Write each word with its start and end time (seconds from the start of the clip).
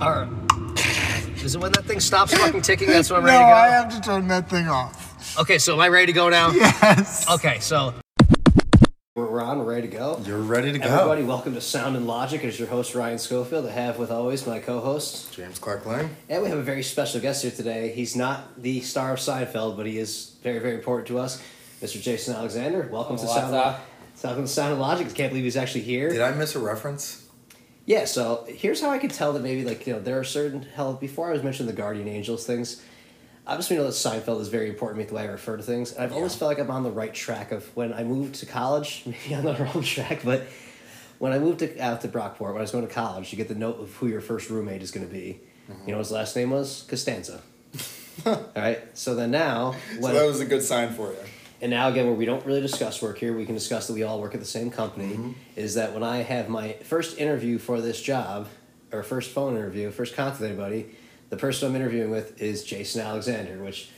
All 0.00 0.10
right. 0.10 0.28
Is 1.44 1.54
it 1.54 1.60
when 1.60 1.72
that 1.72 1.84
thing 1.84 2.00
stops 2.00 2.34
fucking 2.36 2.62
ticking? 2.62 2.88
That's 2.88 3.10
when 3.10 3.20
I'm 3.20 3.26
No, 3.26 3.32
ready 3.32 3.44
to 3.44 3.50
go. 3.50 3.54
I 3.54 3.66
have 3.68 3.94
to 3.94 4.00
turn 4.00 4.28
that 4.28 4.50
thing 4.50 4.68
off. 4.68 5.38
Okay, 5.38 5.58
so 5.58 5.74
am 5.74 5.80
I 5.80 5.88
ready 5.88 6.06
to 6.06 6.12
go 6.12 6.28
now? 6.28 6.50
Yes. 6.50 7.28
Okay, 7.30 7.58
so 7.60 7.94
we're 9.14 9.30
we're 9.30 9.42
on, 9.42 9.58
we're 9.58 9.64
ready 9.64 9.88
to 9.88 9.96
go. 9.96 10.20
You're 10.26 10.38
ready 10.40 10.72
to 10.72 10.78
go. 10.78 10.84
Everybody, 10.86 11.22
welcome 11.22 11.54
to 11.54 11.60
Sound 11.60 11.96
and 11.96 12.06
Logic. 12.06 12.42
As 12.44 12.58
your 12.58 12.68
host 12.68 12.94
Ryan 12.94 13.18
Schofield, 13.18 13.66
I 13.66 13.70
have 13.70 13.98
with 13.98 14.10
always 14.10 14.46
my 14.46 14.58
co-host, 14.58 15.32
James 15.32 15.58
Clark 15.58 15.86
Lang. 15.86 16.10
and 16.28 16.42
we 16.42 16.48
have 16.48 16.58
a 16.58 16.62
very 16.62 16.82
special 16.82 17.20
guest 17.20 17.42
here 17.42 17.52
today. 17.52 17.92
He's 17.92 18.16
not 18.16 18.60
the 18.60 18.80
star 18.80 19.12
of 19.14 19.18
Seinfeld, 19.20 19.76
but 19.76 19.86
he 19.86 19.98
is 19.98 20.36
very, 20.42 20.58
very 20.58 20.74
important 20.74 21.06
to 21.08 21.18
us, 21.18 21.42
Mr. 21.80 22.00
Jason 22.02 22.34
Alexander. 22.34 22.88
Welcome 22.90 23.16
to 23.18 23.26
Sound. 23.26 23.52
Welcome 23.52 24.42
to 24.44 24.48
Sound 24.48 24.72
and 24.72 24.80
Logic. 24.80 25.06
I 25.06 25.10
can't 25.10 25.30
believe 25.30 25.44
he's 25.44 25.56
actually 25.56 25.82
here. 25.82 26.10
Did 26.10 26.20
I 26.22 26.32
miss 26.32 26.54
a 26.56 26.58
reference? 26.58 27.25
Yeah, 27.86 28.04
so 28.04 28.44
here's 28.48 28.80
how 28.80 28.90
I 28.90 28.98
could 28.98 29.12
tell 29.12 29.32
that 29.32 29.42
maybe 29.42 29.64
like 29.64 29.86
you 29.86 29.94
know 29.94 30.00
there 30.00 30.18
are 30.18 30.24
certain 30.24 30.62
hell 30.62 30.94
before 30.94 31.28
I 31.28 31.32
was 31.32 31.42
mentioning 31.42 31.72
the 31.72 31.80
Guardian 31.80 32.08
Angels 32.08 32.44
things. 32.44 32.82
Obviously, 33.46 33.76
we 33.76 33.82
know 33.82 33.86
that 33.86 33.94
Seinfeld 33.94 34.40
is 34.40 34.48
very 34.48 34.68
important 34.68 34.98
to 34.98 35.04
me 35.04 35.08
the 35.08 35.14
way 35.14 35.22
I 35.22 35.26
refer 35.26 35.56
to 35.56 35.62
things. 35.62 35.92
And 35.92 36.02
I've 36.02 36.12
always 36.12 36.34
felt 36.34 36.48
like 36.48 36.58
I'm 36.58 36.70
on 36.70 36.82
the 36.82 36.90
right 36.90 37.14
track 37.14 37.52
of 37.52 37.64
when 37.76 37.92
I 37.92 38.02
moved 38.02 38.34
to 38.36 38.46
college. 38.46 39.04
Maybe 39.06 39.34
on 39.36 39.44
the 39.44 39.54
wrong 39.54 39.82
track, 39.84 40.22
but 40.24 40.48
when 41.18 41.32
I 41.32 41.38
moved 41.38 41.60
to, 41.60 41.78
out 41.78 42.00
to 42.02 42.08
Brockport, 42.08 42.52
when 42.52 42.58
I 42.58 42.62
was 42.62 42.72
going 42.72 42.86
to 42.86 42.92
college, 42.92 43.32
you 43.32 43.36
get 43.36 43.48
the 43.48 43.54
note 43.54 43.80
of 43.80 43.94
who 43.94 44.08
your 44.08 44.20
first 44.20 44.50
roommate 44.50 44.82
is 44.82 44.90
going 44.90 45.06
to 45.06 45.12
be. 45.12 45.40
Mm-hmm. 45.70 45.82
You 45.82 45.86
know, 45.92 45.98
what 45.98 46.06
his 46.06 46.12
last 46.12 46.36
name 46.36 46.50
was 46.50 46.84
Costanza. 46.88 47.40
All 48.26 48.46
right. 48.56 48.80
So 48.94 49.14
then 49.14 49.30
now, 49.30 49.74
so 50.00 50.12
that 50.12 50.26
was 50.26 50.40
a 50.40 50.44
good 50.44 50.62
sign 50.62 50.92
for 50.92 51.12
you. 51.12 51.18
And 51.60 51.70
now 51.70 51.88
again, 51.88 52.06
where 52.06 52.14
we 52.14 52.24
don't 52.26 52.44
really 52.46 52.60
discuss 52.60 53.00
work 53.02 53.18
here, 53.18 53.36
we 53.36 53.44
can 53.46 53.54
discuss 53.54 53.86
that 53.86 53.94
we 53.94 54.02
all 54.02 54.20
work 54.20 54.34
at 54.34 54.40
the 54.40 54.46
same 54.46 54.70
company. 54.70 55.14
Mm-hmm. 55.14 55.32
Is 55.56 55.74
that 55.74 55.94
when 55.94 56.02
I 56.02 56.18
have 56.18 56.48
my 56.48 56.74
first 56.84 57.18
interview 57.18 57.58
for 57.58 57.80
this 57.80 58.00
job, 58.00 58.48
or 58.92 59.02
first 59.02 59.30
phone 59.32 59.56
interview, 59.56 59.90
first 59.90 60.14
contact 60.14 60.40
with 60.40 60.50
anybody, 60.50 60.94
the 61.30 61.36
person 61.36 61.68
I'm 61.68 61.76
interviewing 61.76 62.10
with 62.10 62.40
is 62.40 62.62
Jason 62.64 63.00
Alexander. 63.02 63.62
Which, 63.62 63.88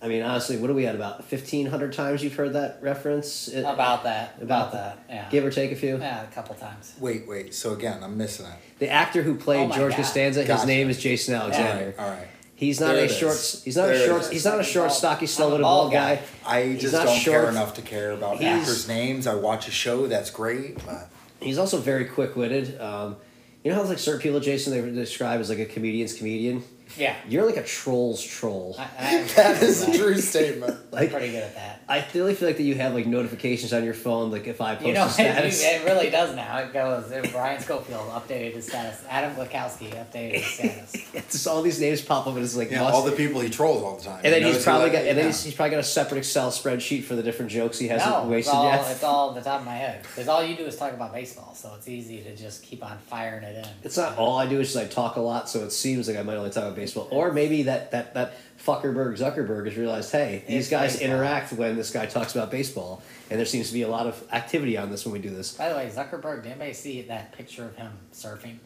I 0.00 0.08
mean, 0.08 0.22
honestly, 0.22 0.56
what 0.56 0.70
are 0.70 0.74
we 0.74 0.86
at 0.86 0.94
about 0.94 1.24
fifteen 1.24 1.66
hundred 1.66 1.92
times 1.92 2.22
you've 2.24 2.34
heard 2.34 2.54
that 2.54 2.78
reference? 2.82 3.48
It- 3.48 3.60
About 3.60 4.04
that. 4.04 4.36
about 4.40 4.72
that. 4.72 5.04
Yeah. 5.08 5.28
give 5.30 5.44
or 5.44 5.50
take 5.50 5.70
a 5.72 5.76
few. 5.76 5.98
yeah, 5.98 6.22
a 6.22 6.26
couple 6.32 6.54
times. 6.54 6.94
Wait, 6.98 7.26
wait. 7.28 7.52
So 7.54 7.72
again, 7.74 8.02
I'm 8.02 8.16
missing 8.16 8.46
it. 8.46 8.52
The 8.78 8.88
actor 8.88 9.22
who 9.22 9.34
played 9.34 9.70
Oh 9.70 9.74
George 9.74 9.92
God. 9.92 9.98
Costanza, 9.98 10.44
his 10.44 10.64
name 10.64 10.88
is 10.88 10.98
Jason 10.98 11.34
Alexander. 11.34 11.94
All 11.98 12.08
right. 12.10 12.28
He's 12.58 12.80
not 12.80 12.94
There 12.94 13.04
a 13.04 13.08
short. 13.08 13.34
is. 13.34 13.62
He's 13.64 13.76
not 13.76 13.86
There 13.86 13.94
a 13.94 14.04
short. 14.06 14.32
He's 14.32 14.44
not 14.44 14.58
a 14.58 14.64
short, 14.64 14.88
Bald- 14.88 14.98
stocky, 14.98 15.26
slow 15.26 15.46
a 15.46 15.50
witted 15.52 15.62
bald 15.62 15.80
bald 15.84 15.92
guy. 15.92 16.16
guy. 16.16 16.22
I 16.44 16.74
just 16.74 16.92
not 16.92 17.06
don't 17.06 17.16
short. 17.18 17.36
care 17.42 17.48
enough 17.48 17.74
to 17.74 17.82
care 17.82 18.10
about 18.10 18.38
He's- 18.38 18.62
actors' 18.62 18.88
names. 18.88 19.28
I 19.28 19.34
watch 19.36 19.68
a 19.68 19.70
show 19.70 20.08
that's 20.08 20.30
great, 20.30 20.84
but 20.84 21.08
He's 21.40 21.56
also 21.56 21.78
very 21.78 22.04
quick 22.06 22.34
witted. 22.34 22.80
Um, 22.80 23.14
you 23.62 23.70
know 23.70 23.76
how 23.76 23.84
like 23.84 24.00
certain 24.00 24.20
people, 24.20 24.40
Jason, 24.40 24.72
they 24.72 24.90
describe 24.90 25.38
as 25.40 25.48
like 25.50 25.60
a 25.60 25.66
comedian's 25.66 26.14
comedian. 26.14 26.64
Yeah. 26.96 27.14
You're 27.28 27.44
like 27.44 27.56
a 27.56 27.62
troll's 27.64 28.22
troll. 28.22 28.76
I, 28.78 28.82
I, 28.98 29.22
that 29.36 29.62
is 29.62 29.86
a 29.86 29.96
true 29.98 30.16
statement. 30.18 30.72
I'm 30.72 30.90
like 30.90 31.10
pretty 31.10 31.30
good 31.32 31.42
at 31.42 31.54
that. 31.54 31.82
I 31.88 32.04
really 32.14 32.34
feel 32.34 32.48
like 32.48 32.56
that 32.58 32.62
you 32.64 32.74
have 32.76 32.94
like 32.94 33.06
notifications 33.06 33.72
on 33.72 33.84
your 33.84 33.94
phone, 33.94 34.30
like 34.30 34.46
if 34.46 34.60
I 34.60 34.74
post 34.74 34.86
You 34.86 34.94
know, 34.94 35.04
a 35.04 35.06
it, 35.08 35.10
status. 35.10 35.62
it 35.64 35.84
really 35.84 36.10
does 36.10 36.34
now. 36.36 36.58
It 36.58 36.72
goes, 36.72 37.10
if 37.10 37.32
Brian 37.32 37.60
Schofield 37.60 38.08
updated 38.10 38.54
his 38.54 38.66
status. 38.66 39.02
Adam 39.08 39.34
Glakowski 39.34 39.90
updated 39.94 40.34
his 40.34 40.46
status. 40.46 40.94
it's 41.14 41.32
just 41.32 41.46
all 41.46 41.62
these 41.62 41.80
names 41.80 42.00
pop 42.02 42.26
up 42.26 42.34
and 42.34 42.44
it's 42.44 42.56
like 42.56 42.70
Yeah, 42.70 42.82
must- 42.82 42.94
all 42.94 43.02
the 43.04 43.12
people 43.12 43.40
he 43.40 43.48
trolls 43.50 43.82
all 43.82 43.96
the 43.96 44.04
time. 44.04 44.20
and 44.24 44.32
then 44.32 44.42
he's 44.42 44.62
probably 44.62 44.86
he 44.90 44.92
got 44.92 44.98
like- 45.00 45.08
and 45.08 45.18
then 45.18 45.26
he's, 45.26 45.42
he's 45.44 45.54
probably 45.54 45.70
got 45.72 45.80
a 45.80 45.84
separate 45.84 46.18
Excel 46.18 46.50
spreadsheet 46.50 47.04
for 47.04 47.14
the 47.14 47.22
different 47.22 47.50
jokes 47.50 47.78
he 47.78 47.88
hasn't 47.88 48.10
No, 48.10 48.20
it's 48.22 48.28
wasted 48.30 48.54
all, 48.54 48.64
yet. 48.64 48.90
it's 48.90 49.02
all 49.02 49.32
the 49.32 49.40
top 49.40 49.60
of 49.60 49.66
my 49.66 49.74
head. 49.76 50.02
Because 50.02 50.28
all 50.28 50.42
you 50.42 50.56
do 50.56 50.64
is 50.64 50.76
talk 50.76 50.92
about 50.92 51.12
baseball, 51.12 51.54
so 51.54 51.72
it's 51.76 51.88
easy 51.88 52.22
to 52.22 52.34
just 52.36 52.62
keep 52.62 52.84
on 52.84 52.98
firing 52.98 53.42
it 53.44 53.56
in. 53.64 53.70
It's 53.82 53.96
not 53.96 54.16
all 54.18 54.36
I 54.38 54.46
do. 54.46 54.60
is 54.60 54.72
just 54.72 54.84
I 54.84 54.88
talk 54.88 55.16
a 55.16 55.20
lot, 55.20 55.48
so 55.48 55.60
it 55.64 55.70
seems 55.72 56.08
like 56.08 56.16
I 56.16 56.22
might 56.22 56.36
only 56.36 56.50
talk 56.50 56.64
about 56.64 56.76
baseball. 56.78 57.08
Or 57.10 57.32
maybe 57.32 57.64
that 57.64 57.90
that 57.90 58.14
that 58.14 58.34
Fuckerberg 58.64 59.18
Zuckerberg 59.18 59.66
has 59.66 59.76
realized, 59.76 60.10
hey, 60.12 60.44
these 60.46 60.68
guys 60.70 60.92
baseball. 60.94 61.08
interact 61.14 61.52
when 61.52 61.76
this 61.76 61.90
guy 61.90 62.06
talks 62.06 62.34
about 62.34 62.50
baseball, 62.50 63.02
and 63.30 63.38
there 63.38 63.46
seems 63.46 63.68
to 63.68 63.72
be 63.74 63.82
a 63.82 63.88
lot 63.88 64.06
of 64.06 64.22
activity 64.32 64.76
on 64.76 64.90
this 64.90 65.04
when 65.04 65.12
we 65.12 65.18
do 65.18 65.30
this. 65.30 65.52
By 65.52 65.68
the 65.68 65.74
way, 65.76 65.90
Zuckerberg, 65.94 66.42
did 66.42 66.50
anybody 66.52 66.72
see 66.72 67.02
that 67.02 67.32
picture 67.32 67.64
of 67.64 67.74
him 67.76 67.92
surfing? 68.12 68.58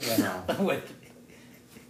With, 0.00 0.18
No. 0.18 0.56
with 0.64 0.92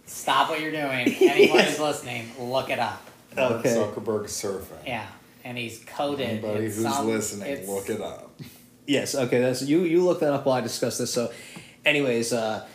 Stop 0.05 0.49
what 0.49 0.59
you're 0.59 0.71
doing. 0.71 1.07
Anyone 1.21 1.59
who's 1.63 1.79
listening, 1.79 2.29
look 2.39 2.69
it 2.69 2.79
up. 2.79 3.01
Mark 3.35 3.51
Okay. 3.53 3.69
Zuckerberg 3.75 4.25
surfing. 4.25 4.85
Yeah. 4.85 5.07
And 5.45 5.57
he's 5.57 5.79
coded. 5.85 6.27
Anybody 6.27 6.65
in 6.65 6.71
who's 6.71 6.81
some- 6.83 7.07
listening, 7.07 7.49
it's- 7.51 7.67
look 7.67 7.89
it 7.89 8.01
up. 8.01 8.39
Yes, 8.87 9.15
okay. 9.15 9.39
That's 9.39 9.61
you. 9.61 9.83
You 9.83 10.03
look 10.03 10.19
that 10.19 10.33
up 10.33 10.45
while 10.45 10.55
I 10.57 10.61
discuss 10.61 10.97
this. 10.97 11.13
So, 11.13 11.31
anyways, 11.85 12.33
uh, 12.33 12.67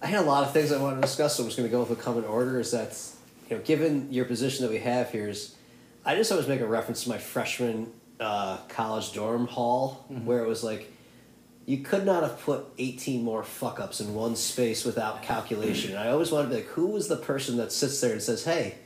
I 0.00 0.06
had 0.06 0.20
a 0.20 0.26
lot 0.26 0.44
of 0.44 0.52
things 0.52 0.70
I 0.72 0.80
wanted 0.80 0.96
to 0.96 1.02
discuss. 1.02 1.36
So 1.36 1.42
I'm 1.42 1.48
just 1.48 1.56
going 1.58 1.68
to 1.68 1.72
go 1.72 1.80
with 1.82 1.90
a 1.98 2.00
common 2.00 2.24
order. 2.24 2.60
Is 2.60 2.70
that 2.72 2.96
you 3.50 3.56
know, 3.56 3.62
given 3.62 4.12
your 4.12 4.24
position 4.24 4.64
that 4.64 4.70
we 4.72 4.78
have 4.78 5.10
here, 5.10 5.28
is 5.28 5.56
I 6.04 6.14
just 6.14 6.30
always 6.30 6.46
make 6.48 6.60
a 6.60 6.66
reference 6.66 7.02
to 7.04 7.08
my 7.08 7.18
freshman 7.18 7.92
uh, 8.20 8.58
college 8.68 9.12
dorm 9.12 9.46
hall 9.46 10.04
where 10.08 10.42
it 10.42 10.48
was 10.48 10.62
like. 10.64 10.92
You 11.66 11.76
could 11.80 12.06
not 12.06 12.22
have 12.22 12.40
put 12.40 12.64
18 12.78 13.22
more 13.22 13.42
fuck 13.44 13.78
ups 13.78 14.00
in 14.00 14.14
one 14.14 14.36
space 14.36 14.86
without 14.86 15.22
calculation. 15.22 15.90
And 15.90 15.98
I 16.00 16.08
always 16.08 16.32
wanted 16.32 16.44
to 16.48 16.54
be 16.54 16.62
like, 16.62 16.70
who 16.70 16.86
was 16.86 17.08
the 17.08 17.16
person 17.18 17.58
that 17.58 17.72
sits 17.72 18.00
there 18.00 18.12
and 18.12 18.22
says, 18.22 18.42
hey, 18.42 18.76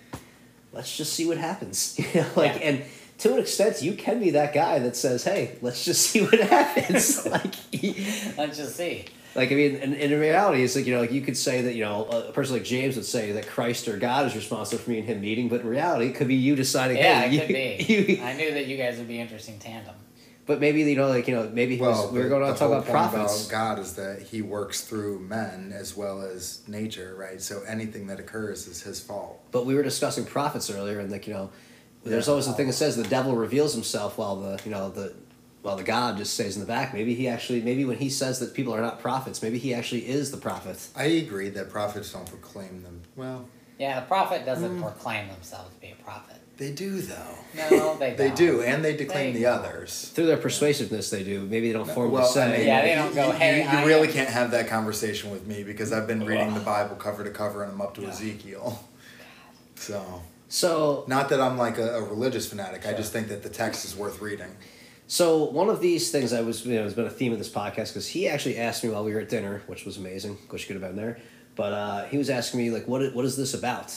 let's 0.73 0.97
just 0.97 1.13
see 1.13 1.25
what 1.25 1.37
happens? 1.39 1.97
You 2.13 2.23
know, 2.23 2.27
like, 2.35 2.55
Yeah. 2.57 2.61
and 2.63 2.83
to 3.19 3.35
an 3.35 3.39
extent, 3.39 3.83
you 3.83 3.93
can 3.93 4.19
be 4.19 4.31
that 4.31 4.53
guy 4.53 4.81
that 4.81 4.97
says, 4.97 5.23
hey, 5.23 5.59
let's 5.63 5.85
just 5.85 6.11
see 6.11 6.23
what 6.23 6.41
happens. 6.41 7.25
like, 7.31 7.55
Let's 8.37 8.57
just 8.57 8.75
see. 8.75 9.05
Like 9.35 9.51
I 9.53 9.55
mean, 9.55 9.77
in, 9.77 9.95
in 9.95 10.19
reality, 10.21 10.63
it's 10.63 10.77
like 10.77 10.87
you 10.87 10.95
know, 10.95 11.01
like 11.01 11.13
you 11.13 11.23
could 11.23 11.37
say 11.37 11.63
that 11.63 11.75
you 11.75 11.83
know 11.85 12.05
a 12.07 12.33
person 12.33 12.55
like 12.57 12.65
James 12.65 12.97
would 12.97 13.05
say 13.07 13.33
that 13.33 13.47
Christ 13.47 13.89
or 13.89 13.97
God 13.99 14.27
is 14.27 14.35
responsible 14.35 14.83
for 14.83 14.91
me 14.91 14.99
and 14.99 15.07
him 15.09 15.21
meeting, 15.21 15.49
but 15.49 15.61
in 15.63 15.67
reality, 15.67 16.07
it 16.07 16.15
could 16.15 16.29
be 16.29 16.35
you 16.35 16.55
deciding. 16.57 16.97
Yeah, 16.99 17.23
hey, 17.23 17.27
it 17.29 17.33
you, 17.33 17.41
could 17.41 17.49
be. 17.89 18.15
you- 18.19 18.23
I 18.25 18.35
knew 18.35 18.53
that 18.53 18.67
you 18.67 18.77
guys 18.77 18.99
would 18.99 19.09
be 19.09 19.19
interesting 19.21 19.59
tandem. 19.59 19.95
but 20.45 20.61
maybe 20.61 20.81
you 20.83 20.97
know, 20.97 21.09
like 21.09 21.27
you 21.29 21.35
know, 21.35 21.49
maybe 21.53 21.77
he 21.77 21.81
Well, 21.83 22.05
was, 22.05 22.13
we 22.13 22.19
were 22.19 22.25
the- 22.25 22.29
going 22.31 22.43
to 22.53 22.59
talk 22.59 22.59
whole 22.69 22.73
about 22.73 22.85
point 22.87 23.13
prophets. 23.13 23.49
About 23.49 23.77
God 23.77 23.79
is 23.79 23.95
that 23.95 24.23
He 24.23 24.43
works 24.43 24.83
through 24.83 25.21
men 25.21 25.73
as 25.75 25.97
well 25.97 26.21
as 26.23 26.63
nature, 26.69 27.15
right? 27.19 27.41
So 27.41 27.63
anything 27.67 28.07
that 28.09 28.21
occurs 28.21 28.67
is 28.67 28.83
His 28.83 29.01
fault. 29.01 29.41
But 29.51 29.67
we 29.67 29.75
were 29.75 29.83
discussing 29.83 30.25
prophets 30.25 30.69
earlier, 30.71 30.99
and 31.01 31.11
like 31.11 31.27
you 31.27 31.33
know, 31.35 31.51
there's 32.05 32.27
Yeah. 32.27 32.33
always 32.33 32.47
the 32.47 32.53
thing 32.55 32.67
that 32.67 32.73
says 32.73 32.97
the 32.97 33.05
devil 33.05 33.37
reveals 33.37 33.73
himself 33.73 34.19
while 34.19 34.37
the 34.37 34.61
you 34.65 34.71
know 34.73 34.91
the 34.91 35.15
while 35.63 35.77
the 35.77 35.83
God 35.85 36.17
just 36.19 36.35
stays 36.35 36.57
in 36.57 36.61
the 36.61 36.67
back. 36.67 36.93
Maybe 36.93 37.15
he 37.15 37.29
actually 37.29 37.63
maybe 37.63 37.85
when 37.85 37.99
he 37.99 38.11
says 38.11 38.41
that 38.41 38.53
people 38.55 38.75
are 38.75 38.81
not 38.81 39.01
prophets, 39.01 39.43
maybe 39.43 39.59
he 39.59 39.73
actually 39.75 40.09
is 40.09 40.31
the 40.31 40.37
prophet. 40.37 40.77
I 40.97 41.05
agree 41.05 41.49
that 41.51 41.71
prophets 41.71 42.13
don't 42.13 42.27
proclaim 42.27 42.83
them. 42.83 43.03
Well, 43.17 43.47
Yeah, 43.79 43.99
a 44.03 44.07
prophet 44.07 44.45
doesn't 44.45 44.79
Mm. 44.79 44.83
proclaim 44.83 45.29
themselves 45.29 45.75
to 45.75 45.81
be 45.81 45.93
a 45.99 46.03
prophet. 46.05 46.37
they 46.59 46.71
do 46.71 47.01
though. 47.01 47.35
No, 47.57 47.97
they 48.01 48.13
They 48.15 48.29
don't. 48.29 48.37
do, 48.37 48.63
and 48.63 48.85
they 48.85 48.95
declaim 48.97 49.33
They 49.33 49.41
the 49.41 49.45
don't. 49.47 49.61
others. 49.65 50.11
Through 50.15 50.27
their 50.27 50.37
persuasiveness, 50.37 51.11
they 51.11 51.25
do. 51.25 51.41
Maybe 51.43 51.69
they 51.69 51.73
don't 51.73 51.89
formally 51.91 52.15
Well, 52.21 52.27
say. 52.29 52.55
I 52.55 52.59
mean, 52.59 52.67
Yeah, 52.67 52.83
they 52.83 52.95
don't 52.95 53.15
go, 53.15 53.27
you, 53.29 53.33
"Hey, 53.33 53.57
you, 53.59 53.63
you 53.63 53.69
I 53.79 53.85
really 53.85 54.09
am-" 54.09 54.15
can't 54.15 54.29
have 54.29 54.51
that 54.53 54.69
conversation 54.69 55.31
with 55.31 55.47
me 55.47 55.65
because 55.65 55.93
I've 55.93 56.07
been 56.07 56.25
reading 56.25 56.55
the 56.55 56.61
Bible 56.61 56.95
cover 56.97 57.25
to 57.25 57.31
cover 57.31 57.63
and 57.65 57.73
I'm 57.73 57.81
up 57.81 57.95
to 57.95 58.03
Yeah. 58.03 58.11
Ezekiel. 58.11 58.85
So, 59.77 60.23
So 60.49 61.05
not 61.09 61.31
that 61.31 61.41
I'm 61.41 61.57
like 61.57 61.79
a, 61.79 61.97
a 61.97 62.03
religious 62.03 62.47
fanatic. 62.49 62.87
I 62.87 62.93
just 62.93 63.13
think 63.13 63.29
that 63.29 63.43
the 63.43 63.49
text 63.49 63.85
is 63.87 63.97
worth 63.97 64.21
reading. 64.21 64.55
So 65.13 65.45
one 65.45 65.69
of 65.69 65.83
these 65.83 66.11
things 66.11 66.33
I 66.33 66.41
was, 66.41 66.65
you 66.65 66.75
know, 66.75 66.85
has 66.85 66.95
been 66.95 67.05
a 67.05 67.11
theme 67.11 67.35
of 67.35 67.39
this 67.39 67.51
podcast 67.51 67.89
because 67.89 68.09
he 68.09 68.29
actually 68.31 68.57
asked 68.57 68.83
me 68.83 68.89
while 68.89 69.05
we 69.05 69.13
were 69.13 69.21
at 69.21 69.29
dinner, 69.29 69.63
which 69.67 69.85
was 69.85 69.99
amazing. 69.99 70.39
Wish 70.51 70.63
you 70.63 70.69
could 70.75 70.83
have 70.83 70.91
been 70.91 70.97
there, 70.97 71.19
but 71.55 71.75
uh, 71.75 72.05
he 72.05 72.17
was 72.17 72.31
asking 72.31 72.61
me 72.61 72.71
like, 72.71 72.89
"What? 72.89 73.15
What 73.15 73.27
is 73.27 73.37
this 73.37 73.53
about?" 73.53 73.95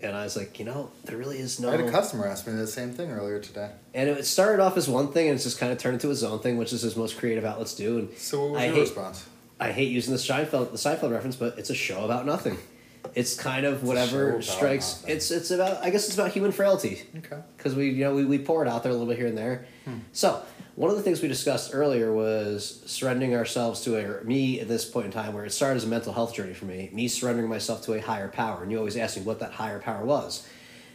And 0.00 0.16
I 0.16 0.24
was 0.24 0.36
like, 0.36 0.58
"You 0.58 0.64
know, 0.64 0.90
there 1.04 1.16
really 1.16 1.38
is 1.38 1.60
no." 1.60 1.68
I 1.68 1.76
had 1.76 1.80
a 1.82 1.92
customer 1.92 2.26
ask 2.26 2.44
me 2.44 2.54
the 2.54 2.66
same 2.66 2.90
thing 2.92 3.12
earlier 3.12 3.38
today. 3.38 3.70
and 3.94 4.08
it 4.08 4.26
started 4.26 4.60
off 4.60 4.76
as 4.76 4.88
one 4.88 5.12
thing, 5.12 5.28
and 5.28 5.36
it's 5.36 5.44
just 5.44 5.60
kind 5.60 5.70
of 5.70 5.78
turned 5.78 5.94
into 5.94 6.08
his 6.08 6.24
own 6.24 6.40
thing, 6.40 6.56
which 6.58 6.72
is 6.72 6.82
his 6.82 6.96
most 6.96 7.18
creative 7.18 7.44
outlets 7.44 7.76
do. 7.76 7.98
And 8.00 8.18
So, 8.18 8.40
what 8.40 8.50
was 8.54 8.60
I 8.62 8.64
your 8.66 8.74
hate, 8.74 8.80
response? 8.80 9.26
I 9.60 9.70
hate 9.70 9.92
using 9.92 10.12
the 10.12 10.18
Seinfeld, 10.18 10.72
the 10.72 10.76
Seinfeld 10.76 11.12
reference, 11.12 11.36
but 11.36 11.56
it's 11.56 11.70
a 11.70 11.74
show 11.76 12.04
about 12.04 12.26
nothing. 12.26 12.58
It's 13.14 13.36
kind 13.36 13.64
of 13.64 13.84
whatever 13.84 14.42
strikes. 14.42 15.00
nothing. 15.02 15.16
It's 15.16 15.30
it's 15.30 15.50
about. 15.52 15.82
I 15.84 15.90
guess 15.90 16.06
it's 16.06 16.14
about 16.14 16.32
human 16.32 16.50
frailty 16.50 17.02
Okay. 17.18 17.38
because 17.56 17.76
we 17.76 17.90
you 17.90 18.04
know 18.04 18.14
we, 18.14 18.24
we 18.24 18.38
pour 18.38 18.64
it 18.64 18.68
out 18.68 18.82
there 18.82 18.90
a 18.90 18.94
little 18.94 19.06
bit 19.08 19.16
here 19.16 19.28
and 19.28 19.38
there. 19.38 19.66
So 20.12 20.42
one 20.78 20.92
of 20.92 20.96
the 20.96 21.02
things 21.02 21.20
we 21.20 21.26
discussed 21.26 21.72
earlier 21.74 22.12
was 22.12 22.84
surrendering 22.86 23.34
ourselves 23.34 23.80
to 23.80 23.96
a 23.96 24.22
me 24.22 24.60
at 24.60 24.68
this 24.68 24.84
point 24.84 25.06
in 25.06 25.10
time 25.10 25.32
where 25.32 25.44
it 25.44 25.50
started 25.50 25.74
as 25.74 25.82
a 25.82 25.88
mental 25.88 26.12
health 26.12 26.32
journey 26.32 26.54
for 26.54 26.66
me. 26.66 26.88
Me 26.92 27.08
surrendering 27.08 27.48
myself 27.48 27.82
to 27.82 27.94
a 27.94 28.00
higher 28.00 28.28
power, 28.28 28.62
and 28.62 28.70
you 28.70 28.78
always 28.78 28.96
ask 28.96 29.16
me 29.16 29.24
what 29.24 29.40
that 29.40 29.50
higher 29.50 29.80
power 29.80 30.04
was. 30.04 30.46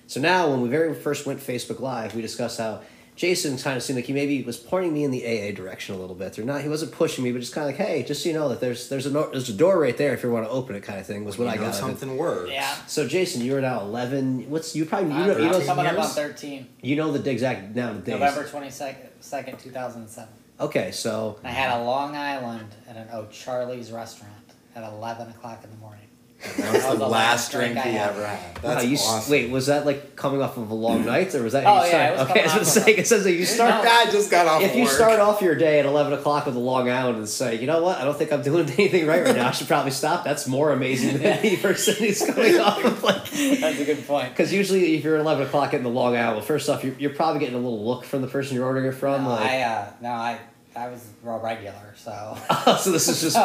So 0.08 0.22
now 0.22 0.50
when 0.50 0.62
we 0.62 0.70
very 0.70 0.94
first 0.96 1.26
went 1.26 1.42
Facebook 1.42 1.82
Live, 1.82 2.16
we 2.16 2.22
discussed 2.22 2.60
how 2.60 2.80
Jason 3.16 3.58
kind 3.60 3.78
of 3.78 3.84
seemed 3.84 3.98
like 3.98 4.06
he 4.06 4.14
maybe 4.14 4.42
was 4.44 4.58
pointing 4.58 4.92
me 4.94 5.04
in 5.04 5.12
the 5.12 5.24
AA 5.24 5.52
direction 5.54 5.94
a 5.94 5.98
little 6.00 6.16
bit, 6.16 6.38
or 6.40 6.44
not. 6.44 6.62
He 6.62 6.70
wasn't 6.70 6.92
pushing 6.92 7.24
me, 7.24 7.32
but 7.32 7.40
just 7.42 7.54
kind 7.54 7.70
of 7.70 7.78
like, 7.78 7.88
hey, 7.88 8.02
just 8.04 8.24
so 8.24 8.30
you 8.30 8.36
know 8.36 8.50
that 8.50 8.60
there's 8.60 8.90
there's 8.90 9.06
a 9.06 9.12
no, 9.12 9.30
there's 9.30 9.50
a 9.50 9.54
door 9.54 9.80
right 9.80 9.96
there 9.96 10.14
if 10.14 10.24
you 10.24 10.32
want 10.32 10.46
to 10.46 10.52
open 10.52 10.76
it, 10.76 10.82
kind 10.82 11.00
of 11.00 11.06
thing 11.06 11.24
was 11.24 11.38
what 11.38 11.46
You 11.46 11.52
I 11.52 11.56
know 11.56 11.62
got. 11.62 11.68
out 11.68 11.84
of 11.84 11.90
it. 11.90 12.00
something 12.00 12.18
works. 12.18 12.50
Yeah. 12.52 12.74
So 12.88 13.08
Jason, 13.08 13.42
you 13.42 13.56
are 13.56 13.62
now 13.62 13.82
eleven. 13.82 14.50
What's 14.50 14.76
you 14.76 14.86
probably 14.86 15.10
you 15.12 15.16
I'm, 15.16 15.28
know 15.28 15.38
you 15.38 15.50
know, 15.52 15.60
I'm 15.60 15.66
coming 15.66 15.86
up 15.86 16.00
on 16.00 16.08
13. 16.10 16.68
you 16.82 16.96
know 16.96 17.12
the 17.12 17.30
exact 17.30 17.76
now 17.76 17.94
the 17.94 18.00
days. 18.00 18.20
November 18.20 18.44
22nd, 18.46 18.96
2nd, 19.22 19.62
2007. 19.62 20.30
Okay, 20.60 20.92
so 20.92 21.40
I 21.44 21.50
had 21.50 21.80
a 21.80 21.84
Long 21.84 22.16
Island 22.16 22.68
at 22.88 22.96
an 22.96 23.08
O'Charlie's 23.14 23.92
restaurant. 23.92 24.32
at 24.76 24.84
eleven 24.92 25.30
o'clock 25.30 25.64
in 25.64 25.70
the 25.70 25.78
morning. 25.78 26.00
That 26.44 26.58
was 26.58 26.58
That 26.58 26.74
was 26.74 26.84
the 27.00 27.06
the 27.06 27.08
last 27.10 27.12
last 27.12 27.52
drink 27.52 27.74
drink 27.74 27.88
he 27.88 27.94
had. 27.94 28.10
ever 28.12 28.26
had. 28.28 28.64
Wow, 28.64 28.74
That's 28.76 28.86
you 28.86 28.96
s- 28.96 29.08
awesome. 29.08 29.32
wait, 29.32 29.50
was 29.50 29.68
that 29.68 29.86
like 29.86 30.16
coming 30.18 30.42
off 30.42 30.58
of 30.58 30.70
a 30.70 30.74
long 30.74 31.06
night, 31.06 31.34
or 31.36 31.42
was 31.44 31.54
that? 31.54 31.66
Oh, 31.66 31.84
you 31.86 31.92
yeah, 31.92 32.10
it 32.10 32.12
was 32.20 32.22
okay, 32.30 32.32
I 32.44 32.44
coming 32.44 32.44
was 32.44 32.52
off 32.52 32.56
gonna 32.56 32.62
of 32.62 32.68
say 32.68 32.96
it 32.96 33.08
says 33.08 33.24
that 33.24 33.32
you 33.34 33.46
start. 33.46 33.84
No. 33.84 33.90
I 33.90 34.06
just 34.12 34.30
got 34.30 34.46
off. 34.48 34.62
If 34.62 34.72
of 34.72 34.76
you 34.78 34.84
work. 34.84 34.92
start 34.92 35.20
off 35.20 35.42
your 35.42 35.56
day 35.56 35.80
at 35.80 35.86
eleven 35.86 36.12
o'clock 36.14 36.46
with 36.46 36.56
a 36.56 36.60
long 36.60 36.90
Island 36.90 37.18
and 37.18 37.30
say, 37.30 37.56
you 37.60 37.66
know 37.68 37.82
what, 37.82 37.98
I 37.98 38.04
don't 38.04 38.18
think 38.18 38.32
I'm 38.34 38.42
doing 38.42 38.70
anything 38.78 39.08
right 39.08 39.24
right 39.26 39.36
now. 39.36 39.48
I 39.48 39.52
should 39.52 39.68
probably 39.68 39.92
stop. 39.92 40.24
That's 40.26 40.46
more 40.48 40.72
amazing 40.74 41.18
than 41.20 41.42
the 41.42 41.56
person 41.62 41.96
who's 41.96 42.26
coming 42.26 42.60
off 42.60 42.84
of 42.84 43.02
like. 43.04 43.24
That's 43.30 43.80
a 43.80 43.86
good 43.86 44.06
point. 44.06 44.30
Because 44.30 44.52
usually, 44.54 44.96
if 44.96 45.04
you're 45.04 45.18
eleven 45.18 45.46
o'clock 45.48 45.72
getting 45.72 45.84
the 45.86 45.90
long 45.90 46.16
Island, 46.18 46.38
well, 46.38 46.46
first 46.46 46.70
off, 46.70 46.84
you're, 46.84 46.96
you're 47.00 47.14
probably 47.14 47.40
getting 47.40 47.56
a 47.56 47.60
little 47.60 47.86
look 47.86 48.04
from 48.04 48.22
the 48.22 48.28
person 48.28 48.56
you're 48.56 48.66
ordering 48.66 48.86
it 48.86 48.94
from. 48.96 49.24
No, 49.24 49.30
like, 49.30 49.42
I 49.50 49.62
uh, 49.62 49.86
no, 50.02 50.10
I 50.10 50.40
I 50.76 50.90
was 50.90 51.06
real 51.24 51.40
regular, 51.40 51.94
so 51.96 52.38
so 52.80 52.92
this 52.92 53.08
is 53.08 53.22
just 53.22 53.38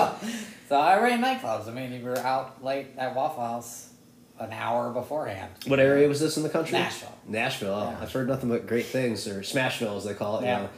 so, 0.68 0.76
I 0.76 1.00
ran 1.00 1.22
nightclubs. 1.22 1.68
I 1.68 1.72
mean, 1.72 1.92
you 1.92 2.04
were 2.04 2.18
out 2.18 2.62
late 2.64 2.88
at 2.98 3.14
Waffle 3.14 3.42
House 3.44 3.90
an 4.38 4.52
hour 4.52 4.90
beforehand. 4.92 5.50
what 5.66 5.80
area 5.80 6.06
was 6.08 6.20
this 6.20 6.36
in 6.36 6.42
the 6.44 6.48
country? 6.48 6.78
Nashville. 6.78 7.12
Nashville. 7.26 7.74
Oh, 7.74 7.90
Yeah. 7.90 7.98
I've 8.00 8.12
heard 8.12 8.28
nothing 8.28 8.48
but 8.48 8.66
great 8.66 8.86
things, 8.86 9.26
or 9.26 9.40
Smashville 9.40 9.96
as 9.96 10.04
they 10.04 10.14
call 10.14 10.38
it. 10.38 10.44
Yeah. 10.44 10.56
You 10.58 10.62
know. 10.64 10.70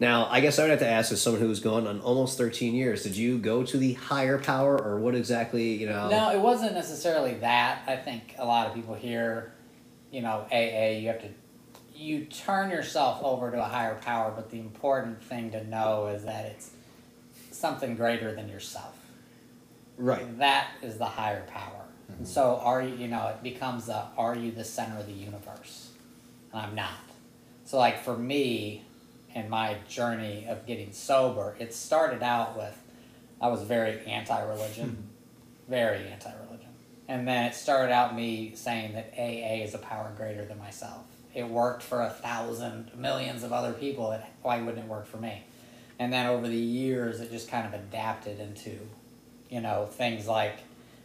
Now, 0.00 0.26
I 0.30 0.40
guess 0.40 0.58
I 0.58 0.62
would 0.62 0.70
have 0.70 0.80
to 0.80 0.88
ask, 0.88 1.12
as 1.12 1.20
someone 1.22 1.42
who's 1.42 1.60
gone 1.60 1.86
on 1.86 2.00
almost 2.00 2.36
thirteen 2.38 2.74
years, 2.74 3.02
did 3.04 3.16
you 3.16 3.38
go 3.38 3.62
to 3.62 3.76
the 3.76 3.92
higher 3.92 4.38
power, 4.38 4.76
or 4.76 4.98
what 4.98 5.14
exactly? 5.14 5.74
You 5.74 5.86
know. 5.88 6.08
No, 6.08 6.30
it 6.32 6.40
wasn't 6.40 6.72
necessarily 6.74 7.34
that. 7.34 7.82
I 7.86 7.96
think 7.96 8.34
a 8.38 8.44
lot 8.44 8.66
of 8.66 8.74
people 8.74 8.94
here, 8.94 9.52
you 10.10 10.22
know, 10.22 10.46
AA. 10.50 10.98
You 10.98 11.08
have 11.08 11.20
to, 11.20 11.28
you 11.94 12.24
turn 12.24 12.70
yourself 12.70 13.22
over 13.22 13.50
to 13.52 13.60
a 13.60 13.68
higher 13.68 13.94
power. 13.96 14.32
But 14.34 14.50
the 14.50 14.58
important 14.58 15.22
thing 15.22 15.50
to 15.52 15.62
know 15.68 16.06
is 16.08 16.24
that 16.24 16.46
it's 16.46 16.70
something 17.52 17.94
greater 17.94 18.34
than 18.34 18.48
yourself. 18.48 18.96
Right. 20.02 20.38
That 20.38 20.68
is 20.82 20.98
the 20.98 21.04
higher 21.04 21.44
power. 21.46 21.84
And 22.08 22.16
mm-hmm. 22.16 22.24
so 22.24 22.60
are 22.62 22.82
you, 22.82 22.96
you 22.96 23.08
know, 23.08 23.28
it 23.28 23.42
becomes 23.42 23.88
a, 23.88 24.08
are 24.18 24.36
you 24.36 24.50
the 24.50 24.64
center 24.64 24.98
of 24.98 25.06
the 25.06 25.12
universe? 25.12 25.90
And 26.52 26.60
I'm 26.60 26.74
not. 26.74 26.90
So 27.64 27.78
like 27.78 28.02
for 28.02 28.16
me, 28.16 28.84
and 29.34 29.48
my 29.48 29.76
journey 29.88 30.46
of 30.48 30.66
getting 30.66 30.92
sober, 30.92 31.56
it 31.58 31.72
started 31.72 32.22
out 32.22 32.56
with, 32.56 32.76
I 33.40 33.48
was 33.48 33.62
very 33.62 34.04
anti-religion, 34.04 34.88
hmm. 34.88 35.70
very 35.70 36.08
anti-religion. 36.08 36.68
And 37.08 37.26
then 37.26 37.46
it 37.46 37.54
started 37.54 37.92
out 37.92 38.14
me 38.14 38.52
saying 38.56 38.94
that 38.94 39.14
AA 39.16 39.62
is 39.62 39.74
a 39.74 39.78
power 39.78 40.12
greater 40.16 40.44
than 40.44 40.58
myself. 40.58 41.04
It 41.32 41.48
worked 41.48 41.82
for 41.82 42.02
a 42.02 42.10
thousand, 42.10 42.90
millions 42.96 43.42
of 43.42 43.52
other 43.52 43.72
people. 43.72 44.10
It, 44.12 44.20
why 44.42 44.60
wouldn't 44.60 44.84
it 44.84 44.88
work 44.88 45.06
for 45.06 45.16
me? 45.16 45.44
And 45.98 46.12
then 46.12 46.26
over 46.26 46.48
the 46.48 46.56
years, 46.56 47.20
it 47.20 47.30
just 47.30 47.48
kind 47.48 47.66
of 47.66 47.72
adapted 47.72 48.40
into, 48.40 48.78
you 49.52 49.60
know, 49.60 49.84
things 49.84 50.26
like, 50.26 50.56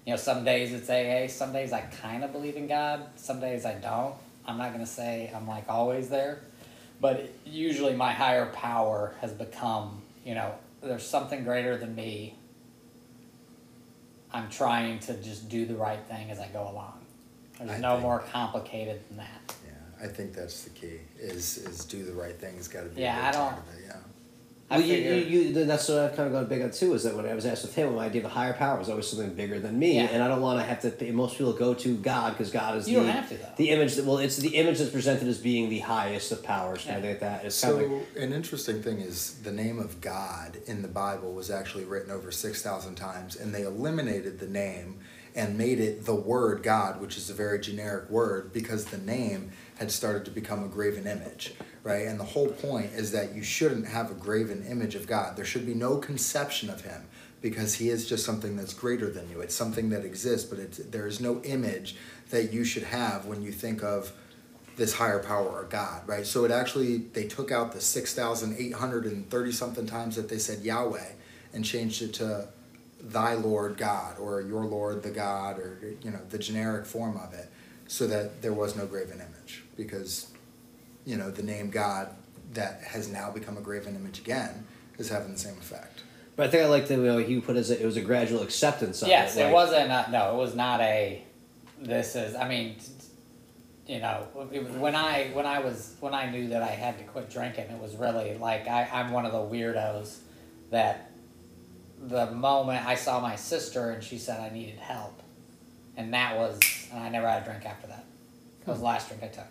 you 0.06 0.14
know, 0.14 0.18
some 0.18 0.46
days 0.46 0.72
it's 0.72 0.90
AA, 0.90 1.28
some 1.32 1.52
days 1.52 1.74
I 1.74 1.82
kind 1.82 2.24
of 2.24 2.32
believe 2.32 2.56
in 2.56 2.66
God, 2.68 3.06
some 3.18 3.42
days 3.42 3.66
I 3.66 3.74
don't. 3.74 4.16
I'm 4.46 4.58
not 4.58 4.70
going 4.72 4.84
to 4.84 4.90
say 4.90 5.30
I'm 5.36 5.46
like 5.46 5.66
always 5.68 6.08
there, 6.08 6.40
but 7.02 7.30
usually 7.46 7.94
my 7.94 8.14
higher 8.14 8.46
power 8.48 9.14
has 9.20 9.34
become, 9.34 10.02
you 10.26 10.34
know, 10.34 10.54
there's 10.82 11.06
something 11.06 11.44
greater 11.44 11.76
than 11.78 11.94
me. 11.94 12.36
I'm 14.32 14.50
trying 14.50 15.00
to 15.00 15.14
just 15.16 15.50
do 15.50 15.66
the 15.66 15.76
right 15.76 16.00
thing 16.08 16.32
as 16.32 16.40
I 16.40 16.48
go 16.48 16.70
along. 16.70 17.00
There's 17.60 17.72
I 17.72 17.80
no 17.80 17.92
think- 17.94 18.04
more 18.04 18.20
complicated 18.32 19.02
than 19.10 19.18
that. 19.18 19.56
Yeah, 19.66 20.06
I 20.06 20.08
think 20.08 20.34
that's 20.34 20.64
the 20.64 20.70
key. 20.70 21.00
Is 21.20 21.58
is 21.58 21.84
do 21.84 22.06
the 22.06 22.14
right 22.14 22.36
thing. 22.36 22.56
It's 22.58 22.68
got 22.70 22.84
to 22.84 22.90
be. 22.90 23.02
Yeah, 23.02 23.28
I 23.28 23.32
don't- 23.32 23.50
part 23.54 23.64
of 23.68 23.76
it, 23.78 23.84
Yeah. 23.88 23.96
I 24.70 24.80
Well, 24.80 24.86
you, 24.86 24.96
you, 24.98 25.40
you, 25.40 25.66
that's 25.66 25.88
what 25.88 26.00
I've 26.00 26.16
kind 26.18 26.28
of 26.28 26.34
gone 26.34 26.46
big 26.48 26.62
on 26.62 26.72
too. 26.72 26.94
Is 26.94 27.04
that 27.04 27.16
when 27.16 27.26
I 27.26 27.34
was 27.34 27.46
asked 27.46 27.62
with 27.64 27.74
him, 27.74 27.96
my 27.96 28.08
idea 28.08 28.22
of 28.22 28.26
a 28.26 28.30
higher 28.34 28.52
power 28.52 28.78
was 28.78 28.90
always 28.90 29.08
something 29.08 29.34
bigger 29.34 29.60
than 29.62 29.80
me, 29.80 29.96
Yeah. 29.96 30.10
and 30.12 30.22
I 30.22 30.28
don't 30.28 30.42
want 30.42 30.60
to 30.60 30.66
have 30.66 30.82
to. 30.82 31.14
Most 31.14 31.38
people 31.38 31.54
go 31.54 31.74
to 31.74 31.96
God 31.98 32.34
because 32.34 32.52
God 32.52 32.76
is 32.78 32.90
You 32.90 33.00
the 33.00 33.06
don't 33.06 33.14
have 33.14 33.30
to, 33.30 33.38
though. 33.38 33.48
the 33.56 33.70
image 33.70 33.96
that 33.96 34.04
well, 34.04 34.18
it's 34.18 34.36
the 34.36 34.56
image 34.58 34.80
that's 34.80 34.92
presented 34.92 35.26
as 35.30 35.38
being 35.38 35.70
the 35.70 35.80
highest 35.80 36.34
of 36.34 36.44
powers. 36.44 36.84
Kind 36.84 36.98
of 36.98 37.04
Yeah. 37.06 37.10
like 37.12 37.20
that. 37.22 37.46
It's 37.46 37.56
So 37.56 37.78
kind 37.80 37.86
of 37.86 37.92
like 37.92 38.08
an 38.18 38.34
interesting 38.34 38.84
thing 38.84 39.00
is 39.00 39.36
the 39.44 39.54
name 39.54 39.80
of 39.80 40.02
God 40.02 40.58
in 40.66 40.82
the 40.82 40.90
Bible 40.90 41.32
was 41.32 41.50
actually 41.50 41.86
written 41.86 42.12
over 42.12 42.30
six 42.30 42.62
thousand 42.62 42.96
times, 42.96 43.38
and 43.38 43.56
they 43.56 43.62
eliminated 43.64 44.40
the 44.40 44.48
name 44.48 45.00
and 45.34 45.58
made 45.58 45.80
it 45.80 46.04
the 46.06 46.16
word 46.16 46.62
God, 46.64 47.00
which 47.00 47.16
is 47.16 47.30
a 47.30 47.34
very 47.34 47.60
generic 47.60 48.10
word, 48.10 48.52
because 48.52 48.86
the 48.86 48.98
name 48.98 49.52
had 49.78 49.92
started 49.92 50.26
to 50.26 50.32
become 50.32 50.64
a 50.64 50.68
graven 50.68 51.06
image, 51.06 51.54
right? 51.88 52.06
And 52.06 52.20
the 52.20 52.26
whole 52.26 52.50
point 52.50 52.92
is 52.92 53.14
that 53.14 53.34
you 53.34 53.42
shouldn't 53.44 53.88
have 53.88 54.12
a 54.12 54.14
graven 54.14 54.66
image 54.68 54.94
of 54.94 55.08
God. 55.08 55.38
There 55.38 55.46
should 55.46 55.66
be 55.66 55.74
no 55.74 55.98
conception 55.98 56.70
of 56.70 56.82
Him 56.82 57.06
because 57.42 57.76
He 57.76 57.88
is 57.88 58.10
just 58.10 58.26
something 58.26 58.58
that's 58.58 58.74
greater 58.74 59.10
than 59.10 59.30
you. 59.30 59.40
It's 59.40 59.56
something 59.56 59.90
that 59.92 60.04
exists, 60.04 60.50
but 60.50 60.92
there 60.92 61.08
is 61.08 61.22
no 61.22 61.42
image 61.44 61.96
that 62.30 62.52
you 62.52 62.66
should 62.66 62.84
have 62.84 63.26
when 63.26 63.42
you 63.42 63.54
think 63.54 63.86
of 63.86 64.12
this 64.76 64.96
higher 64.96 65.20
power 65.20 65.48
or 65.48 65.64
God, 65.64 66.06
right? 66.06 66.26
So 66.26 66.44
it 66.44 66.52
actually 66.52 66.98
they 66.98 67.26
took 67.26 67.54
out 67.54 67.72
the 67.72 67.80
six 67.80 68.14
thousand 68.14 68.58
eight 68.60 68.74
hundred 68.74 69.06
and 69.06 69.30
thirty 69.30 69.54
something 69.54 69.86
times 69.86 70.18
that 70.18 70.28
they 70.28 70.40
said 70.40 70.64
Yahweh 70.64 71.14
and 71.54 71.64
changed 71.64 72.02
it 72.02 72.14
to 72.16 72.50
thy 73.00 73.36
Lord 73.36 73.78
God 73.78 74.20
or 74.20 74.42
your 74.42 74.66
Lord 74.66 75.04
the 75.04 75.12
God 75.12 75.58
or 75.58 75.80
you 76.04 76.12
know 76.12 76.20
the 76.30 76.38
generic 76.38 76.86
form 76.86 77.16
of 77.16 77.34
it, 77.34 77.50
so 77.88 78.08
that 78.08 78.42
there 78.42 78.54
was 78.54 78.76
no 78.76 78.86
graven 78.86 79.22
image 79.22 79.64
because 79.78 80.32
you 81.08 81.16
know 81.16 81.32
the 81.32 81.42
name 81.44 81.70
God 81.72 82.10
that 82.54 82.82
has 82.84 83.08
now 83.08 83.32
become 83.32 83.58
a 83.58 83.62
graven 83.62 83.96
image 83.96 84.20
again 84.20 84.66
is 85.00 85.10
having 85.10 85.32
the 85.32 85.40
same 85.40 85.58
effect. 85.58 86.04
But 86.36 86.48
I 86.48 86.52
think 86.52 86.64
I 86.64 86.68
like 86.68 86.88
the 86.88 86.98
way 86.98 87.24
he 87.24 87.40
put 87.40 87.56
it. 87.56 87.60
As 87.60 87.72
it 87.72 87.84
was 87.86 87.98
a 87.98 88.02
gradual 88.02 88.44
acceptance 88.44 89.02
of 89.02 89.08
Yes, 89.08 89.36
it. 89.38 89.42
it 89.42 89.44
like- 89.46 89.54
wasn't. 89.54 89.90
A, 89.92 90.12
no, 90.12 90.34
it 90.34 90.38
was 90.38 90.54
not 90.54 90.82
a. 90.82 91.24
This 91.82 92.16
is. 92.16 92.36
I 92.36 92.48
mean, 92.48 92.76
t- 92.76 92.86
t- 93.88 93.94
you 93.94 94.00
know, 94.02 94.28
when 94.34 94.96
I 94.96 95.30
when 95.34 95.46
I 95.46 95.60
was 95.60 95.96
when 96.02 96.14
I 96.14 96.30
knew 96.30 96.50
that 96.50 96.62
I 96.62 96.68
had 96.84 96.98
to 97.00 97.04
quit 97.06 97.30
drinking, 97.30 97.66
it 97.70 97.80
was 97.82 97.96
really 97.96 98.38
like 98.38 98.68
I 98.68 98.88
I'm 98.92 99.12
one 99.12 99.26
of 99.26 99.32
the 99.32 99.38
weirdos 99.58 100.18
that 100.72 101.10
the 102.02 102.30
moment 102.32 102.86
I 102.86 102.96
saw 102.96 103.20
my 103.22 103.36
sister 103.38 103.92
and 103.92 104.04
she 104.04 104.18
said 104.18 104.40
I 104.40 104.54
needed 104.54 104.78
help, 104.78 105.22
and 105.96 106.14
that 106.14 106.38
was 106.38 106.60
and 106.92 107.02
I 107.02 107.10
never 107.10 107.28
had 107.30 107.44
a 107.44 107.46
drink 107.46 107.66
after 107.66 107.88
that. 107.88 108.04
That 108.66 108.68
was 108.72 108.80
the 108.80 108.86
last 108.86 109.08
drink 109.08 109.24
I 109.24 109.28
took. 109.28 109.46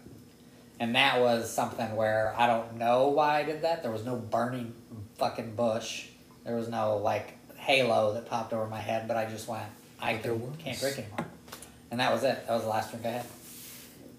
And 0.79 0.95
that 0.95 1.21
was 1.21 1.53
something 1.53 1.97
where 1.97 2.35
I 2.37 2.47
don't 2.47 2.77
know 2.77 3.09
why 3.09 3.39
I 3.39 3.43
did 3.45 3.63
that. 3.63 3.83
There 3.83 3.93
was 3.93 4.05
no 4.05 4.17
burning 4.17 4.75
fucking 5.17 5.55
bush. 5.55 6.07
There 6.45 6.55
was 6.55 6.69
no 6.69 6.99
like 6.99 7.33
halo 7.57 8.15
that 8.15 8.27
popped 8.27 8.53
over 8.53 8.67
my 8.67 8.81
head, 8.81 9.09
but 9.09 9.17
I 9.17 9.27
just 9.27 9.49
went, 9.49 9.65
I 10.01 10.17
can, 10.17 10.41
was. 10.41 10.57
can't 10.59 10.79
drink 10.79 10.99
anymore. 10.99 11.27
And 11.91 12.01
that 12.01 12.13
was 12.13 12.25
it. 12.25 12.47
That 12.47 12.53
was 12.53 12.63
the 12.63 12.69
last 12.69 12.91
drink 12.91 13.07
I 13.07 13.11
had. 13.11 13.27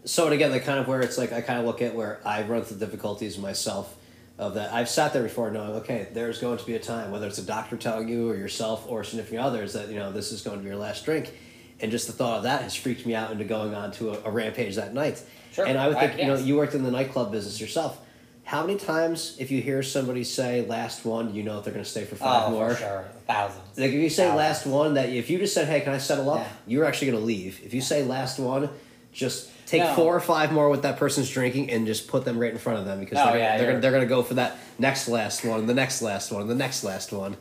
So 0.06 0.26
and 0.26 0.34
again, 0.34 0.52
the 0.52 0.60
kind 0.60 0.80
of 0.80 0.88
where 0.88 1.02
it's 1.02 1.18
like 1.18 1.32
I 1.32 1.42
kind 1.42 1.60
of 1.60 1.66
look 1.66 1.82
at 1.82 1.94
where 1.94 2.22
I 2.26 2.44
run 2.44 2.64
through 2.64 2.78
difficulties 2.78 3.38
myself. 3.38 3.94
Of 4.40 4.54
that, 4.54 4.72
I've 4.72 4.88
sat 4.88 5.14
there 5.14 5.24
before, 5.24 5.50
knowing 5.50 5.72
okay, 5.78 6.10
there's 6.14 6.38
going 6.38 6.60
to 6.60 6.66
be 6.66 6.76
a 6.76 6.80
time, 6.80 7.10
whether 7.10 7.26
it's 7.26 7.40
a 7.40 7.44
doctor 7.44 7.76
telling 7.76 8.08
you 8.08 8.30
or 8.30 8.36
yourself 8.36 8.86
or 8.88 9.04
significant 9.04 9.42
others, 9.42 9.74
that 9.74 9.90
you 9.90 9.96
know 9.96 10.12
this 10.12 10.32
is 10.32 10.44
going 10.44 10.58
to 10.58 10.62
be 10.62 10.70
your 10.70 10.78
last 10.78 11.06
drink, 11.06 11.34
and 11.80 11.90
just 11.90 12.06
the 12.06 12.14
thought 12.14 12.38
of 12.38 12.44
that 12.44 12.62
has 12.62 12.76
freaked 12.76 13.04
me 13.04 13.16
out 13.16 13.32
into 13.32 13.44
going 13.44 13.74
on 13.74 13.92
to 13.94 14.12
a, 14.12 14.26
a 14.26 14.30
rampage 14.30 14.76
that 14.76 14.94
night. 14.94 15.24
Sure, 15.58 15.66
And 15.66 15.76
I 15.76 15.88
would 15.88 15.98
I- 15.98 16.08
think, 16.08 16.20
you 16.22 16.28
know, 16.28 16.36
yes. 16.36 16.46
you 16.46 16.56
worked 16.56 16.76
in 16.76 16.84
the 16.84 16.92
nightclub 16.92 17.32
business 17.32 17.60
yourself. 17.60 18.00
How 18.44 18.64
many 18.64 18.78
times, 18.78 19.36
if 19.40 19.50
you 19.50 19.60
hear 19.60 19.82
somebody 19.82 20.24
say 20.24 20.64
"last 20.66 21.04
one," 21.04 21.34
you 21.34 21.42
know 21.42 21.56
that 21.56 21.64
they're 21.66 21.74
going 21.74 21.84
to 21.84 21.90
stay 21.90 22.06
for 22.06 22.16
five 22.16 22.44
oh, 22.46 22.52
more? 22.52 22.70
for 22.76 22.80
sure, 22.80 23.06
thousands. 23.26 23.76
Like 23.76 23.88
if 23.90 23.96
you 23.96 24.10
say 24.10 24.26
Thousands. 24.28 24.38
last 24.38 24.66
one, 24.68 24.94
that 24.94 25.10
if 25.10 25.32
you 25.32 25.40
just 25.40 25.56
said, 25.56 25.68
"Hey, 25.68 25.82
can 25.82 25.94
I 25.94 25.98
settle 25.98 26.30
up?" 26.30 26.42
Yeah. 26.42 26.48
You're 26.68 26.86
actually 26.86 27.12
gonna 27.12 27.26
leave. 27.26 27.60
If 27.66 27.74
you 27.74 27.82
say 27.82 28.04
last 28.04 28.38
one, 28.40 28.70
just 29.12 29.50
take 29.66 29.82
No. 29.82 29.96
four 29.96 30.16
or 30.16 30.20
five 30.22 30.52
more 30.54 30.70
with 30.70 30.84
that 30.84 30.96
person's 30.98 31.30
drinking 31.30 31.72
and 31.72 31.88
just 31.88 32.08
put 32.08 32.24
them 32.24 32.38
right 32.40 32.52
in 32.54 32.58
front 32.60 32.78
of 32.80 32.86
them 32.86 33.00
because 33.02 33.18
Oh, 33.18 33.24
they're, 33.26 33.32
gonna, 33.34 33.40
yeah, 33.44 33.58
they're, 33.58 33.68
gonna, 33.68 33.80
they're 33.82 33.92
gonna 33.92 34.06
go 34.06 34.22
for 34.24 34.36
that 34.36 34.56
next 34.80 35.10
last 35.10 35.44
one, 35.44 35.66
the 35.66 35.74
next 35.74 36.02
last 36.04 36.32
one, 36.32 36.48
the 36.48 36.56
next 36.56 36.84
last 36.86 37.12
one. 37.12 37.36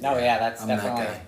No, 0.00 0.16
yeah, 0.18 0.38
that's 0.38 0.62
I'm 0.62 0.68
that 0.68 0.76
definitely. 0.82 1.04
guy. 1.04 1.20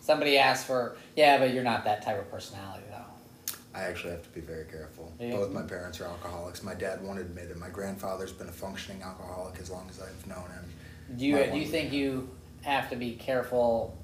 Somebody 0.00 0.38
asked 0.38 0.66
for, 0.66 0.96
yeah, 1.14 1.38
but 1.38 1.52
you're 1.54 1.62
not 1.62 1.84
that 1.84 2.02
type 2.02 2.18
of 2.18 2.28
personality 2.30 2.82
though. 2.90 3.54
I 3.78 3.82
actually 3.82 4.12
have 4.14 4.22
to 4.24 4.30
be 4.30 4.40
very 4.40 4.64
careful. 4.64 4.97
Yeah. 5.18 5.32
Both 5.32 5.52
my 5.52 5.62
parents 5.62 6.00
are 6.00 6.04
alcoholics. 6.04 6.62
My 6.62 6.74
dad 6.74 7.02
won't 7.02 7.18
admit 7.18 7.50
it. 7.50 7.56
My 7.56 7.70
grandfather's 7.70 8.32
been 8.32 8.48
a 8.48 8.52
functioning 8.52 9.02
alcoholic 9.02 9.58
as 9.58 9.68
long 9.68 9.88
as 9.90 10.00
I've 10.00 10.26
known 10.26 10.48
him. 10.50 11.16
Do 11.16 11.26
you 11.26 11.36
do 11.44 11.58
you 11.58 11.66
think 11.66 11.92
you 11.92 12.28
have 12.62 12.88
to 12.90 12.96
be 12.96 13.14
careful 13.14 13.96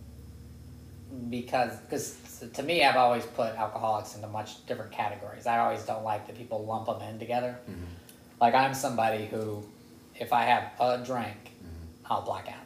because 1.30 1.76
because 1.80 2.16
to 2.52 2.62
me 2.62 2.84
I've 2.84 2.96
always 2.96 3.24
put 3.24 3.54
alcoholics 3.54 4.16
into 4.16 4.26
much 4.28 4.66
different 4.66 4.92
categories. 4.92 5.46
I 5.46 5.58
always 5.58 5.82
don't 5.84 6.04
like 6.04 6.26
that 6.26 6.36
people 6.36 6.64
lump 6.64 6.86
them 6.86 7.02
in 7.02 7.18
together. 7.18 7.56
Mm-hmm. 7.70 7.84
Like 8.40 8.54
I'm 8.54 8.74
somebody 8.74 9.26
who, 9.26 9.64
if 10.16 10.32
I 10.32 10.42
have 10.42 10.72
a 10.80 11.04
drink, 11.04 11.52
I'll 12.06 12.22
black 12.22 12.48
out. 12.48 12.64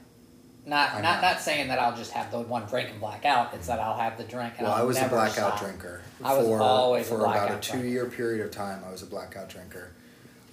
Not. 0.68 0.94
I'm 0.94 1.02
not 1.02 1.22
not. 1.22 1.40
saying 1.40 1.68
that 1.68 1.78
I'll 1.78 1.96
just 1.96 2.12
have 2.12 2.30
the 2.30 2.40
one 2.40 2.66
drink 2.66 2.90
and 2.90 3.00
black 3.00 3.24
out. 3.24 3.54
It's 3.54 3.66
that 3.68 3.80
I'll 3.80 3.96
have 3.98 4.18
the 4.18 4.24
drink 4.24 4.54
and 4.58 4.66
Well, 4.66 4.76
I'll 4.76 4.82
I 4.82 4.84
was 4.84 4.98
a 4.98 5.08
blackout 5.08 5.34
stop. 5.56 5.60
drinker. 5.60 6.02
I 6.22 6.36
was 6.36 6.46
for, 6.46 6.60
always 6.60 7.06
a 7.06 7.08
for 7.08 7.14
about 7.20 7.28
a 7.30 7.32
blackout 7.38 7.62
drinker. 7.62 7.82
two-year 7.84 8.06
period 8.10 8.44
of 8.44 8.50
time. 8.50 8.82
I 8.86 8.90
was 8.92 9.02
a 9.02 9.06
blackout 9.06 9.48
drinker. 9.48 9.92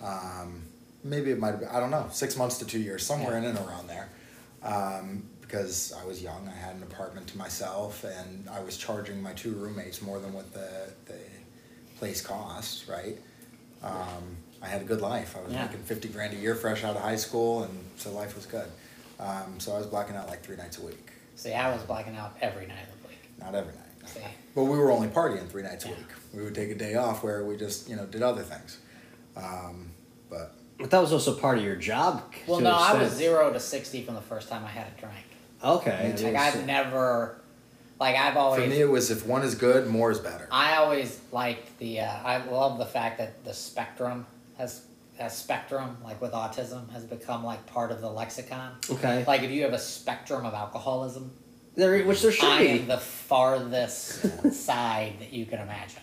Um, 0.01 0.63
maybe 1.03 1.31
it 1.31 1.39
might 1.39 1.51
have 1.51 1.59
been 1.59 1.69
I 1.69 1.81
don't 1.81 1.91
know 1.91 2.07
six 2.11 2.37
months 2.37 2.57
to 2.59 2.65
two 2.65 2.79
years, 2.79 3.05
somewhere 3.05 3.33
Yeah. 3.33 3.49
in 3.49 3.57
and 3.57 3.67
around 3.67 3.87
there. 3.87 4.09
Um, 4.63 5.23
because 5.41 5.93
I 6.01 6.03
was 6.05 6.23
young. 6.23 6.47
I 6.51 6.57
had 6.57 6.75
an 6.75 6.81
apartment 6.83 7.27
to 7.27 7.37
myself, 7.37 8.03
and 8.03 8.47
I 8.49 8.61
was 8.61 8.77
charging 8.77 9.21
my 9.21 9.33
two 9.33 9.51
roommates 9.53 10.01
more 10.01 10.19
than 10.19 10.33
what 10.33 10.51
the 10.53 10.69
the 11.07 11.19
place 11.99 12.21
cost. 12.21 12.87
Right. 12.87 13.17
Um, 13.83 14.37
I 14.61 14.67
had 14.67 14.81
a 14.81 14.85
good 14.85 15.01
life. 15.01 15.35
I 15.37 15.43
was 15.43 15.53
Yeah. 15.53 15.65
making 15.65 15.83
fifty 15.83 16.07
grand 16.07 16.33
a 16.33 16.37
year 16.37 16.55
fresh 16.55 16.83
out 16.85 16.95
of 16.95 17.01
high 17.01 17.17
school, 17.17 17.63
and 17.63 17.83
so 17.97 18.11
life 18.11 18.33
was 18.35 18.45
good. 18.45 18.67
Um, 19.19 19.59
so 19.59 19.73
I 19.73 19.77
was 19.77 19.87
blacking 19.87 20.15
out 20.15 20.27
like 20.27 20.43
three 20.43 20.55
nights 20.57 20.77
a 20.77 20.81
week. 20.85 21.11
See, 21.35 21.53
I 21.53 21.73
was 21.73 21.83
blacking 21.83 22.15
out 22.15 22.35
every 22.41 22.65
night 22.67 22.83
of 22.93 23.01
the 23.01 23.07
week. 23.09 23.17
Not 23.39 23.55
every 23.55 23.73
night. 23.73 23.81
See, 24.07 24.19
But 24.53 24.63
we 24.65 24.77
were 24.77 24.91
only 24.91 25.07
partying 25.07 25.47
three 25.49 25.63
nights 25.63 25.85
a 25.85 25.89
Yeah. 25.89 25.95
week. 25.95 26.07
We 26.33 26.43
would 26.43 26.55
take 26.55 26.69
a 26.69 26.75
day 26.75 26.95
off 26.95 27.23
where 27.23 27.43
we 27.43 27.57
just, 27.57 27.89
you 27.89 27.95
know, 27.95 28.05
did 28.05 28.21
other 28.21 28.43
things. 28.43 28.77
Um, 29.35 29.91
but 30.29 30.53
But 30.79 30.91
that 30.91 30.99
was 31.01 31.11
also 31.13 31.33
part 31.35 31.57
of 31.57 31.63
your 31.63 31.75
job. 31.75 32.23
well, 32.47 32.59
no, 32.59 32.71
I 32.75 32.93
was 32.93 33.13
zero 33.13 33.51
to 33.51 33.59
sixty 33.59 34.03
from 34.03 34.15
the 34.15 34.21
first 34.21 34.49
time 34.49 34.63
I 34.65 34.69
had 34.69 34.87
a 34.87 34.99
drink. 34.99 35.15
Okay. 35.63 35.89
Me. 35.89 35.97
I 36.05 36.11
Like 36.11 36.23
mean, 36.23 36.35
I've 36.35 36.65
never, 36.65 37.37
like 37.99 38.15
I've 38.15 38.35
always. 38.37 38.63
for 38.63 38.69
me, 38.69 38.81
it 38.81 38.89
was 38.89 39.09
if 39.11 39.25
one 39.25 39.41
is 39.43 39.55
good, 39.55 39.87
more 39.87 40.11
is 40.11 40.19
better. 40.19 40.47
I 40.51 40.75
always 40.75 41.19
liked 41.31 41.77
the. 41.79 42.01
Uh, 42.01 42.11
I 42.23 42.43
love 42.45 42.77
the 42.77 42.85
fact 42.85 43.17
that 43.19 43.43
the 43.45 43.53
spectrum 43.53 44.25
has 44.57 44.81
has 45.17 45.37
spectrum 45.37 45.97
like 46.03 46.21
with 46.21 46.31
autism 46.33 46.91
has 46.91 47.03
become 47.03 47.43
like 47.43 47.65
part 47.65 47.91
of 47.91 48.01
the 48.01 48.09
lexicon. 48.09 48.73
Okay. 48.89 49.23
Like 49.25 49.43
if 49.43 49.51
you 49.51 49.63
have 49.63 49.73
a 49.73 49.79
spectrum 49.79 50.45
of 50.45 50.53
alcoholism, 50.53 51.31
There, 51.75 52.03
which 52.05 52.21
there 52.21 52.31
should 52.31 52.49
I 52.49 52.59
be. 52.59 52.69
am 52.81 52.87
the 52.87 52.97
farthest 52.97 54.53
side 54.53 55.13
that 55.19 55.31
you 55.33 55.45
can 55.45 55.59
imagine. 55.59 56.01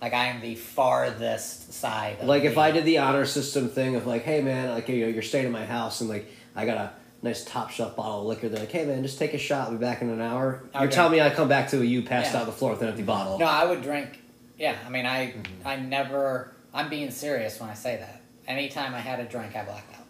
Like 0.00 0.14
I 0.14 0.26
am 0.26 0.40
the 0.40 0.54
farthest 0.54 1.72
side. 1.72 2.18
Like 2.22 2.44
if 2.44 2.54
the- 2.54 2.60
I 2.60 2.70
did 2.70 2.84
the 2.84 2.98
honor 2.98 3.24
system 3.26 3.68
thing 3.68 3.96
of 3.96 4.06
like, 4.06 4.22
hey 4.24 4.40
man, 4.40 4.70
like 4.70 4.88
you 4.88 5.00
know, 5.02 5.08
you're 5.08 5.22
staying 5.22 5.46
at 5.46 5.52
my 5.52 5.64
house 5.66 6.00
and 6.00 6.10
like 6.10 6.26
I 6.56 6.66
got 6.66 6.76
a 6.76 6.92
nice 7.22 7.44
top 7.44 7.70
shelf 7.70 7.94
bottle 7.96 8.20
of 8.22 8.26
liquor. 8.26 8.48
They're 8.48 8.60
like, 8.60 8.72
hey 8.72 8.84
man, 8.86 9.02
just 9.02 9.18
take 9.18 9.34
a 9.34 9.38
shot. 9.38 9.66
I'll 9.68 9.72
be 9.72 9.78
back 9.78 10.02
in 10.02 10.08
an 10.10 10.20
hour. 10.20 10.64
You're 10.74 10.88
telling 10.90 11.12
me 11.12 11.20
I 11.20 11.30
come 11.30 11.48
back 11.48 11.68
to 11.70 11.80
a 11.80 11.84
you 11.84 12.02
passed 12.02 12.32
Yeah. 12.34 12.40
out 12.40 12.46
the 12.46 12.52
floor 12.52 12.72
with 12.72 12.82
an 12.82 12.88
empty 12.88 13.02
bottle. 13.02 13.38
No, 13.38 13.44
I 13.46 13.64
would 13.66 13.82
drink. 13.82 14.18
Yeah, 14.58 14.76
I 14.86 14.90
mean, 14.90 15.06
I 15.06 15.26
Mm-hmm. 15.32 15.68
I 15.68 15.76
never. 15.76 16.52
I'm 16.72 16.88
being 16.88 17.10
serious 17.10 17.58
when 17.60 17.68
I 17.68 17.74
say 17.74 17.96
that. 17.96 18.19
Anytime 18.50 18.94
I 18.94 18.98
had 19.00 19.20
a 19.20 19.24
drink, 19.24 19.54
I 19.54 19.64
blacked 19.64 19.94
out. 19.94 20.06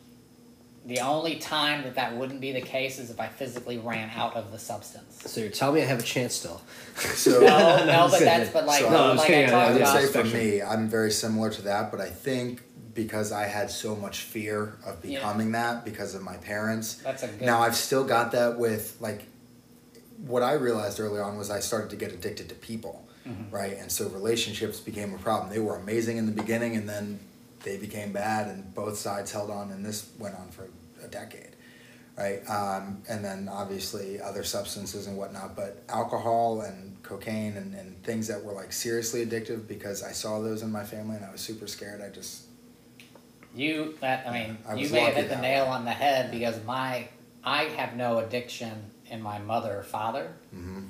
The 0.86 1.00
only 1.00 1.36
time 1.36 1.82
that 1.84 1.96
that 1.96 2.16
wouldn't 2.16 2.40
be 2.40 2.52
the 2.52 2.62
case 2.62 2.98
is 2.98 3.10
if 3.10 3.20
I 3.20 3.28
physically 3.28 3.76
ran 3.76 4.08
out 4.16 4.34
of 4.34 4.50
the 4.50 4.58
substance. 4.58 5.20
So 5.26 5.42
you're 5.42 5.50
telling 5.50 5.74
me 5.74 5.82
I 5.82 5.84
have 5.84 5.98
a 6.00 6.02
chance 6.02 6.34
still. 6.34 6.62
So, 6.96 7.32
No, 7.32 7.38
No, 7.46 7.84
no, 7.84 8.08
but 8.08 8.12
kidding. 8.12 8.24
that's 8.26 8.50
but 8.50 8.64
like 8.64 8.80
So- 8.82 8.90
No, 8.90 8.96
I 8.96 9.08
was 9.10 9.18
like 9.18 9.26
kidding, 9.26 9.44
I 9.44 9.48
I 9.48 9.50
talked 9.50 9.68
I 9.68 9.72
would 9.74 9.82
about. 9.82 10.00
say 10.00 10.06
for 10.22 10.24
me, 10.24 10.62
I'm 10.62 10.88
very 10.88 11.10
similar 11.10 11.50
to 11.50 11.62
that, 11.62 11.90
but 11.90 12.00
I 12.00 12.08
think 12.08 12.62
because 12.94 13.30
I 13.30 13.44
had 13.44 13.70
so 13.70 13.94
much 13.94 14.20
fear 14.20 14.78
of 14.86 15.04
Yeah. 15.04 15.18
becoming 15.18 15.52
that 15.52 15.84
because 15.84 16.14
of 16.14 16.22
my 16.22 16.38
parents. 16.38 16.94
That's 16.94 17.22
a 17.24 17.28
good. 17.28 17.42
Now 17.42 17.60
I've 17.60 17.76
still 17.76 18.04
got 18.04 18.32
that 18.32 18.58
with 18.58 18.96
like 19.00 19.24
what 20.26 20.42
I 20.42 20.54
realized 20.54 20.98
early 20.98 21.20
on 21.20 21.36
was 21.36 21.50
I 21.50 21.60
started 21.60 21.90
to 21.90 21.96
get 21.96 22.10
addicted 22.12 22.48
to 22.48 22.54
people, 22.54 23.06
Mhm. 23.28 23.52
right? 23.52 23.76
And 23.78 23.92
so 23.92 24.08
relationships 24.08 24.80
became 24.80 25.12
a 25.14 25.18
problem. 25.18 25.50
They 25.50 25.58
were 25.60 25.76
amazing 25.76 26.16
in 26.16 26.24
the 26.24 26.32
beginning 26.32 26.74
and 26.74 26.88
then 26.88 27.20
they 27.62 27.76
became 27.76 28.12
bad 28.12 28.48
and 28.48 28.74
both 28.74 28.96
sides 28.96 29.30
held 29.32 29.50
on 29.50 29.70
and 29.70 29.84
this 29.84 30.10
went 30.18 30.34
on 30.34 30.48
for 30.50 30.68
a 31.02 31.08
decade. 31.08 31.56
Right, 32.18 32.42
um, 32.50 33.02
and 33.08 33.24
then 33.24 33.48
obviously 33.50 34.20
other 34.20 34.44
substances 34.44 35.06
and 35.06 35.16
whatnot, 35.16 35.56
but 35.56 35.82
alcohol 35.88 36.60
and 36.60 37.02
cocaine 37.02 37.56
and, 37.56 37.74
and 37.74 38.02
things 38.04 38.26
that 38.28 38.44
were 38.44 38.52
like 38.52 38.72
seriously 38.72 39.24
addictive 39.24 39.66
because 39.66 40.02
I 40.02 40.12
saw 40.12 40.38
those 40.40 40.62
in 40.62 40.70
my 40.70 40.84
family 40.84 41.16
and 41.16 41.24
I 41.24 41.32
was 41.32 41.40
super 41.40 41.66
scared. 41.66 42.02
I 42.02 42.10
just 42.10 42.42
You 43.54 43.94
that 44.00 44.26
I 44.26 44.32
mean, 44.32 44.58
I 44.68 44.74
you 44.74 44.90
may 44.90 45.00
have 45.00 45.14
hit 45.14 45.30
the 45.30 45.40
nail 45.40 45.64
way. 45.66 45.70
on 45.70 45.84
the 45.86 45.92
head 45.92 46.30
because 46.30 46.62
my 46.64 47.08
I 47.42 47.64
have 47.64 47.96
no 47.96 48.18
addiction 48.18 48.90
in 49.08 49.22
my 49.22 49.38
mother 49.38 49.78
or 49.78 49.82
father, 49.82 50.32
mhm. 50.54 50.88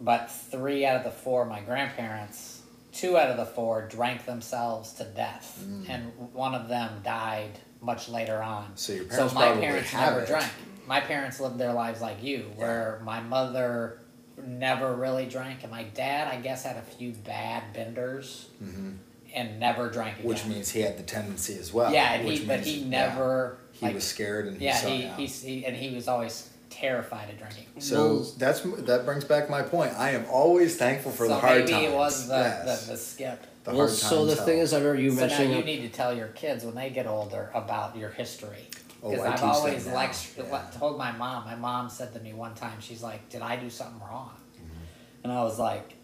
but 0.00 0.30
three 0.30 0.86
out 0.86 0.96
of 0.96 1.04
the 1.04 1.10
four 1.10 1.42
of 1.42 1.48
my 1.48 1.60
grandparents, 1.60 2.57
two 2.98 3.16
out 3.16 3.30
of 3.30 3.36
the 3.36 3.46
four 3.46 3.86
drank 3.88 4.26
themselves 4.26 4.92
to 4.94 5.04
death, 5.04 5.58
Mm. 5.64 5.88
and 5.88 6.12
one 6.32 6.54
of 6.54 6.68
them 6.68 7.00
died 7.04 7.58
much 7.80 8.08
later 8.08 8.42
on. 8.42 8.72
so 8.74 8.92
your 8.92 9.04
So 9.04 9.10
parents 9.10 9.34
my 9.34 9.42
probably 9.46 9.62
parents 9.62 9.92
never 9.92 10.20
it. 10.20 10.26
drank. 10.26 10.52
My 10.86 11.00
parents 11.00 11.38
lived 11.38 11.58
their 11.58 11.72
lives 11.72 12.00
like 12.00 12.22
you, 12.22 12.50
where 12.56 13.00
my 13.04 13.20
mother 13.20 14.00
never 14.44 14.94
really 14.94 15.26
drank, 15.26 15.62
and 15.62 15.70
my 15.70 15.84
dad, 15.84 16.28
I 16.28 16.40
guess, 16.40 16.64
had 16.64 16.76
a 16.76 16.82
few 16.82 17.12
bad 17.12 17.72
benders 17.72 18.46
Mhm. 18.62 18.96
and 19.34 19.60
never 19.60 19.90
drank 19.90 20.16
again. 20.18 20.28
Which 20.28 20.44
means 20.46 20.70
he 20.70 20.80
had 20.80 20.96
the 20.98 21.02
tendency 21.04 21.56
as 21.58 21.72
well. 21.72 21.92
yeah, 21.92 22.14
and 22.14 22.26
he, 22.28 22.44
but 22.44 22.56
means- 22.60 22.66
he 22.66 22.78
yeah. 22.80 22.88
never. 22.88 23.58
He 23.72 23.86
like, 23.86 23.94
was 23.94 24.04
scared 24.04 24.46
and 24.48 24.60
Yeah, 24.60 24.76
he, 24.80 24.88
he, 24.96 25.02
it 25.04 25.10
out. 25.10 25.18
he's, 25.20 25.42
he 25.42 25.66
and 25.66 25.76
he 25.76 25.94
was 25.94 26.08
always 26.08 26.48
terrified 26.80 27.30
of 27.30 27.38
drinking. 27.38 27.66
So 27.80 27.96
Well- 28.14 28.32
that's 28.38 28.60
that 28.60 29.04
brings 29.04 29.24
back 29.24 29.50
my 29.50 29.62
point. 29.62 29.92
I 29.96 30.10
am 30.10 30.24
always 30.30 30.76
thankful 30.76 31.12
for 31.12 31.24
so 31.26 31.34
the 31.34 31.40
hard 31.40 31.60
maybe 31.60 31.72
times. 31.72 31.84
it 31.86 31.92
was 31.94 32.28
the, 32.28 32.34
yes. 32.34 32.86
the, 32.86 32.92
the 32.92 32.98
skip. 32.98 33.42
the 33.64 33.70
well, 33.70 33.78
hard 33.80 33.90
so 33.90 34.24
the 34.24 34.34
times 34.34 34.46
thing 34.46 34.56
help. 34.58 34.64
is, 34.64 34.72
I 34.72 34.78
remember 34.78 35.00
you 35.00 35.10
so 35.10 35.16
now 35.16 35.20
mentioning. 35.26 35.58
you 35.58 35.64
need 35.64 35.80
to 35.82 35.88
tell 35.88 36.14
your 36.16 36.28
kids 36.28 36.64
when 36.64 36.74
they 36.74 36.90
get 36.90 37.06
older 37.06 37.50
about 37.54 37.96
your 37.96 38.10
history. 38.10 38.68
Oh, 39.02 39.10
Because 39.10 39.24
I 39.26 39.28
I've 39.32 39.34
teach 39.36 39.44
always 39.44 39.86
now, 39.86 39.94
lect- 39.94 40.34
yeah. 40.36 40.42
le- 40.52 40.70
told 40.78 40.98
my 40.98 41.12
mom. 41.12 41.44
My 41.44 41.54
mom 41.54 41.88
said 41.88 42.12
to 42.14 42.20
me 42.20 42.32
one 42.32 42.54
time, 42.54 42.80
she's 42.80 43.02
like, 43.02 43.28
"Did 43.28 43.42
I 43.42 43.54
do 43.56 43.70
something 43.70 44.00
wrong?" 44.00 44.30
Mm-hmm. 44.56 45.24
And 45.24 45.32
I 45.32 45.42
was 45.44 45.56
like, 45.58 45.94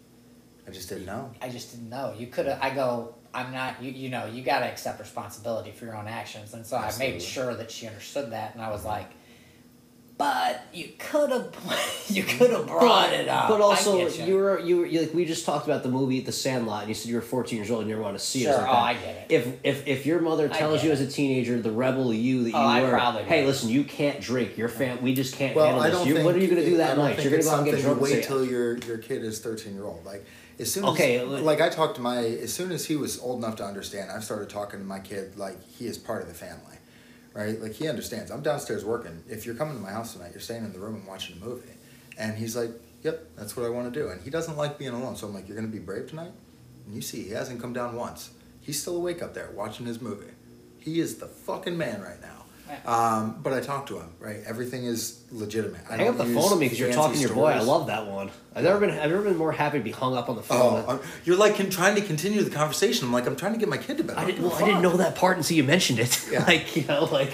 I 0.67 0.71
just 0.71 0.87
didn't 0.89 1.05
know. 1.05 1.31
I 1.41 1.49
just 1.49 1.71
didn't 1.71 1.89
know. 1.89 2.13
You 2.17 2.27
could 2.27 2.45
have. 2.45 2.59
I 2.61 2.69
go. 2.73 3.15
I'm 3.33 3.51
not. 3.51 3.83
You. 3.83 3.91
You 3.91 4.09
know. 4.09 4.25
You 4.27 4.43
got 4.43 4.59
to 4.59 4.65
accept 4.65 4.99
responsibility 5.01 5.71
for 5.71 5.83
your 5.85 5.97
own 5.97 6.07
actions. 6.07 6.53
And 6.53 6.65
so 6.65 6.77
I 6.77 6.91
made 6.97 7.21
sure 7.21 7.53
that 7.55 7.69
she 7.69 7.85
understood 7.85 8.31
that. 8.31 8.53
And 8.53 8.63
I 8.63 8.69
was 8.71 8.85
like, 8.85 9.09
but 10.17 10.65
you 10.73 10.89
could 10.97 11.29
have. 11.31 11.55
You 12.07 12.21
mm-hmm. 12.23 12.37
could 12.37 12.51
have 12.51 12.67
brought 12.67 13.13
it 13.13 13.27
up. 13.27 13.49
But 13.49 13.61
also, 13.61 13.97
you 14.07 14.35
were 14.35 14.59
you 14.59 14.77
were 14.77 14.85
you, 14.85 15.01
like 15.01 15.13
we 15.15 15.25
just 15.25 15.43
talked 15.43 15.65
about 15.65 15.81
the 15.81 15.89
movie 15.89 16.19
The 16.19 16.31
Sandlot, 16.31 16.81
and 16.81 16.89
you 16.89 16.93
said 16.93 17.09
you 17.09 17.15
were 17.15 17.21
14 17.23 17.57
years 17.57 17.71
old 17.71 17.81
and 17.81 17.89
you 17.89 17.95
never 17.95 18.03
want 18.03 18.15
to 18.15 18.23
see 18.23 18.43
Sure. 18.43 18.51
it. 18.53 18.57
Oh, 18.57 18.61
It's 18.61 18.69
like 18.69 18.75
I 18.75 18.93
get 18.93 19.15
it. 19.15 19.25
If 19.33 19.59
if 19.63 19.87
if 19.87 20.05
your 20.05 20.21
mother 20.21 20.47
tells 20.47 20.83
you 20.83 20.91
it. 20.91 20.93
as 20.93 21.01
a 21.01 21.07
teenager, 21.07 21.59
the 21.59 21.71
rebel 21.71 22.13
you 22.13 22.43
that 22.43 22.53
oh, 22.53 22.75
you 22.75 22.83
Oh, 22.85 22.91
were, 22.91 23.23
hey, 23.23 23.41
would. 23.41 23.47
listen, 23.47 23.69
you 23.69 23.83
can't 23.83 24.21
drink. 24.21 24.55
Your 24.55 24.69
fam, 24.69 25.01
we 25.01 25.15
just 25.15 25.35
can't 25.35 25.55
Well, 25.55 25.65
handle 25.65 25.81
I 25.81 25.87
this. 25.89 25.97
don't 25.97 26.07
You- 26.07 26.13
think. 26.13 26.25
what 26.27 26.35
are 26.35 26.39
you 26.39 26.47
going 26.47 26.61
to 26.63 26.69
do 26.69 26.77
that 26.77 26.95
night? 26.95 27.19
You're 27.23 27.31
going 27.31 27.41
to 27.41 27.47
go 27.49 27.53
out 27.55 27.59
and 27.63 27.71
get 27.71 27.81
drunk. 27.81 27.99
wait 28.01 28.11
say, 28.11 28.21
till 28.21 28.45
your 28.45 28.77
your 28.77 28.99
kid 28.99 29.23
is 29.23 29.39
thirteen 29.39 29.73
year 29.73 29.85
old. 29.85 30.05
Like 30.05 30.23
as 30.59 30.71
soon 30.71 30.83
as 30.85 30.91
Okay, 30.91 31.23
like, 31.23 31.43
like- 31.43 31.61
I 31.61 31.69
talked 31.69 31.95
to 31.95 32.01
my 32.01 32.19
as 32.19 32.53
soon 32.53 32.71
as 32.71 32.85
he 32.85 32.95
was 32.95 33.19
old 33.19 33.39
enough 33.43 33.55
to 33.55 33.65
understand, 33.65 34.11
I 34.11 34.19
started 34.19 34.49
talking 34.49 34.79
to 34.79 34.85
my 34.85 34.99
kid 34.99 35.37
like 35.39 35.57
he 35.67 35.87
is 35.87 35.97
part 35.97 36.21
of 36.21 36.27
the 36.27 36.35
family, 36.35 36.74
right? 37.35 37.61
Like 37.61 37.73
he 37.73 37.87
understands. 37.87 38.31
I'm 38.31 38.41
downstairs 38.41 38.83
working. 38.83 39.21
If 39.29 39.45
you're 39.45 39.53
coming 39.53 39.75
to 39.75 39.81
my 39.81 39.91
house 39.91 40.13
tonight, 40.13 40.31
you're 40.31 40.39
staying 40.39 40.63
in 40.63 40.73
the 40.73 40.79
room 40.79 40.95
and 40.95 41.05
watching 41.05 41.39
a 41.39 41.45
movie, 41.45 41.73
and 42.17 42.35
he's 42.35 42.55
like, 42.55 42.71
"Yep, 43.03 43.35
that's 43.35 43.55
what 43.55 43.65
I 43.65 43.69
want 43.69 43.93
to 43.93 43.99
do." 43.99 44.09
And 44.09 44.21
he 44.21 44.31
doesn't 44.31 44.57
like 44.57 44.79
being 44.79 44.93
alone, 44.93 45.15
so 45.15 45.27
I'm 45.27 45.33
like, 45.33 45.47
"You're 45.47 45.57
going 45.57 45.69
to 45.69 45.77
be 45.77 45.83
brave 45.83 46.09
tonight." 46.09 46.31
And 46.87 46.95
you 46.95 47.01
see, 47.01 47.23
he 47.23 47.31
hasn't 47.31 47.61
come 47.61 47.73
down 47.73 47.95
once. 47.95 48.31
He's 48.61 48.81
still 48.81 48.95
awake 48.95 49.21
up 49.21 49.33
there 49.35 49.51
watching 49.53 49.85
his 49.85 50.01
movie. 50.01 50.31
He 50.79 50.99
is 50.99 51.17
the 51.17 51.27
fucking 51.27 51.77
man 51.77 52.01
right 52.01 52.21
now. 52.21 52.44
Um, 52.85 53.39
but 53.41 53.53
I 53.53 53.61
talked 53.61 53.87
to 53.89 53.99
him, 53.99 54.09
right? 54.19 54.37
Everything 54.45 54.85
is 54.85 55.21
legitimate. 55.31 55.81
I 55.89 55.97
Hang 55.97 56.07
up 56.09 56.17
don't 56.17 56.27
the 56.27 56.33
phone 56.39 56.49
to 56.51 56.55
me 56.55 56.65
because 56.65 56.79
you're 56.79 56.91
talking 56.93 57.15
to 57.15 57.19
your 57.21 57.33
boy. 57.33 57.47
I 57.51 57.59
love 57.61 57.87
that 57.87 58.07
one. 58.07 58.29
I've 58.55 58.63
never 58.63 58.79
been 58.79 58.91
I've 58.91 59.09
never 59.11 59.21
been 59.23 59.37
more 59.37 59.51
happy 59.51 59.77
to 59.79 59.83
be 59.83 59.91
hung 59.91 60.15
up 60.15 60.29
on 60.29 60.35
the 60.35 60.43
phone. 60.43 60.83
Oh, 60.87 60.89
I'm- 60.91 60.99
you're 61.25 61.35
like 61.37 61.55
con- 61.57 61.69
trying 61.69 61.95
to 61.95 62.01
continue 62.01 62.41
the 62.43 62.49
conversation. 62.51 63.05
I'm 63.07 63.13
like, 63.13 63.25
I'm 63.27 63.35
trying 63.35 63.53
to 63.53 63.59
get 63.59 63.69
my 63.69 63.77
kid 63.77 63.97
to 63.97 64.03
bed. 64.03 64.17
I 64.17 64.25
didn't. 64.25 64.43
Well, 64.43 64.53
I 64.55 64.65
didn't 64.65 64.81
know 64.81 64.97
that 64.97 65.15
part 65.15 65.37
until 65.37 65.57
you 65.57 65.63
mentioned 65.63 65.99
it. 65.99 66.27
Yeah. 66.31 66.43
like 66.47 66.75
you 66.75 66.83
know, 66.85 67.05
like 67.05 67.31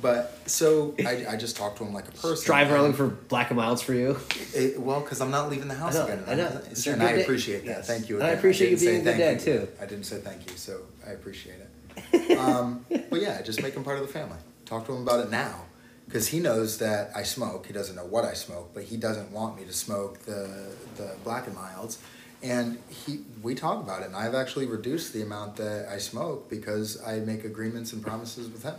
But 0.00 0.36
so 0.46 0.94
I, 1.04 1.26
I 1.30 1.36
just 1.36 1.56
talked 1.56 1.78
to 1.78 1.84
him 1.84 1.92
like 1.94 2.06
a 2.08 2.12
person. 2.12 2.44
drive 2.46 2.70
around 2.70 2.82
looking 2.82 2.96
for 2.96 3.06
black 3.08 3.50
and 3.50 3.56
milds 3.58 3.82
for 3.82 3.94
you. 3.94 4.18
It, 4.54 4.78
well, 4.80 5.00
because 5.00 5.20
I'm 5.20 5.30
not 5.30 5.48
leaving 5.50 5.68
the 5.68 5.74
house 5.74 5.96
I 5.96 5.98
know, 6.06 6.12
again. 6.12 6.24
I 6.28 6.34
know. 6.34 6.46
And 6.48 6.66
It's 6.72 6.84
your 6.86 6.94
And 6.94 7.02
I 7.02 7.10
good 7.12 7.16
day. 7.16 7.22
appreciate 7.22 7.58
that. 7.64 7.66
Yes. 7.66 7.86
Thank 7.86 8.08
you. 8.08 8.16
And 8.16 8.24
I 8.24 8.28
again. 8.28 8.38
appreciate 8.38 8.70
you 8.70 8.76
didn't 8.76 8.90
being 8.92 9.00
a 9.00 9.04
good 9.18 9.24
thank 9.26 9.44
dad, 9.44 9.52
you. 9.52 9.58
too. 9.66 9.68
I 9.80 9.86
didn't 9.86 10.04
say 10.04 10.18
thank 10.18 10.50
you, 10.50 10.56
so 10.56 10.80
I 11.06 11.10
appreciate 11.12 11.56
it. 11.56 12.38
um, 12.38 12.84
but 13.10 13.20
yeah, 13.22 13.40
just 13.42 13.62
make 13.62 13.74
him 13.74 13.84
part 13.84 13.98
of 13.98 14.06
the 14.06 14.12
family. 14.12 14.36
Talk 14.66 14.84
to 14.86 14.92
him 14.92 15.02
about 15.02 15.20
it 15.20 15.30
now, 15.30 15.64
because 16.06 16.28
he 16.28 16.40
knows 16.40 16.78
that 16.78 17.10
I 17.16 17.22
smoke. 17.22 17.66
He 17.66 17.72
doesn't 17.72 17.96
know 17.96 18.04
what 18.04 18.24
I 18.24 18.34
smoke, 18.34 18.72
but 18.74 18.82
he 18.82 18.96
doesn't 18.96 19.30
want 19.32 19.56
me 19.58 19.64
to 19.64 19.72
smoke 19.72 20.18
the 20.20 20.74
the 20.96 21.16
black 21.24 21.46
and 21.46 21.54
milds. 21.54 21.98
And 22.42 22.78
he, 22.88 23.20
we 23.42 23.54
talk 23.54 23.82
about 23.82 24.02
it, 24.02 24.06
and 24.06 24.16
I've 24.16 24.34
actually 24.34 24.66
reduced 24.66 25.12
the 25.14 25.22
amount 25.22 25.56
that 25.56 25.88
I 25.88 25.98
smoke 25.98 26.50
because 26.50 27.02
I 27.02 27.20
make 27.20 27.44
agreements 27.44 27.92
and 27.94 28.04
promises 28.04 28.48
with 28.50 28.62
him. 28.62 28.74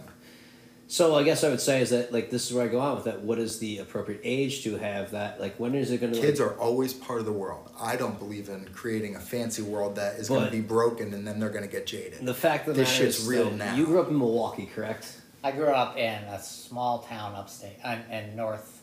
So 0.89 1.15
I 1.15 1.23
guess 1.23 1.43
I 1.43 1.49
would 1.49 1.59
say 1.59 1.81
is 1.81 1.89
that 1.89 2.13
like 2.13 2.29
this 2.29 2.47
is 2.49 2.53
where 2.53 2.63
I 2.63 2.69
go 2.69 2.79
on 2.79 2.95
with 2.95 3.05
that. 3.05 3.21
What 3.21 3.39
is 3.39 3.59
the 3.59 3.79
appropriate 3.79 4.21
age 4.23 4.63
to 4.63 4.77
have 4.77 5.11
that? 5.11 5.39
Like 5.39 5.59
when 5.59 5.75
is 5.75 5.91
it 5.91 5.99
going 5.99 6.13
to? 6.13 6.19
Kids 6.19 6.39
are 6.39 6.53
always 6.57 6.93
part 6.93 7.19
of 7.19 7.25
the 7.25 7.33
world. 7.33 7.69
I 7.79 7.97
don't 7.97 8.17
believe 8.17 8.47
in 8.47 8.69
creating 8.73 9.15
a 9.15 9.19
fancy 9.19 9.61
world 9.61 9.95
that 9.97 10.15
is 10.15 10.29
going 10.29 10.45
to 10.45 10.51
be 10.51 10.61
broken 10.61 11.13
and 11.13 11.27
then 11.27 11.39
they're 11.41 11.49
going 11.49 11.65
to 11.65 11.69
get 11.69 11.87
jaded. 11.87 12.25
The 12.25 12.33
fact 12.33 12.67
that 12.67 12.75
This 12.75 12.89
shit's 12.89 13.25
real 13.25 13.51
now. 13.51 13.75
You 13.75 13.85
grew 13.85 13.99
up 14.01 14.07
in 14.07 14.17
Milwaukee, 14.17 14.69
correct? 14.73 15.21
I 15.43 15.51
grew 15.51 15.67
up 15.69 15.97
in 15.97 16.23
a 16.23 16.39
small 16.41 16.99
town 16.99 17.35
upstate, 17.35 17.77
uh, 17.83 17.97
in 18.11 18.35
North 18.35 18.81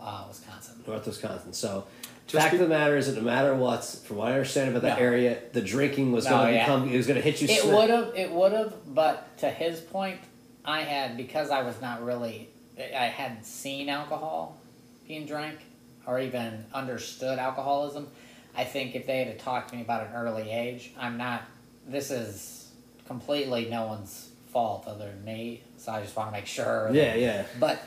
uh, 0.00 0.24
Wisconsin. 0.28 0.82
North 0.86 1.06
Wisconsin. 1.06 1.52
So, 1.52 1.84
Just 2.26 2.42
fact 2.42 2.52
be- 2.52 2.56
of 2.62 2.68
the 2.68 2.74
matter 2.74 2.96
is, 2.96 3.06
that 3.06 3.16
no 3.16 3.22
matter 3.22 3.54
what, 3.54 3.84
from 3.84 4.16
what 4.16 4.28
I 4.28 4.32
understand 4.32 4.70
about 4.70 4.82
that 4.82 4.98
No. 4.98 5.04
area, 5.04 5.38
the 5.52 5.60
drinking 5.60 6.12
was 6.12 6.24
No, 6.24 6.30
going 6.32 6.46
to 6.48 6.52
yeah. 6.54 6.64
become. 6.64 6.88
It 6.88 6.96
was 6.96 7.06
going 7.06 7.20
to 7.20 7.22
hit 7.22 7.40
you. 7.40 7.48
It 7.48 7.64
would 7.66 7.90
have, 7.90 8.12
it 8.16 8.30
would 8.32 8.52
have, 8.52 8.94
but 8.94 9.36
to 9.38 9.50
his 9.50 9.80
point, 9.80 10.18
I 10.64 10.82
had 10.82 11.16
because 11.16 11.50
I 11.50 11.62
was 11.62 11.80
not 11.80 12.04
really, 12.04 12.48
I 12.78 13.06
hadn't 13.06 13.44
seen 13.44 13.88
alcohol. 13.88 14.58
being 15.06 15.26
drank 15.26 15.58
or 16.06 16.18
even 16.18 16.64
understood 16.72 17.38
alcoholism, 17.38 18.08
I 18.56 18.64
think 18.64 18.94
if 18.94 19.06
they 19.06 19.24
had 19.24 19.38
talked 19.38 19.70
to 19.70 19.76
me 19.76 19.82
about 19.82 20.06
an 20.06 20.14
early 20.14 20.50
age, 20.50 20.92
I'm 20.98 21.16
not. 21.16 21.42
This 21.86 22.10
is 22.10 22.70
completely 23.06 23.68
no 23.68 23.86
one's 23.86 24.30
fault 24.52 24.84
other 24.86 25.06
than 25.06 25.24
me. 25.24 25.62
So 25.82 25.90
I 25.90 26.00
just 26.00 26.14
want 26.14 26.28
to 26.28 26.32
make 26.32 26.46
sure. 26.46 26.90
Yeah, 26.92 27.16
yeah. 27.16 27.44
But 27.58 27.82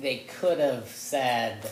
they 0.00 0.26
could 0.40 0.58
have 0.58 0.88
said, 0.88 1.70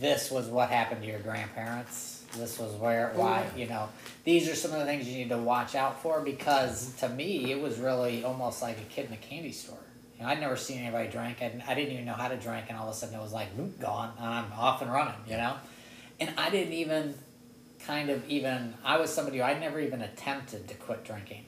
"This 0.00 0.32
was 0.32 0.48
what 0.48 0.68
happened 0.68 1.02
to 1.02 1.08
your 1.08 1.20
grandparents. 1.20 2.24
This 2.36 2.58
was 2.58 2.72
where 2.72 3.12
why 3.14 3.46
you 3.56 3.68
know." 3.68 3.88
These 4.24 4.48
are 4.48 4.56
some 4.56 4.72
of 4.72 4.80
the 4.80 4.86
things 4.86 5.06
you 5.06 5.16
need 5.16 5.28
to 5.28 5.38
watch 5.38 5.76
out 5.76 6.02
for 6.02 6.20
because 6.22 6.88
mm-hmm. 6.88 7.06
to 7.06 7.14
me 7.14 7.52
it 7.52 7.62
was 7.62 7.78
really 7.78 8.24
almost 8.24 8.62
like 8.62 8.78
a 8.78 8.84
kid 8.92 9.06
in 9.06 9.12
a 9.12 9.16
candy 9.16 9.52
store. 9.52 9.78
You 10.18 10.24
know, 10.24 10.30
I'd 10.30 10.40
never 10.40 10.56
seen 10.56 10.78
anybody 10.78 11.08
drink. 11.08 11.36
I, 11.40 11.52
I 11.68 11.74
didn't 11.74 11.92
even 11.92 12.04
know 12.04 12.14
how 12.14 12.26
to 12.26 12.36
drink, 12.36 12.66
and 12.68 12.76
all 12.76 12.88
of 12.88 12.94
a 12.94 12.98
sudden 12.98 13.14
it 13.14 13.22
was 13.22 13.32
like 13.32 13.56
"Boop, 13.56 13.78
gone, 13.78 14.12
and 14.18 14.26
I'm 14.26 14.52
off 14.54 14.82
and 14.82 14.92
running. 14.92 15.14
You 15.28 15.36
know, 15.36 15.54
and 16.18 16.34
I 16.36 16.50
didn't 16.50 16.72
even 16.72 17.14
kind 17.86 18.10
of 18.10 18.28
even. 18.28 18.74
I 18.84 18.98
was 18.98 19.14
somebody 19.14 19.38
who 19.38 19.44
I 19.44 19.56
never 19.56 19.78
even 19.78 20.02
attempted 20.02 20.66
to 20.66 20.74
quit 20.74 21.04
drinking. 21.04 21.44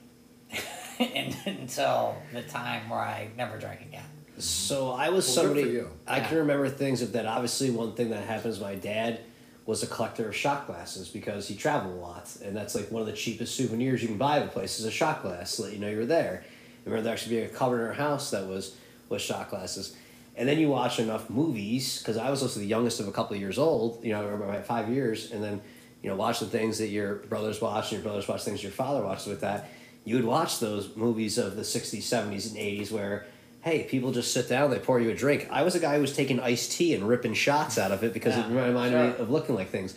and, 1.14 1.36
until 1.46 2.16
the 2.32 2.42
time 2.42 2.88
where 2.88 3.00
I 3.00 3.28
never 3.36 3.58
drank 3.58 3.80
again. 3.82 4.04
So 4.38 4.90
I 4.92 5.10
was 5.10 5.26
Well, 5.26 5.34
somebody. 5.36 5.62
for 5.64 5.68
you. 5.68 5.90
I 6.06 6.18
Yeah. 6.18 6.28
can 6.28 6.38
remember 6.38 6.68
things 6.68 7.02
of 7.02 7.12
that. 7.12 7.26
Obviously, 7.26 7.70
one 7.70 7.92
thing 7.94 8.10
that 8.10 8.24
happens. 8.24 8.58
My 8.60 8.74
dad 8.74 9.20
was 9.66 9.82
a 9.82 9.86
collector 9.86 10.28
of 10.28 10.34
shot 10.34 10.66
glasses 10.66 11.08
because 11.08 11.46
he 11.46 11.54
traveled 11.54 11.94
a 11.96 12.00
lot, 12.00 12.28
and 12.44 12.56
that's 12.56 12.74
like 12.74 12.90
one 12.90 13.00
of 13.02 13.06
the 13.06 13.12
cheapest 13.12 13.54
souvenirs 13.54 14.02
you 14.02 14.08
can 14.08 14.18
buy 14.18 14.38
at 14.38 14.44
a 14.44 14.48
place 14.48 14.80
is 14.80 14.84
a 14.86 14.90
shot 14.90 15.22
glass 15.22 15.56
to 15.56 15.62
let 15.62 15.72
you 15.72 15.78
know 15.78 15.88
you're 15.88 16.06
there. 16.06 16.42
I 16.44 16.88
remember 16.88 17.04
there 17.04 17.12
actually 17.12 17.36
being 17.36 17.46
a 17.46 17.52
cupboard 17.52 17.80
in 17.82 17.86
our 17.86 17.92
house 17.92 18.30
that 18.32 18.46
was 18.48 18.74
with 19.08 19.20
shot 19.22 19.50
glasses. 19.50 19.94
And 20.34 20.48
then 20.48 20.58
you 20.58 20.68
watch 20.68 20.98
enough 20.98 21.28
movies 21.30 21.98
because 21.98 22.16
I 22.16 22.30
was 22.30 22.42
also 22.42 22.58
the 22.58 22.66
youngest 22.66 22.98
of 22.98 23.06
a 23.06 23.12
couple 23.12 23.34
of 23.36 23.40
years 23.40 23.58
old. 23.58 24.02
You 24.02 24.12
know, 24.12 24.20
I 24.20 24.24
remember 24.24 24.46
I 24.50 24.54
had 24.54 24.66
five 24.66 24.88
years, 24.88 25.30
and 25.30 25.44
then 25.44 25.60
you 26.02 26.08
know 26.10 26.16
watch 26.16 26.40
the 26.40 26.46
things 26.46 26.78
that 26.78 26.88
your 26.88 27.16
brothers 27.16 27.60
watch, 27.60 27.92
and 27.92 28.02
your 28.02 28.02
brothers 28.02 28.26
watch 28.26 28.42
things 28.42 28.62
your 28.62 28.72
father 28.72 29.04
watches 29.04 29.26
with 29.26 29.42
that. 29.42 29.68
You 30.04 30.16
would 30.16 30.24
watch 30.24 30.58
those 30.58 30.96
movies 30.96 31.38
of 31.38 31.56
the 31.56 31.62
'60s, 31.62 32.02
'70s, 32.02 32.48
and 32.48 32.56
'80s 32.56 32.90
where 32.90 33.26
hey, 33.62 33.84
people 33.84 34.10
just 34.10 34.32
sit 34.32 34.48
down, 34.48 34.70
they 34.70 34.78
pour 34.78 35.00
you 35.00 35.10
a 35.10 35.14
drink. 35.14 35.48
I 35.50 35.62
was 35.62 35.76
a 35.76 35.78
guy 35.78 35.94
who 35.94 36.00
was 36.00 36.14
taking 36.14 36.40
iced 36.40 36.72
tea 36.72 36.94
and 36.94 37.08
ripping 37.08 37.34
shots 37.34 37.78
out 37.78 37.92
of 37.92 38.02
it 38.02 38.12
because 38.12 38.36
Yeah, 38.36 38.48
it 38.48 38.66
reminded 38.66 39.16
me 39.16 39.22
of 39.22 39.30
looking 39.30 39.54
like 39.54 39.70
things. 39.70 39.94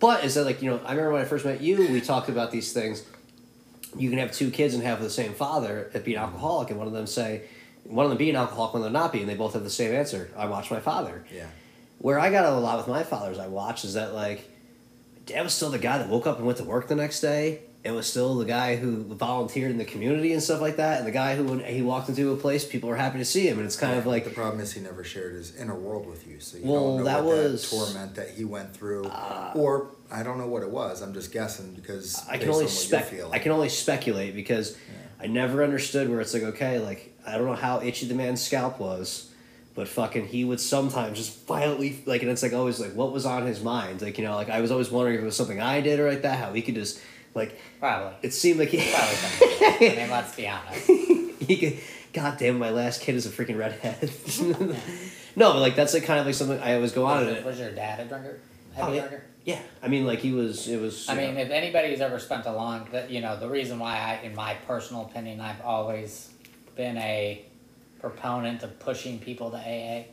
But 0.00 0.24
is 0.24 0.34
that 0.34 0.44
like, 0.44 0.62
you 0.62 0.70
know, 0.70 0.80
I 0.84 0.92
remember 0.92 1.12
when 1.12 1.22
I 1.22 1.26
first 1.26 1.44
met 1.44 1.60
you, 1.60 1.88
we 1.92 2.00
talked 2.00 2.30
about 2.30 2.50
these 2.50 2.72
things. 2.72 3.04
You 3.98 4.08
can 4.08 4.18
have 4.18 4.32
two 4.32 4.50
kids 4.50 4.72
and 4.72 4.82
have 4.82 5.02
the 5.02 5.10
same 5.10 5.34
father 5.34 5.90
be 6.04 6.14
an 6.14 6.22
alcoholic, 6.22 6.70
and 6.70 6.78
one 6.78 6.86
of 6.86 6.94
them 6.94 7.06
say, 7.06 7.42
one 7.84 8.06
of 8.06 8.10
them 8.10 8.16
be 8.16 8.30
an 8.30 8.36
alcoholic, 8.36 8.72
one 8.72 8.80
of 8.80 8.84
them 8.84 8.94
not 8.94 9.12
be, 9.12 9.20
and 9.20 9.28
they 9.28 9.34
both 9.34 9.52
have 9.52 9.64
the 9.64 9.70
same 9.70 9.94
answer. 9.94 10.30
I 10.34 10.46
watch 10.46 10.70
my 10.70 10.80
father. 10.80 11.26
Yeah. 11.30 11.46
Where 11.98 12.18
I 12.18 12.30
got 12.30 12.46
a 12.46 12.56
lot 12.56 12.78
with 12.78 12.88
my 12.88 13.02
fathers, 13.02 13.38
I 13.38 13.48
watched 13.48 13.84
is 13.84 13.92
that 13.94 14.14
like, 14.14 14.48
dad 15.26 15.42
was 15.42 15.52
still 15.52 15.68
the 15.68 15.78
guy 15.78 15.98
that 15.98 16.08
woke 16.08 16.26
up 16.26 16.38
and 16.38 16.46
went 16.46 16.58
to 16.58 16.64
work 16.64 16.88
the 16.88 16.96
next 16.96 17.20
day, 17.20 17.60
and 17.84 17.96
was 17.96 18.06
still 18.06 18.36
the 18.36 18.44
guy 18.44 18.76
who 18.76 19.02
volunteered 19.02 19.70
in 19.70 19.76
the 19.78 19.84
community 19.84 20.32
and 20.32 20.40
stuff 20.42 20.60
like 20.60 20.76
that, 20.76 20.98
and 20.98 21.06
the 21.06 21.10
guy 21.12 21.34
who 21.34 21.44
when 21.44 21.60
he 21.64 21.82
walked 21.82 22.08
into 22.08 22.32
a 22.32 22.36
place, 22.36 22.64
people 22.64 22.88
were 22.88 22.96
happy 22.96 23.18
to 23.18 23.24
see 23.24 23.48
him, 23.48 23.58
and 23.58 23.66
it's 23.66 23.76
kind 23.76 23.98
of 23.98 24.06
like 24.06 24.24
the 24.24 24.30
problem 24.30 24.60
is 24.60 24.72
he 24.72 24.80
never 24.80 25.02
shared 25.02 25.34
his 25.34 25.56
inner 25.56 25.74
world 25.74 26.06
with 26.06 26.26
you, 26.26 26.38
so 26.38 26.58
you 26.58 26.64
Well, 26.64 26.74
don't 26.74 26.96
know 26.98 27.04
that 27.04 27.24
what 27.24 27.36
was- 27.36 27.68
that 27.70 27.76
torment 27.76 28.14
that 28.14 28.30
he 28.30 28.44
went 28.44 28.72
through, 28.74 29.06
uh, 29.06 29.52
or 29.56 29.88
I 30.10 30.22
don't 30.22 30.38
know 30.38 30.46
what 30.46 30.62
it 30.62 30.70
was. 30.70 31.00
I'm 31.02 31.12
just 31.12 31.32
guessing 31.32 31.72
because 31.72 32.20
I 32.28 32.38
can 32.38 32.50
only 32.50 32.64
on 32.64 32.70
spec. 32.70 33.12
I 33.32 33.38
can 33.40 33.50
only 33.50 33.68
speculate 33.68 34.34
because 34.36 34.76
I 35.20 35.26
never 35.26 35.64
understood 35.64 36.08
where 36.08 36.20
it's 36.20 36.34
like 36.34 36.42
okay, 36.44 36.78
like 36.78 37.12
I 37.26 37.36
don't 37.36 37.46
know 37.46 37.54
how 37.54 37.80
itchy 37.80 38.06
the 38.06 38.14
man's 38.14 38.40
scalp 38.42 38.78
was, 38.78 39.30
but 39.74 39.88
fucking 39.88 40.26
he 40.28 40.44
would 40.44 40.60
sometimes 40.60 41.18
just 41.18 41.46
violently 41.48 42.00
like, 42.06 42.22
and 42.22 42.30
it's 42.30 42.42
like 42.44 42.52
always 42.52 42.78
like 42.78 42.94
what 42.94 43.10
was 43.12 43.26
on 43.26 43.44
his 43.46 43.60
mind, 43.60 44.02
like 44.02 44.18
you 44.18 44.24
know, 44.24 44.36
like 44.36 44.50
I 44.50 44.60
was 44.60 44.70
always 44.70 44.88
wondering 44.90 45.16
if 45.16 45.22
it 45.22 45.24
was 45.26 45.36
something 45.36 45.60
I 45.60 45.80
did 45.80 45.98
or 45.98 46.08
like 46.08 46.22
that, 46.22 46.38
how 46.38 46.52
he 46.52 46.62
could 46.62 46.76
just 46.76 47.00
like 47.34 47.58
Probably. 47.80 48.14
it 48.22 48.32
seemed 48.32 48.58
like 48.58 48.68
he 48.68 48.78
Probably. 48.78 49.90
I 49.92 49.96
mean, 49.96 50.10
let's 50.10 50.34
be 50.36 50.48
honest. 50.48 50.86
he 50.86 51.56
could. 51.56 51.78
God 52.12 52.36
damn, 52.38 52.58
my 52.58 52.70
last 52.70 53.00
kid 53.00 53.14
is 53.14 53.24
a 53.24 53.30
freaking 53.30 53.56
redhead. 53.58 54.10
no, 55.36 55.52
but 55.54 55.60
like 55.60 55.74
that's 55.76 55.94
like 55.94 56.04
kind 56.04 56.20
of 56.20 56.26
like 56.26 56.34
something 56.34 56.58
I 56.60 56.74
always 56.74 56.92
go 56.92 57.06
on 57.06 57.26
Was, 57.26 57.36
it. 57.36 57.44
was 57.44 57.58
your 57.58 57.70
dad 57.70 58.00
a 58.00 58.04
drinker? 58.04 58.38
Oh, 58.76 58.80
heavy 58.82 58.90
Oh, 58.90 58.94
yeah. 58.94 59.00
drinker? 59.08 59.24
Yeah, 59.44 59.60
I 59.82 59.88
mean, 59.88 60.06
like 60.06 60.20
he 60.20 60.32
was. 60.32 60.68
It 60.68 60.80
was. 60.80 61.08
I 61.08 61.14
mean, 61.16 61.34
know, 61.34 61.40
if 61.40 61.50
anybody's 61.50 62.00
ever 62.00 62.18
spent 62.20 62.46
a 62.46 62.52
long, 62.52 62.86
that 62.92 63.10
you 63.10 63.20
know, 63.20 63.36
the 63.40 63.48
reason 63.48 63.78
why 63.80 63.96
I, 63.98 64.24
in 64.24 64.36
my 64.36 64.54
personal 64.68 65.02
opinion, 65.06 65.40
I've 65.40 65.60
always 65.62 66.30
been 66.76 66.96
a 66.98 67.44
proponent 68.00 68.62
of 68.62 68.78
pushing 68.78 69.18
people 69.18 69.50
to 69.50 69.56
AA, 69.56 70.04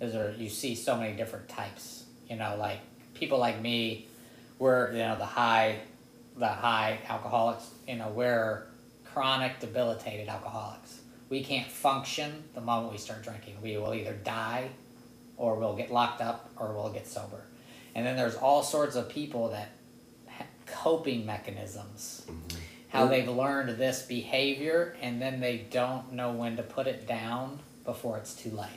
is 0.00 0.12
there 0.12 0.32
you 0.38 0.48
see 0.48 0.74
so 0.74 0.96
many 0.96 1.14
different 1.16 1.48
types. 1.50 2.04
You 2.30 2.36
know, 2.36 2.56
like 2.58 2.78
people 3.14 3.36
like 3.38 3.60
me, 3.60 4.06
we're 4.58 4.92
you 4.92 4.98
know 4.98 5.16
the 5.18 5.26
high, 5.26 5.80
the 6.38 6.46
high 6.48 6.98
alcoholics. 7.08 7.70
You 7.86 7.96
know, 7.96 8.08
we're 8.08 8.66
chronic 9.04 9.60
debilitated 9.60 10.28
alcoholics. 10.28 11.00
We 11.28 11.42
can't 11.44 11.66
function 11.70 12.44
the 12.54 12.60
moment 12.60 12.92
we 12.92 12.98
start 12.98 13.22
drinking. 13.22 13.56
We 13.62 13.76
will 13.76 13.94
either 13.94 14.14
die, 14.14 14.70
or 15.36 15.56
we'll 15.56 15.76
get 15.76 15.92
locked 15.92 16.20
up, 16.22 16.50
or 16.56 16.72
we'll 16.72 16.92
get 16.92 17.06
sober. 17.06 17.42
And 17.94 18.06
then 18.06 18.16
there's 18.16 18.36
all 18.36 18.62
sorts 18.62 18.96
of 18.96 19.08
people 19.08 19.48
that 19.50 19.70
ha- 20.28 20.46
coping 20.66 21.26
mechanisms, 21.26 22.22
mm-hmm. 22.26 22.58
how 22.88 23.00
Well- 23.00 23.08
they've 23.08 23.28
learned 23.28 23.76
this 23.78 24.02
behavior, 24.02 24.96
and 25.02 25.20
then 25.20 25.40
they 25.40 25.58
don't 25.70 26.12
know 26.12 26.32
when 26.32 26.56
to 26.56 26.62
put 26.62 26.86
it 26.86 27.06
down 27.06 27.58
before 27.84 28.16
it's 28.18 28.34
too 28.34 28.50
late. 28.50 28.68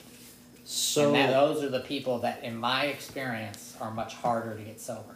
so 0.64 1.14
and 1.14 1.32
those 1.34 1.64
are 1.64 1.70
the 1.70 1.82
people 1.82 2.20
that, 2.20 2.44
in 2.44 2.56
my 2.56 2.86
experience, 2.86 3.76
are 3.80 3.92
much 3.92 4.14
harder 4.16 4.56
to 4.58 4.64
get 4.64 4.80
sober. 4.82 5.16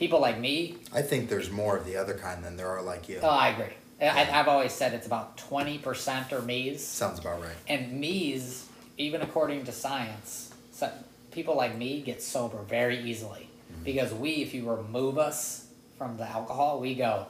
People 0.00 0.18
like 0.18 0.40
me, 0.40 0.76
I 0.94 1.02
think 1.02 1.28
there's 1.28 1.50
more 1.50 1.76
of 1.76 1.84
the 1.84 1.98
other 1.98 2.14
kind 2.14 2.42
than 2.42 2.56
there 2.56 2.68
are 2.68 2.80
like 2.80 3.06
you. 3.06 3.20
oh, 3.22 3.28
I 3.28 3.48
agree. 3.48 3.74
I, 4.00 4.30
I've 4.32 4.48
always 4.48 4.72
said 4.72 4.94
it's 4.94 5.06
about 5.06 5.36
20% 5.36 6.32
are 6.32 6.40
me's. 6.40 6.82
Sounds 6.82 7.18
about 7.18 7.42
right. 7.42 7.50
And 7.68 8.00
me's, 8.00 8.66
even 8.96 9.20
according 9.20 9.64
to 9.64 9.72
science, 9.72 10.54
so 10.72 10.90
people 11.32 11.54
like 11.54 11.76
me 11.76 12.00
get 12.00 12.22
sober 12.22 12.62
very 12.62 12.98
easily 12.98 13.50
mm-hmm. 13.70 13.84
because 13.84 14.14
we, 14.14 14.36
if 14.36 14.54
you 14.54 14.70
remove 14.74 15.18
us 15.18 15.66
from 15.98 16.16
the 16.16 16.26
alcohol, 16.26 16.80
we 16.80 16.94
go, 16.94 17.26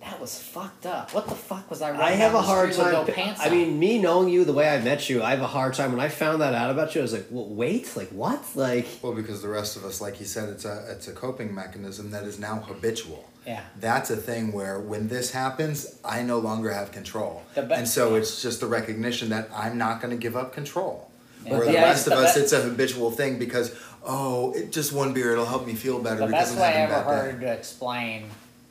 that 0.00 0.18
was 0.20 0.38
fucked 0.40 0.86
up. 0.86 1.12
What 1.12 1.28
the 1.28 1.34
fuck 1.34 1.68
was 1.70 1.82
I? 1.82 1.90
I 2.00 2.12
have 2.12 2.34
a 2.34 2.40
hard 2.40 2.72
time. 2.72 2.92
No 2.92 3.04
pants 3.04 3.40
I 3.40 3.46
on? 3.46 3.52
mean, 3.52 3.78
me 3.78 3.98
knowing 3.98 4.28
you 4.30 4.44
the 4.44 4.52
way 4.52 4.68
I 4.68 4.80
met 4.80 5.08
you, 5.10 5.22
I 5.22 5.30
have 5.30 5.42
a 5.42 5.46
hard 5.46 5.74
time. 5.74 5.92
When 5.92 6.00
I 6.00 6.08
found 6.08 6.40
that 6.40 6.54
out 6.54 6.70
about 6.70 6.94
you, 6.94 7.00
I 7.00 7.02
was 7.02 7.12
like, 7.12 7.26
well, 7.30 7.46
"Wait, 7.46 7.94
like 7.96 8.08
what? 8.08 8.42
Like 8.54 8.86
Well, 9.02 9.12
because 9.14 9.42
the 9.42 9.48
rest 9.48 9.76
of 9.76 9.84
us, 9.84 10.00
like 10.00 10.18
you 10.18 10.26
said, 10.26 10.48
it's 10.48 10.64
a 10.64 10.86
it's 10.90 11.06
a 11.08 11.12
coping 11.12 11.54
mechanism 11.54 12.10
that 12.12 12.24
is 12.24 12.38
now 12.38 12.56
habitual. 12.60 13.28
yeah. 13.46 13.62
That's 13.78 14.10
a 14.10 14.16
thing 14.16 14.52
where 14.52 14.80
when 14.80 15.08
this 15.08 15.30
happens, 15.32 15.98
I 16.04 16.22
no 16.22 16.38
longer 16.38 16.72
have 16.72 16.92
control, 16.92 17.42
The 17.54 17.62
be- 17.62 17.74
and 17.74 17.86
so 17.88 18.14
it's 18.14 18.40
just 18.42 18.60
the 18.60 18.66
recognition 18.66 19.28
that 19.30 19.48
I'm 19.54 19.76
not 19.76 20.00
going 20.00 20.12
to 20.12 20.16
give 20.20 20.36
up 20.36 20.52
control. 20.54 21.10
Yeah. 21.44 21.56
Where 21.58 21.66
the 21.66 21.72
Yeah, 21.72 21.84
rest 21.84 22.04
the 22.06 22.12
of 22.12 22.18
us, 22.24 22.34
be- 22.34 22.40
it's 22.42 22.52
a 22.52 22.60
habitual 22.62 23.10
thing 23.10 23.38
because 23.38 23.74
oh, 24.02 24.52
it, 24.54 24.72
just 24.72 24.92
one 24.94 25.12
beer, 25.12 25.32
it'll 25.32 25.44
help 25.44 25.66
me 25.66 25.74
feel 25.74 25.98
better 26.02 26.20
The 26.20 26.26
because 26.26 26.48
best 26.50 26.54
I'm 26.54 26.60
way 26.60 26.68
I 26.68 26.72
ever 26.84 26.92
that 26.92 27.06
day. 27.06 27.30
heard 27.32 27.40
to 27.42 27.52
explain, 27.52 28.30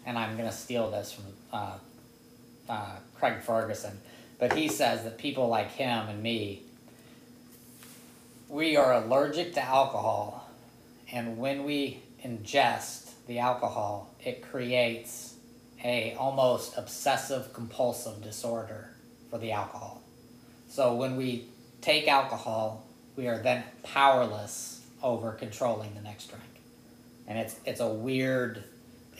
and 0.09 0.17
I'm 0.17 0.35
gonna 0.35 0.51
steal 0.51 0.89
this 0.89 1.11
from 1.11 1.25
uh, 1.53 1.77
uh, 2.67 2.95
Craig 3.13 3.43
Ferguson, 3.43 3.99
but 4.39 4.53
he 4.53 4.67
says 4.67 5.03
that 5.03 5.19
people 5.19 5.47
like 5.47 5.69
him 5.69 6.09
and 6.09 6.23
me, 6.23 6.63
we 8.49 8.75
are 8.75 8.91
allergic 8.93 9.53
to 9.53 9.61
alcohol, 9.61 10.49
and 11.13 11.37
when 11.37 11.63
we 11.63 11.99
ingest 12.25 13.11
the 13.27 13.37
alcohol, 13.37 14.09
it 14.25 14.41
creates 14.41 15.35
a 15.83 16.15
almost 16.15 16.75
obsessive 16.75 17.53
compulsive 17.53 18.23
disorder 18.23 18.89
for 19.29 19.37
the 19.37 19.51
alcohol. 19.51 20.01
So 20.69 20.95
when 20.95 21.17
we 21.17 21.45
take 21.81 22.07
alcohol, 22.07 22.83
we 23.15 23.27
are 23.27 23.37
then 23.37 23.63
powerless 23.83 24.81
over 25.03 25.33
controlling 25.33 25.93
the 25.93 26.01
next 26.01 26.29
drink 26.29 26.43
and 27.27 27.37
it's 27.37 27.55
it's 27.63 27.79
a 27.79 27.87
weird 27.87 28.63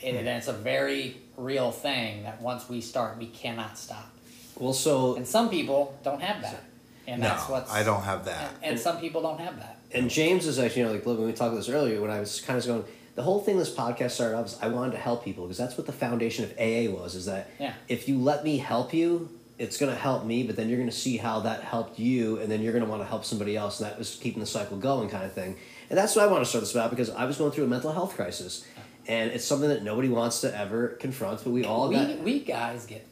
it, 0.02 0.14
and 0.16 0.28
it's 0.28 0.48
a 0.48 0.52
very 0.52 1.16
real 1.36 1.70
thing 1.70 2.22
that 2.24 2.40
once 2.40 2.68
we 2.68 2.80
start 2.80 3.18
we 3.18 3.26
cannot 3.26 3.78
stop 3.78 4.10
well, 4.56 4.72
so 4.72 5.16
and 5.16 5.26
some 5.26 5.48
people 5.48 5.98
don't 6.04 6.20
have 6.20 6.42
that 6.42 6.62
and 7.06 7.22
that's 7.22 7.48
no, 7.48 7.54
what's 7.54 7.72
I 7.72 7.82
don't 7.82 8.02
have 8.02 8.24
that. 8.26 8.54
and, 8.62 8.72
and 8.72 8.80
some 8.80 8.98
people 8.98 9.22
don't 9.22 9.40
have 9.40 9.56
that 9.58 9.78
and 9.92 10.08
James 10.08 10.46
is 10.46 10.58
actually, 10.58 10.82
you 10.82 10.86
know, 10.86 10.92
like 10.92 11.04
when 11.06 11.16
we 11.26 11.32
talked 11.32 11.48
about 11.48 11.56
this 11.56 11.68
earlier, 11.68 12.00
when 12.00 12.10
I 12.10 12.20
was 12.20 12.40
kind 12.40 12.56
of 12.58 12.64
going, 12.64 12.84
the 13.16 13.22
whole 13.22 13.40
thing 13.40 13.58
this 13.58 13.74
podcast 13.74 14.12
started 14.12 14.36
off 14.36 14.46
is 14.46 14.58
I 14.62 14.68
wanted 14.68 14.92
to 14.92 14.98
help 14.98 15.24
people 15.24 15.44
because 15.44 15.58
that's 15.58 15.76
what 15.76 15.86
the 15.86 15.92
foundation 15.92 16.44
of 16.44 16.52
AA 16.58 16.88
was. 16.94 17.16
Is 17.16 17.26
that 17.26 17.50
Yeah. 17.58 17.72
if 17.88 18.08
you 18.08 18.16
let 18.18 18.44
me 18.44 18.58
help 18.58 18.94
you, 18.94 19.28
it's 19.58 19.76
going 19.78 19.92
to 19.92 19.98
help 19.98 20.24
me, 20.24 20.44
but 20.44 20.54
then 20.56 20.68
you're 20.68 20.78
going 20.78 20.88
to 20.88 20.94
see 20.96 21.16
how 21.16 21.40
that 21.40 21.64
helped 21.64 21.98
you, 21.98 22.38
and 22.38 22.50
then 22.50 22.62
you're 22.62 22.72
going 22.72 22.84
to 22.84 22.88
want 22.88 23.02
to 23.02 23.06
help 23.08 23.24
somebody 23.24 23.56
else, 23.56 23.80
and 23.80 23.90
that 23.90 23.98
was 23.98 24.14
keeping 24.14 24.38
the 24.40 24.46
cycle 24.46 24.76
going, 24.78 25.10
kind 25.10 25.24
of 25.24 25.32
thing. 25.32 25.56
And 25.90 25.98
that's 25.98 26.14
what 26.16 26.24
I 26.26 26.30
want 26.30 26.44
to 26.44 26.48
start 26.48 26.62
this 26.62 26.72
about 26.72 26.90
because 26.90 27.10
I 27.10 27.24
was 27.24 27.36
going 27.36 27.50
through 27.50 27.64
a 27.64 27.66
mental 27.66 27.92
health 27.92 28.14
crisis, 28.14 28.64
and 29.10 29.30
it's 29.32 29.44
something 29.44 29.68
that 29.68 29.82
nobody 29.82 30.08
wants 30.08 30.40
to 30.42 30.56
ever 30.56 30.88
confront, 30.88 31.44
but 31.44 31.50
we 31.50 31.64
all 31.64 31.88
we, 31.88 31.94
got. 31.96 32.18
we 32.20 32.40
guys 32.40 32.86
get 32.86 33.06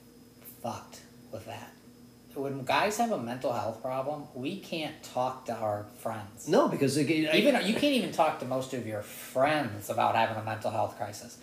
fucked 0.62 1.00
with 1.32 1.46
that 1.46 1.72
when 2.38 2.64
guys 2.64 2.96
have 2.98 3.10
a 3.12 3.18
mental 3.18 3.52
health 3.52 3.82
problem, 3.82 4.24
we 4.34 4.60
can't 4.60 5.02
talk 5.02 5.46
to 5.46 5.54
our 5.54 5.86
friends. 5.98 6.48
No, 6.48 6.68
because 6.68 6.96
again, 6.96 7.28
I- 7.32 7.36
Even 7.36 7.54
you 7.66 7.74
can't 7.74 7.94
even 7.94 8.12
talk 8.12 8.38
to 8.40 8.46
most 8.46 8.72
of 8.74 8.86
your 8.86 9.02
friends 9.02 9.90
about 9.90 10.14
having 10.14 10.36
a 10.36 10.44
mental 10.44 10.70
health 10.70 10.96
crisis. 10.96 11.38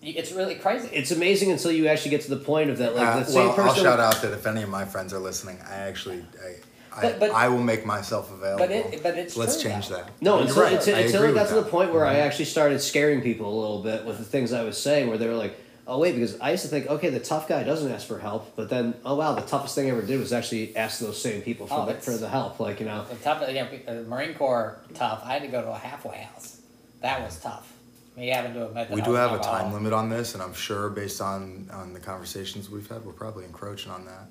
You- 0.00 0.14
It's 0.16 0.32
really 0.32 0.56
crazy. 0.56 0.88
it's 0.92 1.10
amazing 1.10 1.52
until 1.52 1.70
you 1.70 1.86
actually 1.86 2.10
get 2.10 2.22
to 2.22 2.30
the 2.30 2.42
point 2.44 2.70
of 2.70 2.78
that. 2.78 2.96
Like 2.96 3.06
Uh, 3.06 3.18
the 3.20 3.24
same 3.26 3.34
well, 3.46 3.54
person. 3.54 3.68
I'll 3.86 3.92
shout 3.92 4.00
out 4.00 4.22
that 4.22 4.32
if 4.32 4.46
any 4.46 4.62
of 4.62 4.68
my 4.68 4.84
friends 4.84 5.12
are 5.12 5.20
listening, 5.20 5.58
I 5.68 5.74
actually, 5.74 6.24
I, 6.42 6.46
I, 6.48 6.54
But- 7.00 7.20
but- 7.20 7.30
I 7.30 7.48
will 7.48 7.62
make 7.62 7.86
myself 7.86 8.30
available. 8.32 8.66
but 8.66 8.70
it- 8.70 9.02
but 9.02 9.16
it's 9.16 9.36
Let's 9.36 9.60
true, 9.60 9.70
change 9.70 9.88
though. 9.88 9.96
that. 9.96 10.10
No, 10.20 10.34
You're 10.38 10.48
until, 10.48 10.62
right. 10.62 10.72
until, 10.74 10.94
I 10.96 10.98
until 11.00 11.16
agree 11.22 11.30
it 11.30 11.34
got 11.34 11.40
with 11.42 11.48
to 11.50 11.54
the 11.64 11.70
point 11.70 11.92
where 11.92 12.04
I 12.06 12.16
actually 12.16 12.44
started 12.46 12.80
scaring 12.80 13.20
people 13.22 13.48
a 13.48 13.58
little 13.60 13.82
bit 13.82 14.04
with 14.04 14.18
the 14.18 14.24
things 14.24 14.52
I 14.52 14.62
was 14.64 14.76
saying, 14.76 15.08
where 15.08 15.16
they 15.18 15.26
were 15.26 15.34
like, 15.34 15.54
"Oh 15.86 15.98
wait," 15.98 16.14
because 16.14 16.38
I 16.40 16.50
used 16.50 16.62
to 16.64 16.68
think, 16.68 16.86
okay, 16.88 17.08
the 17.08 17.18
tough 17.20 17.48
guy 17.48 17.62
doesn't 17.64 17.90
ask 17.90 18.06
for 18.06 18.18
help, 18.18 18.54
but 18.56 18.68
then, 18.68 18.94
oh 19.04 19.14
wow, 19.16 19.32
the 19.34 19.40
toughest 19.42 19.74
thing 19.74 19.86
I 19.86 19.90
ever 19.90 20.02
did 20.02 20.20
was 20.20 20.32
actually 20.32 20.76
ask 20.76 20.98
those 21.00 21.20
same 21.20 21.42
people 21.42 21.66
for 21.66 21.74
Oh, 21.80 21.86
the, 21.86 21.94
for 21.94 22.12
the 22.16 22.28
help. 22.28 22.60
Like 22.60 22.78
you 22.80 22.86
know, 22.86 23.04
The 23.08 23.16
tough, 23.16 23.42
you 23.48 23.54
know, 23.54 23.68
the 23.86 24.02
Marine 24.08 24.34
Corps 24.34 24.78
tough. 24.94 25.22
I 25.24 25.32
had 25.34 25.42
to 25.42 25.48
go 25.48 25.62
to 25.62 25.68
a 25.70 25.78
halfway 25.78 26.18
house. 26.18 26.58
That 27.00 27.22
was 27.22 27.36
tough. 27.38 27.72
Me 28.16 28.28
having 28.28 28.52
to 28.52 28.66
admit 28.66 28.88
that 28.88 28.94
We 28.94 29.00
do 29.00 29.14
have 29.14 29.32
a 29.32 29.38
time 29.38 29.72
limit 29.72 29.94
on 29.94 30.10
this, 30.10 30.34
and 30.34 30.42
I'm 30.42 30.52
sure 30.52 30.90
based 30.90 31.22
on, 31.22 31.70
on 31.72 31.94
the 31.94 32.00
conversations 32.00 32.68
we've 32.68 32.86
had, 32.86 33.04
we're 33.06 33.12
probably 33.14 33.44
encroaching 33.46 33.90
on 33.90 34.04
that. 34.04 34.26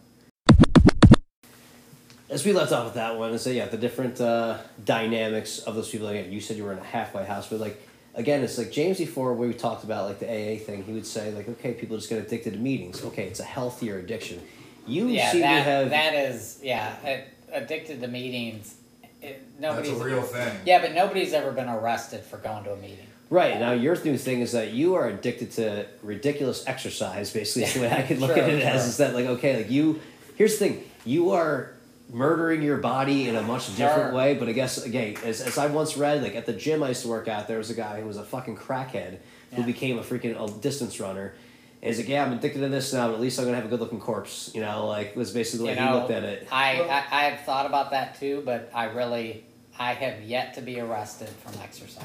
As 2.31 2.45
we 2.45 2.53
left 2.53 2.71
off 2.71 2.85
with 2.85 2.93
that 2.95 3.17
one, 3.17 3.31
and 3.31 3.39
say 3.39 3.55
yeah, 3.55 3.67
the 3.67 3.77
different 3.77 4.19
uh, 4.19 4.57
dynamics 4.83 5.59
of 5.59 5.75
those 5.75 5.89
people. 5.89 6.07
Again, 6.07 6.31
you 6.31 6.39
said 6.39 6.57
you 6.57 6.63
were 6.63 6.71
in 6.71 6.79
a 6.79 6.83
halfway 6.83 7.25
house, 7.25 7.47
but 7.49 7.59
like 7.59 7.79
again, 8.15 8.41
it's 8.41 8.57
like 8.57 8.71
James 8.71 8.97
before 8.97 9.33
where 9.33 9.47
we 9.47 9.53
talked 9.53 9.83
about 9.83 10.07
like 10.07 10.19
the 10.19 10.27
AA 10.27 10.57
thing. 10.57 10.83
He 10.83 10.93
would 10.93 11.05
say 11.05 11.31
like, 11.31 11.47
okay, 11.49 11.73
people 11.73 11.97
just 11.97 12.09
get 12.09 12.19
addicted 12.25 12.53
to 12.53 12.59
meetings. 12.59 13.03
Okay, 13.03 13.25
it's 13.27 13.41
a 13.41 13.45
healthier 13.45 13.99
addiction. 13.99 14.41
You 14.87 15.07
Yeah, 15.07 15.31
seem 15.31 15.41
that, 15.41 15.57
to 15.57 15.63
have 15.63 15.89
that 15.91 16.13
is 16.15 16.59
yeah. 16.63 16.95
It, 17.05 17.27
addicted 17.51 17.99
to 18.01 18.07
meetings. 18.07 18.75
It, 19.21 19.45
nobody's 19.59 19.91
That's 19.91 20.01
a 20.01 20.05
real 20.05 20.21
thing. 20.23 20.57
Yeah, 20.65 20.81
but 20.81 20.93
nobody's 20.95 21.33
ever 21.33 21.51
been 21.51 21.69
arrested 21.69 22.21
for 22.21 22.37
going 22.37 22.63
to 22.63 22.73
a 22.73 22.77
meeting. 22.77 23.05
Right 23.29 23.59
now, 23.59 23.71
your 23.73 24.01
new 24.03 24.17
thing 24.17 24.39
is 24.41 24.53
that 24.53 24.71
you 24.71 24.95
are 24.95 25.07
addicted 25.07 25.51
to 25.51 25.85
ridiculous 26.01 26.65
exercise. 26.67 27.31
Basically, 27.31 27.63
is 27.63 27.73
the 27.75 27.81
way 27.81 27.91
I 27.91 28.01
could 28.01 28.19
look 28.19 28.35
Sure, 28.35 28.43
at 28.43 28.49
it 28.49 28.61
as 28.63 28.87
is 28.87 28.97
that 28.97 29.13
like 29.13 29.25
okay, 29.25 29.57
like 29.57 29.69
you. 29.69 29.99
Here's 30.35 30.57
the 30.57 30.67
thing: 30.67 30.83
you 31.05 31.31
are 31.31 31.73
murdering 32.11 32.61
your 32.61 32.77
body 32.77 33.27
in 33.29 33.35
a 33.35 33.41
much 33.41 33.67
different 33.77 34.09
Sure. 34.09 34.13
way. 34.13 34.33
But 34.35 34.49
I 34.49 34.51
guess 34.51 34.83
again, 34.83 35.15
as, 35.23 35.41
as 35.41 35.57
I 35.57 35.67
once 35.67 35.95
read, 35.97 36.21
like 36.21 36.35
at 36.35 36.45
the 36.45 36.53
gym 36.53 36.83
I 36.83 36.89
used 36.89 37.03
to 37.03 37.07
work 37.07 37.27
out, 37.27 37.47
there 37.47 37.57
was 37.57 37.69
a 37.69 37.73
guy 37.75 38.01
who 38.01 38.07
was 38.07 38.17
a 38.17 38.23
fucking 38.23 38.57
crackhead 38.57 39.17
who 39.53 39.61
Yeah. 39.61 39.65
became 39.65 39.97
a 39.97 40.01
freaking 40.03 40.35
a 40.41 40.59
distance 40.59 40.99
runner. 40.99 41.33
And 41.83 41.87
he's 41.89 41.97
like, 41.97 42.09
yeah, 42.09 42.23
I'm 42.23 42.33
addicted 42.33 42.59
to 42.59 42.69
this 42.69 42.93
now, 42.93 43.07
but 43.07 43.15
at 43.15 43.19
least 43.21 43.39
I'm 43.39 43.45
gonna 43.45 43.55
have 43.57 43.65
a 43.65 43.69
good 43.69 43.79
looking 43.79 43.99
corpse. 43.99 44.51
You 44.53 44.61
know, 44.61 44.85
like 44.87 45.15
was 45.15 45.31
basically 45.31 45.73
the 45.73 45.81
You 45.81 45.85
way 45.87 45.87
he 45.87 45.93
looked 45.93 46.11
at 46.11 46.23
it. 46.23 46.47
I, 46.51 46.79
I 46.81 47.03
I 47.11 47.23
have 47.29 47.39
thought 47.45 47.65
about 47.65 47.91
that 47.91 48.19
too, 48.19 48.43
but 48.45 48.69
I 48.73 48.85
really 48.85 49.43
I 49.79 49.93
have 49.93 50.21
yet 50.21 50.53
to 50.55 50.61
be 50.61 50.79
arrested 50.79 51.29
from 51.29 51.59
exercise. 51.63 52.03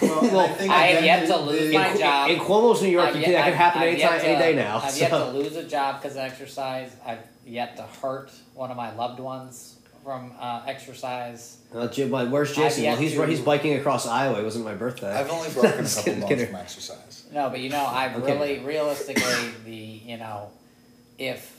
Well, 0.00 0.40
I, 0.40 0.48
think 0.48 0.72
I 0.72 0.86
have 0.86 1.04
yet 1.04 1.26
to 1.28 1.36
lose 1.36 1.68
the- 1.68 1.74
my 1.74 1.88
in, 1.92 1.98
job. 1.98 2.30
in 2.30 2.40
Cuomo's 2.40 2.82
New 2.82 2.88
York, 2.88 3.10
I've 3.10 3.14
you 3.14 3.20
yet- 3.20 3.26
can, 3.26 3.32
that 3.34 3.44
could 3.44 3.54
happen 3.54 3.82
I've 3.82 3.88
anytime, 3.90 4.12
yet 4.14 4.24
any 4.24 4.38
day 4.38 4.54
now. 4.56 4.80
I've 4.82 4.90
so. 4.90 5.00
yet 5.00 5.10
to 5.10 5.30
lose 5.30 5.54
a 5.56 5.62
job 5.64 6.00
because 6.02 6.16
of 6.16 6.22
exercise. 6.22 6.90
I've 7.06 7.18
yet 7.46 7.76
to 7.76 7.82
hurt 7.82 8.30
one 8.54 8.70
of 8.70 8.76
my 8.76 8.94
loved 8.94 9.20
ones 9.20 9.76
from 10.04 10.32
uh, 10.40 10.62
exercise. 10.66 11.58
Uh, 11.74 11.86
Jim, 11.88 12.10
like, 12.10 12.28
where's 12.28 12.50
I've 12.50 12.56
Jason? 12.56 12.84
Well, 12.84 12.96
he's 12.96 13.14
to- 13.14 13.26
he's 13.26 13.40
biking 13.40 13.74
across 13.74 14.06
Iowa. 14.06 14.40
It 14.40 14.44
wasn't 14.44 14.64
my 14.64 14.74
birthday. 14.74 15.12
I've 15.12 15.30
only 15.30 15.48
broken 15.52 15.70
a 15.70 15.88
couple 15.88 16.02
kidding, 16.02 16.20
bones 16.20 16.28
kidding. 16.28 16.46
from 16.46 16.56
exercise. 16.56 17.24
No, 17.32 17.48
but 17.50 17.60
you 17.60 17.70
know, 17.70 17.84
I've 17.86 18.16
Okay. 18.16 18.32
really 18.32 18.58
realistically 18.64 19.50
the 19.64 19.74
you 19.74 20.16
know, 20.18 20.50
if 21.18 21.56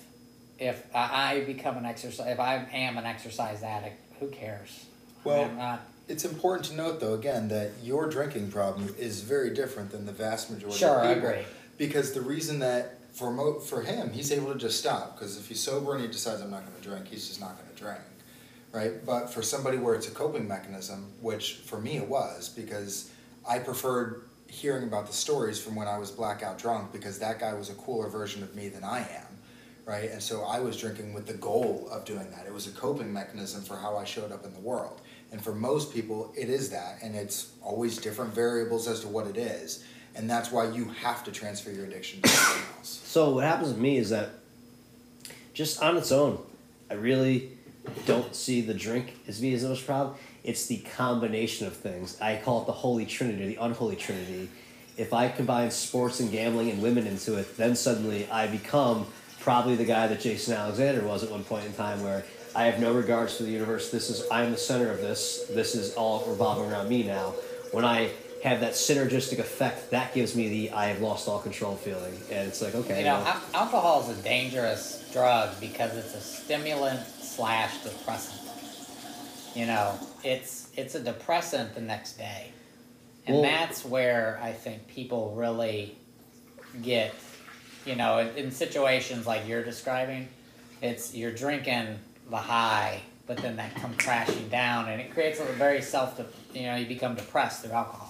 if 0.60 0.86
I, 0.94 1.36
I 1.36 1.44
become 1.46 1.78
an 1.78 1.86
exercise, 1.86 2.28
if 2.32 2.40
I 2.40 2.56
am 2.74 2.98
an 2.98 3.06
exercise 3.06 3.64
addict, 3.64 4.00
who 4.20 4.28
cares? 4.28 4.86
Well, 5.24 5.46
I'm 5.46 5.58
not. 5.58 5.82
It's 6.10 6.26
important 6.26 6.66
to 6.68 6.76
note, 6.76 7.00
though, 7.00 7.14
again, 7.14 7.48
that 7.48 7.72
your 7.82 8.10
drinking 8.10 8.52
problem 8.52 8.94
is 9.00 9.22
very 9.22 9.54
different 9.54 9.90
than 9.92 10.06
the 10.06 10.12
vast 10.12 10.52
majority 10.52 10.78
Sure, 10.80 11.00
of 11.00 11.06
I 11.08 11.14
people. 11.14 11.30
agree. 11.30 11.44
Because 11.78 12.12
the 12.14 12.20
reason 12.22 12.60
that 12.60 12.98
for 13.14 13.32
mo- 13.32 13.60
for 13.60 13.82
him, 13.82 14.12
he's 14.12 14.32
able 14.32 14.52
to 14.52 14.60
just 14.60 14.80
stop. 14.80 15.16
Because 15.16 15.38
if 15.38 15.48
he's 15.48 15.60
sober 15.60 15.94
and 15.94 16.02
he 16.02 16.08
decides 16.08 16.42
I'm 16.42 16.52
not 16.52 16.66
going 16.66 16.76
to 16.76 16.88
drink, 16.88 17.08
he's 17.08 17.28
just 17.28 17.40
not 17.40 17.58
going 17.58 17.70
to 17.70 17.82
drink, 17.82 18.02
right? 18.72 19.06
But 19.06 19.32
for 19.32 19.42
somebody 19.42 19.78
where 19.78 19.96
it's 19.96 20.08
a 20.08 20.12
coping 20.12 20.48
mechanism, 20.48 21.12
which 21.22 21.56
for 21.66 21.80
me 21.80 21.98
it 21.98 22.08
was, 22.08 22.50
because 22.50 23.12
I 23.48 23.60
preferred 23.60 24.24
hearing 24.48 24.84
about 24.84 25.08
the 25.08 25.14
stories 25.14 25.60
from 25.60 25.76
when 25.76 25.88
I 25.88 25.98
was 25.98 26.12
blackout 26.12 26.58
drunk, 26.58 26.92
because 26.92 27.20
that 27.20 27.40
guy 27.40 27.54
was 27.54 27.70
a 27.70 27.76
cooler 27.76 28.10
version 28.10 28.44
of 28.44 28.54
me 28.56 28.68
than 28.70 28.84
I 28.84 29.00
am. 29.00 29.28
Right, 29.86 30.12
and 30.12 30.24
so 30.24 30.44
I 30.44 30.62
was 30.62 30.78
drinking 30.78 31.14
with 31.14 31.28
the 31.28 31.34
goal 31.34 31.90
of 31.92 32.06
doing 32.06 32.32
that. 32.32 32.46
It 32.48 32.54
was 32.54 32.68
a 32.68 32.72
coping 32.72 33.12
mechanism 33.12 33.64
for 33.64 33.76
how 33.76 33.98
I 33.98 34.06
showed 34.06 34.32
up 34.32 34.46
in 34.46 34.54
the 34.54 34.62
world. 34.62 35.02
And 35.34 35.44
for 35.44 35.54
most 35.54 35.94
people, 35.94 36.32
it 36.38 36.48
is 36.48 36.70
that, 36.70 37.00
and 37.02 37.16
it's 37.16 37.52
always 37.62 37.98
different 37.98 38.34
variables 38.34 38.88
as 38.88 39.02
to 39.02 39.10
what 39.10 39.28
it 39.28 39.36
is. 39.36 39.84
And 40.16 40.30
that's 40.30 40.52
why 40.52 40.70
you 40.70 40.86
have 41.02 41.24
to 41.24 41.32
transfer 41.32 41.72
your 41.72 41.86
addiction 41.86 42.22
to 42.22 42.30
something 42.30 42.64
else. 42.78 43.02
So 43.04 43.32
what 43.32 43.44
happens 43.44 43.70
with 43.70 43.80
me 43.80 43.98
is 43.98 44.10
that 44.10 44.30
just 45.54 45.82
on 45.82 45.98
its 45.98 46.12
own, 46.12 46.40
I 46.90 46.96
really 46.96 47.50
don't 48.06 48.36
see 48.36 48.62
the 48.62 48.74
drink 48.74 49.18
as 49.28 49.40
being 49.40 49.54
as 49.54 49.64
much 49.64 49.86
problem. 49.86 50.16
It's 50.44 50.66
the 50.68 50.78
combination 50.78 51.68
of 51.68 51.74
things. 51.74 52.20
I 52.22 52.40
call 52.44 52.62
it 52.62 52.66
the 52.66 52.74
holy 52.74 53.06
trinity, 53.06 53.44
or 53.44 53.48
the 53.48 53.56
unholy 53.58 53.96
trinity. 53.96 54.50
If 54.98 55.14
I 55.14 55.30
combine 55.30 55.72
sports 55.72 56.20
and 56.20 56.32
gambling 56.32 56.70
and 56.70 56.82
women 56.82 57.08
into 57.08 57.38
it, 57.38 57.58
then 57.58 57.76
suddenly 57.76 58.30
I 58.30 58.48
become 58.48 59.08
probably 59.40 59.76
the 59.76 59.86
guy 59.86 60.08
that 60.08 60.22
Jason 60.22 60.54
Alexander 60.54 61.06
was 61.06 61.24
at 61.24 61.32
one 61.32 61.44
point 61.44 61.66
in 61.66 61.74
time, 61.74 62.04
where 62.04 62.24
I 62.56 62.66
have 62.66 62.80
no 62.80 62.94
regards 62.94 63.38
for 63.38 63.44
the 63.44 63.52
universe. 63.52 63.90
This 63.90 64.10
is 64.10 64.28
I'm 64.32 64.52
the 64.52 64.58
center 64.58 64.92
of 64.92 65.00
this. 65.00 65.46
This 65.50 65.76
is 65.76 65.96
all 65.96 66.24
revolving 66.28 66.72
around 66.72 66.90
me 66.90 67.04
now. 67.04 67.34
When 67.72 67.84
I 67.84 68.12
have 68.44 68.60
that 68.60 68.74
synergistic 68.74 69.40
effect, 69.40 69.92
that 69.92 70.14
gives 70.14 70.36
me 70.36 70.50
the 70.50 70.72
I 70.72 70.88
have 70.88 71.02
lost 71.02 71.30
all 71.30 71.40
control 71.40 71.76
feeling, 71.76 72.14
and 72.30 72.48
it's 72.48 72.62
like 72.62 72.76
okay, 72.76 73.00
You 73.00 73.06
know, 73.06 73.16
well, 73.20 73.28
al- 73.54 73.62
alcohol 73.64 74.10
is 74.10 74.20
a 74.20 74.22
dangerous 74.22 75.10
drug 75.14 75.58
because 75.62 75.96
it's 75.96 76.14
a 76.14 76.20
stimulant 76.20 77.00
slash 77.08 77.78
depressant. 77.84 78.42
You 79.56 79.66
know, 79.68 79.98
it's 80.24 80.70
it's 80.76 80.96
a 80.96 81.00
depressant 81.00 81.74
the 81.74 81.82
next 81.82 82.18
day, 82.18 82.52
and 83.26 83.36
Well- 83.36 83.44
that's 83.44 83.86
where 83.86 84.40
I 84.44 84.52
think 84.52 84.88
people 84.88 85.34
really 85.36 85.96
get. 86.82 87.14
You 87.86 87.98
know, 87.98 88.20
in, 88.20 88.30
in 88.38 88.52
situations 88.52 89.28
like 89.28 89.46
you're 89.46 89.64
describing, 89.64 90.30
it's 90.82 91.14
you're 91.14 91.34
drinking 91.34 92.00
the 92.30 92.38
high, 92.38 93.02
but 93.28 93.36
then 93.38 93.58
that 93.58 93.76
comes 93.76 93.98
crashing 93.98 94.48
down, 94.48 94.88
and 94.88 95.02
it 95.02 95.14
creates 95.14 95.40
a 95.42 95.44
very 95.44 95.82
self. 95.82 96.20
You 96.54 96.64
know, 96.64 96.76
you 96.76 96.86
become 96.86 97.16
depressed 97.16 97.62
through 97.64 97.74
alcohol. 97.74 98.03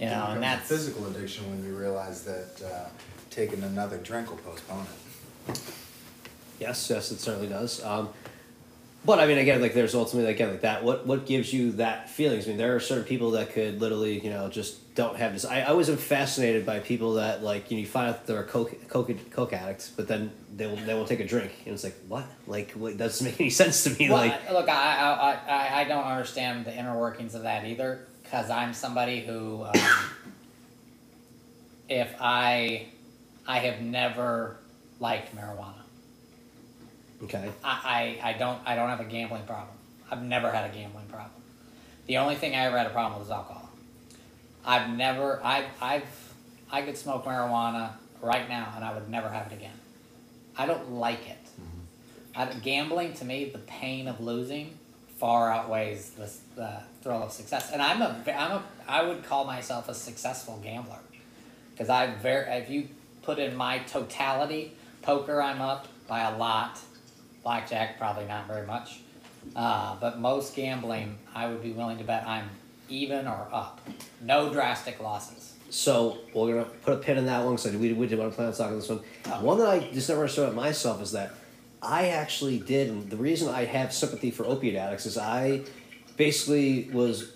You 0.00 0.06
know, 0.06 0.26
and 0.30 0.38
It 0.38 0.40
that's 0.40 0.68
physical 0.68 1.06
addiction 1.06 1.48
when 1.50 1.64
you 1.64 1.76
realize 1.76 2.22
that 2.24 2.62
uh, 2.64 2.88
taking 3.30 3.62
another 3.62 3.98
drink 3.98 4.30
will 4.30 4.38
postpone 4.38 4.86
it. 5.48 5.60
Yes, 6.58 6.88
yes, 6.90 7.10
it 7.10 7.20
certainly 7.20 7.48
does. 7.48 7.82
Um, 7.84 8.08
but 9.04 9.18
I 9.18 9.26
mean, 9.26 9.38
again, 9.38 9.60
like 9.60 9.74
there's 9.74 9.94
ultimately 9.96 10.30
again 10.30 10.50
like 10.50 10.60
that. 10.60 10.84
What 10.84 11.06
what 11.06 11.26
gives 11.26 11.52
you 11.52 11.72
that 11.72 12.08
feelings? 12.08 12.46
I 12.46 12.50
mean, 12.50 12.56
there 12.56 12.76
are 12.76 12.80
certain 12.80 13.04
people 13.04 13.32
that 13.32 13.52
could 13.52 13.80
literally, 13.80 14.20
you 14.20 14.30
know, 14.30 14.48
just 14.48 14.94
don't 14.94 15.16
have 15.16 15.32
this. 15.32 15.44
I, 15.44 15.60
I 15.60 15.64
always 15.64 15.88
am 15.88 15.96
fascinated 15.96 16.64
by 16.64 16.78
people 16.78 17.14
that 17.14 17.42
like 17.42 17.70
you 17.70 17.76
know 17.76 17.80
you 17.80 17.86
find 17.86 18.10
out 18.10 18.18
that 18.24 18.32
they're 18.32 18.42
a 18.42 18.46
coke 18.46 18.88
coke 18.88 19.10
coke 19.30 19.52
addicts, 19.52 19.88
but 19.90 20.06
then 20.06 20.30
they 20.54 20.66
will 20.68 20.76
they 20.76 20.94
will 20.94 21.04
take 21.06 21.18
a 21.18 21.26
drink, 21.26 21.50
and 21.64 21.74
it's 21.74 21.82
like 21.82 21.96
what? 22.06 22.26
Like 22.46 22.70
what, 22.72 22.92
it 22.92 22.96
doesn't 22.98 23.24
make 23.24 23.40
any 23.40 23.50
sense 23.50 23.82
to 23.84 23.90
me. 23.90 24.08
Well, 24.08 24.18
like 24.18 24.48
I- 24.48 24.52
look, 24.52 24.68
I, 24.68 24.72
I, 25.48 25.52
I, 25.52 25.80
I 25.80 25.84
don't 25.84 26.04
understand 26.04 26.64
the 26.64 26.76
inner 26.76 26.96
workings 26.96 27.34
of 27.34 27.42
that 27.42 27.64
either, 27.66 28.06
because 28.32 28.48
I'm 28.48 28.72
somebody 28.72 29.20
who, 29.20 29.62
um, 29.62 29.72
if 31.90 32.14
I, 32.18 32.86
I 33.46 33.58
have 33.58 33.82
never 33.82 34.56
liked 35.00 35.36
marijuana. 35.36 35.82
okay, 37.24 37.50
I, 37.62 38.18
I, 38.22 38.30
I 38.30 38.32
don't, 38.32 38.58
I 38.64 38.74
don't 38.74 38.88
have 38.88 39.00
a 39.00 39.04
gambling 39.04 39.44
problem. 39.44 39.76
I've 40.10 40.22
never 40.22 40.50
had 40.50 40.70
a 40.70 40.72
gambling 40.72 41.04
problem. 41.08 41.42
The 42.06 42.16
only 42.16 42.36
thing 42.36 42.54
I 42.54 42.60
ever 42.64 42.78
had 42.78 42.86
a 42.86 42.90
problem 42.90 43.20
with 43.20 43.28
was 43.28 43.36
alcohol. 43.36 43.68
I've 44.64 44.88
never, 44.88 45.38
I've, 45.44 45.66
I've, 45.82 46.32
I 46.70 46.80
could 46.80 46.96
smoke 46.96 47.26
marijuana 47.26 47.90
right 48.22 48.48
now 48.48 48.72
and 48.76 48.82
I 48.82 48.94
would 48.94 49.10
never 49.10 49.28
have 49.28 49.52
it 49.52 49.56
again. 49.56 49.78
I 50.56 50.64
don't 50.64 50.92
like 50.92 51.28
it. 51.28 51.38
I, 52.34 52.46
gambling 52.46 53.12
to 53.14 53.26
me, 53.26 53.50
the 53.50 53.58
pain 53.58 54.08
of 54.08 54.20
losing 54.22 54.78
far 55.22 55.52
outweighs 55.52 56.10
the, 56.10 56.28
the 56.56 56.80
thrill 57.00 57.22
of 57.22 57.30
success. 57.30 57.70
And 57.72 57.80
I'm 57.80 58.02
a, 58.02 58.20
I'm 58.26 58.52
a, 58.58 58.62
I 58.88 59.04
would 59.04 59.22
call 59.22 59.44
myself 59.44 59.88
a 59.88 59.94
successful 59.94 60.58
gambler, 60.64 60.98
because 61.70 61.88
I 61.88 62.08
very, 62.16 62.50
if 62.56 62.68
you 62.68 62.88
put 63.22 63.38
in 63.38 63.54
my 63.54 63.78
totality, 63.78 64.72
poker 65.00 65.40
I'm 65.40 65.60
up 65.60 65.86
by 66.08 66.22
a 66.28 66.36
lot, 66.36 66.80
blackjack 67.44 68.00
probably 68.00 68.24
not 68.24 68.48
very 68.48 68.66
much, 68.66 68.98
uh, 69.54 69.94
but 70.00 70.18
most 70.18 70.56
gambling 70.56 71.16
I 71.32 71.46
would 71.46 71.62
be 71.62 71.70
willing 71.70 71.98
to 71.98 72.04
bet 72.04 72.26
I'm 72.26 72.50
even 72.88 73.28
or 73.28 73.46
up, 73.52 73.80
no 74.20 74.52
drastic 74.52 75.00
losses. 75.00 75.54
so 75.70 76.18
we're 76.34 76.54
gonna 76.54 76.64
put 76.82 76.94
a 76.94 76.96
pin 76.96 77.16
in 77.16 77.26
that 77.26 77.44
one 77.44 77.56
So 77.58 77.70
we 77.70 77.92
we 77.92 78.08
did 78.08 78.18
want 78.18 78.32
to 78.32 78.36
plan 78.36 78.48
on 78.48 78.54
talking 78.54 78.76
this 78.76 78.88
one. 78.88 79.00
Oh. 79.26 79.44
One 79.44 79.58
that 79.58 79.68
I 79.68 79.78
just 79.92 80.08
never 80.08 80.22
understood 80.22 80.52
myself 80.52 81.00
is 81.00 81.12
that 81.12 81.32
I 81.82 82.08
actually 82.08 82.58
did, 82.58 82.88
and 82.88 83.10
the 83.10 83.16
reason 83.16 83.48
I 83.48 83.64
have 83.64 83.92
sympathy 83.92 84.30
for 84.30 84.46
opiate 84.46 84.76
addicts 84.76 85.04
is 85.04 85.18
I 85.18 85.62
basically 86.16 86.88
was 86.92 87.32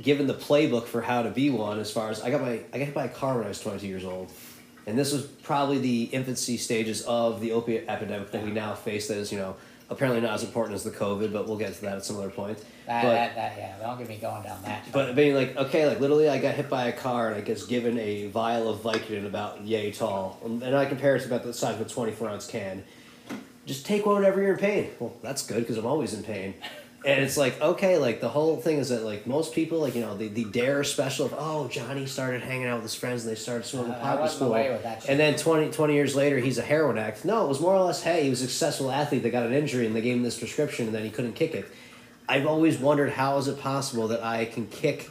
given 0.00 0.28
the 0.28 0.34
playbook 0.34 0.86
for 0.86 1.02
how 1.02 1.22
to 1.22 1.30
be 1.30 1.50
one. 1.50 1.80
As 1.80 1.90
far 1.90 2.10
as 2.10 2.22
I 2.22 2.30
got 2.30 2.40
my 2.40 2.60
I 2.72 2.78
got 2.78 2.84
hit 2.84 2.94
by 2.94 3.06
a 3.06 3.08
car 3.08 3.36
when 3.36 3.46
I 3.46 3.48
was 3.48 3.60
twenty 3.60 3.80
two 3.80 3.88
years 3.88 4.04
old, 4.04 4.30
and 4.86 4.96
this 4.96 5.12
was 5.12 5.26
probably 5.26 5.78
the 5.78 6.04
infancy 6.04 6.56
stages 6.56 7.02
of 7.02 7.40
the 7.40 7.52
opiate 7.52 7.86
epidemic 7.88 8.30
that 8.30 8.44
we 8.44 8.52
now 8.52 8.74
face. 8.74 9.08
That 9.08 9.18
is, 9.18 9.32
you 9.32 9.38
know, 9.38 9.56
apparently 9.90 10.20
not 10.20 10.34
as 10.34 10.44
important 10.44 10.76
as 10.76 10.84
the 10.84 10.92
COVID, 10.92 11.32
but 11.32 11.48
we'll 11.48 11.58
get 11.58 11.74
to 11.74 11.80
that 11.82 11.96
at 11.96 12.04
some 12.04 12.18
other 12.18 12.30
point. 12.30 12.58
That, 12.86 13.02
but, 13.02 13.10
that, 13.10 13.34
that, 13.34 13.58
yeah, 13.58 13.78
don't 13.80 13.98
get 13.98 14.08
me 14.08 14.16
going 14.16 14.44
down 14.44 14.62
that. 14.62 14.84
but 14.92 15.14
being 15.14 15.34
like, 15.34 15.56
okay, 15.56 15.86
like 15.86 15.98
literally, 15.98 16.28
I 16.28 16.38
got 16.38 16.54
hit 16.54 16.70
by 16.70 16.86
a 16.86 16.92
car 16.92 17.28
and 17.28 17.36
I 17.36 17.40
gets 17.40 17.66
given 17.66 17.98
a 17.98 18.28
vial 18.28 18.68
of 18.68 18.80
Vicodin 18.80 19.26
about 19.26 19.62
yay 19.62 19.90
tall, 19.90 20.38
and 20.44 20.62
I 20.64 20.86
compare 20.86 21.16
it 21.16 21.20
to 21.20 21.26
about 21.26 21.42
the 21.42 21.52
size 21.52 21.74
of 21.74 21.80
a 21.80 21.90
twenty-four 21.90 22.28
ounce 22.28 22.46
can. 22.46 22.84
Just 23.68 23.86
take 23.86 24.06
one 24.06 24.16
whenever 24.16 24.40
you're 24.40 24.54
in 24.54 24.58
pain. 24.58 24.90
Well, 24.98 25.12
that's 25.22 25.46
good 25.46 25.60
because 25.60 25.76
I'm 25.76 25.86
always 25.86 26.14
in 26.14 26.24
pain. 26.24 26.54
And 27.06 27.22
it's 27.22 27.36
like 27.36 27.60
okay, 27.60 27.96
like 27.96 28.20
the 28.20 28.28
whole 28.28 28.56
thing 28.56 28.78
is 28.78 28.88
that 28.88 29.02
like 29.04 29.26
most 29.26 29.54
people, 29.54 29.78
like 29.78 29.94
you 29.94 30.00
know, 30.00 30.16
the, 30.16 30.26
the 30.28 30.44
dare 30.44 30.82
special 30.82 31.26
of 31.26 31.34
oh 31.38 31.68
Johnny 31.68 32.06
started 32.06 32.42
hanging 32.42 32.66
out 32.66 32.76
with 32.76 32.84
his 32.84 32.94
friends 32.94 33.24
and 33.24 33.30
they 33.30 33.36
started 33.38 33.64
smoking 33.64 33.92
Uh, 33.92 34.00
pot 34.00 34.20
in 34.20 34.28
school, 34.28 34.48
away 34.48 34.70
with 34.70 34.82
that 34.82 35.08
and 35.08 35.20
then 35.20 35.36
20, 35.36 35.70
20 35.70 35.94
years 35.94 36.16
later 36.16 36.38
he's 36.38 36.58
a 36.58 36.62
heroin 36.62 36.98
addict. 36.98 37.24
No, 37.24 37.44
it 37.44 37.48
was 37.48 37.60
more 37.60 37.74
or 37.74 37.84
less 37.84 38.02
hey 38.02 38.24
he 38.24 38.30
was 38.30 38.40
a 38.42 38.46
successful 38.48 38.90
athlete 38.90 39.22
that 39.22 39.30
got 39.30 39.46
an 39.46 39.52
injury 39.52 39.86
and 39.86 39.94
they 39.94 40.00
gave 40.00 40.16
him 40.16 40.24
this 40.24 40.38
prescription 40.38 40.86
and 40.86 40.94
then 40.94 41.04
he 41.04 41.10
couldn't 41.10 41.34
kick 41.34 41.54
it. 41.54 41.66
I've 42.28 42.46
always 42.46 42.78
wondered 42.78 43.10
how 43.10 43.38
is 43.38 43.46
it 43.48 43.60
possible 43.60 44.08
that 44.08 44.22
I 44.24 44.46
can 44.46 44.66
kick 44.66 45.08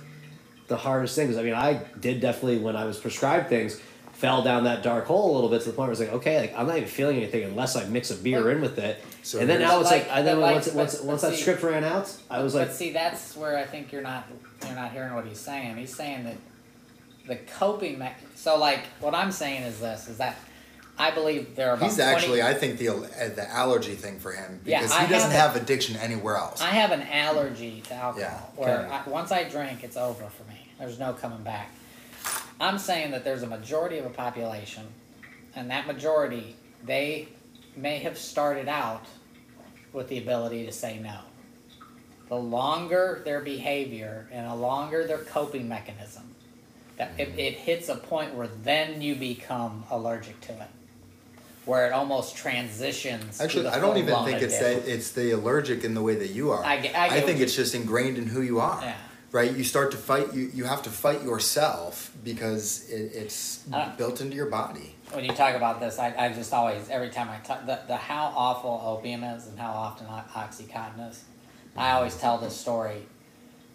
the 0.67 0.77
hardest 0.77 1.15
things. 1.15 1.37
I 1.37 1.43
mean, 1.43 1.53
I 1.53 1.85
did 1.99 2.19
definitely 2.19 2.57
when 2.59 2.75
I 2.75 2.83
was 2.83 2.97
prescribed 2.97 3.47
things, 3.47 3.79
fell 4.17 4.41
down 4.41 4.63
that 4.63 4.81
dark 4.81 5.05
hole 5.05 5.31
a 5.31 5.33
little 5.35 5.49
bit 5.49 5.61
to 5.61 5.69
the 5.69 5.75
point 5.75 5.87
where 5.87 5.91
it's 5.91 5.99
like, 6.01 6.11
okay, 6.11 6.39
like 6.41 6.53
I'm 6.57 6.65
not 6.65 6.77
even 6.77 6.89
feeling 6.89 7.17
anything 7.17 7.43
unless 7.43 7.75
I 7.75 7.85
mix 7.85 8.09
a 8.09 8.15
beer 8.15 8.49
in 8.49 8.61
with 8.61 8.79
it. 8.79 9.03
So 9.21 9.37
and 9.39 9.47
then 9.47 9.59
here's- 9.59 9.71
now 9.71 9.79
it's 9.81 9.91
like, 9.91 10.07
Like- 10.07 10.17
and 10.17 10.27
then 10.27 10.35
but 10.37 10.41
like- 10.41 10.53
once 10.55 10.67
it, 10.67 10.73
once 10.73 10.95
but- 10.95 11.05
once 11.05 11.21
but 11.21 11.29
that 11.29 11.35
see- 11.35 11.41
script 11.43 11.61
ran 11.63 11.83
out, 11.83 12.11
I 12.29 12.41
was 12.41 12.55
like, 12.55 12.67
but 12.69 12.75
see, 12.75 12.91
that's 12.91 13.35
where 13.35 13.55
I 13.57 13.63
think 13.65 13.91
you're 13.91 14.01
not 14.01 14.27
you're 14.65 14.75
not 14.75 14.91
hearing 14.91 15.13
what 15.13 15.25
he's 15.25 15.39
saying. 15.39 15.77
He's 15.77 15.95
saying 15.95 16.23
that 16.23 16.35
the 17.27 17.35
coping 17.59 17.99
me- 17.99 18.09
so 18.35 18.57
like 18.57 18.79
what 19.01 19.13
I'm 19.13 19.31
saying 19.31 19.61
is 19.63 19.79
this 19.79 20.07
is 20.07 20.17
that 20.17 20.35
I 20.97 21.11
believe 21.11 21.55
there 21.55 21.69
are 21.69 21.73
about 21.75 21.85
He's 21.85 21.97
20 21.97 22.11
actually, 22.11 22.41
I 22.41 22.55
think 22.55 22.79
the 22.79 22.89
uh, 22.89 22.95
the 23.35 23.47
allergy 23.51 23.93
thing 23.93 24.17
for 24.17 24.31
him 24.31 24.59
because 24.63 24.91
I 24.91 25.05
he 25.05 25.13
doesn't 25.13 25.29
have 25.29 25.53
have 25.53 25.61
addiction 25.61 25.95
anywhere 25.95 26.37
else. 26.37 26.59
I 26.59 26.69
have 26.71 26.91
an 26.91 27.03
allergy 27.03 27.81
to 27.89 27.93
alcohol 27.93 28.19
Yeah, 28.57 28.61
where 28.65 28.79
okay. 28.79 28.95
I, 29.05 29.07
once 29.09 29.31
I 29.31 29.43
drink, 29.43 29.83
it's 29.83 29.95
over 29.95 30.23
for 30.25 30.43
me. 30.49 30.57
There's 30.79 30.97
no 30.97 31.13
coming 31.13 31.43
back. 31.43 31.69
I'm 32.59 32.77
saying 32.79 33.11
that 33.11 33.23
there's 33.23 33.43
a 33.43 33.47
majority 33.47 33.97
of 33.97 34.05
a 34.05 34.09
population, 34.09 34.83
and 35.55 35.69
that 35.69 35.85
majority, 35.85 36.55
they 36.83 37.29
may 37.75 37.99
have 37.99 38.17
started 38.17 38.67
out 38.67 39.05
with 39.93 40.09
the 40.09 40.17
ability 40.17 40.65
to 40.65 40.71
say 40.71 40.99
no. 40.99 41.19
The 42.29 42.35
longer 42.35 43.21
their 43.23 43.39
behavior 43.39 44.27
and 44.31 44.49
the 44.49 44.55
longer 44.55 45.05
their 45.05 45.19
coping 45.19 45.69
mechanism, 45.69 46.23
that 46.97 47.11
it, 47.17 47.29
mm-hmm. 47.29 47.39
it 47.39 47.53
hits 47.53 47.89
a 47.89 47.95
point 47.95 48.33
where 48.33 48.47
then 48.63 49.01
you 49.01 49.15
become 49.15 49.85
allergic 49.91 50.41
to 50.41 50.53
it, 50.53 50.67
where 51.65 51.87
it 51.87 51.93
almost 51.93 52.35
transitions. 52.35 53.37
to 53.37 53.43
Actually, 53.43 53.67
I 53.67 53.79
don't 53.79 53.97
even 53.97 54.25
think 54.25 54.41
it's 54.41 54.59
that 54.59 54.87
it's 54.87 55.11
the 55.11 55.31
allergic 55.31 55.83
in 55.83 55.93
the 55.93 56.01
way 56.01 56.15
that 56.15 56.31
you 56.31 56.51
are. 56.51 56.65
I 56.65 56.77
get- 56.77 56.95
I 56.95 57.09
get 57.09 57.25
think 57.25 57.39
it's 57.39 57.55
just 57.55 57.75
ingrained 57.75 58.17
in 58.17 58.25
who 58.27 58.41
you 58.41 58.59
are. 58.59 58.81
Yeah. 58.81 58.95
Right? 59.31 59.51
You 59.55 59.63
start 59.63 59.91
to 59.91 59.97
fight. 59.97 60.33
You 60.33 60.49
you 60.53 60.63
have 60.63 60.81
to 60.83 60.89
fight 60.89 61.21
yourself 61.23 62.11
because 62.23 62.89
it, 62.89 63.11
it's 63.13 63.63
Uh, 63.71 63.93
built 63.97 64.21
into 64.21 64.35
your 64.35 64.45
body. 64.49 64.95
when 65.11 65.25
you 65.25 65.33
talk 65.33 65.53
about 65.55 65.79
this, 65.79 65.99
I, 65.99 66.13
I 66.17 66.29
just 66.33 66.53
always 66.53 66.89
every 66.89 67.09
time 67.09 67.29
I 67.29 67.37
talk 67.45 67.65
the, 67.65 67.79
the 67.87 67.97
how 67.97 68.31
awful 68.35 68.81
opium 68.85 69.23
is 69.23 69.47
and 69.47 69.59
how 69.59 69.71
often 69.71 70.07
o- 70.07 70.23
oxycontin 70.33 71.09
is. 71.11 71.23
I 71.75 71.91
always 71.91 72.15
tell 72.17 72.37
this 72.37 72.55
story. 72.55 73.05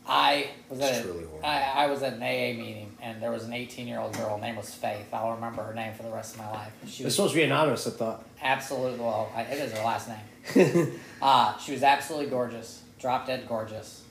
I 0.06 0.48
was 0.68 0.80
It's 0.80 0.88
at 0.88 1.00
a- 1.00 1.02
truly. 1.04 1.24
I, 1.44 1.62
I 1.84 1.86
was 1.86 2.02
at 2.02 2.14
an 2.14 2.22
AA 2.22 2.56
meeting 2.58 2.96
and 3.00 3.22
there 3.22 3.30
was 3.30 3.44
an 3.44 3.52
18 3.52 3.86
year 3.86 4.00
old 4.00 4.16
girl. 4.16 4.36
Her 4.36 4.40
name 4.40 4.56
was 4.56 4.74
Faith. 4.74 5.08
I'll 5.12 5.32
remember 5.34 5.62
her 5.62 5.74
name 5.74 5.92
for 5.94 6.02
the 6.02 6.10
rest 6.10 6.34
of 6.34 6.40
my 6.40 6.50
life. 6.50 6.72
She 6.86 6.88
it's 6.90 7.04
was 7.04 7.14
supposed 7.14 7.34
to 7.34 7.38
be 7.40 7.44
anonymous. 7.44 7.86
I 7.86 7.90
thought. 7.90 8.24
absolutely 8.42 8.98
well. 8.98 9.30
I, 9.36 9.42
it 9.42 9.58
is 9.60 9.72
her 9.72 9.84
last 9.84 10.08
name. 10.08 10.98
uh, 11.22 11.56
she 11.58 11.72
was 11.72 11.82
absolutely 11.84 12.30
gorgeous, 12.30 12.82
drop 12.98 13.26
dead 13.28 13.46
gorgeous. 13.46 14.02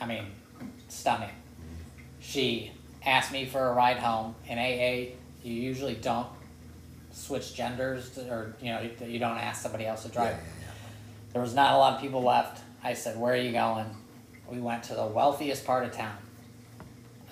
I 0.00 0.06
mean, 0.06 0.24
stunning. 0.88 1.30
She 2.20 2.72
asked 3.04 3.32
me 3.32 3.46
for 3.46 3.68
a 3.68 3.72
ride 3.72 3.98
home. 3.98 4.34
In 4.48 4.58
AA, 4.58 5.12
you 5.42 5.52
usually 5.54 5.94
don't 5.94 6.26
switch 7.12 7.54
genders, 7.54 8.10
to, 8.10 8.28
or 8.30 8.56
you 8.60 8.72
know, 8.72 8.80
you, 8.80 9.06
you 9.06 9.18
don't 9.18 9.38
ask 9.38 9.62
somebody 9.62 9.86
else 9.86 10.02
to 10.02 10.08
drive. 10.08 10.36
Yeah, 10.36 10.66
There 11.32 11.42
was 11.42 11.54
not 11.54 11.74
a 11.74 11.78
lot 11.78 11.94
of 11.94 12.00
people 12.00 12.22
left. 12.22 12.62
I 12.82 12.94
said, 12.94 13.18
"Where 13.18 13.32
are 13.32 13.36
you 13.36 13.52
going?" 13.52 13.86
We 14.50 14.58
went 14.58 14.84
to 14.84 14.94
the 14.94 15.06
wealthiest 15.06 15.64
part 15.64 15.84
of 15.84 15.92
town 15.92 16.16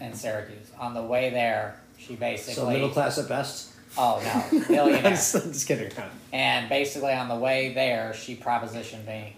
in 0.00 0.14
Syracuse. 0.14 0.70
On 0.78 0.94
the 0.94 1.02
way 1.02 1.30
there, 1.30 1.80
she 1.98 2.16
basically 2.16 2.54
So 2.54 2.70
middle 2.70 2.88
class 2.90 3.18
at 3.18 3.28
best. 3.28 3.70
Oh 3.96 4.20
no, 4.68 4.90
just, 5.00 5.34
I'm 5.36 5.52
just 5.52 5.68
kidding. 5.68 5.92
And 6.32 6.68
basically, 6.68 7.12
on 7.12 7.28
the 7.28 7.36
way 7.36 7.72
there, 7.72 8.12
she 8.14 8.34
propositioned 8.34 9.06
me, 9.06 9.36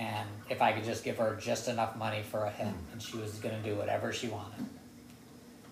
and 0.00 0.26
if 0.48 0.62
I 0.62 0.72
could 0.72 0.84
just 0.84 1.04
give 1.04 1.18
her 1.18 1.36
just 1.38 1.68
enough 1.68 1.94
money 1.94 2.22
for 2.22 2.44
a 2.44 2.50
hit, 2.50 2.68
hmm. 2.68 2.92
and 2.92 3.02
she 3.02 3.18
was 3.18 3.32
going 3.34 3.54
to 3.54 3.68
do 3.68 3.76
whatever 3.76 4.14
she 4.14 4.28
wanted, 4.28 4.64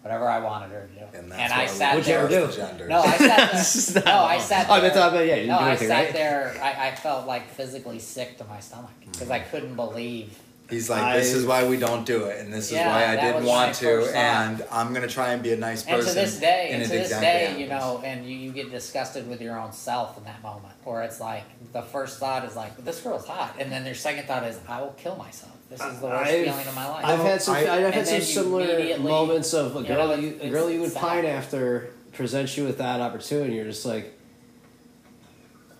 whatever 0.03 0.29
I 0.29 0.38
wanted 0.41 0.71
her 0.71 0.87
to 0.87 1.01
do. 1.01 1.19
And 1.19 1.33
that's 1.33 1.51
I 1.51 1.67
sat 1.67 1.97
you 1.97 2.03
there. 2.03 2.19
ever 2.19 2.29
do? 2.29 2.88
No, 2.88 3.01
I 3.01 3.17
sat 3.17 3.95
there. 3.95 4.05
no, 4.05 4.21
I 4.21 4.38
sat 4.38 4.67
Oh, 4.69 4.75
I 4.75 4.81
there. 4.81 5.25
yeah, 5.25 5.37
you 5.37 5.47
no, 5.47 5.59
do 5.59 5.64
I 5.64 5.69
anything, 5.71 5.88
sat 5.88 6.05
right? 6.05 6.12
there. 6.12 6.61
I, 6.62 6.88
I 6.88 6.95
felt 6.95 7.27
like 7.27 7.49
physically 7.49 7.99
sick 7.99 8.37
to 8.37 8.45
my 8.45 8.61
stomach 8.61 8.91
because 9.01 9.31
I 9.31 9.38
hmm. 9.38 9.51
couldn't 9.51 9.77
believe. 9.77 10.38
He's 10.70 10.90
like, 10.90 11.16
this 11.16 11.33
I- 11.35 11.38
is 11.38 11.46
why 11.46 11.66
we 11.66 11.78
don't 11.78 12.04
do 12.04 12.24
it, 12.26 12.40
and 12.40 12.52
this 12.52 12.66
is 12.66 12.72
Yeah, 12.72 12.88
why 12.88 13.07
I 13.07 13.16
didn't 13.20 13.44
want 13.46 13.74
to, 13.76 14.04
and 14.14 14.62
I'm 14.70 14.92
gonna 14.92 15.07
try 15.09 15.33
and 15.33 15.42
be 15.42 15.52
a 15.54 15.57
nice 15.57 15.87
And 15.87 15.96
person. 15.96 16.14
to 16.14 16.20
this 16.20 16.38
day, 16.38 16.68
and 16.72 16.83
it 16.83 16.87
to 16.87 16.90
this 16.92 17.09
day, 17.09 17.16
happens. 17.44 17.61
you 17.61 17.68
know, 17.68 18.02
and 18.04 18.26
you, 18.28 18.37
you 18.37 18.52
get 18.52 18.70
disgusted 18.70 19.26
with 19.28 19.40
your 19.40 19.59
own 19.59 19.72
self 19.72 20.18
in 20.18 20.24
that 20.24 20.42
moment, 20.42 20.74
where 20.85 21.02
it's 21.04 21.20
like 21.20 21.44
the 21.72 21.81
first 21.81 22.18
thought 22.18 22.44
is 22.44 22.54
like, 22.54 22.76
"This 22.85 23.00
girl's 23.00 23.26
hot," 23.26 23.54
and 23.59 23.72
then 23.72 23.87
your 23.87 23.94
second 23.94 24.26
thought 24.26 24.44
is, 24.44 24.59
"I 24.68 24.81
will 24.83 24.94
kill 24.98 25.16
myself. 25.16 25.52
This 25.70 25.81
is 25.81 26.00
the 26.00 26.07
worst 26.07 26.31
I've- 26.31 26.44
feeling 26.44 26.66
of 26.66 26.74
my 26.74 26.88
life." 26.88 27.04
I've 27.07 27.20
had 27.20 27.40
some. 27.42 27.54
I- 27.57 27.87
I've 27.87 27.94
had 27.94 28.07
some 28.07 28.20
similar 28.20 28.98
moments 28.98 29.54
of 29.54 29.74
a 29.74 29.81
you 29.81 29.87
girl 29.87 30.09
know, 30.09 30.16
that 30.16 30.22
you, 30.22 30.38
a 30.42 30.50
girl 30.50 30.70
you 30.70 30.81
would 30.83 30.92
sad. 30.92 31.00
pine 31.00 31.24
after 31.24 31.90
presents 32.12 32.57
you 32.59 32.64
with 32.64 32.76
that 32.78 33.00
opportunity. 33.00 33.54
You're 33.54 33.64
just 33.64 33.87
like, 33.87 34.17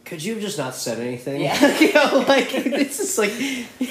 could 0.09 0.25
you 0.25 0.35
have 0.35 0.43
just 0.43 0.57
not 0.57 0.75
said 0.75 0.99
anything? 0.99 1.43
Yeah. 1.43 1.79
you 1.81 1.93
know, 1.95 2.25
like 2.27 2.55
it's 2.55 2.97
just 2.97 3.19
like. 3.19 3.33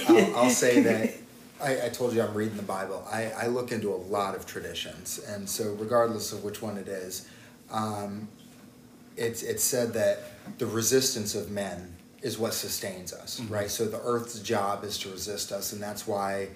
I'll, 0.09 0.35
I'll 0.35 0.49
say 0.49 0.81
that 0.81 1.13
I, 1.61 1.85
I 1.85 1.89
told 1.89 2.13
you 2.13 2.21
I'm 2.21 2.33
reading 2.33 2.57
the 2.57 2.63
Bible. 2.63 3.07
I, 3.11 3.31
I 3.31 3.47
look 3.47 3.71
into 3.71 3.93
a 3.93 3.95
lot 3.95 4.35
of 4.35 4.45
traditions, 4.45 5.19
and 5.27 5.47
so 5.47 5.73
regardless 5.73 6.33
of 6.33 6.43
which 6.43 6.61
one 6.61 6.77
it 6.77 6.87
is, 6.87 7.29
um, 7.71 8.27
it's 9.15 9.43
it's 9.43 9.63
said 9.63 9.93
that 9.93 10.23
the 10.57 10.65
resistance 10.65 11.35
of 11.35 11.51
men 11.51 11.95
is 12.21 12.37
what 12.37 12.53
sustains 12.53 13.13
us, 13.13 13.39
right? 13.41 13.69
So 13.69 13.85
the 13.85 14.01
Earth's 14.01 14.39
job 14.39 14.83
is 14.83 14.97
to 14.99 15.09
resist 15.09 15.51
us, 15.51 15.73
and 15.73 15.81
that's 15.81 16.07
why, 16.07 16.49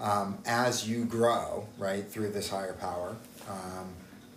um, 0.00 0.38
as 0.44 0.88
you 0.88 1.04
grow, 1.04 1.66
right, 1.78 2.06
through 2.06 2.30
this 2.30 2.48
higher 2.50 2.74
power. 2.74 3.16
Um, 3.48 3.94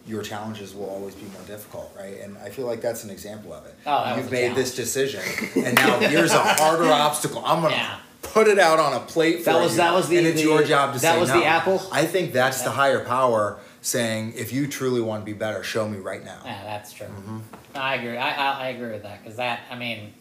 your 0.07 0.23
challenges 0.23 0.73
will 0.73 0.89
always 0.89 1.13
be 1.15 1.25
more 1.33 1.41
difficult, 1.45 1.93
right? 1.97 2.19
And 2.21 2.37
I 2.37 2.49
feel 2.49 2.65
like 2.65 2.81
that's 2.81 3.03
an 3.03 3.09
example 3.09 3.53
of 3.53 3.65
it. 3.65 3.75
Oh, 3.85 4.15
You've 4.15 4.31
made 4.31 4.55
this 4.55 4.73
decision, 4.75 5.21
and 5.55 5.75
now 5.75 5.99
here's 5.99 6.31
a 6.31 6.39
harder 6.39 6.85
obstacle. 6.91 7.43
I'm 7.45 7.61
gonna 7.61 7.75
Yeah. 7.75 7.97
put 8.21 8.47
it 8.47 8.57
out 8.59 8.79
on 8.79 8.93
a 8.93 8.99
plate 9.01 9.39
for 9.39 9.51
That 9.51 9.59
was- 9.61 9.71
you, 9.73 9.77
that 9.77 9.93
was 9.93 10.07
the- 10.07 10.17
and 10.17 10.27
it's 10.27 10.37
the- 10.41 10.47
your 10.47 10.63
job 10.63 10.93
to 10.93 10.99
that 10.99 11.01
say 11.01 11.13
That 11.13 11.19
was 11.19 11.29
no. 11.29 11.39
the 11.39 11.45
apple? 11.45 11.81
I 11.91 12.05
think 12.05 12.31
that's 12.33 12.61
the 12.61 12.71
higher 12.71 13.03
power 13.03 13.59
saying, 13.81 14.33
if 14.35 14.51
you 14.53 14.67
truly 14.67 15.01
want 15.01 15.21
to 15.21 15.25
be 15.25 15.33
better, 15.33 15.61
show 15.63 15.87
me 15.87 15.97
right 15.97 16.23
now. 16.23 16.39
Yeah, 16.45 16.63
that's 16.63 16.93
true. 16.93 17.07
Mm-hmm. 17.07 17.39
I 17.75 17.95
agree. 17.95 18.17
I, 18.17 18.29
I, 18.31 18.61
I 18.63 18.67
agree 18.69 18.91
with 18.91 19.03
that 19.03 19.21
because 19.23 19.37
that. 19.37 19.59
I 19.69 19.75
mean, 19.75 20.13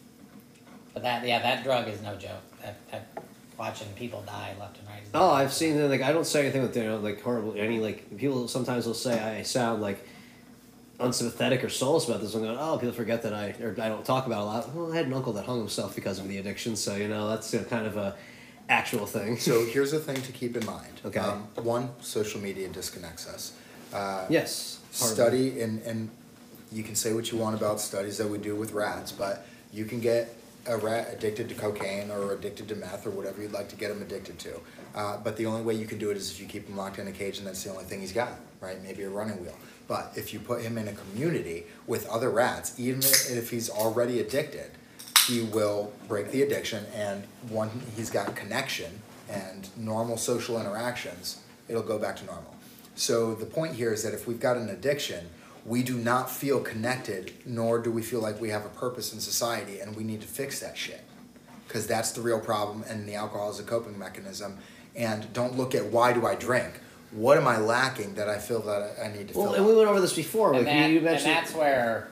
but 0.95 1.03
that 1.05 1.25
yeah, 1.27 1.41
that 1.41 1.63
drug 1.65 1.89
is 1.89 2.01
no 2.03 2.15
joke. 2.17 2.43
That, 2.63 2.77
that 2.91 3.16
watching 3.59 3.89
people 3.95 4.23
die 4.27 4.55
left 4.59 4.79
and 4.79 4.89
right. 4.89 5.03
Is 5.03 5.09
Oh, 5.15 5.31
I've 5.31 5.53
seen 5.53 5.77
that. 5.77 5.89
Like, 5.89 6.03
I 6.03 6.13
don't 6.13 6.27
say 6.27 6.41
anything 6.41 6.63
with 6.63 6.77
you 6.77 6.85
know, 6.85 6.99
like 6.99 7.21
horrible. 7.23 7.55
Any 7.57 7.79
like 7.79 8.17
people 8.17 8.49
sometimes 8.49 8.87
will 8.87 8.95
say 8.95 9.19
I 9.19 9.43
sound 9.43 9.83
like 9.83 10.07
unsympathetic 10.99 11.63
or 11.63 11.69
soulless 11.69 12.09
about 12.09 12.21
this. 12.21 12.35
I'm 12.35 12.43
going, 12.43 12.57
oh, 12.59 12.79
people 12.79 12.95
forget 12.95 13.23
that 13.23 13.33
I 13.33 13.55
or 13.61 13.71
I 13.81 13.89
don't 13.89 14.05
talk 14.05 14.27
about 14.27 14.41
it 14.41 14.43
a 14.43 14.45
lot. 14.45 14.75
Well, 14.75 14.93
I 14.93 14.97
had 14.97 15.07
an 15.07 15.13
uncle 15.13 15.33
that 15.35 15.45
hung 15.45 15.59
himself 15.59 15.95
because 15.95 16.19
of 16.19 16.29
the 16.29 16.39
addiction, 16.39 16.77
so 16.77 16.97
you 16.97 17.09
know 17.09 17.29
that's 17.29 17.53
you 17.53 17.61
know, 17.61 17.65
kind 17.67 17.87
of 17.87 17.97
a 17.97 18.15
actual 18.69 19.07
thing. 19.07 19.37
So 19.39 19.65
here's 19.65 19.93
the 19.93 20.01
thing 20.01 20.21
to 20.23 20.33
keep 20.33 20.57
in 20.57 20.65
mind. 20.67 21.01
Okay. 21.05 21.21
Um, 21.21 21.49
one, 21.55 21.91
social 22.01 22.41
media 22.41 22.69
disconnects 22.69 23.29
us. 23.29 23.57
Uh, 23.93 24.27
yes, 24.29 24.81
part 24.99 25.13
of 25.13 25.19
it. 25.19 25.23
study 25.23 25.61
and, 25.61 25.81
and 25.83 26.11
you 26.73 26.83
can 26.83 26.95
say 26.95 27.13
what 27.13 27.31
you 27.31 27.39
want 27.39 27.55
about 27.55 27.81
studies 27.81 28.19
that 28.19 28.29
we 28.29 28.39
do 28.39 28.57
with 28.57 28.73
rats, 28.73 29.13
but 29.13 29.47
you 29.73 29.85
can 29.85 30.01
get 30.01 30.35
a 30.69 30.77
rat 30.77 31.09
addicted 31.13 31.49
to 31.49 31.55
cocaine 31.55 32.11
or 32.11 32.33
addicted 32.33 32.69
to 32.69 32.75
meth 32.77 33.07
or 33.07 33.11
whatever 33.11 33.43
you'd 33.43 33.53
like 33.53 33.69
to 33.69 33.77
get 33.77 33.91
him 33.91 34.03
addicted 34.03 34.39
to. 34.41 34.61
Uh, 34.95 35.19
but 35.19 35.37
the 35.37 35.47
only 35.47 35.63
way 35.63 35.75
you 35.75 35.87
can 35.87 35.99
do 35.99 36.11
it 36.11 36.17
is 36.17 36.31
if 36.31 36.41
you 36.41 36.47
keep 36.47 36.69
him 36.69 36.77
locked 36.77 36.99
in 36.99 37.07
a 37.07 37.13
cage 37.13 37.39
and 37.39 37.47
that's 37.47 37.63
the 37.63 37.71
only 37.71 37.85
thing 37.85 38.01
he's 38.01 38.13
got, 38.13 38.33
right? 38.61 38.83
Maybe 38.83 39.03
a 39.03 39.11
running 39.11 39.41
wheel. 39.43 39.57
But 39.89 40.13
if 40.17 40.33
you 40.33 40.41
put 40.41 40.63
him 40.63 40.79
in 40.79 40.89
a 40.89 40.93
community 40.93 41.67
with 41.87 42.09
other 42.09 42.31
rats, 42.31 42.79
even 42.79 43.01
if 43.01 43.51
he's 43.51 43.71
already 43.71 44.21
addicted, 44.21 44.71
he 45.27 45.43
will 45.43 45.93
break 46.09 46.31
the 46.31 46.43
addiction, 46.43 46.87
and 46.95 47.25
when 47.49 47.69
he's 47.97 48.11
got 48.11 48.35
connection 48.37 49.01
and 49.29 49.69
normal 49.77 50.17
social 50.17 50.61
interactions, 50.61 51.41
it'll 51.69 51.83
go 51.83 51.99
back 51.99 52.17
to 52.17 52.25
normal. 52.25 52.55
So 52.95 53.35
the 53.35 53.47
point 53.47 53.75
here 53.75 53.93
is 53.93 54.03
that 54.05 54.15
if 54.15 54.27
we've 54.27 54.41
got 54.41 54.57
an 54.57 54.69
addiction, 54.69 55.29
we 55.67 55.83
do 55.83 55.97
not 55.99 56.31
feel 56.31 56.61
connected, 56.61 57.33
nor 57.45 57.81
do 57.81 57.91
we 57.91 58.01
feel 58.03 58.21
like 58.21 58.41
we 58.41 58.51
have 58.51 58.65
a 58.65 58.69
purpose 58.69 59.13
in 59.13 59.21
society, 59.21 59.81
and 59.81 59.97
we 59.97 60.05
need 60.05 60.21
to 60.21 60.27
fix 60.29 60.61
that 60.61 60.77
shit. 60.79 61.03
Because 61.67 61.87
that's 61.89 62.13
the 62.13 62.21
real 62.21 62.39
problem, 62.41 62.85
and 62.89 63.09
the 63.09 63.15
alcohol 63.17 63.51
is 63.51 63.59
a 63.59 63.65
coping 63.65 63.99
mechanism. 63.99 64.59
And 64.95 65.31
don't 65.33 65.57
look 65.57 65.75
at 65.75 65.87
why 65.87 66.13
do 66.13 66.25
I 66.25 66.37
drink? 66.37 66.73
What 67.11 67.37
am 67.37 67.49
I 67.49 67.59
lacking 67.59 68.15
that 68.15 68.29
I 68.29 68.39
feel 68.39 68.61
that 68.63 68.95
I 69.03 69.09
need 69.09 69.29
to 69.29 69.39
Well, 69.39 69.47
fill? 69.49 69.55
and 69.55 69.65
up? 69.65 69.69
we 69.71 69.77
went 69.77 69.89
over 69.89 70.01
this 70.01 70.13
before. 70.15 70.49
and, 70.55 70.59
Like 70.59 70.67
that, 70.67 70.91
you 70.91 70.97
and 70.97 71.05
mentioned, 71.05 71.31
that's 71.33 71.55
where, 71.55 72.09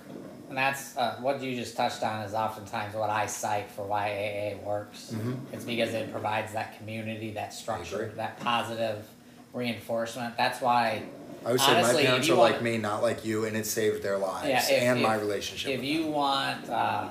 and 0.49 0.59
that's 0.59 0.97
uh, 0.97 1.17
what 1.21 1.41
you 1.41 1.55
just 1.55 1.77
touched 1.77 2.03
on 2.03 2.23
is 2.25 2.35
oftentimes 2.35 2.95
what 2.95 3.11
I 3.11 3.27
cite 3.27 3.71
for 3.71 3.85
why 3.87 4.09
AA 4.11 4.67
works. 4.67 5.15
It's 5.53 5.65
because 5.65 5.95
it 5.95 6.11
provides 6.11 6.53
that 6.55 6.77
community, 6.79 7.31
that 7.33 7.55
structure, 7.55 8.13
that 8.17 8.41
positive 8.41 9.07
reinforcement. 9.53 10.37
That's 10.37 10.61
why. 10.61 11.05
I 11.45 11.53
would 11.53 11.61
say 11.61 11.73
honestly, 11.75 12.03
my 12.05 12.09
parents 12.09 12.29
are 12.31 12.37
want- 12.37 12.53
like 12.55 12.63
me, 12.63 12.79
not 12.79 13.03
like 13.03 13.25
you, 13.25 13.45
and 13.45 13.57
it 13.57 13.67
saved 13.67 14.03
their 14.03 14.19
lives 14.19 14.49
Yeah, 14.49 14.63
if- 14.77 14.83
and 14.83 15.03
my 15.03 15.15
relationship. 15.17 15.71
If 15.71 15.81
with 15.81 15.89
you 15.89 16.07
want 16.07 16.69
uh, 16.69 17.09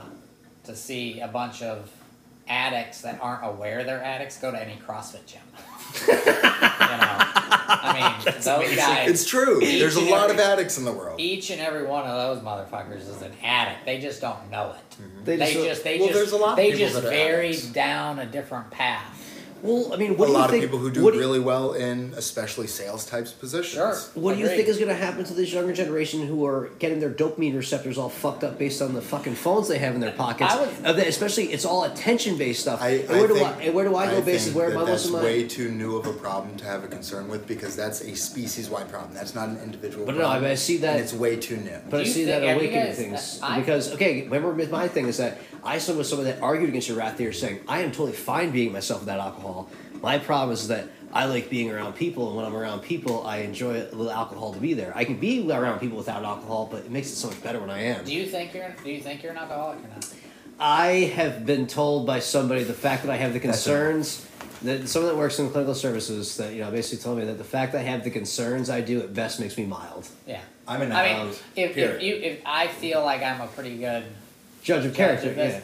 to 0.65 0.75
see 0.75 1.19
a 1.21 1.27
bunch 1.27 1.61
of 1.61 1.89
addicts 2.47 3.01
that 3.01 3.19
aren't 3.21 3.45
aware 3.45 3.83
they're 3.83 4.03
addicts, 4.03 4.37
go 4.37 4.51
to 4.51 4.61
any 4.61 4.75
CrossFit 4.85 5.25
gym. 5.25 5.41
you 6.07 6.13
know, 6.13 7.17
I 7.65 8.15
mean, 8.25 8.33
those 8.41 8.45
them. 8.45 8.75
guys. 8.75 9.09
it's 9.09 9.25
true. 9.29 9.59
There's 9.61 9.95
a 9.95 10.01
lot 10.01 10.29
every- 10.29 10.35
of 10.35 10.39
addicts 10.41 10.77
in 10.77 10.85
the 10.85 10.91
world. 10.91 11.19
Each 11.21 11.49
and 11.51 11.61
every 11.61 11.85
one 11.85 12.05
of 12.05 12.17
those 12.17 12.43
motherfuckers 12.43 13.07
is 13.09 13.21
an 13.21 13.31
addict. 13.43 13.85
They 13.85 13.99
just 13.99 14.19
don't 14.21 14.49
know 14.51 14.73
it. 14.77 15.25
they 15.25 15.35
They 15.37 15.53
just, 15.53 15.65
just, 15.65 15.83
they 15.83 15.99
Well, 15.99 16.07
just, 16.09 16.19
there's 16.19 16.31
a 16.31 16.37
lot 16.37 16.51
of 16.51 16.55
they 16.57 16.71
people 16.71 16.79
just 16.79 16.95
that 16.95 17.05
are 17.05 17.09
varied 17.09 17.55
addicts. 17.55 17.67
down 17.71 18.19
a 18.19 18.25
different 18.25 18.71
path. 18.71 19.19
Well, 19.63 19.93
I 19.93 19.97
mean, 19.97 20.11
a 20.11 20.13
what 20.13 20.25
do 20.27 20.31
you 20.33 20.37
lot 20.37 20.53
of 20.53 20.59
people 20.59 20.77
who 20.77 20.91
do 20.91 21.09
do- 21.11 21.17
really 21.19 21.39
well 21.39 21.73
in 21.73 22.13
especially 22.17 22.67
sales 22.67 23.05
types 23.05 23.31
positions. 23.31 23.73
Sure. 23.75 23.95
What 24.13 24.33
do 24.33 24.39
you 24.39 24.45
Agreed. 24.45 24.57
think 24.57 24.67
is 24.69 24.77
going 24.77 24.89
to 24.89 24.95
happen 24.95 25.23
to 25.23 25.33
this 25.33 25.51
younger 25.53 25.73
generation 25.73 26.27
who 26.27 26.45
are 26.45 26.69
getting 26.79 26.99
their 26.99 27.09
dopamine 27.09 27.55
receptors 27.55 27.97
all 27.97 28.09
fucked 28.09 28.43
up 28.43 28.59
based 28.59 28.81
on 28.81 28.93
the 28.93 29.01
fucking 29.01 29.35
phones 29.35 29.67
they 29.69 29.77
have 29.79 29.95
in 29.95 30.01
their 30.01 30.11
pockets? 30.11 30.53
I 30.53 30.59
would- 30.59 30.99
Uh, 30.99 31.01
especially, 31.07 31.45
it's 31.53 31.65
all 31.65 31.85
attention 31.85 32.37
based 32.37 32.61
stuff. 32.61 32.81
I, 32.81 32.89
and 32.89 33.09
I 33.09 33.13
where 33.19 33.27
do 33.27 33.33
think, 33.35 33.47
I? 33.47 33.61
And 33.63 33.73
where 33.73 33.85
do 33.85 33.95
I 33.95 34.05
go? 34.07 34.21
based 34.21 34.45
think 34.45 34.57
where 34.57 34.69
that 34.69 34.75
am 34.75 34.81
I 34.83 34.85
that's 34.91 35.03
most 35.05 35.05
of 35.05 35.11
my? 35.13 35.23
way 35.23 35.47
too 35.47 35.69
new 35.71 35.95
of 35.95 36.05
a 36.07 36.13
problem 36.13 36.57
to 36.57 36.65
have 36.65 36.83
a 36.83 36.87
concern 36.87 37.29
with 37.29 37.47
because 37.47 37.75
that's 37.75 38.01
a 38.01 38.13
species-wide 38.15 38.89
problem. 38.89 39.13
That's 39.13 39.33
not 39.33 39.47
an 39.49 39.59
individual. 39.63 40.05
But 40.05 40.17
no, 40.17 40.25
I 40.27 40.39
mean, 40.39 40.49
I 40.49 40.55
see 40.55 40.77
that- 40.77 40.95
and 40.95 40.99
it's 41.03 41.13
way 41.13 41.37
too 41.37 41.55
new. 41.57 41.77
But 41.89 42.01
I 42.01 42.03
Do 42.03 42.09
you 42.09 42.13
see 42.13 42.25
that 42.25 42.43
awakening 42.43 42.73
guys- 42.85 42.95
things 42.97 43.39
I- 43.41 43.59
because 43.59 43.93
okay, 43.93 44.23
remember 44.23 44.51
my 44.69 44.87
thing 44.89 45.07
is 45.07 45.17
that 45.17 45.37
I 45.63 45.77
stood 45.77 45.97
with 45.97 46.07
someone 46.07 46.27
that 46.27 46.41
argued 46.41 46.69
against 46.69 46.87
your 46.87 46.97
wrath 46.97 47.17
theory, 47.17 47.33
saying 47.33 47.61
I 47.67 47.81
am 47.81 47.91
totally 47.91 48.13
fine 48.13 48.51
being 48.51 48.71
myself 48.71 49.01
without 49.01 49.19
alcohol. 49.19 49.69
My 50.01 50.19
problem 50.19 50.53
is 50.53 50.67
that 50.67 50.89
I 51.13 51.25
like 51.25 51.49
being 51.49 51.71
around 51.71 51.93
people, 51.93 52.27
and 52.27 52.35
when 52.35 52.45
I'm 52.45 52.55
around 52.55 52.81
people, 52.81 53.25
I 53.25 53.37
enjoy 53.37 53.81
a 53.81 53.95
little 53.95 54.11
alcohol 54.11 54.53
to 54.53 54.59
be 54.59 54.73
there. 54.73 54.91
I 54.95 55.05
can 55.05 55.17
be 55.17 55.49
around 55.49 55.79
people 55.79 55.97
without 55.97 56.23
alcohol, 56.23 56.67
but 56.69 56.85
it 56.85 56.91
makes 56.91 57.11
it 57.11 57.15
so 57.15 57.27
much 57.27 57.41
better 57.43 57.59
when 57.59 57.69
I 57.69 57.83
am. 57.83 58.03
Do 58.03 58.13
you 58.13 58.25
think 58.25 58.53
you're? 58.53 58.75
Do 58.83 58.91
you 58.91 58.99
think 58.99 59.23
you're 59.23 59.31
an 59.31 59.37
alcoholic 59.37 59.79
or 59.79 59.87
not? 59.89 60.13
I 60.59 61.11
have 61.15 61.45
been 61.45 61.67
told 61.67 62.05
by 62.05 62.19
somebody 62.19 62.63
the 62.63 62.73
fact 62.73 63.03
that 63.03 63.11
I 63.11 63.17
have 63.17 63.33
the 63.33 63.39
concerns 63.39 64.27
that 64.63 64.87
someone 64.87 65.11
that 65.11 65.17
works 65.17 65.39
in 65.39 65.49
clinical 65.49 65.75
services 65.75 66.37
that 66.37 66.53
you 66.53 66.61
know 66.61 66.71
basically 66.71 67.03
told 67.03 67.17
me 67.19 67.25
that 67.25 67.37
the 67.37 67.43
fact 67.43 67.73
that 67.73 67.79
I 67.79 67.83
have 67.83 68.03
the 68.03 68.11
concerns 68.11 68.69
I 68.69 68.81
do 68.81 69.01
at 69.01 69.13
best 69.13 69.39
makes 69.39 69.57
me 69.57 69.65
mild. 69.65 70.07
Yeah. 70.25 70.41
I'm 70.67 70.81
an 70.81 70.93
I 70.93 71.23
mean, 71.23 71.33
if, 71.55 71.77
if 71.77 72.01
you 72.01 72.15
if 72.15 72.41
I 72.45 72.67
feel 72.67 73.03
like 73.03 73.21
I'm 73.21 73.41
a 73.41 73.47
pretty 73.47 73.77
good 73.77 74.05
Judge 74.63 74.85
of 74.85 74.91
judge 74.91 75.21
character, 75.21 75.31
of 75.31 75.37
yeah. 75.37 75.61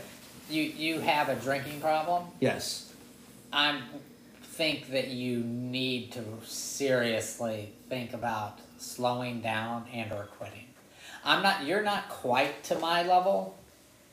you 0.49 0.63
you 0.63 0.99
have 0.99 1.29
a 1.29 1.35
drinking 1.35 1.79
problem. 1.79 2.25
Yes. 2.39 2.91
I 3.51 3.79
think 4.43 4.91
that 4.91 5.07
you 5.07 5.39
need 5.39 6.11
to 6.11 6.23
seriously 6.45 7.71
think 7.87 8.13
about 8.13 8.59
slowing 8.77 9.39
down 9.39 9.85
and 9.93 10.11
or 10.11 10.27
quitting. 10.37 10.65
I'm 11.23 11.41
not 11.41 11.65
you're 11.65 11.81
not 11.81 12.09
quite 12.09 12.63
to 12.65 12.77
my 12.77 13.03
level, 13.03 13.57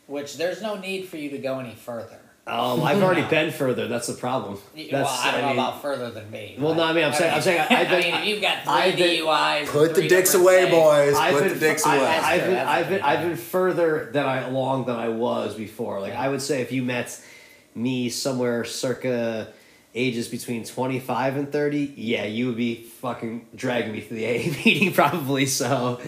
which 0.07 0.37
there's 0.37 0.63
no 0.63 0.77
need 0.77 1.09
for 1.09 1.17
you 1.17 1.31
to 1.31 1.39
go 1.39 1.59
any 1.59 1.75
further. 1.75 2.21
Um, 2.49 2.85
I've 2.85 3.03
already 3.03 3.23
No. 3.23 3.29
been 3.29 3.51
further. 3.51 3.89
That's 3.89 4.07
the 4.07 4.13
problem. 4.13 4.59
Y- 4.77 4.87
That's, 4.89 5.11
well, 5.11 5.21
I 5.21 5.31
don't 5.33 5.41
know 5.41 5.47
mean, 5.49 5.59
about 5.59 5.83
further 5.83 6.11
than 6.13 6.31
me. 6.31 6.55
Well, 6.57 6.75
but- 6.75 6.77
no, 6.79 6.85
I 6.85 6.93
mean, 6.93 7.05
I'm 7.05 7.13
saying- 7.13 7.35
I'm 7.35 7.43
saying 7.43 7.61
I've 7.61 7.89
been- 7.89 7.99
I 7.99 8.01
mean, 8.01 8.15
if 8.15 8.25
you've 8.27 8.41
got 8.41 8.63
3 8.63 8.73
I've 8.73 8.97
been- 8.97 9.25
DUIs, 9.25 9.69
Put 9.69 9.95
the 9.97 10.07
dicks 10.09 10.35
away, 10.35 10.61
things- 10.63 10.71
boys. 10.77 11.17
I've 11.17 11.33
Put 11.35 11.43
been, 11.43 11.53
the 11.55 11.59
dicks 11.59 11.85
I, 11.85 11.97
away. 11.97 12.07
I've 12.07 12.45
been, 12.45 12.57
I've 12.59 12.89
been, 12.89 13.03
I've 13.03 13.21
been 13.23 13.37
further 13.37 14.11
than 14.13 14.27
I 14.27 14.43
along 14.47 14.85
than 14.87 14.95
I 14.95 15.09
was 15.09 15.55
before. 15.55 16.01
Like 16.01 16.15
I 16.15 16.29
would 16.29 16.41
say, 16.41 16.61
if 16.63 16.71
you 16.71 16.85
met 16.85 17.19
me 17.75 18.09
somewhere 18.11 18.65
circa 18.65 19.49
ages 19.97 20.29
between 20.29 20.63
twenty 20.65 21.01
five 21.01 21.37
and 21.37 21.51
thirty, 21.51 21.93
yeah, 21.97 22.27
you 22.27 22.47
would 22.47 22.57
be 22.57 22.77
fucking 22.77 23.47
dragging 23.57 23.91
me 23.91 24.01
through 24.03 24.19
the 24.19 24.27
AA 24.27 24.51
meeting 24.65 24.93
probably. 24.93 25.47
So, 25.47 25.99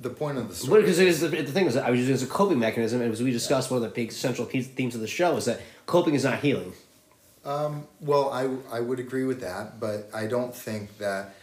the 0.00 0.10
point 0.10 0.38
of 0.38 0.48
the 0.48 0.54
story. 0.54 0.82
because 0.82 0.98
it 0.98 1.08
is 1.08 1.20
the, 1.20 1.28
the 1.28 1.44
thing 1.44 1.66
is, 1.66 1.74
that 1.74 1.84
I 1.84 1.90
was 1.90 1.98
using 1.98 2.12
it 2.12 2.16
as 2.16 2.22
a 2.22 2.26
coping 2.26 2.58
mechanism, 2.58 3.00
and 3.02 3.12
as 3.12 3.22
we 3.22 3.30
discussed, 3.30 3.70
one 3.70 3.78
of 3.78 3.82
the 3.82 3.94
big 3.94 4.12
central 4.12 4.46
piece, 4.46 4.66
themes 4.68 4.94
of 4.94 5.00
the 5.00 5.08
show 5.08 5.36
is 5.36 5.44
that 5.46 5.60
coping 5.86 6.14
is 6.14 6.24
not 6.24 6.40
healing. 6.40 6.72
Well, 8.00 8.30
I, 8.30 8.76
I 8.76 8.80
would 8.80 9.00
agree 9.00 9.24
with 9.24 9.40
that, 9.40 9.80
but 9.80 10.08
I 10.14 10.26
don't 10.26 10.54
think 10.54 10.98
that 10.98 11.34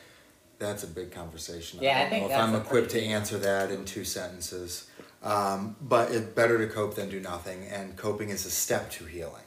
that's 0.59 0.83
a 0.83 0.87
big 0.87 1.11
conversation. 1.11 1.79
Yeah, 1.81 1.97
I 1.97 2.01
don't 2.01 2.09
think 2.09 2.21
know 2.21 2.25
if 2.27 2.31
that's 2.31 2.47
I'm 2.47 2.55
a 2.55 2.59
equipped 2.59 2.91
to 2.91 3.01
answer 3.01 3.37
that 3.39 3.71
in 3.71 3.85
two 3.85 4.03
sentences. 4.03 4.87
Um, 5.23 5.75
but 5.81 6.11
it's 6.11 6.27
better 6.27 6.59
to 6.59 6.67
cope 6.71 6.95
than 6.95 7.09
do 7.09 7.19
nothing, 7.19 7.65
and 7.65 7.97
coping 7.97 8.29
is 8.29 8.45
a 8.45 8.51
step 8.51 8.91
to 8.91 9.05
healing. 9.05 9.41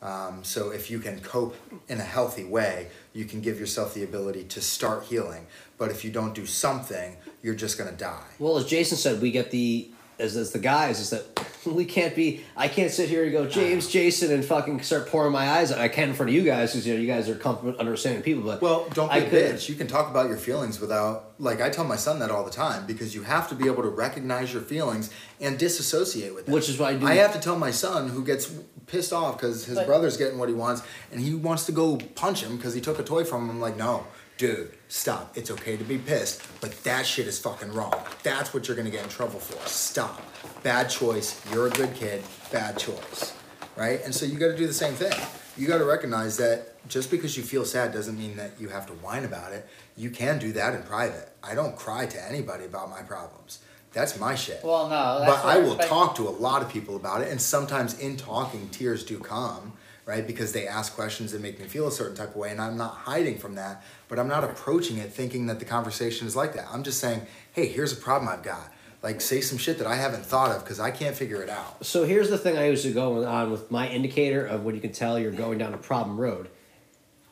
Um, 0.00 0.44
so 0.44 0.70
if 0.70 0.90
you 0.90 1.00
can 1.00 1.20
cope 1.20 1.56
in 1.88 1.98
a 1.98 2.04
healthy 2.04 2.44
way, 2.44 2.88
you 3.12 3.24
can 3.24 3.40
give 3.40 3.58
yourself 3.58 3.94
the 3.94 4.04
ability 4.04 4.44
to 4.44 4.60
start 4.60 5.04
healing. 5.04 5.46
But 5.76 5.90
if 5.90 6.04
you 6.04 6.10
don't 6.12 6.34
do 6.34 6.46
something, 6.46 7.16
you're 7.42 7.54
just 7.56 7.78
gonna 7.78 7.92
die. 7.92 8.22
Well, 8.38 8.56
as 8.58 8.64
Jason 8.66 8.96
said, 8.96 9.20
we 9.20 9.30
get 9.32 9.50
the 9.50 9.90
as 10.20 10.36
as 10.36 10.52
the 10.52 10.58
guys 10.58 10.98
is 11.00 11.10
that 11.10 11.24
we 11.66 11.84
can't 11.84 12.14
be. 12.14 12.44
I 12.56 12.68
can't 12.68 12.90
sit 12.92 13.08
here 13.08 13.24
and 13.24 13.32
go 13.32 13.46
James, 13.46 13.88
Jason, 13.88 14.32
and 14.32 14.44
fucking 14.44 14.82
start 14.82 15.08
pouring 15.08 15.32
my 15.32 15.48
eyes 15.50 15.70
out. 15.72 15.78
I 15.80 15.88
can 15.88 16.10
in 16.10 16.14
front 16.14 16.30
of 16.30 16.34
you 16.34 16.42
guys 16.42 16.72
because 16.72 16.86
you 16.86 16.94
know 16.94 17.00
you 17.00 17.06
guys 17.08 17.28
are 17.28 17.34
comfortable 17.34 17.78
understanding 17.78 18.22
people. 18.22 18.42
But 18.44 18.62
Well, 18.62 18.88
don't 18.94 19.08
be 19.08 19.14
I 19.14 19.18
a 19.18 19.30
could- 19.30 19.54
bitch. 19.56 19.68
You 19.68 19.74
can 19.74 19.86
talk 19.88 20.10
about 20.10 20.28
your 20.28 20.38
feelings 20.38 20.80
without, 20.80 21.32
like, 21.38 21.60
I 21.60 21.70
tell 21.70 21.84
my 21.84 21.96
son 21.96 22.18
that 22.20 22.30
all 22.30 22.44
the 22.44 22.50
time 22.50 22.86
because 22.86 23.14
you 23.14 23.22
have 23.24 23.48
to 23.50 23.54
be 23.56 23.66
able 23.66 23.82
to 23.82 23.88
recognize 23.90 24.52
your 24.52 24.62
feelings 24.62 25.10
and 25.40 25.58
disassociate 25.58 26.34
with 26.34 26.46
them. 26.46 26.54
Which 26.54 26.68
is 26.68 26.78
why 26.78 26.90
I 26.90 26.94
do. 26.96 27.06
I 27.06 27.14
have 27.16 27.32
to 27.34 27.40
tell 27.40 27.58
my 27.58 27.70
son 27.72 28.08
who 28.08 28.24
gets 28.24 28.52
pissed 28.88 29.12
off 29.12 29.36
because 29.36 29.64
his 29.66 29.76
But- 29.76 29.86
brother's 29.86 30.16
getting 30.16 30.38
what 30.38 30.48
he 30.48 30.54
wants 30.54 30.82
and 31.12 31.20
he 31.20 31.34
wants 31.34 31.64
to 31.66 31.72
go 31.72 31.96
punch 32.14 32.42
him 32.42 32.56
because 32.56 32.74
he 32.74 32.80
took 32.80 32.98
a 32.98 33.02
toy 33.04 33.24
from 33.24 33.42
him. 33.44 33.50
I'm 33.50 33.60
like, 33.60 33.76
no, 33.76 34.06
dude, 34.38 34.72
stop. 34.88 35.36
It's 35.36 35.50
okay 35.50 35.76
to 35.76 35.84
be 35.84 35.98
pissed, 35.98 36.42
but 36.60 36.82
that 36.84 37.06
shit 37.06 37.26
is 37.26 37.38
fucking 37.38 37.72
wrong. 37.72 37.94
That's 38.22 38.52
what 38.52 38.66
you're 38.66 38.76
gonna 38.76 38.90
get 38.90 39.04
in 39.04 39.08
trouble 39.10 39.38
for. 39.40 39.64
Stop. 39.68 40.20
Bad 40.62 40.88
choice. 40.90 41.36
You're 41.52 41.66
a 41.66 41.70
good 41.70 41.94
kid. 41.94 42.22
Bad 42.50 42.78
choice. 42.78 43.32
Right? 43.76 44.02
And 44.04 44.12
so 44.14 44.26
you 44.26 44.38
gotta 44.38 44.56
do 44.56 44.66
the 44.66 44.74
same 44.74 44.94
thing. 44.94 45.12
You 45.56 45.66
gotta 45.68 45.84
recognize 45.84 46.36
that 46.38 46.74
just 46.88 47.10
because 47.10 47.36
you 47.36 47.42
feel 47.42 47.64
sad 47.64 47.92
doesn't 47.92 48.18
mean 48.18 48.36
that 48.36 48.52
you 48.58 48.68
have 48.68 48.86
to 48.86 48.92
whine 48.94 49.24
about 49.24 49.52
it. 49.52 49.68
You 49.96 50.10
can 50.10 50.38
do 50.38 50.52
that 50.52 50.74
in 50.74 50.82
private. 50.82 51.28
I 51.42 51.54
don't 51.54 51.76
cry 51.76 52.06
to 52.06 52.28
anybody 52.28 52.64
about 52.64 52.90
my 52.90 53.02
problems. 53.02 53.58
That's 53.92 54.18
my 54.20 54.34
shit 54.34 54.60
Well, 54.62 54.88
no, 54.88 55.20
that's 55.20 55.42
but 55.42 55.44
I 55.44 55.58
will 55.58 55.76
but- 55.76 55.86
talk 55.86 56.14
to 56.16 56.28
a 56.28 56.30
lot 56.30 56.62
of 56.62 56.68
people 56.68 56.96
about 56.96 57.22
it, 57.22 57.28
and 57.30 57.40
sometimes 57.40 57.98
in 57.98 58.16
talking, 58.16 58.68
tears 58.70 59.02
do 59.04 59.18
come, 59.18 59.72
right? 60.04 60.26
Because 60.26 60.52
they 60.52 60.66
ask 60.66 60.94
questions 60.94 61.32
that 61.32 61.40
make 61.40 61.58
me 61.58 61.66
feel 61.66 61.88
a 61.88 61.92
certain 61.92 62.16
type 62.16 62.30
of 62.30 62.36
way, 62.36 62.50
and 62.50 62.60
I'm 62.60 62.76
not 62.76 62.94
hiding 62.94 63.38
from 63.38 63.54
that, 63.54 63.82
but 64.08 64.18
I'm 64.18 64.28
not 64.28 64.44
approaching 64.44 64.98
it 64.98 65.12
thinking 65.12 65.46
that 65.46 65.58
the 65.58 65.64
conversation 65.64 66.26
is 66.26 66.36
like 66.36 66.54
that. 66.54 66.66
I'm 66.72 66.82
just 66.82 67.00
saying, 67.00 67.22
hey, 67.52 67.66
here's 67.66 67.92
a 67.92 67.96
problem 67.96 68.28
I've 68.28 68.42
got. 68.42 68.72
Like, 69.02 69.20
say 69.20 69.40
some 69.40 69.58
shit 69.58 69.78
that 69.78 69.86
I 69.86 69.94
haven't 69.94 70.26
thought 70.26 70.50
of 70.50 70.64
because 70.64 70.80
I 70.80 70.90
can't 70.90 71.14
figure 71.16 71.40
it 71.42 71.48
out. 71.48 71.86
So 71.86 72.04
here's 72.04 72.30
the 72.30 72.38
thing 72.38 72.58
I 72.58 72.68
usually 72.68 72.92
go 72.94 73.24
on 73.24 73.50
with 73.50 73.70
my 73.70 73.88
indicator 73.88 74.44
of 74.44 74.64
when 74.64 74.74
you 74.74 74.80
can 74.80 74.92
tell 74.92 75.18
you're 75.18 75.30
going 75.30 75.56
down 75.58 75.72
a 75.72 75.78
problem 75.78 76.20
road. 76.20 76.48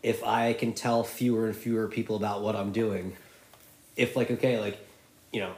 If 0.02 0.22
I 0.22 0.52
can 0.52 0.72
tell 0.74 1.02
fewer 1.02 1.46
and 1.46 1.57
fewer 1.57 1.88
people 1.88 2.14
about 2.14 2.40
what 2.42 2.54
I'm 2.54 2.70
doing, 2.70 3.16
if 3.96 4.14
like 4.14 4.30
okay, 4.30 4.61
like 4.61 4.78
you 5.32 5.40
know, 5.40 5.54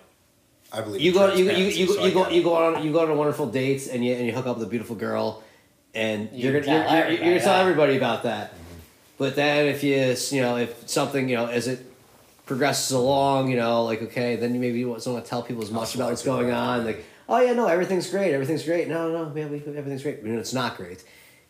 I 0.73 0.81
believe 0.83 1.01
you 1.01 1.13
go 1.13 1.33
you 1.33 1.51
you 1.51 1.65
you, 1.67 1.87
so 1.87 2.05
you 2.05 2.13
go 2.13 2.29
you 2.29 2.43
go 2.43 2.55
on 2.55 2.85
you 2.85 2.93
go 2.93 3.01
on 3.01 3.17
wonderful 3.17 3.47
dates 3.47 3.87
and 3.89 4.05
you 4.05 4.13
and 4.15 4.27
you 4.27 4.33
hook 4.33 4.47
up 4.47 4.59
with 4.59 4.67
a 4.67 4.71
beautiful 4.71 4.97
girl, 4.97 5.43
and 5.95 6.29
You 6.33 6.51
you're 6.51 6.61
gonna 6.61 6.65
tell 6.65 6.95
you're, 6.97 7.11
you're, 7.11 7.11
you're 7.11 7.19
gonna 7.19 7.27
everybody 7.31 7.41
tell 7.41 7.55
that. 7.55 7.61
everybody 7.63 7.97
about 7.97 8.23
that. 8.25 8.55
But 9.17 9.35
then 9.37 9.67
if 9.67 9.83
you 9.83 10.15
you 10.37 10.43
know 10.43 10.57
if 10.59 10.89
something 10.89 11.29
you 11.29 11.37
know 11.37 11.47
as 11.47 11.69
it 11.69 11.85
progresses 12.47 12.91
along, 12.93 13.51
you 13.51 13.57
know 13.57 13.85
like 13.85 14.03
okay, 14.03 14.37
then 14.37 14.55
you 14.55 14.61
maybe 14.61 14.83
don't 14.83 14.91
want 15.07 15.25
to 15.25 15.29
tell 15.31 15.43
people 15.43 15.63
as 15.63 15.71
much 15.71 15.95
about 15.95 16.11
what's 16.11 16.23
going 16.25 16.51
on, 16.51 16.85
like 16.85 17.05
oh 17.29 17.41
yeah 17.41 17.53
no 17.53 17.67
everything's 17.67 18.09
great 18.11 18.33
everything's 18.33 18.65
great 18.65 18.89
no 18.89 19.11
no 19.11 19.29
man 19.31 19.51
we, 19.51 19.59
everything's 19.77 20.03
great 20.03 20.23
you 20.23 20.33
know 20.33 20.39
it's 20.39 20.55
not 20.55 20.77
great. 20.77 21.03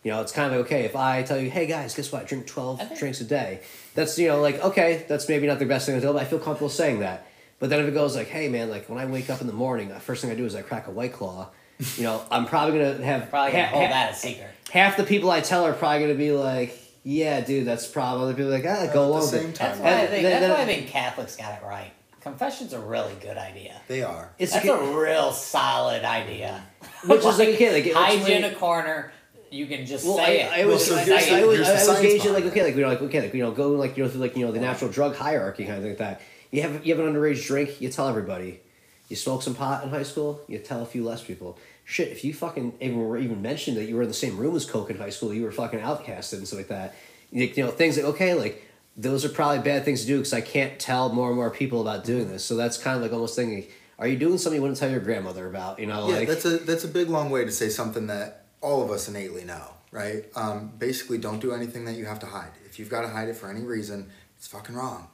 You 0.04 0.12
know, 0.12 0.20
it's 0.22 0.30
kind 0.30 0.52
of 0.52 0.56
like, 0.58 0.66
okay 0.66 0.84
if 0.84 0.94
I 0.94 1.24
tell 1.24 1.38
you, 1.40 1.50
hey 1.50 1.66
guys, 1.66 1.92
guess 1.96 2.12
what? 2.12 2.22
I 2.22 2.24
drink 2.24 2.46
twelve 2.46 2.80
I 2.80 2.84
think- 2.84 3.00
drinks 3.00 3.20
a 3.20 3.24
day. 3.24 3.60
That's 3.96 4.16
you 4.16 4.28
know, 4.28 4.40
like 4.40 4.62
okay, 4.62 5.04
that's 5.08 5.28
maybe 5.28 5.48
not 5.48 5.58
the 5.58 5.66
best 5.66 5.86
thing 5.86 5.96
to 5.96 6.00
do, 6.00 6.12
but 6.12 6.22
I 6.22 6.24
feel 6.24 6.38
comfortable 6.38 6.68
saying 6.70 7.00
that. 7.00 7.26
But 7.60 7.70
then 7.70 7.80
if 7.80 7.88
it 7.88 7.94
goes 7.94 8.14
like, 8.14 8.28
hey 8.28 8.48
man, 8.48 8.70
like 8.70 8.88
when 8.88 8.98
I 8.98 9.06
wake 9.06 9.30
up 9.30 9.40
in 9.40 9.46
the 9.46 9.52
morning, 9.52 9.88
the 9.88 9.98
first 10.00 10.22
thing 10.22 10.30
I 10.30 10.34
do 10.34 10.44
is 10.44 10.54
I 10.54 10.62
crack 10.62 10.86
a 10.86 10.90
white 10.90 11.12
claw, 11.12 11.48
you 11.96 12.04
know, 12.04 12.22
I'm 12.30 12.46
probably 12.46 12.78
gonna 12.78 13.04
have 13.04 13.30
Probably 13.30 13.52
gonna 13.52 13.64
ha- 13.66 13.70
hold 13.74 13.86
ha- 13.86 13.92
that 13.92 14.12
a 14.12 14.14
secret. 14.14 14.48
half 14.70 14.96
the 14.96 15.04
people 15.04 15.30
I 15.30 15.40
tell 15.40 15.64
are 15.64 15.72
probably 15.72 16.00
gonna 16.02 16.14
be 16.14 16.32
like, 16.32 16.78
"Yeah, 17.04 17.40
dude, 17.40 17.66
that's 17.66 17.86
probably 17.86 17.92
problem." 17.92 18.22
Other 18.28 18.34
people 18.34 18.52
are 18.54 18.58
like, 18.58 18.64
"Ah, 18.66 18.86
At 18.88 18.92
go 18.94 19.02
the 19.02 19.08
along." 19.08 19.20
with 19.22 19.30
same 19.30 19.52
time- 19.52 19.68
That's 19.70 19.80
why 19.80 19.88
I 19.90 20.06
think. 20.06 20.10
then- 20.10 20.22
That's 20.22 20.40
then- 20.42 20.50
why 20.50 20.62
I 20.62 20.66
think 20.66 20.88
Catholics 20.88 21.36
got 21.36 21.52
it 21.60 21.64
right. 21.66 21.90
Confession's 22.20 22.72
a 22.72 22.80
really 22.80 23.14
good 23.20 23.38
idea. 23.38 23.80
They 23.88 24.02
are. 24.02 24.30
It's 24.38 24.52
That's 24.52 24.66
okay- 24.66 24.90
a 24.92 24.98
real 24.98 25.32
solid 25.32 26.04
idea. 26.04 26.62
Which 27.06 27.24
is 27.24 27.38
like, 27.38 27.48
okay, 27.50 27.72
like, 27.72 27.92
hide 27.94 28.28
in 28.28 28.44
a 28.44 28.54
corner. 28.54 29.12
You 29.50 29.66
can 29.66 29.86
just 29.86 30.04
Well, 30.04 30.16
say 30.18 30.42
I, 30.42 30.46
it. 30.46 30.52
I 30.52 30.62
always, 30.64 30.66
Well, 30.66 30.78
so 30.78 30.94
I, 30.96 31.04
here's 31.04 31.22
I 31.22 31.36
the- 31.36 31.42
always, 31.42 31.60
I 31.60 31.62
the 31.62 31.68
always 31.70 31.86
science 31.86 32.00
gauge 32.02 32.24
it 32.26 32.32
like 32.32 32.44
okay, 32.46 32.64
like 32.64 32.74
you 32.74 32.82
know, 32.82 32.88
like 32.88 33.02
okay, 33.02 33.20
like 33.22 33.34
you 33.34 33.42
know, 33.42 33.50
go 33.52 33.68
like 33.70 33.96
you 33.96 34.02
know 34.04 34.10
through 34.10 34.20
like 34.20 34.36
you 34.36 34.44
know 34.44 34.52
the 34.52 34.60
natural 34.60 34.90
drug 34.90 35.16
hierarchy 35.16 35.64
kind 35.64 35.76
of 35.78 35.82
thing 35.82 35.92
like 35.92 35.98
that. 35.98 36.20
You 36.50 36.62
have 36.62 36.86
you 36.86 36.94
have 36.94 37.04
an 37.04 37.12
underage 37.12 37.46
drink, 37.46 37.80
you 37.80 37.88
tell 37.88 38.08
everybody. 38.08 38.60
You 39.08 39.16
smoke 39.16 39.42
some 39.42 39.54
pot 39.54 39.84
in 39.84 39.90
high 39.90 40.02
school, 40.02 40.42
you 40.48 40.58
tell 40.58 40.82
a 40.82 40.86
few 40.86 41.02
less 41.02 41.22
people. 41.22 41.58
Shit, 41.84 42.08
if 42.08 42.24
you 42.24 42.34
fucking 42.34 42.74
even 42.80 42.98
were 42.98 43.16
even 43.16 43.40
mentioned 43.40 43.78
that 43.78 43.84
you 43.84 43.96
were 43.96 44.02
in 44.02 44.08
the 44.08 44.14
same 44.14 44.36
room 44.36 44.54
as 44.54 44.66
coke 44.66 44.90
in 44.90 44.98
high 44.98 45.10
school, 45.10 45.32
you 45.32 45.42
were 45.42 45.52
fucking 45.52 45.80
outcasted 45.80 46.34
and 46.34 46.46
stuff 46.46 46.58
like 46.58 46.68
that. 46.68 46.94
You, 47.30 47.46
you 47.46 47.64
know 47.64 47.70
things 47.70 47.96
like 47.96 48.06
okay, 48.06 48.34
like 48.34 48.62
those 48.96 49.24
are 49.24 49.28
probably 49.28 49.60
bad 49.60 49.84
things 49.84 50.02
to 50.02 50.06
do 50.06 50.16
because 50.18 50.34
I 50.34 50.40
can't 50.40 50.78
tell 50.78 51.08
more 51.10 51.28
and 51.28 51.36
more 51.36 51.50
people 51.50 51.80
about 51.80 52.04
doing 52.04 52.28
this. 52.28 52.44
So 52.44 52.56
that's 52.56 52.76
kind 52.76 52.96
of 52.96 53.02
like 53.02 53.12
almost 53.12 53.36
thinking, 53.36 53.70
are 53.98 54.08
you 54.08 54.18
doing 54.18 54.36
something 54.38 54.56
you 54.56 54.62
wouldn't 54.62 54.78
tell 54.78 54.90
your 54.90 55.00
grandmother 55.00 55.46
about? 55.46 55.78
You 55.78 55.86
know, 55.86 56.08
Yeah, 56.08 56.16
like 56.16 56.28
that's 56.28 56.44
a 56.44 56.58
that's 56.58 56.84
a 56.84 56.88
big 56.88 57.08
long 57.08 57.30
way 57.30 57.44
to 57.44 57.52
say 57.52 57.68
something 57.68 58.08
that 58.08 58.46
all 58.60 58.82
of 58.82 58.90
us 58.90 59.08
innately 59.08 59.44
know, 59.44 59.70
right? 59.92 60.24
Um, 60.34 60.72
basically, 60.78 61.18
don't 61.18 61.40
do 61.40 61.52
anything 61.52 61.84
that 61.86 61.94
you 61.94 62.04
have 62.06 62.18
to 62.20 62.26
hide. 62.26 62.50
If 62.66 62.78
you've 62.78 62.90
got 62.90 63.02
to 63.02 63.08
hide 63.08 63.28
it 63.28 63.36
for 63.36 63.48
any 63.48 63.62
reason, 63.62 64.10
it's 64.36 64.48
fucking 64.48 64.74
wrong, 64.74 65.08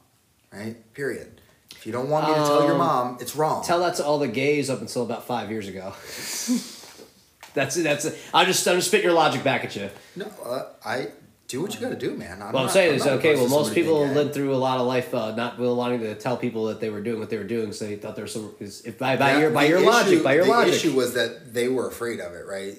right? 0.55 0.95
Period. 0.95 1.41
If 1.73 1.87
you 1.87 1.93
don't 1.93 2.09
want 2.09 2.29
me 2.29 2.35
to 2.35 2.41
tell 2.41 2.63
your 2.63 2.73
Um, 2.73 2.79
mom, 2.79 3.19
it's 3.21 3.37
wrong. 3.37 3.65
Tell 3.65 3.81
that 3.81 3.97
to 3.97 4.05
all 4.05 4.19
the 4.19 4.29
gays 4.29 4.71
up 4.71 4.81
until 4.81 5.03
about 5.03 5.27
five 5.27 5.51
years 5.51 5.69
ago. 5.69 5.93
that's 7.55 7.77
it. 7.77 7.83
That's. 7.85 8.07
I 8.33 8.45
just 8.45 8.67
I'm 8.67 8.77
just 8.77 8.89
spit 8.89 9.03
your 9.05 9.13
logic 9.13 9.45
back 9.45 9.65
at 9.65 9.77
you. 9.77 9.91
no, 10.17 10.27
uh, 10.45 10.65
I 10.85 11.09
do 11.47 11.61
what 11.61 11.75
you 11.75 11.81
got 11.81 11.91
to 11.91 11.97
do, 11.97 12.15
man. 12.17 12.41
I'm 12.41 12.53
What 12.53 12.61
I'm 12.61 12.67
not- 12.67 12.71
saying 12.73 12.95
is 12.95 13.05
not 13.05 13.15
okay. 13.19 13.33
opposed 13.35 13.41
Well, 13.43 13.49
to 13.51 13.55
most 13.57 13.65
somebody 13.67 13.83
people 13.83 13.99
being 13.99 14.09
gay. 14.09 14.15
lived 14.15 14.35
through 14.35 14.55
a 14.55 14.57
lot 14.57 14.79
of 14.81 14.87
life, 14.87 15.15
uh, 15.15 15.35
not 15.35 15.59
wanting 15.59 16.01
to 16.01 16.15
tell 16.15 16.37
people 16.39 16.67
that 16.67 16.81
they 16.81 16.89
were 16.91 17.01
doing 17.03 17.21
what 17.21 17.29
they 17.31 17.37
were 17.37 17.45
doing. 17.45 17.73
So 17.73 17.87
they 17.87 17.97
thought 17.97 18.15
there 18.17 18.25
was 18.25 18.33
some. 18.33 18.55
Is, 18.61 18.81
if 18.87 18.99
by, 18.99 19.17
by 19.17 19.39
your 19.41 19.51
by 19.51 19.65
the 19.65 19.71
your 19.71 19.79
issue- 19.81 19.91
logic, 19.91 20.23
by 20.23 20.35
your 20.35 20.47
logic. 20.47 20.55
the 20.67 20.71
logic, 20.73 20.75
issue 20.75 20.97
was 20.97 21.15
that 21.15 21.53
they 21.53 21.69
were 21.69 21.87
afraid 21.89 22.21
of 22.21 22.33
it, 22.35 22.47
right? 22.47 22.79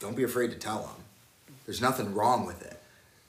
Don't 0.00 0.16
be 0.16 0.24
afraid 0.24 0.50
to 0.50 0.56
tell 0.56 0.80
them. 0.82 1.04
There's 1.66 1.80
nothing 1.80 2.14
wrong 2.14 2.46
with 2.46 2.62
it, 2.62 2.79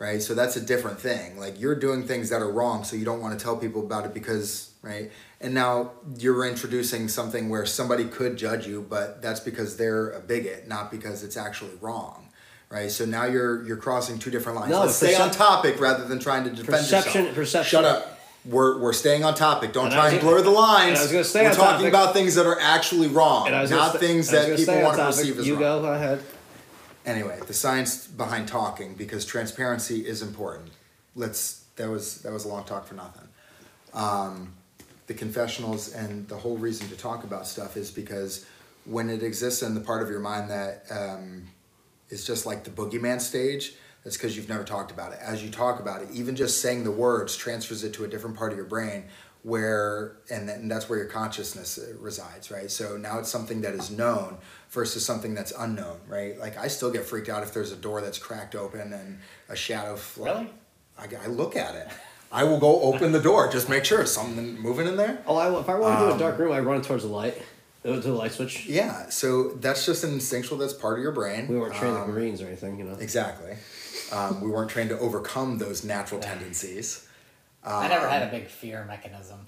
right? 0.02 0.22
So 0.22 0.34
that's 0.34 0.56
a 0.56 0.62
different 0.62 1.00
thing. 1.00 1.38
Like 1.38 1.62
you're 1.62 1.76
doing 1.76 2.08
things 2.08 2.30
that 2.32 2.42
are 2.42 2.52
wrong, 2.52 2.84
so 2.84 2.96
you 2.96 3.06
don't 3.06 3.22
want 3.22 3.38
to 3.38 3.44
tell 3.44 3.56
people 3.56 3.82
about 3.86 4.04
it 4.06 4.14
because, 4.16 4.72
right? 4.82 5.12
And 5.40 5.54
now 5.54 5.92
you're 6.18 6.44
introducing 6.46 7.08
something 7.08 7.50
where 7.50 7.66
somebody 7.68 8.06
could 8.06 8.36
judge 8.36 8.66
you, 8.68 8.86
but 8.90 9.22
that's 9.22 9.40
because 9.40 9.78
they're 9.78 10.10
a 10.12 10.20
bigot, 10.20 10.68
not 10.68 10.90
because 10.92 11.24
it's 11.24 11.38
actually 11.38 11.76
wrong. 11.80 12.28
Right, 12.70 12.90
so 12.90 13.04
now 13.04 13.26
you're 13.26 13.64
you're 13.68 13.76
crossing 13.88 14.18
two 14.18 14.32
different 14.32 14.58
lines. 14.58 14.72
No, 14.72 14.80
Let's 14.80 14.96
stay 14.96 15.14
on 15.16 15.30
topic 15.30 15.78
rather 15.82 16.06
than 16.08 16.20
trying 16.20 16.46
to 16.46 16.50
defend 16.52 16.68
Perception- 16.68 17.22
yourself. 17.22 17.36
perception- 17.36 17.70
Shut 17.70 17.84
up. 17.86 18.18
We're, 18.46 18.80
we're 18.80 18.94
staying 18.94 19.24
on 19.26 19.36
topic. 19.36 19.72
Don't 19.74 19.88
And 19.88 19.94
try 19.94 20.10
and 20.10 20.20
gonna- 20.22 20.32
blur 20.36 20.42
the 20.42 20.50
lines. 20.52 20.98
I 20.98 21.04
was 21.04 21.12
gonna 21.12 21.24
stay 21.26 21.44
we're 21.44 21.54
talking 21.54 21.74
topic. 21.86 21.90
about 21.90 22.14
things 22.14 22.34
that 22.36 22.46
are 22.48 22.58
actually 22.60 23.10
wrong, 23.10 23.46
and 23.48 23.56
I 23.56 23.62
was 23.62 23.70
gonna 23.70 23.82
not 23.84 23.90
sta- 23.90 24.00
things 24.00 24.30
that 24.32 24.56
people 24.58 24.82
want 24.82 24.96
to 24.98 25.06
perceive 25.06 25.38
as 25.38 25.46
You 25.46 25.56
wrong. 25.56 25.82
go 25.84 25.94
ahead. 25.94 26.24
Anyway, 27.06 27.40
the 27.48 27.54
science 27.54 28.08
behind 28.08 28.48
talking 28.48 28.94
because 28.94 29.26
transparency 29.26 30.06
is 30.08 30.22
important. 30.22 30.70
Let's 31.16 31.66
that 31.76 31.90
was 31.90 32.22
that 32.22 32.32
was 32.32 32.46
a 32.46 32.48
long 32.48 32.64
talk 32.64 32.86
for 32.86 32.94
nothing. 32.94 33.28
Um, 33.94 34.54
the 35.08 35.14
confessionals 35.14 35.94
and 35.94 36.28
the 36.28 36.38
whole 36.38 36.58
reason 36.58 36.88
to 36.90 36.96
talk 36.96 37.24
about 37.24 37.48
stuff 37.48 37.76
is 37.76 37.92
because 37.92 38.46
when 38.86 39.10
it 39.10 39.24
exists 39.24 39.62
in 39.62 39.74
the 39.74 39.82
part 39.82 40.02
of 40.02 40.10
your 40.10 40.20
mind 40.20 40.50
that 40.50 40.86
um, 40.90 41.48
is 42.10 42.26
just 42.26 42.46
like 42.46 42.64
the 42.64 42.70
boogeyman 42.70 43.20
stage, 43.20 43.74
that's 44.04 44.16
because 44.16 44.38
you've 44.38 44.50
never 44.50 44.64
talked 44.64 44.92
about 44.92 45.12
it. 45.12 45.20
As 45.22 45.44
you 45.44 45.50
talk 45.50 45.80
about 45.80 46.02
it, 46.02 46.10
even 46.12 46.36
just 46.36 46.62
saying 46.62 46.84
the 46.84 46.92
words 46.92 47.36
transfers 47.36 47.84
it 47.84 47.94
to 47.94 48.04
a 48.04 48.08
different 48.08 48.38
part 48.38 48.52
of 48.52 48.58
your 48.58 48.68
brain 48.68 49.06
where, 49.44 50.18
and, 50.30 50.48
then 50.48 50.68
that's 50.68 50.88
where 50.90 51.00
your 51.00 51.08
consciousness 51.08 51.78
uh, 51.80 51.94
resides, 52.00 52.52
right? 52.52 52.70
So 52.70 52.96
now 52.98 53.20
it's 53.20 53.30
something 53.30 53.62
that 53.62 53.74
is 53.74 53.90
known 53.90 54.38
versus 54.70 55.04
something 55.06 55.34
that's 55.34 55.52
unknown, 55.58 56.00
right? 56.08 56.38
Like 56.40 56.58
I 56.58 56.68
still 56.68 56.92
get 56.92 57.06
freaked 57.06 57.30
out 57.30 57.42
if 57.44 57.54
there's 57.54 57.72
a 57.72 57.76
door 57.76 58.02
that's 58.02 58.20
cracked 58.20 58.56
open 58.56 58.94
and 58.94 59.20
a 59.50 59.56
shadow. 59.56 59.96
Fl- 59.96 60.26
Really? 60.26 60.50
I, 61.00 61.08
I 61.24 61.28
look 61.28 61.56
at 61.56 61.74
it. 61.76 61.88
I 62.32 62.44
will 62.44 62.60
go 62.60 62.82
open 62.82 63.12
the 63.12 63.20
door, 63.20 63.52
just 63.52 63.68
make 63.68 63.84
sure 63.84 64.02
is 64.04 64.14
something 64.14 64.58
moving 64.60 64.88
in 64.88 64.96
there. 64.96 65.22
Oh, 65.28 65.36
I, 65.36 65.60
if 65.60 65.68
I 65.68 65.76
want 65.76 65.98
to 65.98 66.04
Um, 66.04 66.10
do 66.12 66.16
a 66.16 66.20
dark 66.20 66.38
room, 66.40 66.54
I 66.54 66.60
run 66.60 66.82
towards 66.82 67.04
the 67.04 67.10
light, 67.10 67.42
uh, 67.84 67.90
to 67.96 68.00
the 68.00 68.14
light 68.14 68.32
switch. 68.32 68.68
Yeah, 68.68 69.10
so 69.10 69.50
that's 69.56 69.86
just 69.86 70.04
an 70.06 70.14
instinctual 70.14 70.58
that's 70.60 70.72
part 70.74 70.98
of 71.00 71.04
your 71.04 71.12
brain. 71.12 71.48
We 71.48 71.58
weren't 71.58 71.74
trained 71.76 71.96
like 71.96 72.04
Um, 72.04 72.12
Marines 72.14 72.42
or 72.42 72.46
anything, 72.48 72.78
you 72.80 72.86
know. 72.86 72.96
Exactly. 73.00 73.58
Um, 74.14 74.40
we 74.42 74.50
weren't 74.50 74.70
trained 74.70 74.90
to 74.92 75.00
overcome 75.00 75.58
those 75.58 75.84
natural 75.84 76.22
tendencies. 76.22 77.06
I 77.64 77.88
never 77.88 78.06
Um, 78.06 78.12
had 78.12 78.24
a 78.24 78.32
big 78.32 78.48
fear 78.48 78.86
mechanism. 78.86 79.48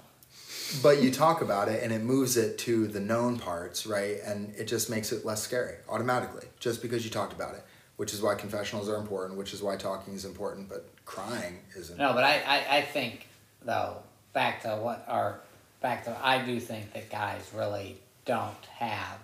But 0.82 1.02
you 1.02 1.10
talk 1.10 1.42
about 1.42 1.68
it 1.68 1.82
and 1.82 1.92
it 1.92 2.02
moves 2.02 2.36
it 2.36 2.58
to 2.58 2.86
the 2.86 3.00
known 3.00 3.38
parts, 3.38 3.86
right? 3.86 4.18
And 4.24 4.54
it 4.56 4.64
just 4.64 4.88
makes 4.88 5.12
it 5.12 5.24
less 5.24 5.42
scary 5.42 5.76
automatically, 5.88 6.46
just 6.58 6.80
because 6.80 7.04
you 7.04 7.10
talked 7.10 7.32
about 7.32 7.54
it. 7.54 7.64
Which 7.96 8.12
is 8.12 8.20
why 8.20 8.34
confessionals 8.34 8.88
are 8.88 8.96
important, 8.96 9.38
which 9.38 9.54
is 9.54 9.62
why 9.62 9.76
talking 9.76 10.14
is 10.14 10.24
important, 10.24 10.68
but 10.68 10.84
crying 11.04 11.60
isn't. 11.76 11.96
No, 11.96 12.12
but 12.12 12.24
I, 12.24 12.40
I, 12.44 12.76
I 12.78 12.82
think 12.82 13.26
though 13.62 13.98
back 14.32 14.62
to 14.62 14.70
what 14.70 15.04
our 15.06 15.38
back 15.80 16.04
to 16.06 16.16
I 16.20 16.44
do 16.44 16.58
think 16.58 16.92
that 16.94 17.08
guys 17.08 17.48
really 17.54 17.98
don't 18.24 18.64
have 18.78 19.20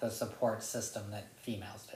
the 0.00 0.10
support 0.10 0.64
system 0.64 1.04
that 1.12 1.28
females 1.42 1.86
do. 1.88 1.89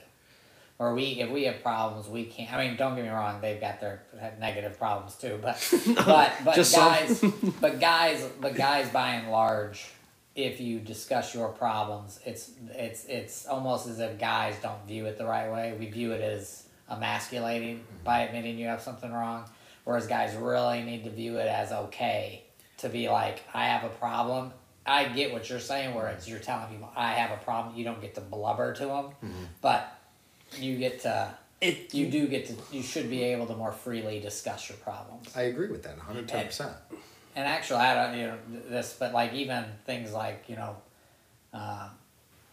Or 0.77 0.93
we 0.93 1.21
if 1.21 1.29
we 1.29 1.43
have 1.43 1.63
problems 1.63 2.09
we 2.09 2.25
can't 2.25 2.51
I 2.51 2.67
mean 2.67 2.75
don't 2.75 2.95
get 2.95 3.05
me 3.05 3.09
wrong 3.09 3.39
they've 3.39 3.61
got 3.61 3.79
their 3.79 4.03
negative 4.39 4.77
problems 4.77 5.15
too 5.15 5.39
but 5.41 5.57
but 6.05 6.33
but 6.43 6.55
guys 6.55 7.23
but 7.61 7.79
guys 7.79 8.27
but 8.41 8.55
guys 8.55 8.89
by 8.89 9.13
and 9.13 9.31
large 9.31 9.85
if 10.35 10.59
you 10.59 10.79
discuss 10.79 11.33
your 11.33 11.47
problems 11.47 12.19
it's 12.25 12.51
it's 12.71 13.05
it's 13.05 13.45
almost 13.47 13.87
as 13.87 13.99
if 13.99 14.19
guys 14.19 14.55
don't 14.61 14.85
view 14.85 15.05
it 15.05 15.17
the 15.17 15.25
right 15.25 15.49
way. 15.49 15.75
We 15.79 15.89
view 15.89 16.11
it 16.11 16.19
as 16.19 16.67
emasculating 16.91 17.77
mm-hmm. 17.77 18.03
by 18.03 18.23
admitting 18.23 18.57
you 18.57 18.67
have 18.67 18.81
something 18.81 19.11
wrong 19.11 19.45
whereas 19.85 20.07
guys 20.07 20.35
really 20.35 20.83
need 20.83 21.05
to 21.05 21.09
view 21.09 21.37
it 21.37 21.47
as 21.47 21.71
okay 21.71 22.43
to 22.77 22.89
be 22.89 23.07
like 23.07 23.43
i 23.53 23.65
have 23.65 23.85
a 23.85 23.93
problem. 23.95 24.51
I 24.87 25.05
get 25.05 25.33
what 25.33 25.49
you're 25.49 25.59
saying 25.59 25.95
where 25.95 26.09
it's 26.09 26.27
you're 26.27 26.39
telling 26.39 26.67
people 26.67 26.91
i 26.97 27.13
have 27.13 27.31
a 27.31 27.41
problem. 27.41 27.77
You 27.77 27.85
don't 27.85 28.01
get 28.01 28.13
to 28.15 28.21
blubber 28.21 28.73
to 28.73 28.85
them 28.85 29.05
mm-hmm. 29.23 29.45
but 29.61 29.89
you 30.57 30.77
get 30.77 31.01
to 31.01 31.33
It 31.61 31.93
you 31.93 32.09
do 32.09 32.27
get 32.27 32.47
to 32.47 32.53
you 32.75 32.83
should 32.83 33.09
be 33.09 33.23
able 33.23 33.45
to 33.47 33.55
more 33.55 33.71
freely 33.71 34.19
discuss 34.19 34.69
your 34.69 34.77
problems 34.79 35.31
I 35.35 35.43
agree 35.43 35.67
with 35.69 35.83
that 35.83 35.97
110%. 35.99 36.73
and 37.35 37.45
actually, 37.47 37.79
I 37.79 37.95
don't 37.95 38.17
you 38.19 38.27
know 38.27 38.37
this, 38.69 38.95
but 38.99 39.13
like 39.13 39.33
even 39.33 39.65
things 39.85 40.13
like 40.13 40.45
you 40.47 40.55
know, 40.55 40.75
uh, 41.53 41.89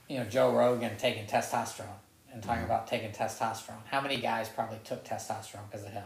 you 0.08 0.18
know 0.18 0.24
Joe 0.24 0.52
Rogan 0.52 0.96
taking 0.96 1.26
testosterone 1.26 1.98
and 2.32 2.42
talking 2.42 2.64
about 2.64 2.86
taking 2.86 3.10
testosterone. 3.10 3.84
How 3.84 4.00
many 4.00 4.16
guys 4.20 4.48
probably 4.48 4.78
took 4.84 5.04
testosterone 5.04 5.70
because 5.70 5.84
of 5.86 5.92
him? 5.92 6.04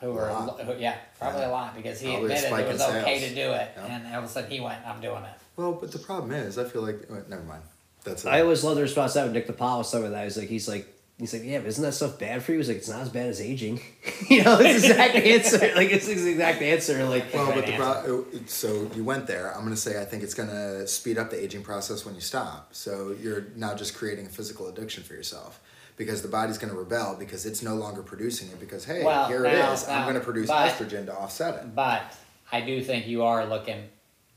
Who 0.00 0.12
were 0.12 0.28
who, 0.28 0.74
yeah, 0.78 0.96
probably 1.18 1.42
Yeah. 1.42 1.48
a 1.48 1.52
lot 1.52 1.74
because 1.76 2.00
he 2.00 2.08
Probably 2.10 2.34
admitted 2.34 2.58
it 2.58 2.72
was 2.72 2.80
okay 2.82 3.18
sales. 3.20 3.28
to 3.30 3.34
do 3.34 3.52
it, 3.52 3.70
Yeah. 3.76 3.86
and 3.86 4.06
all 4.14 4.18
of 4.18 4.24
a 4.24 4.28
sudden 4.28 4.50
he 4.50 4.60
went, 4.60 4.84
"I'm 4.86 5.00
doing 5.00 5.22
it." 5.24 5.38
Well, 5.56 5.72
but 5.72 5.92
the 5.92 5.98
problem 6.00 6.32
is, 6.32 6.58
I 6.58 6.64
feel 6.64 6.82
like, 6.82 7.06
wait, 7.08 7.28
never 7.28 7.44
mind. 7.44 7.62
That's 8.02 8.24
it. 8.24 8.28
I 8.28 8.40
always 8.42 8.64
love 8.64 8.74
the 8.76 8.82
response 8.82 9.14
that 9.14 9.22
when 9.24 9.32
Nick 9.32 9.46
Di 9.46 9.52
Paolo 9.54 9.78
was 9.78 9.90
talking 9.90 10.06
about 10.08 10.16
that. 10.18 10.24
He's 10.24 10.36
like, 10.36 10.48
he's 10.48 10.68
like, 10.68 10.93
he's 11.18 11.32
like, 11.32 11.44
yeah, 11.44 11.58
but 11.58 11.66
isn't 11.68 11.82
that 11.84 11.92
stuff 11.92 12.18
bad 12.18 12.42
for 12.42 12.52
you? 12.52 12.58
He's 12.58 12.68
like, 12.68 12.78
it's 12.78 12.88
not 12.88 13.00
as 13.02 13.08
bad 13.08 13.26
as 13.28 13.40
aging. 13.40 13.80
you 14.28 14.42
know, 14.42 14.58
it's 14.60 14.82
the 14.82 14.88
exact 14.90 15.14
answer. 15.16 15.58
Like, 15.76 15.90
it's 15.90 16.06
the 16.06 16.12
exact 16.30 16.62
answer. 16.62 17.04
Like, 17.04 17.32
Well, 17.32 17.46
but 17.52 17.66
the 17.66 17.74
answer. 17.74 18.22
pro- 18.22 18.26
so 18.46 18.90
you 18.94 19.04
went 19.04 19.26
there. 19.26 19.50
I'm 19.52 19.60
going 19.62 19.74
to 19.74 19.80
say 19.80 20.00
I 20.00 20.04
think 20.04 20.22
it's 20.22 20.34
going 20.34 20.48
to 20.48 20.86
speed 20.86 21.18
up 21.18 21.30
the 21.30 21.42
aging 21.42 21.62
process 21.62 22.04
when 22.04 22.14
you 22.14 22.20
stop. 22.20 22.74
So 22.74 23.14
you're 23.20 23.46
now 23.56 23.74
just 23.74 23.94
creating 23.96 24.26
a 24.26 24.30
physical 24.30 24.68
addiction 24.68 25.02
for 25.04 25.14
yourself 25.14 25.60
because 25.96 26.22
the 26.22 26.28
body's 26.28 26.58
going 26.58 26.72
to 26.72 26.78
rebel 26.78 27.16
because 27.18 27.46
it's 27.46 27.62
no 27.62 27.74
longer 27.76 28.02
producing 28.02 28.48
it 28.48 28.58
because 28.58 28.84
hey, 28.84 29.04
Well, 29.04 29.28
here 29.28 29.42
now- 29.42 29.70
it 29.70 29.74
is. 29.74 29.88
I'm 29.88 30.02
going 30.04 30.14
to 30.14 30.20
uh, 30.20 30.24
produce 30.24 30.48
but- 30.48 30.70
estrogen 30.72 31.06
to 31.06 31.14
offset 31.16 31.54
it. 31.62 31.74
But 31.74 32.02
I 32.50 32.60
do 32.60 32.82
think 32.82 33.06
you 33.06 33.22
are 33.24 33.46
looking. 33.46 33.84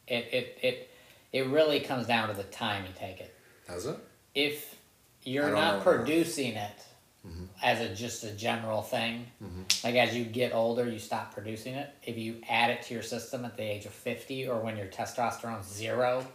It 0.08 0.28
it 0.32 0.58
it 0.62 0.90
it 1.34 1.48
really 1.48 1.80
comes 1.82 2.08
down 2.08 2.30
to 2.30 2.34
the 2.34 2.44
time 2.44 2.84
you 2.86 2.92
take 2.98 3.20
it. 3.20 3.34
Does 3.68 3.86
it? 3.86 3.98
if 4.34 4.74
I 4.74 4.77
you're 5.28 5.52
not 5.52 5.84
producing 5.84 6.54
it 6.56 6.72
as 7.62 7.82
a 7.82 7.94
just 7.94 8.24
a 8.24 8.32
general 8.32 8.82
thing, 8.82 9.26
like 9.84 9.96
as 9.96 10.16
you 10.16 10.24
get 10.24 10.54
older, 10.54 10.88
you 10.90 11.00
stop 11.00 11.34
producing 11.34 11.74
it. 11.76 11.90
If 12.04 12.18
you 12.18 12.38
add 12.50 12.70
it 12.70 12.84
to 12.84 12.94
your 12.94 13.04
system 13.04 13.44
at 13.46 13.58
the 13.58 13.64
age 13.64 13.86
of 13.86 13.92
fifty 13.92 14.48
or 14.48 14.60
when 14.62 14.78
your 14.78 14.88
testosterone's 14.88 15.68
0 15.68 16.26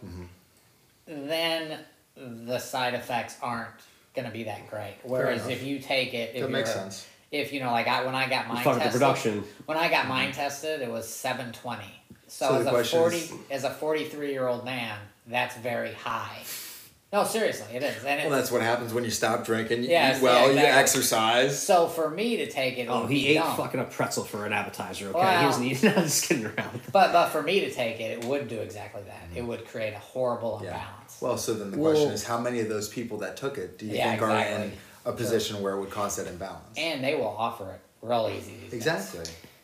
then 1.07 1.79
the 2.15 2.59
side 2.59 2.93
effects 2.93 3.35
aren't 3.41 3.69
going 4.15 4.25
to 4.27 4.31
be 4.31 4.43
that 4.43 4.69
great. 4.69 4.95
Whereas 5.03 5.47
if 5.47 5.63
you 5.63 5.79
take 5.79 6.13
it, 6.13 6.35
if 6.35 6.41
That 6.43 6.51
makes 6.51 6.71
sense. 6.71 7.07
If 7.31 7.51
you 7.51 7.59
know, 7.61 7.71
like 7.71 7.87
I 7.87 8.05
when 8.05 8.13
I 8.13 8.29
got 8.29 8.47
mine 8.47 8.63
tested, 8.63 8.91
production. 8.91 9.43
when 9.65 9.77
I 9.77 9.89
got 9.89 10.07
mine 10.07 10.31
tested, 10.33 10.81
it 10.81 10.89
was 10.91 11.09
seven 11.09 11.51
twenty. 11.51 11.91
So, 12.27 12.49
So 12.49 12.55
as 12.57 12.65
a 12.67 12.83
forty 12.97 13.17
is- 13.17 13.33
as 13.49 13.63
a 13.63 13.71
forty 13.71 14.05
three 14.05 14.31
year 14.31 14.47
old 14.47 14.63
man, 14.65 14.95
that's 15.25 15.55
very 15.57 15.93
high. 15.93 16.37
No, 17.13 17.23
seriously, 17.23 17.75
it 17.75 17.83
is. 17.83 18.03
And 18.03 18.27
Well, 18.27 18.39
that's 18.39 18.51
what 18.51 18.63
happens 18.63 18.91
when 18.91 19.03
you 19.03 19.11
stop 19.11 19.45
drinking. 19.45 19.83
You 19.83 19.89
Yes, 19.89 20.17
eat 20.17 20.23
well, 20.23 20.51
yeah, 20.51 20.61
you 20.61 20.67
exercise. 20.79 21.61
so 21.61 21.87
for 21.87 22.09
me 22.09 22.37
to 22.37 22.49
take 22.49 22.79
it, 22.79 22.81
it 22.81 22.89
Oh, 22.89 23.05
he 23.05 23.13
be 23.21 23.27
ate 23.29 23.33
dumb. 23.35 23.55
fucking 23.55 23.79
a 23.79 23.83
pretzel 23.83 24.23
for 24.23 24.47
an 24.47 24.51
appetizer. 24.51 25.09
Okay, 25.09 25.19
Wow. 25.19 25.39
he 25.41 25.45
wasn't 25.45 25.65
eating. 25.67 25.89
I'm 25.95 26.03
just 26.05 26.27
kidding 26.27 26.47
around. 26.47 26.81
But 26.91 27.13
but 27.13 27.29
for 27.29 27.43
me 27.43 27.59
to 27.59 27.71
take 27.71 27.99
it, 27.99 28.17
it 28.17 28.25
would 28.25 28.47
do 28.47 28.59
exactly 28.59 29.03
that. 29.03 29.37
It 29.37 29.43
mm. 29.43 29.47
would 29.47 29.67
create 29.67 29.93
a 29.93 29.99
horrible 29.99 30.59
Yeah. 30.63 30.69
imbalance. 30.71 31.17
Well, 31.21 31.37
so 31.37 31.53
then 31.53 31.69
the 31.69 31.77
Well- 31.77 31.91
question 31.91 32.11
is, 32.11 32.23
how 32.23 32.39
many 32.39 32.61
of 32.61 32.67
those 32.69 32.89
people 32.89 33.19
that 33.19 33.37
took 33.37 33.59
it 33.59 33.77
do 33.77 33.85
you 33.85 33.95
Yeah, 33.95 34.09
think 34.09 34.23
are 34.23 34.35
in 34.35 34.71
a 35.05 35.11
position 35.11 35.61
where 35.61 35.73
it 35.75 35.81
would 35.81 35.91
cause 35.91 36.15
that 36.15 36.25
imbalance? 36.25 36.75
and 36.77 37.03
they 37.03 37.13
will 37.13 37.35
offer 37.37 37.73
it 37.73 37.79
real 38.01 38.27
easy. 38.35 38.55
These 38.71 38.85
days. 38.85 39.13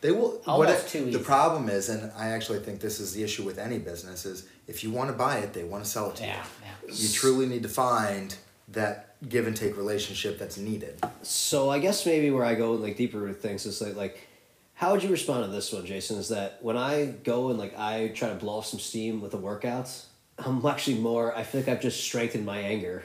Exactly. 0.02 0.10
They 0.10 0.16
will. 0.16 0.40
Almost 0.46 0.58
what 0.58 0.68
it- 0.70 0.88
too 0.88 1.10
The 1.10 1.24
problem 1.24 1.68
is, 1.68 1.88
and 1.88 2.10
I 2.16 2.28
actually 2.30 2.60
think 2.60 2.80
this 2.80 3.00
is 3.00 3.12
the 3.12 3.22
issue 3.22 3.42
with 3.44 3.58
any 3.58 3.78
business, 3.78 4.24
is 4.24 4.44
if 4.66 4.82
you 4.82 4.90
want 4.90 5.10
to 5.10 5.16
buy 5.16 5.38
it, 5.38 5.52
they 5.52 5.64
want 5.64 5.84
to 5.84 5.90
sell 5.90 6.10
it 6.10 6.16
to 6.16 6.24
Yeah, 6.24 6.36
you. 6.36 6.88
yeah. 6.88 6.94
You 6.94 7.08
truly 7.08 7.46
need 7.46 7.62
to 7.62 7.68
find 7.68 8.34
that 8.68 9.14
give 9.28 9.46
and 9.46 9.56
take 9.56 9.76
relationship 9.76 10.38
that's 10.38 10.56
needed. 10.56 10.98
So 11.22 11.70
I 11.70 11.78
guess 11.78 12.06
maybe 12.06 12.30
where 12.30 12.44
I 12.44 12.54
go 12.54 12.72
like 12.72 12.96
deeper 12.96 13.20
with 13.22 13.42
things 13.42 13.66
is 13.66 13.80
like 13.80 13.96
like 13.96 14.26
how 14.74 14.92
would 14.92 15.02
you 15.02 15.10
respond 15.10 15.44
to 15.44 15.50
this 15.50 15.70
one, 15.72 15.84
Jason? 15.84 16.16
Is 16.16 16.28
that 16.30 16.58
when 16.62 16.78
I 16.78 17.04
go 17.24 17.50
and 17.50 17.58
like 17.58 17.78
I 17.78 18.08
try 18.14 18.30
to 18.30 18.34
blow 18.36 18.54
off 18.58 18.66
some 18.66 18.80
steam 18.80 19.20
with 19.20 19.32
the 19.32 19.38
workouts, 19.38 20.04
I'm 20.38 20.64
actually 20.64 20.98
more 20.98 21.36
I 21.36 21.42
feel 21.42 21.60
like 21.60 21.68
I've 21.68 21.82
just 21.82 22.00
strengthened 22.02 22.46
my 22.46 22.58
anger. 22.60 23.04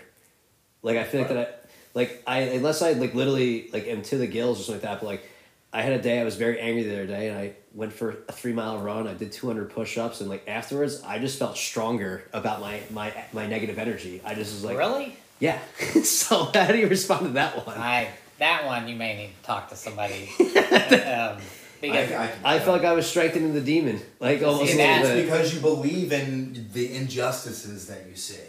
Like 0.84 0.98
I 0.98 1.04
feel 1.04 1.22
like 1.22 1.30
that 1.30 1.38
I 1.38 1.68
like 1.94 2.24
I 2.28 2.40
unless 2.42 2.82
I 2.82 2.94
like 2.94 3.14
literally 3.14 3.70
like 3.74 3.88
am 3.88 4.02
to 4.04 4.18
the 4.18 4.28
gills 4.28 4.60
or 4.60 4.64
something 4.64 4.82
like 4.88 5.00
that, 5.00 5.02
but 5.02 5.08
like 5.08 5.30
I 5.76 5.82
had 5.82 5.92
a 5.92 6.02
day 6.02 6.22
I 6.22 6.24
was 6.24 6.38
very 6.38 6.58
angry 6.58 6.84
the 6.84 6.94
other 6.94 7.06
day 7.06 7.28
and 7.28 7.38
I 7.38 7.54
went 7.74 7.92
for 7.92 8.12
a 8.30 8.32
three 8.32 8.54
mile 8.54 8.80
run, 8.80 9.08
I 9.08 9.14
did 9.14 9.34
two 9.34 9.48
hundred 9.48 9.72
push 9.72 9.98
ups 9.98 10.22
and 10.22 10.30
like 10.30 10.48
afterwards 10.48 11.04
I 11.04 11.20
just 11.20 11.38
felt 11.38 11.58
stronger 11.58 12.24
about 12.32 12.62
my 12.62 12.80
my 12.92 13.14
my 13.34 13.46
negative 13.46 13.78
energy. 13.78 14.22
I 14.24 14.36
just 14.36 14.54
was 14.54 14.64
like 14.64 14.78
really? 14.78 15.18
Yeah. 15.40 15.60
so 16.04 16.46
how 16.54 16.68
do 16.68 16.78
you 16.78 16.88
respond 16.88 17.26
to 17.26 17.32
that 17.34 17.68
one? 17.68 17.78
I 17.78 18.08
that 18.40 18.66
one 18.66 18.88
you 18.88 18.96
may 18.96 19.18
need 19.18 19.32
to 19.42 19.44
talk 19.44 19.68
to 19.70 19.76
somebody 19.76 20.30
um, 20.40 21.40
because 21.82 22.10
I 22.46 22.60
felt 22.60 22.78
like 22.78 22.86
I 22.86 22.94
was 22.94 23.06
strengthening 23.06 23.54
the 23.54 23.60
demon, 23.60 24.02
like 24.22 24.42
almost 24.44 24.72
See, 24.72 24.76
a 24.76 24.78
that's 24.78 25.10
bit. 25.10 25.24
because 25.24 25.54
you 25.54 25.60
believe 25.60 26.14
in 26.14 26.70
the 26.72 26.96
injustices 26.96 27.88
that 27.88 28.08
you 28.08 28.16
see. 28.16 28.40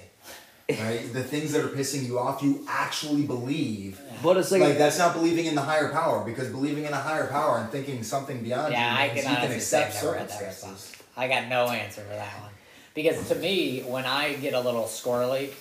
Right? 0.80 1.12
the 1.12 1.22
things 1.22 1.52
that 1.52 1.64
are 1.64 1.68
pissing 1.68 2.04
you 2.06 2.18
off, 2.18 2.42
you 2.42 2.64
actually 2.68 3.22
believe. 3.22 4.00
But 4.20 4.36
it's 4.36 4.50
like, 4.50 4.62
Like, 4.62 4.78
that's 4.78 4.98
not 4.98 5.14
believing 5.14 5.46
in 5.46 5.54
the 5.54 5.62
higher 5.62 5.92
power, 5.92 6.24
because 6.24 6.48
believing 6.48 6.86
in 6.86 6.92
a 6.92 6.96
higher 6.96 7.28
power 7.28 7.58
and 7.58 7.70
thinking 7.70 8.02
something 8.02 8.42
beyond 8.42 8.72
yeah, 8.72 8.92
you 8.92 9.04
I 9.04 9.08
can 9.08 9.30
you 9.30 9.36
can 9.36 9.52
accept 9.52 9.96
I've 9.96 10.02
never 10.02 10.18
had 10.18 10.28
that 10.28 10.38
circumstances. 10.38 10.96
I 11.16 11.28
got 11.28 11.48
no 11.48 11.68
answer 11.68 12.00
for 12.00 12.14
that 12.14 12.40
one 12.40 12.50
because 12.96 13.28
to 13.28 13.36
me, 13.36 13.82
when 13.82 14.06
I 14.06 14.32
get 14.32 14.54
a 14.54 14.60
little 14.60 14.84
squirrely, 14.84 15.52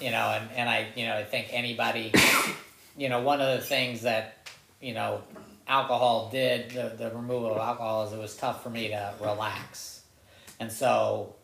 you 0.00 0.10
know, 0.10 0.38
and, 0.40 0.48
and 0.52 0.70
I 0.70 0.86
you 0.96 1.04
know 1.04 1.16
I 1.16 1.24
think 1.24 1.48
anybody, 1.50 2.14
you 2.96 3.10
know, 3.10 3.20
one 3.20 3.42
of 3.42 3.58
the 3.58 3.62
things 3.62 4.02
that 4.02 4.48
you 4.80 4.94
know 4.94 5.22
alcohol 5.66 6.30
did 6.30 6.70
the 6.70 6.94
the 6.96 7.10
removal 7.10 7.52
of 7.52 7.58
alcohol 7.58 8.06
is 8.06 8.12
it 8.14 8.18
was 8.18 8.36
tough 8.36 8.62
for 8.62 8.70
me 8.70 8.88
to 8.88 9.12
relax, 9.20 10.02
and 10.60 10.72
so 10.72 11.34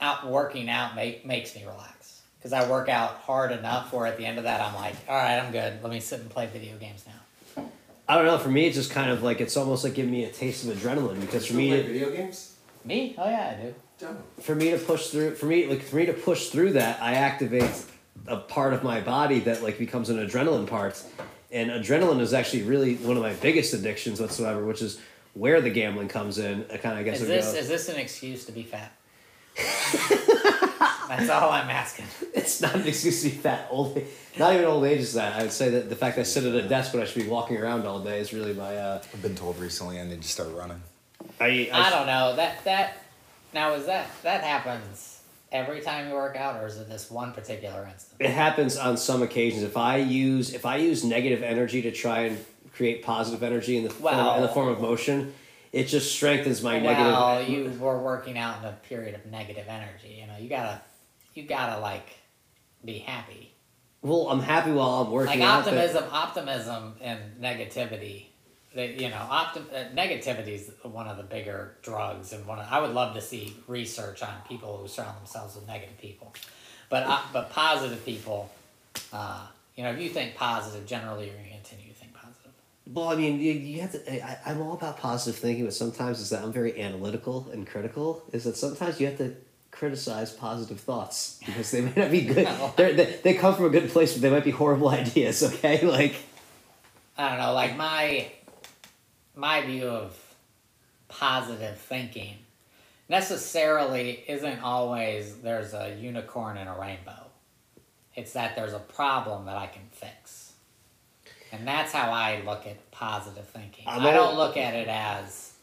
out 0.00 0.26
working 0.26 0.68
out 0.68 0.94
make, 0.94 1.24
makes 1.26 1.54
me 1.54 1.64
relax 1.64 2.22
because 2.38 2.52
I 2.52 2.68
work 2.70 2.88
out 2.88 3.16
hard 3.16 3.52
enough 3.52 3.92
where 3.92 4.06
at 4.06 4.16
the 4.16 4.26
end 4.26 4.38
of 4.38 4.44
that 4.44 4.60
I'm 4.60 4.74
like, 4.74 4.94
all 5.08 5.16
right, 5.16 5.38
I'm 5.38 5.52
good. 5.52 5.82
Let 5.82 5.90
me 5.92 6.00
sit 6.00 6.20
and 6.20 6.30
play 6.30 6.46
video 6.46 6.76
games 6.76 7.04
now. 7.06 7.64
I 8.08 8.14
don't 8.14 8.26
know. 8.26 8.38
For 8.38 8.48
me, 8.50 8.66
it's 8.66 8.76
just 8.76 8.90
kind 8.90 9.10
of 9.10 9.22
like 9.22 9.40
it's 9.40 9.56
almost 9.56 9.82
like 9.82 9.94
giving 9.94 10.12
me 10.12 10.24
a 10.24 10.30
taste 10.30 10.64
of 10.64 10.76
adrenaline 10.76 11.20
because 11.20 11.46
for 11.46 11.54
me, 11.54 11.70
play 11.70 11.82
video 11.82 12.10
games? 12.10 12.54
Me? 12.84 13.14
Oh 13.18 13.28
yeah, 13.28 13.56
I 13.58 13.62
do. 13.62 13.74
Don't. 13.98 14.18
for 14.42 14.54
me 14.54 14.70
to 14.70 14.78
push 14.78 15.08
through, 15.08 15.34
for 15.34 15.46
me 15.46 15.66
like 15.66 15.82
for 15.82 15.96
me 15.96 16.06
to 16.06 16.12
push 16.12 16.48
through 16.48 16.74
that, 16.74 17.02
I 17.02 17.14
activate 17.14 17.70
a 18.28 18.36
part 18.36 18.74
of 18.74 18.84
my 18.84 19.00
body 19.00 19.40
that 19.40 19.62
like 19.62 19.78
becomes 19.78 20.10
an 20.10 20.18
adrenaline 20.18 20.66
part, 20.68 21.02
and 21.50 21.70
adrenaline 21.70 22.20
is 22.20 22.32
actually 22.32 22.62
really 22.62 22.96
one 22.96 23.16
of 23.16 23.22
my 23.22 23.32
biggest 23.32 23.74
addictions 23.74 24.20
whatsoever, 24.20 24.64
which 24.64 24.82
is 24.82 25.00
where 25.34 25.60
the 25.60 25.70
gambling 25.70 26.08
comes 26.08 26.38
in. 26.38 26.62
Uh, 26.62 26.74
I 26.74 26.76
kind 26.76 26.94
of 26.94 27.00
I 27.00 27.02
guess 27.02 27.20
Is 27.20 27.26
this 27.26 27.52
go- 27.52 27.58
is 27.58 27.68
this 27.68 27.88
an 27.88 27.96
excuse 27.96 28.44
to 28.44 28.52
be 28.52 28.62
fat? 28.62 28.92
That's 31.08 31.30
all 31.30 31.50
I'm 31.50 31.70
asking. 31.70 32.06
It's 32.34 32.60
not 32.60 32.74
an 32.74 32.86
excuse 32.86 33.22
to 33.22 33.30
be 33.30 33.36
fat. 33.36 33.68
Old, 33.70 34.00
not 34.38 34.52
even 34.52 34.66
old 34.66 34.84
age 34.84 35.00
is 35.00 35.14
that. 35.14 35.34
I 35.34 35.42
would 35.42 35.52
say 35.52 35.70
that 35.70 35.88
the 35.88 35.96
fact 35.96 36.16
that 36.16 36.22
I 36.22 36.24
sit 36.24 36.44
at 36.44 36.54
a 36.54 36.68
desk 36.68 36.92
when 36.92 37.02
I 37.02 37.06
should 37.06 37.22
be 37.22 37.28
walking 37.28 37.56
around 37.56 37.86
all 37.86 38.00
day 38.00 38.20
is 38.20 38.32
really 38.32 38.52
my. 38.52 38.76
Uh, 38.76 39.02
I've 39.02 39.22
been 39.22 39.34
told 39.34 39.58
recently 39.58 40.00
I 40.00 40.04
need 40.04 40.22
to 40.22 40.28
start 40.28 40.50
running. 40.54 40.82
I, 41.40 41.70
I 41.72 41.90
don't 41.90 42.06
know 42.06 42.36
that 42.36 42.62
that 42.64 43.02
now 43.54 43.74
is 43.74 43.86
that 43.86 44.08
that 44.22 44.42
happens 44.42 45.22
every 45.52 45.80
time 45.80 46.08
you 46.08 46.14
work 46.14 46.36
out 46.36 46.60
or 46.62 46.66
is 46.66 46.76
it 46.76 46.88
this 46.88 47.10
one 47.10 47.32
particular 47.32 47.84
instance? 47.84 48.14
It 48.18 48.30
happens 48.30 48.76
on 48.76 48.96
some 48.96 49.22
occasions. 49.22 49.62
If 49.62 49.76
I 49.76 49.96
use 49.96 50.52
if 50.52 50.66
I 50.66 50.76
use 50.76 51.04
negative 51.04 51.42
energy 51.42 51.82
to 51.82 51.92
try 51.92 52.20
and 52.20 52.44
create 52.74 53.02
positive 53.02 53.42
energy 53.42 53.76
in 53.76 53.84
the 53.84 53.90
form, 53.90 54.36
in 54.36 54.42
the 54.42 54.48
form 54.48 54.68
of 54.68 54.80
motion, 54.80 55.32
it 55.76 55.88
just 55.88 56.10
strengthens 56.10 56.62
my 56.62 56.78
negative. 56.78 57.12
well, 57.12 57.42
you 57.42 57.70
were 57.78 57.98
working 57.98 58.38
out 58.38 58.60
in 58.60 58.64
a 58.64 58.72
period 58.88 59.14
of 59.14 59.26
negative 59.26 59.66
energy. 59.68 60.18
You 60.20 60.26
know, 60.26 60.38
you 60.38 60.48
gotta 60.48 60.80
you 61.34 61.42
gotta 61.42 61.78
like 61.80 62.08
be 62.84 62.98
happy. 62.98 63.52
Well, 64.00 64.28
I'm 64.28 64.40
happy 64.40 64.72
while 64.72 65.02
I'm 65.02 65.10
working 65.10 65.40
Like 65.40 65.48
out. 65.48 65.60
optimism, 65.66 66.04
optimism 66.10 66.94
and 67.02 67.20
negativity. 67.40 68.26
That 68.74 69.00
you 69.00 69.08
know, 69.10 69.16
optim- 69.16 69.72
uh, 69.72 69.90
negativity 69.94 70.48
is 70.54 70.70
one 70.82 71.08
of 71.08 71.16
the 71.18 71.22
bigger 71.22 71.76
drugs, 71.82 72.32
and 72.32 72.46
one. 72.46 72.58
Of, 72.58 72.66
I 72.70 72.80
would 72.80 72.92
love 72.92 73.14
to 73.14 73.20
see 73.20 73.56
research 73.66 74.22
on 74.22 74.34
people 74.48 74.78
who 74.78 74.88
surround 74.88 75.18
themselves 75.18 75.56
with 75.56 75.66
negative 75.66 75.98
people, 75.98 76.32
but 76.88 77.02
uh, 77.06 77.20
but 77.32 77.50
positive 77.50 78.04
people. 78.04 78.50
Uh, 79.12 79.46
you 79.76 79.82
know, 79.84 79.90
if 79.90 80.00
you 80.00 80.08
think 80.08 80.34
positive, 80.36 80.86
generally 80.86 81.26
you're 81.26 81.34
going 81.34 81.48
to 81.48 81.52
continue 81.52 81.92
to 81.92 81.98
think 81.98 82.14
positive. 82.14 82.52
Well, 82.86 83.08
I 83.08 83.16
mean, 83.16 83.40
you, 83.40 83.52
you 83.52 83.80
have 83.80 83.92
to. 83.92 84.24
I, 84.24 84.38
I'm 84.46 84.60
all 84.60 84.74
about 84.74 84.98
positive 84.98 85.40
thinking, 85.40 85.64
but 85.64 85.74
sometimes 85.74 86.20
is 86.20 86.30
that 86.30 86.42
I'm 86.42 86.52
very 86.52 86.80
analytical 86.80 87.48
and 87.52 87.66
critical. 87.66 88.22
Is 88.32 88.44
that 88.44 88.56
sometimes 88.56 89.00
you 89.00 89.06
have 89.06 89.18
to 89.18 89.34
criticize 89.72 90.32
positive 90.32 90.80
thoughts 90.80 91.38
because 91.44 91.70
they 91.70 91.82
may 91.82 91.92
not 91.96 92.10
be 92.10 92.22
good. 92.22 92.48
They 92.76 93.18
they 93.22 93.34
come 93.34 93.54
from 93.54 93.66
a 93.66 93.70
good 93.70 93.90
place, 93.90 94.12
but 94.12 94.22
they 94.22 94.30
might 94.30 94.44
be 94.44 94.52
horrible 94.52 94.88
ideas. 95.04 95.42
Okay, 95.42 95.84
like 95.84 96.14
I 97.18 97.30
don't 97.30 97.38
know, 97.38 97.52
like 97.54 97.76
my 97.76 98.30
my 99.34 99.62
view 99.62 99.88
of 99.88 100.16
positive 101.08 101.78
thinking 101.78 102.36
necessarily 103.08 104.24
isn't 104.26 104.60
always 104.60 105.36
there's 105.36 105.74
a 105.74 105.96
unicorn 105.98 106.56
and 106.56 106.68
a 106.68 106.72
rainbow. 106.72 107.26
It's 108.14 108.32
that 108.32 108.56
there's 108.56 108.72
a 108.72 108.78
problem 108.78 109.46
that 109.46 109.56
I 109.56 109.66
can 109.66 109.82
fix. 109.92 110.35
And 111.52 111.66
that's 111.66 111.92
how 111.92 112.10
I 112.10 112.42
look 112.44 112.66
at 112.66 112.90
positive 112.90 113.46
thinking. 113.46 113.84
I'm 113.86 114.02
I 114.02 114.12
don't 114.12 114.36
look 114.36 114.56
at 114.56 114.74
it 114.74 114.88
as 114.88 115.54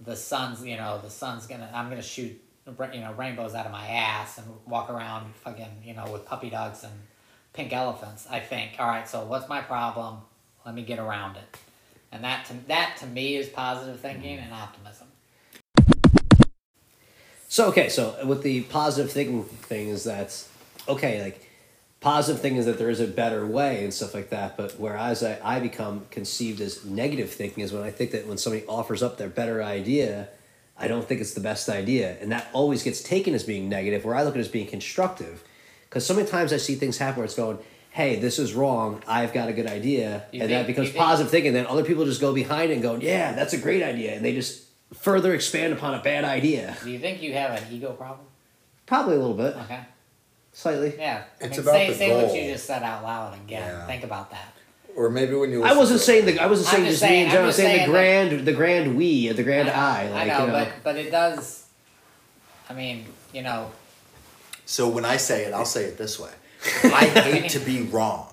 the 0.00 0.16
sun's, 0.16 0.64
you 0.64 0.76
know, 0.76 1.00
the 1.02 1.10
sun's 1.10 1.46
gonna, 1.46 1.70
I'm 1.74 1.88
gonna 1.88 2.02
shoot, 2.02 2.40
you 2.66 3.00
know, 3.00 3.12
rainbows 3.16 3.54
out 3.54 3.66
of 3.66 3.72
my 3.72 3.86
ass 3.86 4.38
and 4.38 4.46
walk 4.66 4.90
around 4.90 5.34
fucking, 5.36 5.82
you 5.84 5.94
know, 5.94 6.10
with 6.10 6.24
puppy 6.24 6.50
dogs 6.50 6.84
and 6.84 6.92
pink 7.52 7.72
elephants. 7.72 8.26
I 8.30 8.40
think, 8.40 8.72
all 8.78 8.86
right, 8.86 9.08
so 9.08 9.24
what's 9.24 9.48
my 9.48 9.60
problem? 9.60 10.18
Let 10.64 10.74
me 10.74 10.82
get 10.82 10.98
around 10.98 11.36
it. 11.36 11.58
And 12.12 12.22
that 12.24 12.44
to, 12.46 12.54
that 12.68 12.96
to 12.98 13.06
me 13.06 13.36
is 13.36 13.48
positive 13.48 13.98
thinking 14.00 14.38
and 14.38 14.52
optimism. 14.52 15.08
So 17.48 17.68
okay, 17.68 17.88
so 17.90 18.16
with 18.24 18.42
the 18.42 18.62
positive 18.62 19.12
thinking 19.12 19.44
thing 19.44 19.88
is 19.88 20.04
that 20.04 20.42
okay, 20.88 21.22
like 21.22 21.51
positive 22.02 22.40
thing 22.42 22.56
is 22.56 22.66
that 22.66 22.78
there 22.78 22.90
is 22.90 23.00
a 23.00 23.06
better 23.06 23.46
way 23.46 23.84
and 23.84 23.94
stuff 23.94 24.12
like 24.14 24.30
that. 24.30 24.56
But 24.56 24.74
whereas 24.78 25.22
I, 25.22 25.38
I 25.42 25.60
become 25.60 26.06
conceived 26.10 26.60
as 26.60 26.84
negative 26.84 27.30
thinking 27.30 27.62
is 27.64 27.72
when 27.72 27.82
I 27.82 27.90
think 27.90 28.10
that 28.10 28.26
when 28.26 28.36
somebody 28.38 28.66
offers 28.66 29.02
up 29.02 29.16
their 29.18 29.28
better 29.28 29.62
idea, 29.62 30.28
I 30.78 30.88
don't 30.88 31.06
think 31.06 31.20
it's 31.20 31.34
the 31.34 31.40
best 31.40 31.68
idea, 31.68 32.16
and 32.20 32.32
that 32.32 32.48
always 32.52 32.82
gets 32.82 33.02
taken 33.02 33.34
as 33.34 33.44
being 33.44 33.68
negative. 33.68 34.04
Where 34.04 34.14
I 34.16 34.22
look 34.24 34.34
at 34.34 34.38
it 34.38 34.40
as 34.40 34.48
being 34.48 34.66
constructive, 34.66 35.44
because 35.88 36.04
so 36.04 36.14
many 36.14 36.26
times 36.26 36.52
I 36.52 36.56
see 36.56 36.74
things 36.74 36.98
happen 36.98 37.18
where 37.18 37.24
it's 37.24 37.34
going. 37.36 37.58
Hey, 37.90 38.16
this 38.18 38.38
is 38.38 38.54
wrong. 38.54 39.02
I've 39.06 39.34
got 39.34 39.50
a 39.50 39.52
good 39.52 39.66
idea, 39.66 40.24
You 40.32 40.40
and 40.40 40.48
think- 40.48 40.60
that 40.60 40.66
becomes 40.66 40.88
you 40.88 40.92
think- 40.94 41.04
positive 41.04 41.30
thinking. 41.30 41.52
Then 41.52 41.66
other 41.66 41.84
people 41.84 42.06
just 42.06 42.22
go 42.22 42.32
behind 42.32 42.70
it 42.70 42.74
and 42.74 42.82
go, 42.82 42.96
"Yeah, 42.96 43.32
that's 43.32 43.52
a 43.52 43.58
great 43.58 43.82
idea," 43.82 44.12
and 44.14 44.24
they 44.24 44.32
just 44.34 44.62
further 44.94 45.34
expand 45.34 45.72
upon 45.74 45.94
a 45.94 46.02
bad 46.02 46.24
idea. 46.24 46.74
Do 46.82 46.90
you 46.90 46.98
think 46.98 47.22
you 47.22 47.34
have 47.34 47.50
an 47.62 47.64
ego 47.70 47.92
problem? 47.92 48.26
Probably 48.86 49.14
a 49.16 49.18
little 49.18 49.36
bit, 49.36 49.54
Okay. 49.64 49.80
Slightly. 50.52 50.94
Yeah. 50.98 51.24
I 51.40 51.44
It's 51.44 51.56
mean, 51.56 51.60
about 51.60 51.72
say, 51.74 51.88
the 51.88 51.94
say 51.94 52.14
what 52.24 52.34
you 52.34 52.52
just 52.52 52.66
said 52.66 52.82
out 52.82 53.02
loud 53.02 53.34
again. 53.34 53.62
Yeah. 53.62 53.86
Think 53.86 54.04
about 54.04 54.30
that. 54.30 54.54
Or 54.94 55.08
maybe 55.08 55.34
when 55.34 55.50
you 55.50 55.64
I 55.64 55.72
wasn't 55.74 56.00
to- 56.00 56.04
saying 56.04 56.26
the 56.26 56.38
I 56.38 56.46
wasn't 56.46 56.68
I'm 56.68 56.74
saying 56.74 56.86
just 56.90 57.00
just 57.00 57.10
me 57.10 57.22
and 57.22 57.30
John. 57.30 57.40
I'm 57.40 57.46
was 57.46 57.56
just 57.56 57.66
saying 57.66 57.72
the 57.90 57.92
saying 57.94 58.30
grand 58.30 58.46
the 58.46 58.52
grand 58.52 58.96
we 58.96 59.28
the 59.28 59.42
grand 59.42 59.70
I. 59.70 60.10
Like 60.10 60.22
I 60.22 60.26
know, 60.26 60.40
you 60.40 60.46
know. 60.48 60.52
but 60.52 60.72
but 60.84 60.96
it 60.96 61.10
does. 61.10 61.66
I 62.68 62.74
mean, 62.74 63.06
you 63.32 63.42
know, 63.42 63.70
So 64.66 64.88
when 64.88 65.04
I 65.06 65.16
say 65.16 65.44
it, 65.44 65.54
I'll 65.54 65.64
say 65.64 65.84
it 65.84 65.96
this 65.98 66.18
way. 66.20 66.30
I 66.84 67.06
hate 67.06 67.50
to 67.52 67.58
be 67.58 67.82
wrong. 67.82 68.32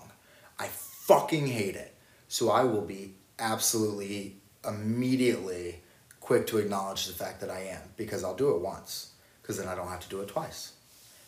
I 0.60 0.68
fucking 0.68 1.48
hate 1.48 1.76
it. 1.76 1.96
So 2.28 2.52
I 2.52 2.64
will 2.64 2.82
be 2.86 3.16
absolutely 3.40 4.36
immediately 4.68 5.80
quick 6.20 6.46
to 6.48 6.58
acknowledge 6.58 7.08
the 7.08 7.14
fact 7.14 7.40
that 7.42 7.50
I 7.50 7.62
am 7.62 7.82
because 7.98 8.24
I'll 8.24 8.36
do 8.36 8.54
it 8.56 8.62
once 8.62 9.14
because 9.42 9.58
then 9.58 9.68
I 9.68 9.76
don't 9.76 9.88
have 9.88 10.02
to 10.02 10.10
do 10.10 10.20
it 10.22 10.28
twice. 10.28 10.74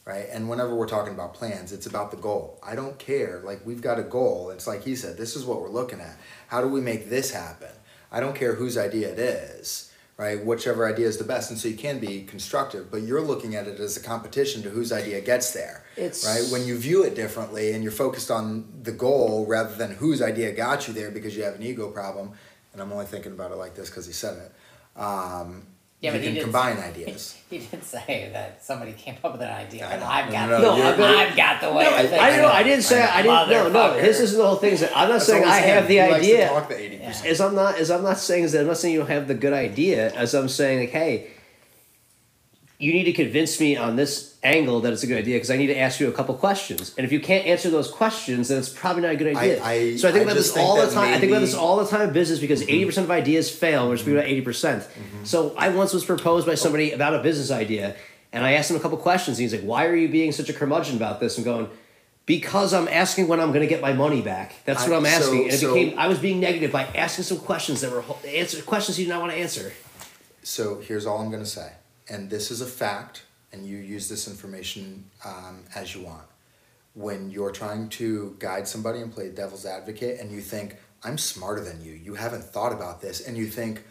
Right? 0.06 0.26
And 0.32 0.50
whenever 0.50 0.76
we're 0.76 0.88
talking 0.88 1.14
about 1.14 1.34
plans, 1.34 1.72
it's 1.72 1.86
about 1.86 2.12
the 2.12 2.18
goal. 2.18 2.60
I 2.66 2.76
don't 2.76 2.98
care. 2.98 3.42
Like 3.44 3.66
we've 3.66 3.82
got 3.82 4.00
a 4.00 4.04
goal. 4.04 4.50
It's 4.50 4.68
like 4.68 4.84
he 4.84 4.96
said, 4.96 5.18
this 5.18 5.36
is 5.36 5.46
what 5.46 5.62
we're 5.62 5.70
looking 5.70 6.00
at. 6.00 6.18
How 6.48 6.62
do 6.62 6.68
we 6.68 6.82
make 6.82 7.10
this 7.10 7.32
happen? 7.32 7.70
I 8.12 8.20
don't 8.20 8.36
care 8.36 8.56
whose 8.56 8.78
idea 8.78 9.10
it 9.14 9.20
is, 9.20 9.92
right? 10.18 10.44
Whichever 10.44 10.86
idea 10.88 11.08
is 11.08 11.18
the 11.18 11.24
best. 11.24 11.50
And 11.50 11.60
so 11.60 11.68
you 11.70 11.78
can 11.78 12.00
be 12.00 12.24
constructive, 12.24 12.92
but 12.92 13.04
you're 13.04 13.22
looking 13.22 13.56
at 13.56 13.68
it 13.68 13.80
as 13.80 13.96
a 13.96 14.02
competition 14.02 14.64
to 14.64 14.70
whose 14.70 14.92
idea 14.92 15.22
gets 15.22 15.54
there. 15.54 15.86
It's- 15.96 16.26
right 16.26 16.52
when 16.52 16.68
you 16.68 16.78
view 16.78 17.04
it 17.04 17.16
differently 17.16 17.72
and 17.74 17.84
you're 17.84 17.92
focused 17.92 18.32
on 18.32 18.66
the 18.84 18.92
goal 18.92 19.46
rather 19.48 19.76
than 19.76 19.92
whose 19.92 20.22
idea 20.22 20.52
got 20.52 20.88
you 20.88 20.94
there 20.94 21.12
because 21.12 21.38
you 21.38 21.44
have 21.44 21.56
an 21.56 21.64
ego 21.64 21.90
problem. 21.90 22.32
And 22.74 22.82
I'm 22.82 22.92
only 22.92 23.06
thinking 23.06 23.34
about 23.34 23.52
it 23.52 23.56
like 23.56 23.76
this 23.76 23.90
because 23.90 24.08
he 24.08 24.14
said 24.14 24.38
it. 24.38 25.00
Um, 25.00 25.68
Yeah, 26.02 26.14
you 26.14 26.18
but 26.18 26.26
can 26.26 26.34
did 26.34 26.44
combine 26.44 26.78
say- 26.78 26.84
ideas. 26.90 27.38
He 27.52 27.58
did 27.60 27.84
say 27.84 28.30
that 28.32 28.64
somebody 28.64 28.94
came 28.94 29.16
up 29.22 29.34
with 29.34 29.42
an 29.42 29.50
idea, 29.52 29.86
I 29.86 29.98
know. 30.00 30.06
I've 30.06 30.32
got, 30.32 30.50
No, 30.50 30.60
no, 30.62 30.78
the, 30.78 30.98
no, 30.98 31.18
I've 31.18 31.36
got 31.36 31.60
the 31.60 31.70
way. 31.74 31.84
No, 31.84 31.90
of 32.06 32.14
I. 32.14 32.30
I 32.32 32.38
know. 32.38 32.48
I 32.48 32.64
didn't 32.64 32.84
say. 32.84 33.04
I 33.04 33.22
didn't. 33.22 33.50
No, 33.50 33.70
no. 33.70 34.02
This 34.02 34.22
is 34.22 34.38
the 34.38 34.46
whole 34.48 34.56
thing. 34.56 34.72
Is 34.74 34.80
that 34.80 34.96
I'm 34.96 35.10
not 35.10 35.16
That's 35.16 35.26
saying 35.26 35.44
I 35.44 35.58
have 35.58 35.86
the 35.90 35.96
He 35.96 36.00
likes 36.00 36.26
to 36.26 36.32
idea. 36.34 36.48
talk 36.48 36.70
the 36.70 36.76
80%. 36.76 37.26
As 37.26 37.42
I'm 37.42 37.54
not. 37.54 37.76
As 37.78 37.92
I'm 37.92 38.04
not 38.04 38.18
saying 38.20 38.46
is 38.46 38.54
that 38.54 38.62
I'm 38.62 38.68
not 38.68 38.78
saying 38.78 38.94
you 38.94 39.02
don't 39.02 39.10
have 39.10 39.28
the 39.28 39.34
good 39.36 39.52
idea. 39.52 40.14
As 40.14 40.34
I'm 40.34 40.48
saying 40.48 40.80
like, 40.80 40.90
hey, 40.92 41.28
you 42.80 42.94
need 42.94 43.04
to 43.04 43.12
convince 43.14 43.60
me 43.60 43.76
on 43.76 43.98
this 43.98 44.31
angle 44.44 44.80
that 44.82 44.92
it's 44.92 45.04
a 45.04 45.08
good 45.08 45.18
idea 45.20 45.36
because 45.36 45.52
I 45.52 45.58
need 45.58 45.68
to 45.68 45.78
ask 45.78 46.00
you 46.00 46.08
a 46.10 46.12
couple 46.12 46.34
questions. 46.36 46.94
And 46.98 47.06
if 47.06 47.12
you 47.12 47.20
can't 47.20 47.46
answer 47.46 47.70
those 47.70 47.90
questions, 47.90 48.48
then 48.48 48.58
it's 48.58 48.70
probably 48.70 49.04
not 49.04 49.12
a 49.12 49.16
good 49.16 49.36
idea. 49.36 49.64
I- 49.64 49.96
so 49.98 50.08
I 50.10 50.12
think 50.12 50.22
I 50.22 50.24
about 50.24 50.36
this 50.36 50.52
think 50.52 50.68
all 50.68 50.76
the 50.84 50.92
time. 50.92 51.14
I 51.14 51.20
think 51.20 51.32
about 51.32 51.42
this 51.42 51.54
Mm-hmm. 51.54 51.62
all 51.64 51.78
the 51.78 51.88
time 51.88 52.02
in 52.08 52.14
business 52.14 52.40
because 52.40 52.62
80 52.64 52.86
percent 52.86 53.04
of 53.06 53.12
ideas 53.12 53.52
fail. 53.52 53.88
We're 53.88 53.98
speaking 53.98 54.16
about 54.18 54.26
80 54.30 54.42
percent. 54.42 54.88
So 55.26 55.54
I 55.58 55.70
once 55.70 55.94
was 55.94 56.04
proposed 56.06 56.48
by 56.48 56.56
somebody 56.56 56.92
about 56.92 57.14
a 57.14 57.22
business 57.22 57.52
idea, 57.52 57.96
and 58.34 58.44
I 58.44 58.54
asked 58.54 58.72
him 58.72 58.78
a 58.78 58.80
couple 58.80 58.98
questions. 58.98 59.38
And 59.38 59.44
he's 59.44 59.54
like, 59.54 59.64
"Why 59.64 59.86
are 59.86 59.96
you 59.96 60.10
being 60.10 60.32
such 60.32 60.50
a 60.50 60.54
curmudgeon 60.54 60.96
about 60.98 61.20
this?" 61.20 61.38
I'm 61.38 61.44
going. 61.44 61.70
Because 62.28 62.72
I'm 62.74 62.88
asking 62.88 63.28
when 63.28 63.40
I'm 63.40 63.50
going 63.50 63.62
to 63.62 63.68
get 63.68 63.82
my 63.82 63.94
money 63.94 64.22
back. 64.22 64.54
That's 64.64 64.84
what 64.84 64.94
I- 64.94 64.98
I'm 64.98 65.06
asking, 65.08 65.26
so- 65.38 65.44
and 65.44 65.52
it 65.52 65.60
so- 65.60 65.74
became 65.74 66.00
I 66.00 66.08
was 66.08 66.20
being 66.20 66.40
negative 66.40 66.72
by 66.72 66.84
asking 66.96 67.26
some 67.26 67.40
questions 67.40 67.82
that 67.82 67.92
were 67.92 68.04
answer 68.28 68.62
questions 68.62 68.98
you 69.00 69.06
did 69.06 69.12
not 69.12 69.22
want 69.22 69.34
to 69.34 69.38
answer. 69.40 69.74
So 70.44 70.82
here's 70.88 71.06
all 71.06 71.20
I'm 71.20 71.30
going 71.32 71.44
to 71.44 71.50
say, 71.50 71.72
and 72.10 72.30
this 72.30 72.50
is 72.52 72.62
a 72.62 72.66
fact, 72.68 73.24
and 73.52 73.66
you 73.66 73.78
use 73.78 74.10
this 74.10 74.28
information 74.28 75.06
um, 75.26 75.64
as 75.76 75.94
you 75.96 76.02
want. 76.02 76.24
When 76.94 77.30
you're 77.30 77.52
trying 77.52 77.90
to 77.90 78.36
guide 78.40 78.68
somebody 78.68 79.00
and 79.00 79.12
play 79.12 79.30
devil's 79.30 79.66
advocate, 79.66 80.20
and 80.20 80.32
you 80.32 80.42
think, 80.42 80.76
I'm 81.04 81.18
smarter 81.18 81.64
than 81.64 81.84
you, 81.84 81.94
you 81.94 82.16
haven't 82.16 82.44
thought 82.44 82.74
about 82.74 83.02
this, 83.02 83.26
and 83.26 83.38
you 83.38 83.48
think, 83.48 83.84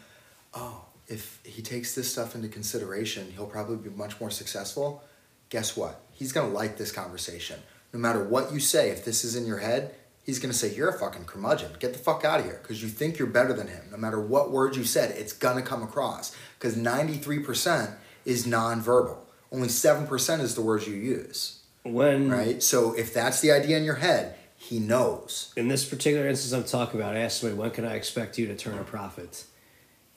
oh, 0.53 0.85
if 1.07 1.39
he 1.43 1.61
takes 1.61 1.93
this 1.93 2.11
stuff 2.11 2.35
into 2.35 2.47
consideration, 2.47 3.31
he'll 3.35 3.45
probably 3.45 3.77
be 3.77 3.95
much 3.95 4.19
more 4.19 4.31
successful. 4.31 5.03
Guess 5.49 5.75
what? 5.75 6.01
He's 6.11 6.31
to 6.49 6.53
like 6.53 6.77
this 6.77 6.91
conversation. 6.91 7.59
No 7.91 7.99
matter 7.99 8.23
what 8.23 8.53
you 8.53 8.59
say, 8.59 8.89
if 8.89 9.03
this 9.03 9.25
is 9.25 9.35
in 9.35 9.45
your 9.45 9.57
head, 9.57 9.93
he's 10.23 10.39
to 10.51 10.57
say, 10.57 10.73
You're 10.73 10.89
a 10.89 10.97
fucking 10.97 11.25
curmudgeon. 11.25 11.71
Get 11.79 11.93
the 11.93 11.99
fuck 11.99 12.23
out 12.23 12.39
of 12.39 12.45
here. 12.45 12.59
Because 12.61 12.81
you 12.81 12.87
think 12.87 13.17
you're 13.17 13.27
better 13.27 13.53
than 13.53 13.67
him. 13.67 13.83
No 13.91 13.97
matter 13.97 14.19
what 14.19 14.51
words 14.51 14.77
you 14.77 14.85
said, 14.85 15.11
it's 15.11 15.33
to 15.57 15.61
come 15.61 15.83
across. 15.83 16.35
Because 16.57 16.75
93% 16.75 17.93
is 18.23 18.47
nonverbal, 18.47 19.17
only 19.51 19.67
7% 19.67 20.39
is 20.39 20.55
the 20.55 20.61
words 20.61 20.87
you 20.87 20.95
use. 20.95 21.59
When 21.83 22.29
Right? 22.29 22.61
So 22.61 22.93
if 22.93 23.13
that's 23.13 23.41
the 23.41 23.51
idea 23.51 23.77
in 23.77 23.83
your 23.83 23.95
head, 23.95 24.35
he 24.55 24.79
knows. 24.79 25.51
in 25.57 25.67
this 25.67 25.83
particular 25.83 26.27
instance 26.27 26.53
I'm 26.53 26.63
talking 26.63 26.99
about, 26.99 27.15
I 27.15 27.19
asked 27.21 27.39
somebody, 27.41 27.59
when 27.59 27.71
can 27.71 27.85
I 27.85 27.95
expect 27.95 28.37
you 28.37 28.45
to 28.47 28.55
turn 28.55 28.77
a 28.77 28.83
profit? 28.83 29.45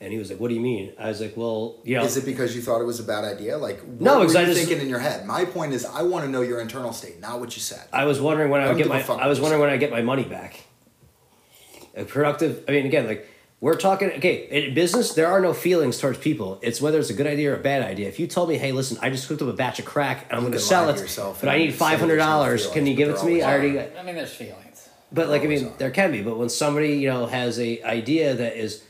And 0.00 0.12
he 0.12 0.18
was 0.18 0.28
like, 0.28 0.38
what 0.38 0.48
do 0.48 0.54
you 0.54 0.60
mean? 0.60 0.92
I 0.98 1.08
was 1.08 1.20
like, 1.22 1.34
well, 1.36 1.76
you 1.82 1.96
know, 1.96 2.04
Is 2.04 2.18
it 2.18 2.26
because 2.26 2.54
you 2.54 2.60
thought 2.60 2.80
it 2.82 2.84
was 2.84 3.00
a 3.00 3.04
bad 3.04 3.24
idea? 3.24 3.56
Like, 3.56 3.80
what 3.80 4.00
No, 4.02 4.18
were 4.20 4.30
you 4.30 4.38
I 4.38 4.44
just- 4.44 4.58
thinking 4.58 4.80
in 4.80 4.88
your 4.90 4.98
head? 4.98 5.24
My 5.24 5.46
point 5.46 5.72
is, 5.72 5.86
I 5.86 6.02
want 6.02 6.26
to 6.26 6.30
know 6.30 6.42
your 6.42 6.60
internal 6.60 6.92
state, 6.92 7.20
not 7.20 7.40
what 7.40 7.56
you 7.56 7.62
said. 7.62 7.84
I 7.92 8.04
was 8.04 8.20
wondering 8.20 8.50
when 8.50 8.60
I 8.60 8.64
I 8.64 8.68
would 8.68 8.76
get 8.76 8.88
my, 8.88 9.00
I 9.02 9.26
was 9.28 9.40
wondering 9.40 9.62
when 9.62 9.70
I 9.70 9.78
get 9.78 9.90
my 9.90 10.02
money 10.02 10.24
back. 10.24 10.60
A 11.96 12.04
productive, 12.04 12.64
I 12.68 12.72
mean, 12.72 12.84
again, 12.86 13.06
like, 13.06 13.26
we're 13.60 13.76
talking, 13.76 14.10
okay, 14.12 14.46
in 14.50 14.74
business, 14.74 15.14
there 15.14 15.26
are 15.26 15.40
no 15.40 15.54
feelings 15.54 15.98
towards 15.98 16.18
people. 16.18 16.58
It's 16.62 16.80
whether 16.80 16.98
it's 16.98 17.10
a 17.10 17.14
good 17.14 17.26
idea 17.26 17.52
or 17.52 17.56
a 17.56 17.62
bad 17.62 17.82
idea. 17.82 18.08
If 18.08 18.20
you 18.20 18.26
told 18.26 18.50
me, 18.50 18.58
hey, 18.58 18.72
listen, 18.72 18.98
I 19.00 19.08
just 19.08 19.26
cooked 19.26 19.40
up 19.40 19.48
a 19.48 19.52
batch 19.52 19.78
of 19.78 19.84
crack 19.84 20.26
and 20.28 20.32
I'm 20.32 20.40
going 20.40 20.52
to 20.52 20.58
sell 20.58 20.90
it, 20.90 20.96
but 21.40 21.48
I 21.48 21.58
need 21.58 21.74
say 21.74 21.96
there's 21.96 22.18
no 22.18 22.26
$500, 22.26 22.72
can 22.72 22.86
you 22.86 22.94
give 22.94 23.08
it 23.08 23.16
to 23.18 23.24
there 23.24 23.34
me? 23.34 23.42
I 23.42 23.54
always 23.54 23.76
already, 23.76 23.98
I 23.98 24.02
mean, 24.02 24.14
there's 24.16 24.34
feelings. 24.34 24.88
But 25.12 25.28
like 25.28 25.42
I 25.42 25.46
mean, 25.46 25.66
are. 25.66 25.72
there 25.78 25.90
can 25.90 26.10
be. 26.10 26.22
But 26.22 26.36
when 26.36 26.48
somebody 26.48 26.94
you 26.96 27.08
know 27.08 27.26
has 27.26 27.58
a 27.60 27.82
idea 27.84 28.34
that 28.34 28.56
is 28.56 28.82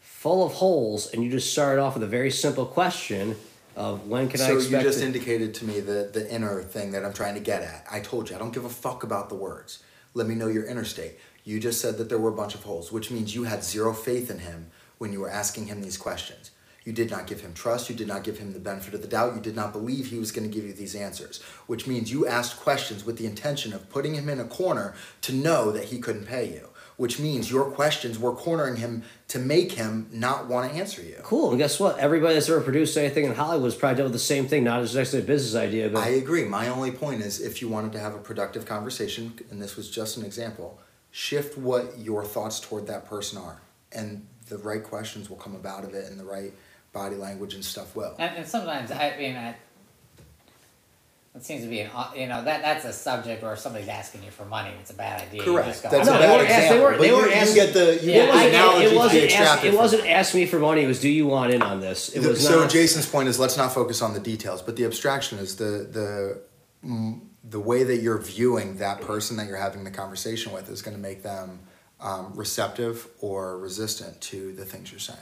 full 0.00 0.44
of 0.44 0.54
holes, 0.54 1.12
and 1.12 1.22
you 1.22 1.30
just 1.30 1.52
start 1.52 1.78
off 1.78 1.94
with 1.94 2.02
a 2.02 2.08
very 2.08 2.32
simple 2.32 2.66
question 2.66 3.36
of 3.76 4.08
when 4.08 4.28
can 4.28 4.40
I 4.40 4.48
so 4.48 4.58
you 4.58 4.82
just 4.82 4.98
to- 4.98 5.06
indicated 5.06 5.54
to 5.54 5.64
me 5.64 5.78
the, 5.78 6.10
the 6.12 6.28
inner 6.30 6.62
thing 6.62 6.90
that 6.92 7.04
I'm 7.04 7.12
trying 7.12 7.34
to 7.34 7.40
get 7.40 7.62
at. 7.62 7.86
I 7.90 8.00
told 8.00 8.28
you, 8.28 8.34
I 8.34 8.38
don't 8.40 8.52
give 8.52 8.64
a 8.64 8.68
fuck 8.68 9.04
about 9.04 9.28
the 9.28 9.36
words. 9.36 9.82
Let 10.14 10.26
me 10.26 10.34
know 10.34 10.48
your 10.48 10.64
inner 10.64 10.84
state. 10.84 11.18
You 11.48 11.58
just 11.58 11.80
said 11.80 11.96
that 11.96 12.10
there 12.10 12.18
were 12.18 12.28
a 12.28 12.36
bunch 12.36 12.54
of 12.54 12.64
holes, 12.64 12.92
which 12.92 13.10
means 13.10 13.34
you 13.34 13.44
had 13.44 13.64
zero 13.64 13.94
faith 13.94 14.30
in 14.30 14.40
him 14.40 14.66
when 14.98 15.14
you 15.14 15.20
were 15.20 15.30
asking 15.30 15.68
him 15.68 15.80
these 15.80 15.96
questions. 15.96 16.50
You 16.84 16.92
did 16.92 17.10
not 17.10 17.26
give 17.26 17.40
him 17.40 17.54
trust. 17.54 17.88
You 17.88 17.96
did 17.96 18.06
not 18.06 18.22
give 18.22 18.36
him 18.36 18.52
the 18.52 18.58
benefit 18.58 18.92
of 18.92 19.00
the 19.00 19.08
doubt. 19.08 19.34
You 19.34 19.40
did 19.40 19.56
not 19.56 19.72
believe 19.72 20.08
he 20.08 20.18
was 20.18 20.30
going 20.30 20.46
to 20.46 20.54
give 20.54 20.66
you 20.66 20.74
these 20.74 20.94
answers, 20.94 21.40
which 21.66 21.86
means 21.86 22.12
you 22.12 22.26
asked 22.26 22.60
questions 22.60 23.06
with 23.06 23.16
the 23.16 23.24
intention 23.24 23.72
of 23.72 23.88
putting 23.88 24.14
him 24.14 24.28
in 24.28 24.38
a 24.38 24.44
corner 24.44 24.94
to 25.22 25.32
know 25.32 25.70
that 25.72 25.84
he 25.84 26.00
couldn't 26.00 26.26
pay 26.26 26.52
you, 26.52 26.68
which 26.98 27.18
means 27.18 27.50
your 27.50 27.70
questions 27.70 28.18
were 28.18 28.34
cornering 28.34 28.76
him 28.76 29.02
to 29.28 29.38
make 29.38 29.72
him 29.72 30.06
not 30.12 30.48
want 30.48 30.70
to 30.70 30.76
answer 30.78 31.00
you. 31.00 31.16
cool. 31.22 31.48
And 31.48 31.58
guess 31.58 31.80
what? 31.80 31.98
Everybody 31.98 32.34
that's 32.34 32.50
ever 32.50 32.60
produced 32.60 32.94
anything 32.98 33.24
in 33.24 33.34
Hollywood 33.34 33.68
has 33.68 33.74
probably 33.74 34.02
done 34.02 34.12
the 34.12 34.18
same 34.18 34.46
thing. 34.48 34.64
Not 34.64 34.82
as 34.82 34.94
actually 34.94 35.20
a 35.20 35.24
business 35.24 35.58
idea, 35.58 35.88
but 35.88 36.04
I 36.04 36.10
agree. 36.10 36.44
My 36.44 36.68
only 36.68 36.90
point 36.90 37.22
is 37.22 37.40
if 37.40 37.62
you 37.62 37.68
wanted 37.68 37.92
to 37.92 38.00
have 38.00 38.14
a 38.14 38.18
productive 38.18 38.66
conversation, 38.66 39.32
and 39.50 39.62
this 39.62 39.76
was 39.76 39.90
just 39.90 40.18
an 40.18 40.26
example, 40.26 40.78
shift 41.10 41.56
what 41.58 41.98
your 41.98 42.24
thoughts 42.24 42.60
toward 42.60 42.86
that 42.86 43.06
person 43.06 43.38
are. 43.38 43.60
And 43.92 44.26
the 44.48 44.58
right 44.58 44.82
questions 44.82 45.28
will 45.30 45.36
come 45.36 45.54
about 45.54 45.84
of 45.84 45.94
it, 45.94 46.10
and 46.10 46.18
the 46.18 46.24
right 46.24 46.52
body 46.92 47.16
language 47.16 47.54
and 47.54 47.64
stuff 47.64 47.94
will. 47.96 48.14
And, 48.18 48.36
and 48.38 48.46
sometimes 48.46 48.90
I 48.90 49.14
mean, 49.18 49.36
I, 49.36 49.54
it 51.34 51.44
seems 51.44 51.62
to 51.62 51.68
be 51.68 51.80
an 51.80 51.90
you 52.16 52.26
know 52.26 52.42
that 52.42 52.62
that's 52.62 52.84
a 52.84 52.92
subject 52.92 53.42
where 53.42 53.54
somebody's 53.56 53.88
asking 53.88 54.24
you 54.24 54.30
for 54.30 54.44
money. 54.44 54.70
It's 54.80 54.90
a 54.90 54.94
bad 54.94 55.22
idea. 55.22 55.42
Correct. 55.44 55.82
go, 55.82 55.90
That's 55.90 56.08
No, 56.08 56.16
a 56.16 56.18
they 56.18 56.26
bad 56.26 56.36
weren't 56.38 56.50
ask- 56.50 56.68
they 56.74 56.80
weren't- 56.80 56.98
but 56.98 57.06
you, 57.06 57.12
weren't 57.14 57.48
you 57.48 57.54
get 57.54 57.74
the 57.74 57.98
you 58.02 58.12
Yeah, 58.12 58.26
get 58.26 58.34
I 58.34 58.38
the 58.38 58.44
it. 58.44 58.54
analogy 58.54 58.84
it 58.86 58.96
wasn't. 58.96 59.32
Ask, 59.40 59.64
it 59.64 59.74
wasn't 59.74 60.06
ask 60.08 60.34
me 60.34 60.46
for 60.46 60.58
money. 60.58 60.82
It 60.82 60.86
was 60.88 61.00
do 61.00 61.08
you 61.08 61.26
want 61.26 61.52
in 61.54 61.62
on 61.62 61.80
this? 61.80 62.08
It 62.08 62.20
The- 62.20 62.30
was 62.30 62.44
so 62.46 62.60
not, 62.62 62.70
Jason's 62.70 63.06
point 63.06 63.28
is 63.28 63.38
let's 63.38 63.56
not 63.56 63.72
focus 63.72 64.02
on 64.02 64.14
the 64.14 64.20
details, 64.20 64.62
but 64.62 64.76
the 64.76 64.84
abstraction 64.84 65.38
is 65.38 65.56
the 65.56 65.86
the 65.92 66.40
mm, 66.84 67.20
the 67.44 67.60
way 67.60 67.82
that 67.84 67.98
you're 67.98 68.18
viewing 68.18 68.78
that 68.78 69.00
person 69.00 69.36
that 69.36 69.46
you're 69.46 69.56
having 69.56 69.84
the 69.84 69.90
conversation 69.90 70.52
with 70.52 70.68
is 70.68 70.82
going 70.82 70.96
to 70.96 71.02
make 71.02 71.22
them 71.22 71.60
um, 72.00 72.32
receptive 72.34 73.08
or 73.20 73.58
resistant 73.58 74.20
to 74.20 74.52
the 74.52 74.64
things 74.64 74.90
you're 74.90 75.00
saying. 75.00 75.18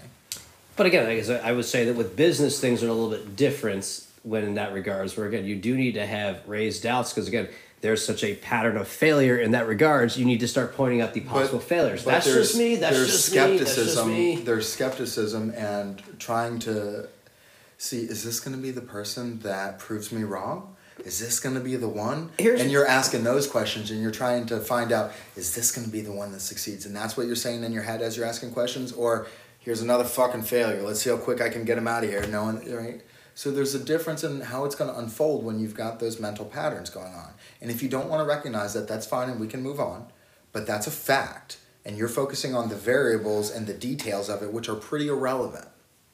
But 0.76 0.86
again, 0.86 1.06
I 1.06 1.16
guess 1.16 1.30
I 1.30 1.52
would 1.52 1.64
say 1.64 1.86
that 1.86 1.96
with 1.96 2.16
business, 2.16 2.60
things 2.60 2.82
are 2.82 2.88
a 2.88 2.92
little 2.92 3.10
bit 3.10 3.36
different 3.36 4.06
when 4.22 4.44
in 4.44 4.54
that 4.54 4.72
regards. 4.72 5.16
Where 5.16 5.26
again, 5.26 5.46
you 5.46 5.56
do 5.56 5.74
need 5.74 5.92
to 5.92 6.06
have 6.06 6.46
raised 6.46 6.82
doubts 6.82 7.12
because 7.12 7.28
again, 7.28 7.48
there's 7.80 8.04
such 8.04 8.24
a 8.24 8.34
pattern 8.34 8.76
of 8.76 8.88
failure 8.88 9.38
in 9.38 9.52
that 9.52 9.66
regards. 9.66 10.18
You 10.18 10.26
need 10.26 10.40
to 10.40 10.48
start 10.48 10.74
pointing 10.76 11.00
out 11.00 11.14
the 11.14 11.20
possible 11.20 11.60
failures. 11.60 12.04
but 12.04 12.12
That's 12.12 12.26
just 12.26 12.56
me. 12.58 12.76
That's 12.76 12.96
there's 12.96 13.12
just 13.12 13.32
me. 13.32 13.38
That's 13.38 13.58
just 13.58 13.66
skepticism. 13.76 14.08
me. 14.08 14.36
There's 14.36 14.70
skepticism 14.70 15.50
and 15.50 16.02
trying 16.18 16.58
to 16.60 17.08
see 17.78 18.02
is 18.02 18.24
this 18.24 18.40
going 18.40 18.56
to 18.56 18.62
be 18.62 18.70
the 18.70 18.80
person 18.80 19.38
that 19.40 19.78
proves 19.78 20.12
me 20.12 20.24
wrong? 20.24 20.75
Is 21.04 21.18
this 21.20 21.40
going 21.40 21.54
to 21.54 21.60
be 21.60 21.76
the 21.76 21.88
one? 21.88 22.30
Here's- 22.38 22.60
and 22.60 22.70
you're 22.70 22.86
asking 22.86 23.24
those 23.24 23.46
questions 23.46 23.90
and 23.90 24.00
you're 24.00 24.10
trying 24.10 24.46
to 24.46 24.60
find 24.60 24.92
out 24.92 25.12
is 25.36 25.54
this 25.54 25.70
going 25.70 25.84
to 25.86 25.92
be 25.92 26.00
the 26.00 26.12
one 26.12 26.32
that 26.32 26.40
succeeds? 26.40 26.86
And 26.86 26.96
that's 26.96 27.16
what 27.16 27.26
you're 27.26 27.36
saying 27.36 27.62
in 27.64 27.72
your 27.72 27.82
head 27.82 28.02
as 28.02 28.16
you're 28.16 28.26
asking 28.26 28.52
questions, 28.52 28.92
or 28.92 29.26
here's 29.58 29.82
another 29.82 30.04
fucking 30.04 30.42
failure. 30.42 30.82
Let's 30.82 31.02
see 31.02 31.10
how 31.10 31.16
quick 31.18 31.40
I 31.40 31.48
can 31.48 31.64
get 31.64 31.76
him 31.78 31.86
out 31.86 32.04
of 32.04 32.10
here. 32.10 32.26
No 32.26 32.44
one, 32.44 32.64
right? 32.72 33.02
So 33.34 33.50
there's 33.50 33.74
a 33.74 33.78
difference 33.78 34.24
in 34.24 34.40
how 34.40 34.64
it's 34.64 34.74
going 34.74 34.90
to 34.90 34.98
unfold 34.98 35.44
when 35.44 35.58
you've 35.58 35.74
got 35.74 36.00
those 36.00 36.18
mental 36.18 36.46
patterns 36.46 36.88
going 36.88 37.12
on. 37.12 37.34
And 37.60 37.70
if 37.70 37.82
you 37.82 37.88
don't 37.90 38.08
want 38.08 38.20
to 38.20 38.24
recognize 38.26 38.72
that, 38.72 38.88
that's 38.88 39.06
fine 39.06 39.28
and 39.28 39.38
we 39.38 39.46
can 39.46 39.62
move 39.62 39.78
on. 39.78 40.06
But 40.52 40.66
that's 40.66 40.86
a 40.86 40.90
fact. 40.90 41.58
And 41.84 41.98
you're 41.98 42.08
focusing 42.08 42.54
on 42.54 42.70
the 42.70 42.74
variables 42.74 43.50
and 43.50 43.66
the 43.66 43.74
details 43.74 44.30
of 44.30 44.42
it, 44.42 44.52
which 44.52 44.70
are 44.70 44.74
pretty 44.74 45.08
irrelevant. 45.08 45.68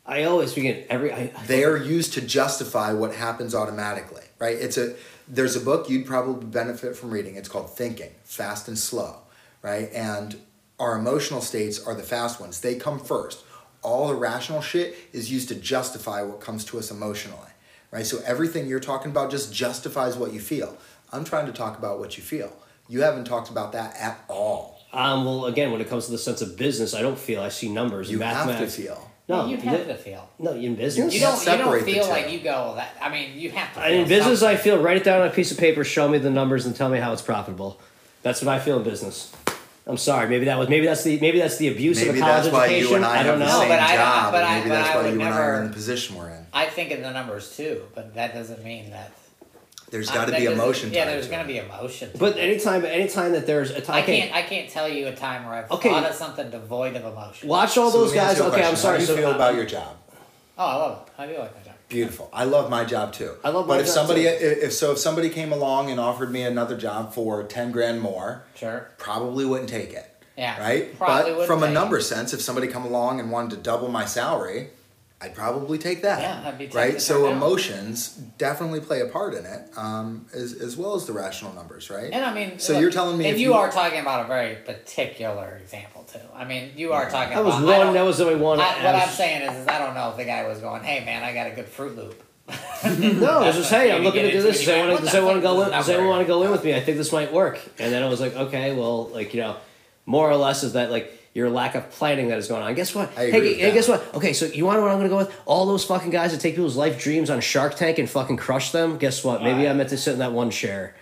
I 0.05 0.24
always 0.24 0.53
begin 0.53 0.85
every. 0.91 1.12
I, 1.12 1.33
They 1.47 1.62
are 1.62 1.76
used 1.76 2.12
to 2.14 2.20
justify 2.20 2.93
what 2.93 3.14
happens 3.14 3.55
automatically, 3.55 4.24
right? 4.43 4.57
It's 4.57 4.76
a 4.76 4.97
there's 5.28 5.55
a 5.55 5.61
book 5.61 5.88
you'd 5.88 6.05
probably 6.05 6.45
benefit 6.45 6.97
from 6.97 7.12
reading. 7.12 7.36
It's 7.36 7.49
called 7.49 7.70
Thinking, 7.70 8.11
Fast 8.24 8.66
and 8.66 8.76
Slow, 8.76 9.18
right? 9.62 9.88
And 9.93 10.40
our 10.80 10.99
emotional 10.99 11.40
states 11.40 11.86
are 11.86 11.95
the 11.95 12.03
fast 12.03 12.40
ones. 12.40 12.61
They 12.61 12.74
come 12.74 12.99
first. 12.99 13.45
All 13.82 14.09
the 14.09 14.16
rational 14.16 14.61
shit 14.61 14.97
is 15.12 15.30
used 15.30 15.49
to 15.51 15.55
justify 15.55 16.22
what 16.22 16.40
comes 16.40 16.64
to 16.66 16.78
us 16.80 16.90
emotionally, 16.90 17.53
right? 17.93 18.05
So 18.05 18.20
everything 18.26 18.66
you're 18.66 18.80
talking 18.80 19.12
about 19.12 19.30
just 19.30 19.55
justifies 19.55 20.16
what 20.16 20.32
you 20.32 20.40
feel. 20.40 20.76
I'm 21.12 21.24
trying 21.24 21.47
to 21.47 21.53
talk 21.53 21.78
about 21.78 22.01
what 22.01 22.16
you 22.16 22.24
feel. 22.24 22.53
You 22.88 23.03
haven't 23.03 23.26
talked 23.26 23.49
about 23.49 23.72
that 23.72 23.95
at 23.97 24.24
all. 24.26 24.80
um, 24.93 25.24
well, 25.24 25.47
again, 25.47 25.70
when 25.70 25.80
it 25.80 25.88
comes 25.88 26.07
to 26.07 26.11
the 26.11 26.18
sense 26.18 26.43
of 26.43 26.57
business, 26.57 26.95
I 26.95 27.03
don't 27.03 27.18
feel. 27.18 27.40
I 27.40 27.49
see 27.49 27.68
numbers. 27.72 28.11
You 28.11 28.18
have 28.20 28.59
to 28.59 28.66
feel. 28.66 29.11
No, 29.28 29.46
you 29.46 29.56
you 29.56 29.62
have 29.62 29.78
did- 29.78 29.88
to 29.88 29.94
feel. 29.94 30.28
No, 30.38 30.52
in 30.52 30.74
business. 30.74 31.14
You 31.14 31.20
don't. 31.20 31.38
You 31.40 31.56
don't 31.58 31.82
feel 31.84 32.08
like 32.08 32.30
you 32.30 32.40
go. 32.40 32.74
That 32.76 32.94
I 33.00 33.08
mean, 33.08 33.38
you 33.38 33.50
have 33.52 33.72
to. 33.74 33.80
Uh, 33.80 33.84
I- 33.84 33.88
Feel 33.90 34.00
in 34.02 34.08
business, 34.08 34.42
I 34.42 34.56
feel 34.56 34.78
write 34.82 34.96
it 34.96 35.04
down 35.04 35.20
on 35.22 35.28
a 35.28 35.30
piece 35.30 35.50
of 35.52 35.58
paper, 35.58 35.84
show 35.84 36.08
me 36.08 36.18
the 36.18 36.30
numbers, 36.30 36.66
and 36.66 36.74
tell 36.74 36.88
me 36.88 36.98
how 36.98 37.12
it's 37.12 37.22
profitable. 37.22 37.80
That's 38.22 38.42
what 38.42 38.52
I 38.54 38.58
feel 38.58 38.78
in 38.78 38.82
business. 38.84 39.32
I'm 39.86 39.96
sorry. 39.96 40.28
Maybe 40.28 40.44
that 40.46 40.58
was 40.58 40.68
maybe 40.68 40.86
that's 40.86 41.02
the 41.04 41.18
maybe 41.20 41.38
that's 41.40 41.56
the 41.56 41.68
abuse 41.68 42.00
of 42.02 42.08
Maybe 42.08 42.18
a 42.18 42.22
college 42.22 42.42
that's 42.44 42.52
why 42.54 42.64
education. 42.66 42.88
you 42.90 42.96
and 42.96 43.04
I, 43.04 43.22
don't 43.22 43.26
have 43.26 43.38
the 43.40 43.44
know. 43.46 43.52
No, 43.52 43.58
same 43.60 43.68
but 43.68 43.80
I- 43.80 43.96
job. 43.96 44.32
but 44.32 44.38
and 44.42 44.46
I- 44.46 44.54
maybe 44.58 44.68
but 44.68 44.74
that's 44.74 44.88
I 44.90 44.96
why 44.96 45.02
would 45.02 45.14
you 45.14 45.20
and 45.20 45.22
I 45.22 45.30
never- 45.30 45.42
are 45.42 45.62
in 45.62 45.68
the 45.68 45.72
position 45.74 46.16
we're 46.16 46.28
in. 46.30 46.46
I 46.52 46.66
think 46.66 46.90
in 46.92 47.02
the 47.02 47.10
numbers 47.12 47.56
too, 47.56 47.82
but 47.94 48.14
that 48.14 48.34
doesn't 48.34 48.64
mean 48.64 48.90
that. 48.90 49.10
There's 49.93 50.11
uh, 50.11 50.14
got 50.14 50.24
to 50.24 50.32
be 50.32 50.38
doesn't- 50.38 50.53
emotion. 50.55 50.93
Yeah, 50.93 51.05
tied 51.05 51.12
there's 51.12 51.26
to 51.26 51.30
going 51.32 51.43
to 51.47 51.53
be 51.53 51.59
emotion. 51.59 52.11
to 52.12 52.18
But 52.18 52.38
anytime, 52.38 52.84
anytime 52.86 53.32
that 53.32 53.47
there's 53.47 53.70
a 53.70 53.80
time, 53.82 53.97
I 53.97 54.03
can't. 54.03 54.32
I 54.34 54.43
can't 54.43 54.68
tell 54.70 54.88
you 54.88 55.07
a 55.09 55.14
time 55.14 55.45
where 55.45 55.55
I've 55.55 55.70
Okay. 55.70 55.90
thought 55.90 56.05
of 56.09 56.14
something 56.16 56.51
devoid 56.51 56.97
of 56.97 57.05
emotion. 57.05 57.47
watch 57.49 57.76
all 57.76 57.90
So 57.90 57.99
those 57.99 58.14
let 58.14 58.28
guys. 58.28 58.38
you 58.38 58.45
a 58.45 58.49
Okay, 58.49 58.64
I'm 58.64 58.74
sorry. 58.74 58.95
How 58.99 59.05
do 59.07 59.12
you 59.12 59.16
so 59.18 59.22
feel 59.22 59.30
about 59.32 59.55
your 59.55 59.66
job? 59.66 59.95
Oh, 60.59 60.64
I 60.66 60.74
love 60.76 61.07
it. 61.07 61.12
I 61.22 61.26
do 61.26 61.38
like 61.38 61.55
my 61.55 61.62
job. 61.62 61.74
Beautiful. 61.90 62.30
I 62.32 62.45
love 62.45 62.70
my 62.70 62.84
job 62.84 63.12
too. 63.12 63.32
I 63.45 63.51
love 63.51 63.66
But 63.66 63.74
my 63.74 63.80
if 63.80 63.86
job, 63.86 63.95
somebody, 63.95 64.22
too. 64.22 64.28
if 64.28 64.62
if- 64.64 64.72
so, 64.72 64.93
if 64.93 64.99
somebody 64.99 65.28
came 65.28 65.53
along 65.53 65.90
and 65.90 66.01
offered 66.01 66.30
me 66.32 66.43
another 66.43 66.76
job 66.76 67.12
for 67.12 67.43
ten 67.43 67.70
grand 67.70 68.01
more, 68.01 68.45
Sure. 68.55 68.88
probably 68.97 69.45
wouldn't 69.45 69.68
take 69.68 69.93
it. 69.93 70.09
Yeah. 70.38 70.59
Right. 70.59 70.97
Probably 70.97 71.22
but 71.24 71.30
wouldn't 71.32 71.47
from 71.47 71.62
a 71.62 71.70
number 71.70 71.99
it. 71.99 72.03
sense, 72.03 72.32
if 72.32 72.40
somebody 72.40 72.66
come 72.68 72.86
along 72.86 73.20
and 73.20 73.30
wanted 73.30 73.51
to 73.51 73.57
double 73.59 73.88
my 73.88 74.07
salary, 74.07 74.70
I'd 75.22 75.34
probably 75.36 75.78
take 75.78 76.02
that. 76.02 76.20
Yeah, 76.20 76.42
I'd 76.48 76.58
be 76.58 76.64
tempted 76.64 76.76
right. 76.76 77.00
So 77.00 77.14
turn 77.14 77.22
down. 77.28 77.36
emotions 77.36 78.08
definitely 78.38 78.80
play 78.80 79.00
a 79.02 79.06
part 79.06 79.34
in 79.34 79.46
it, 79.46 79.70
um, 79.76 80.26
as 80.34 80.52
as 80.54 80.76
well 80.76 80.94
as 80.96 81.06
the 81.06 81.12
rational 81.12 81.52
numbers, 81.54 81.88
right? 81.90 82.10
And 82.12 82.24
I 82.24 82.34
mean, 82.34 82.58
So 82.58 82.72
look, 82.72 82.82
you're 82.82 82.90
telling 82.90 83.16
me 83.18 83.28
and 83.28 83.38
you, 83.38 83.48
you- 83.50 83.54
are 83.54 83.70
talking 83.70 84.00
about 84.00 84.24
a 84.24 84.28
very 84.28 84.56
particular 84.56 85.58
example 85.62 86.02
too. 86.12 86.18
I 86.34 86.44
mean, 86.44 86.72
you 86.76 86.92
are 86.92 87.08
talking 87.08 87.34
that 87.36 87.44
was 87.44 87.62
about. 87.62 87.84
One. 87.86 87.94
That 87.94 88.02
was 88.04 88.18
the 88.18 88.24
only 88.26 88.40
one. 88.40 88.58
I, 88.60 88.64
I 88.64 88.84
what 88.84 88.94
was- 88.94 89.02
I'm 89.04 89.08
saying 89.10 89.42
is, 89.48 89.56
is 89.58 89.68
I 89.68 89.78
don't 89.78 89.94
know 89.94 90.10
if 90.10 90.16
the 90.16 90.24
guy 90.24 90.46
was 90.48 90.58
going, 90.58 90.82
"Hey 90.82 91.04
man, 91.04 91.22
I 91.22 91.32
got 91.32 91.46
a 91.46 91.50
good 91.54 91.66
Fruit 91.66 91.96
Loop." 91.96 92.22
No, 92.84 93.42
it 93.44 93.46
was 93.46 93.56
just 93.56 93.70
hey, 93.70 93.92
I'm 93.92 94.02
looking 94.02 94.22
to 94.22 94.30
do 94.32 94.36
into 94.38 94.48
this. 94.48 94.56
it, 94.62 94.64
Does 94.64 94.66
you 94.66 94.72
anyone, 94.74 94.94
might- 94.94 95.04
does 95.04 95.12
what 95.14 95.22
anyone 95.22 95.34
the 95.36 95.40
go? 95.42 95.56
fuck 95.62 95.72
In, 95.72 95.78
is 95.78 95.86
does 95.86 95.88
anyone 95.94 96.08
want 96.08 96.20
to 96.22 96.26
go 96.26 96.42
in 96.42 96.50
with 96.50 96.64
me? 96.64 96.74
I 96.74 96.80
think 96.80 96.96
this 96.98 97.12
might 97.12 97.32
work. 97.32 97.60
And 97.78 97.92
then 97.92 98.02
I 98.02 98.08
was 98.08 98.20
like, 98.20 98.34
okay, 98.34 98.74
well, 98.74 99.06
like 99.10 99.34
you 99.34 99.40
know, 99.40 99.56
more 100.04 100.28
or 100.28 100.34
less 100.36 100.64
is 100.64 100.72
that 100.72 100.90
like 100.90 101.12
your 101.35 101.49
lack 101.49 101.74
of 101.74 101.91
planning 101.91 102.28
that 102.28 102.39
is 102.39 102.49
going 102.49 102.62
on. 102.62 102.74
Guess 102.74 102.95
what? 102.95 103.11
I 103.16 103.26
hey, 103.26 103.41
with 103.41 103.57
hey, 103.57 103.62
that. 103.62 103.74
guess 103.74 103.89
what? 103.89 104.14
Okay, 104.14 104.33
so 104.33 104.47
you 104.47 104.66
want 104.66 104.76
to 104.76 104.80
know 104.80 104.87
what 104.87 104.93
I'm 104.93 104.99
going 104.99 105.11
to 105.11 105.14
go 105.14 105.18
with? 105.18 105.41
All 105.47 105.66
those 105.66 105.85
fucking 105.85 106.11
guys 106.11 106.33
that 106.33 106.41
take 106.41 106.55
people's 106.55 106.76
life 106.76 107.03
dreams 107.03 107.30
on 107.30 107.41
Shark 107.41 107.74
Tank 107.74 107.99
and 107.99 108.09
fucking 108.09 108.37
crush 108.37 108.70
them. 108.72 108.99
Guess 108.99 109.24
what? 109.24 109.43
Maybe 109.43 109.61
Alright. 109.61 109.68
I 109.68 109.72
meant 109.74 109.89
to 109.91 109.99
sit 109.99 110.12
in 110.12 110.18
that 110.18 110.33
one 110.33 110.51
chair. 110.51 110.95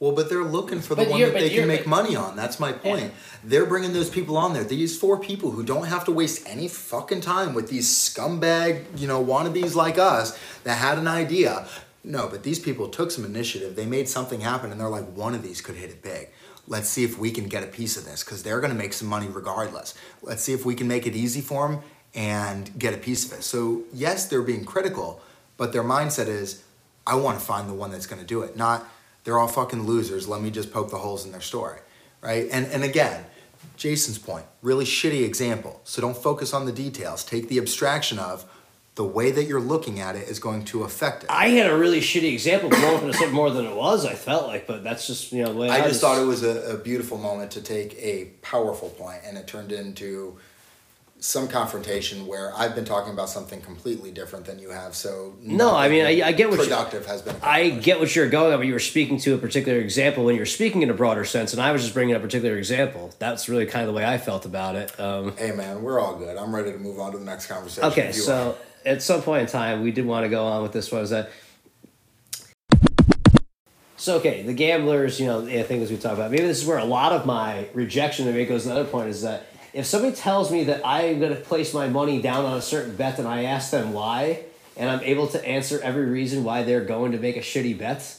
Well, 0.00 0.12
but 0.12 0.28
they're 0.28 0.44
looking 0.44 0.80
for 0.80 0.94
the 0.94 1.02
But 1.02 1.10
one 1.10 1.20
that 1.20 1.32
they 1.32 1.50
can 1.50 1.66
make 1.66 1.84
money 1.84 2.14
on. 2.14 2.36
That's 2.36 2.60
my 2.60 2.70
point. 2.70 3.12
They're 3.42 3.66
bringing 3.66 3.92
those 3.92 4.08
people 4.08 4.36
on 4.36 4.52
there. 4.52 4.62
These 4.62 4.96
four 4.96 5.18
people 5.18 5.50
who 5.50 5.64
don't 5.64 5.86
have 5.86 6.04
to 6.04 6.12
waste 6.12 6.48
any 6.48 6.68
fucking 6.68 7.20
time 7.20 7.52
with 7.52 7.68
these 7.68 7.88
scumbag, 7.88 8.84
you 8.96 9.08
know, 9.08 9.24
wannabes 9.24 9.74
like 9.74 9.98
us 9.98 10.38
that 10.62 10.74
had 10.74 10.98
an 10.98 11.08
idea. 11.08 11.66
No, 12.04 12.28
but 12.28 12.44
these 12.44 12.60
people 12.60 12.88
took 12.88 13.10
some 13.10 13.24
initiative. 13.24 13.74
They 13.74 13.86
made 13.86 14.08
something 14.08 14.40
happen, 14.40 14.70
and 14.70 14.80
they're 14.80 14.88
like, 14.88 15.06
one 15.16 15.34
of 15.34 15.42
these 15.42 15.60
could 15.60 15.74
hit 15.74 15.90
it 15.90 16.00
big. 16.00 16.28
Let's 16.68 16.88
see 16.88 17.02
if 17.02 17.18
we 17.18 17.30
can 17.30 17.48
get 17.48 17.64
a 17.64 17.66
piece 17.66 17.96
of 17.96 18.04
this 18.04 18.22
because 18.22 18.42
they're 18.42 18.60
going 18.60 18.72
to 18.72 18.78
make 18.78 18.92
some 18.92 19.08
money 19.08 19.26
regardless. 19.26 19.94
Let's 20.22 20.42
see 20.42 20.52
if 20.52 20.64
we 20.64 20.74
can 20.74 20.86
make 20.86 21.06
it 21.06 21.16
easy 21.16 21.40
for 21.40 21.68
them 21.68 21.80
and 22.14 22.78
get 22.78 22.94
a 22.94 22.98
piece 22.98 23.26
of 23.26 23.38
it. 23.38 23.42
So, 23.42 23.82
yes, 23.92 24.26
they're 24.26 24.42
being 24.42 24.64
critical, 24.64 25.20
but 25.56 25.72
their 25.72 25.82
mindset 25.82 26.28
is, 26.28 26.62
I 27.06 27.16
want 27.16 27.38
to 27.38 27.44
find 27.44 27.68
the 27.68 27.74
one 27.74 27.90
that's 27.90 28.06
going 28.06 28.20
to 28.20 28.26
do 28.26 28.42
it, 28.42 28.56
not 28.56 28.86
they're 29.28 29.38
all 29.38 29.46
fucking 29.46 29.82
losers. 29.82 30.26
Let 30.26 30.40
me 30.40 30.50
just 30.50 30.72
poke 30.72 30.90
the 30.90 30.96
holes 30.96 31.26
in 31.26 31.32
their 31.32 31.42
story, 31.42 31.80
right? 32.22 32.48
And 32.50 32.66
and 32.68 32.82
again, 32.82 33.26
Jason's 33.76 34.18
point, 34.18 34.46
really 34.62 34.86
shitty 34.86 35.22
example. 35.22 35.82
So 35.84 36.00
don't 36.00 36.16
focus 36.16 36.54
on 36.54 36.64
the 36.64 36.72
details. 36.72 37.24
Take 37.24 37.48
the 37.48 37.58
abstraction 37.58 38.18
of 38.18 38.46
the 38.98 39.04
way 39.04 39.30
that 39.30 39.44
you're 39.44 39.60
looking 39.60 40.00
at 40.00 40.16
it 40.16 40.26
is 40.28 40.40
going 40.40 40.64
to 40.64 40.82
affect 40.82 41.22
it. 41.22 41.30
I 41.30 41.50
had 41.50 41.70
a 41.70 41.76
really 41.76 42.00
shitty 42.00 42.32
example, 42.32 42.68
blown 42.68 43.08
up 43.08 43.14
something 43.14 43.32
more 43.32 43.48
than 43.48 43.64
it 43.64 43.76
was. 43.76 44.04
I 44.04 44.14
felt 44.14 44.48
like, 44.48 44.66
but 44.66 44.82
that's 44.82 45.06
just 45.06 45.30
you 45.32 45.44
know 45.44 45.52
the 45.52 45.58
way 45.60 45.70
I 45.70 45.86
just 45.86 46.00
thought 46.00 46.20
it 46.20 46.26
was 46.26 46.42
a, 46.42 46.74
a 46.74 46.76
beautiful 46.76 47.16
moment 47.16 47.52
to 47.52 47.62
take 47.62 47.94
a 47.94 48.24
powerful 48.42 48.90
point, 48.90 49.20
and 49.24 49.38
it 49.38 49.46
turned 49.46 49.70
into 49.70 50.36
some 51.20 51.46
confrontation 51.48 52.26
where 52.28 52.52
I've 52.56 52.74
been 52.76 52.84
talking 52.84 53.12
about 53.12 53.28
something 53.28 53.60
completely 53.60 54.10
different 54.12 54.44
than 54.46 54.58
you 54.60 54.70
have. 54.70 54.94
So 54.94 55.34
No, 55.40 55.74
I 55.74 55.88
mean, 55.88 56.04
I- 56.04 56.28
I 56.28 56.32
get 56.32 56.48
what 56.48 56.58
you- 56.58 56.64
productive 56.64 57.06
has 57.06 57.22
been. 57.22 57.34
I 57.42 57.70
get 57.70 57.98
what 57.98 58.14
you're 58.14 58.28
going 58.28 58.52
at, 58.52 58.56
but 58.58 58.66
you 58.66 58.72
were 58.72 58.78
speaking 58.94 59.18
to 59.20 59.34
a 59.34 59.38
particular 59.38 59.78
example 59.80 60.24
when 60.24 60.34
you 60.36 60.40
were 60.40 60.46
speaking 60.46 60.82
in 60.82 60.90
a 60.90 60.94
broader 60.94 61.24
sense, 61.24 61.52
and 61.52 61.60
I 61.62 61.70
was 61.72 61.82
just 61.82 61.92
bringing 61.94 62.14
a 62.14 62.20
particular 62.20 62.56
example. 62.56 63.12
That's 63.18 63.48
really 63.48 63.66
kind 63.66 63.82
of 63.82 63.88
the 63.92 63.96
way 63.96 64.04
I 64.04 64.18
felt 64.18 64.44
about 64.44 64.74
it. 64.76 64.98
Um, 65.00 65.36
Hey 65.36 65.50
man, 65.52 65.82
we're 65.82 65.98
all 66.00 66.14
good. 66.14 66.36
I'm 66.36 66.52
ready 66.54 66.70
to 66.72 66.78
move 66.78 66.98
on 67.00 67.10
to 67.12 67.18
the 67.18 67.24
next 67.24 67.46
conversation. 67.46 67.90
okay, 67.90 68.08
you 68.08 68.12
so 68.12 68.56
at 68.84 69.02
some 69.02 69.22
point 69.22 69.42
in 69.42 69.46
time, 69.48 69.82
we 69.82 69.90
did 69.90 70.06
want 70.06 70.24
to 70.24 70.28
go 70.28 70.46
on 70.46 70.62
with 70.62 70.72
this 70.72 70.90
one. 70.90 71.02
Is 71.02 71.10
that 71.10 71.30
so? 73.96 74.16
Okay, 74.18 74.42
the 74.42 74.54
gamblers, 74.54 75.18
you 75.18 75.26
know, 75.26 75.42
the 75.42 75.62
things 75.62 75.90
we 75.90 75.96
talk 75.96 76.12
about. 76.12 76.30
Maybe 76.30 76.44
this 76.44 76.62
is 76.62 76.66
where 76.66 76.78
a 76.78 76.84
lot 76.84 77.12
of 77.12 77.26
my 77.26 77.68
rejection 77.74 78.28
of 78.28 78.36
it 78.36 78.46
goes. 78.46 78.62
to 78.62 78.68
The 78.68 78.74
other 78.76 78.90
point 78.90 79.08
is 79.08 79.22
that 79.22 79.46
if 79.72 79.86
somebody 79.86 80.14
tells 80.14 80.50
me 80.50 80.64
that 80.64 80.86
I'm 80.86 81.20
going 81.20 81.34
to 81.34 81.40
place 81.40 81.74
my 81.74 81.88
money 81.88 82.22
down 82.22 82.44
on 82.44 82.56
a 82.56 82.62
certain 82.62 82.96
bet, 82.96 83.18
and 83.18 83.28
I 83.28 83.44
ask 83.44 83.70
them 83.70 83.92
why, 83.92 84.44
and 84.76 84.88
I'm 84.88 85.00
able 85.00 85.26
to 85.28 85.44
answer 85.44 85.80
every 85.82 86.06
reason 86.06 86.44
why 86.44 86.62
they're 86.62 86.84
going 86.84 87.12
to 87.12 87.18
make 87.18 87.36
a 87.36 87.40
shitty 87.40 87.76
bet 87.76 88.18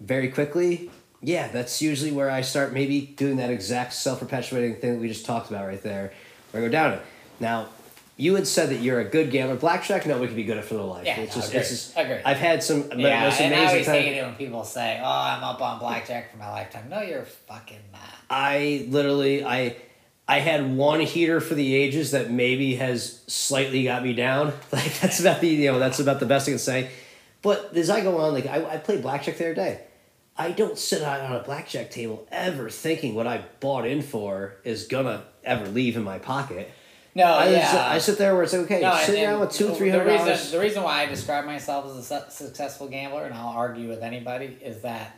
very 0.00 0.28
quickly, 0.28 0.90
yeah, 1.22 1.48
that's 1.48 1.80
usually 1.80 2.12
where 2.12 2.30
I 2.30 2.42
start 2.42 2.72
maybe 2.72 3.00
doing 3.00 3.36
that 3.36 3.50
exact 3.50 3.94
self 3.94 4.20
perpetuating 4.20 4.76
thing 4.76 4.92
that 4.94 5.00
we 5.00 5.08
just 5.08 5.24
talked 5.24 5.50
about 5.50 5.66
right 5.66 5.82
there, 5.82 6.12
where 6.50 6.62
I 6.62 6.66
go 6.66 6.70
down 6.70 6.92
it. 6.94 7.02
Now, 7.40 7.68
you 8.16 8.34
had 8.36 8.46
said 8.46 8.70
that 8.70 8.76
you're 8.80 9.00
a 9.00 9.04
good 9.04 9.30
gambler. 9.30 9.56
Blackjack, 9.56 10.06
no, 10.06 10.18
we 10.18 10.26
can 10.28 10.36
be 10.36 10.44
good 10.44 10.58
at 10.58 10.64
for 10.64 10.74
the 10.74 10.82
life. 10.82 11.04
Yeah, 11.04 11.18
it's 11.20 11.34
no, 11.34 11.40
just, 11.42 11.48
agree. 11.50 11.60
it's 11.60 11.70
just, 11.70 11.96
Agree. 11.98 12.18
I've 12.24 12.36
had 12.36 12.62
some 12.62 12.90
Yeah, 12.96 13.24
most 13.24 13.40
and 13.40 13.54
I 13.54 13.66
always 13.66 13.86
time. 13.86 13.94
hate 14.02 14.16
it 14.18 14.22
when 14.24 14.34
people 14.36 14.64
say, 14.64 15.00
"Oh, 15.02 15.06
I'm 15.06 15.42
up 15.42 15.60
on 15.60 15.78
blackjack 15.80 16.30
for 16.30 16.36
my 16.38 16.50
lifetime." 16.50 16.88
No, 16.88 17.02
you're 17.02 17.24
fucking 17.24 17.80
not. 17.92 18.00
I 18.30 18.86
literally, 18.88 19.44
I, 19.44 19.76
I 20.28 20.38
had 20.38 20.76
one 20.76 21.00
heater 21.00 21.40
for 21.40 21.54
the 21.54 21.74
ages 21.74 22.12
that 22.12 22.30
maybe 22.30 22.76
has 22.76 23.20
slightly 23.26 23.84
got 23.84 24.02
me 24.02 24.12
down. 24.14 24.52
Like 24.72 24.98
that's 25.00 25.20
about 25.20 25.40
the, 25.40 25.48
you 25.48 25.72
know, 25.72 25.78
that's 25.78 25.98
about 26.00 26.20
the 26.20 26.26
best 26.26 26.48
I 26.48 26.52
can 26.52 26.58
say. 26.58 26.90
But 27.42 27.76
as 27.76 27.90
I 27.90 28.00
go 28.00 28.18
on, 28.18 28.32
like 28.32 28.46
I, 28.46 28.64
I 28.74 28.76
played 28.78 29.02
blackjack 29.02 29.36
the 29.38 29.44
other 29.46 29.54
day. 29.54 29.80
I 30.36 30.50
don't 30.50 30.76
sit 30.78 31.02
out 31.02 31.20
on 31.20 31.36
a 31.36 31.42
blackjack 31.44 31.90
table 31.92 32.26
ever 32.32 32.68
thinking 32.70 33.14
what 33.14 33.26
I 33.26 33.44
bought 33.60 33.86
in 33.86 34.02
for 34.02 34.56
is 34.64 34.86
gonna 34.86 35.24
ever 35.44 35.66
leave 35.68 35.96
in 35.96 36.02
my 36.02 36.18
pocket. 36.18 36.70
No, 37.16 37.24
I, 37.24 37.48
yeah. 37.50 37.70
sit, 37.70 37.80
I 37.80 37.98
sit 37.98 38.18
there 38.18 38.34
where 38.34 38.42
it's 38.42 38.52
like, 38.52 38.62
okay, 38.62 38.80
No, 38.80 38.96
sit 38.96 39.14
down 39.16 39.38
with 39.40 39.52
two, 39.52 39.68
the- 39.68 39.74
three 39.76 39.90
hundred 39.90 40.16
dollars. 40.16 40.28
reason, 40.40 40.52
the 40.58 40.64
reason 40.64 40.82
why 40.82 41.02
I 41.02 41.06
describe 41.06 41.44
myself 41.44 41.86
as 41.86 41.96
a 41.96 42.02
su- 42.02 42.30
successful 42.46 42.88
gambler, 42.88 43.24
and 43.24 43.34
I'll 43.34 43.48
argue 43.56 43.88
with 43.88 44.02
anybody, 44.02 44.58
is 44.60 44.82
that 44.82 45.16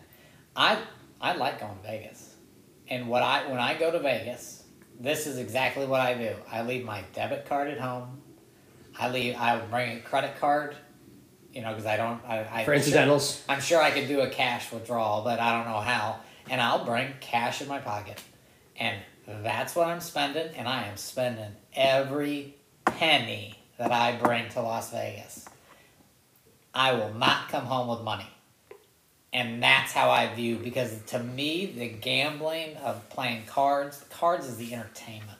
I 0.55 0.78
I 1.20 1.34
like 1.36 1.59
going 1.61 1.74
to 1.76 1.82
Vegas, 1.82 2.34
and 2.88 3.09
what 3.09 3.22
I 3.22 3.49
when 3.49 3.59
I 3.59 3.78
go 3.78 3.90
to 3.90 3.99
Vegas, 3.99 4.64
this 5.01 5.26
is 5.26 5.38
exactly 5.38 5.86
what 5.86 6.01
I 6.03 6.12
do. 6.14 6.34
I 6.53 6.62
leave 6.62 6.84
my 6.84 7.03
debit 7.14 7.47
card 7.47 7.68
at 7.68 7.80
home. 7.80 8.20
I 8.99 9.09
leave. 9.09 9.34
I 9.36 9.59
bring 9.61 9.97
a 9.97 10.01
credit 10.01 10.38
card, 10.38 10.76
you 11.53 11.62
know, 11.62 11.70
because 11.70 11.86
I 11.86 11.97
don't. 11.97 12.20
I, 12.26 12.61
I 12.61 12.64
For 12.66 12.74
incidentals. 12.74 13.42
I'm 13.49 13.61
sure 13.61 13.80
I 13.80 13.90
could 13.90 14.07
do 14.09 14.20
a 14.20 14.28
cash 14.28 14.70
withdrawal, 14.70 15.22
but 15.22 15.40
I 15.40 15.53
don't 15.57 15.70
know 15.70 15.80
how. 15.80 16.20
And 16.51 16.61
I'll 16.61 16.84
bring 16.84 17.09
cash 17.20 17.61
in 17.62 17.68
my 17.68 17.78
pocket. 17.78 18.22
And 18.76 18.97
that's 19.27 19.74
what 19.74 19.89
I'm 19.89 20.01
spending, 20.01 20.49
and 20.57 20.68
I 20.68 20.85
am 20.85 20.97
spending 20.97 21.53
every 21.74 22.55
penny 22.85 23.59
that 23.79 23.93
I 23.93 24.16
bring 24.16 24.49
to 24.51 24.61
Las 24.61 24.91
Vegas. 24.91 25.47
I 26.74 26.93
will 26.93 27.12
not 27.14 27.49
come 27.49 27.64
home 27.64 27.89
with 27.89 28.03
money. 28.03 28.29
And 29.33 29.62
that's 29.62 29.93
how 29.93 30.11
I 30.11 30.33
view 30.35 30.57
because 30.57 31.03
to 31.09 31.18
me 31.18 31.66
the 31.66 31.89
gambling 31.89 32.77
of 32.79 33.09
playing 33.11 33.45
cards, 33.47 34.05
cards 34.11 34.47
is 34.47 34.57
the 34.57 34.72
entertainment. 34.72 35.36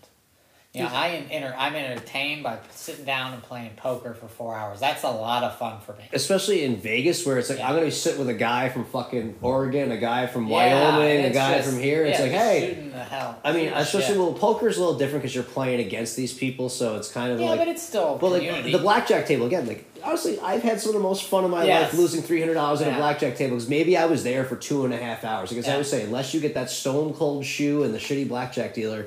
You 0.77 0.83
know, 0.83 0.91
I 0.93 1.07
am 1.09 1.24
enter, 1.31 1.55
I'm 1.57 1.74
entertained 1.74 2.43
by 2.43 2.59
sitting 2.70 3.07
down 3.07 3.33
and 3.33 3.43
playing 3.43 3.70
poker 3.77 4.12
for 4.12 4.29
four 4.29 4.55
hours. 4.55 4.79
That's 4.79 5.05
a 5.05 5.11
lot 5.11 5.43
of 5.43 5.57
fun 5.59 5.81
for 5.81 5.93
me. 5.95 6.05
Especially 6.12 6.64
in 6.64 6.77
Vegas, 6.77 7.24
where 7.24 7.39
it's 7.39 7.49
like 7.49 7.59
Yeah. 7.59 7.68
I'm 7.68 7.74
gonna 7.74 7.87
be 7.87 7.91
sitting 7.91 8.18
with 8.18 8.29
a 8.29 8.35
guy 8.35 8.68
from 8.68 8.85
fucking 8.85 9.37
Oregon, 9.41 9.91
a 9.91 9.97
guy 9.97 10.27
from 10.27 10.49
Yeah, 10.49 10.53
Wyoming, 10.93 11.24
a 11.24 11.31
guy 11.31 11.57
just- 11.57 11.70
from 11.70 11.81
here. 11.81 12.05
It's 12.05 12.18
yeah, 12.18 12.24
like, 12.24 12.33
hey, 12.35 12.68
shooting 12.68 12.93
the 12.93 12.99
hell. 13.05 13.37
I 13.43 13.53
mean, 13.53 13.68
especially 13.68 14.18
well, 14.18 14.35
poker's 14.35 14.77
a 14.77 14.81
little 14.81 14.99
different 14.99 15.22
because 15.22 15.35
you're 15.35 15.45
playing 15.45 15.81
against 15.81 16.14
these 16.14 16.35
people, 16.35 16.68
so 16.68 16.97
it's 16.97 17.11
kind 17.11 17.33
of 17.33 17.41
Yeah, 17.41 17.51
like. 17.51 17.59
but 17.61 17.68
it's 17.68 17.83
still 17.83 18.18
Well, 18.20 18.33
like 18.33 18.64
the 18.64 18.79
blackjack 18.79 19.27
table 19.27 19.47
again. 19.47 19.66
Like 19.66 19.85
honestly, 20.05 20.39
I've 20.41 20.62
had 20.62 20.79
some 20.79 20.91
of 20.91 20.95
the 20.95 21.01
most 21.01 21.22
fun 21.24 21.45
of 21.45 21.51
my 21.51 21.64
Yes. 21.64 21.93
life 21.93 21.99
losing 21.99 22.20
three 22.20 22.41
hundred 22.41 22.55
dollars 22.55 22.83
at 22.83 22.93
a 22.93 22.97
blackjack 22.97 23.37
table 23.37 23.57
because 23.57 23.68
maybe 23.70 23.97
I 23.97 24.05
was 24.05 24.24
there 24.24 24.45
for 24.45 24.57
two 24.57 24.85
and 24.85 24.93
a 24.93 24.99
half 24.99 25.24
hours. 25.24 25.49
Because 25.49 25.66
I 25.66 25.70
Yeah. 25.70 25.77
would 25.79 25.87
say, 25.87 26.03
unless 26.03 26.35
you 26.35 26.41
get 26.41 26.53
that 26.53 26.68
stone 26.70 27.14
cold 27.14 27.47
shoe 27.47 27.83
and 27.83 27.95
the 27.95 27.99
shitty 27.99 28.29
blackjack 28.29 28.74
dealer, 28.74 29.07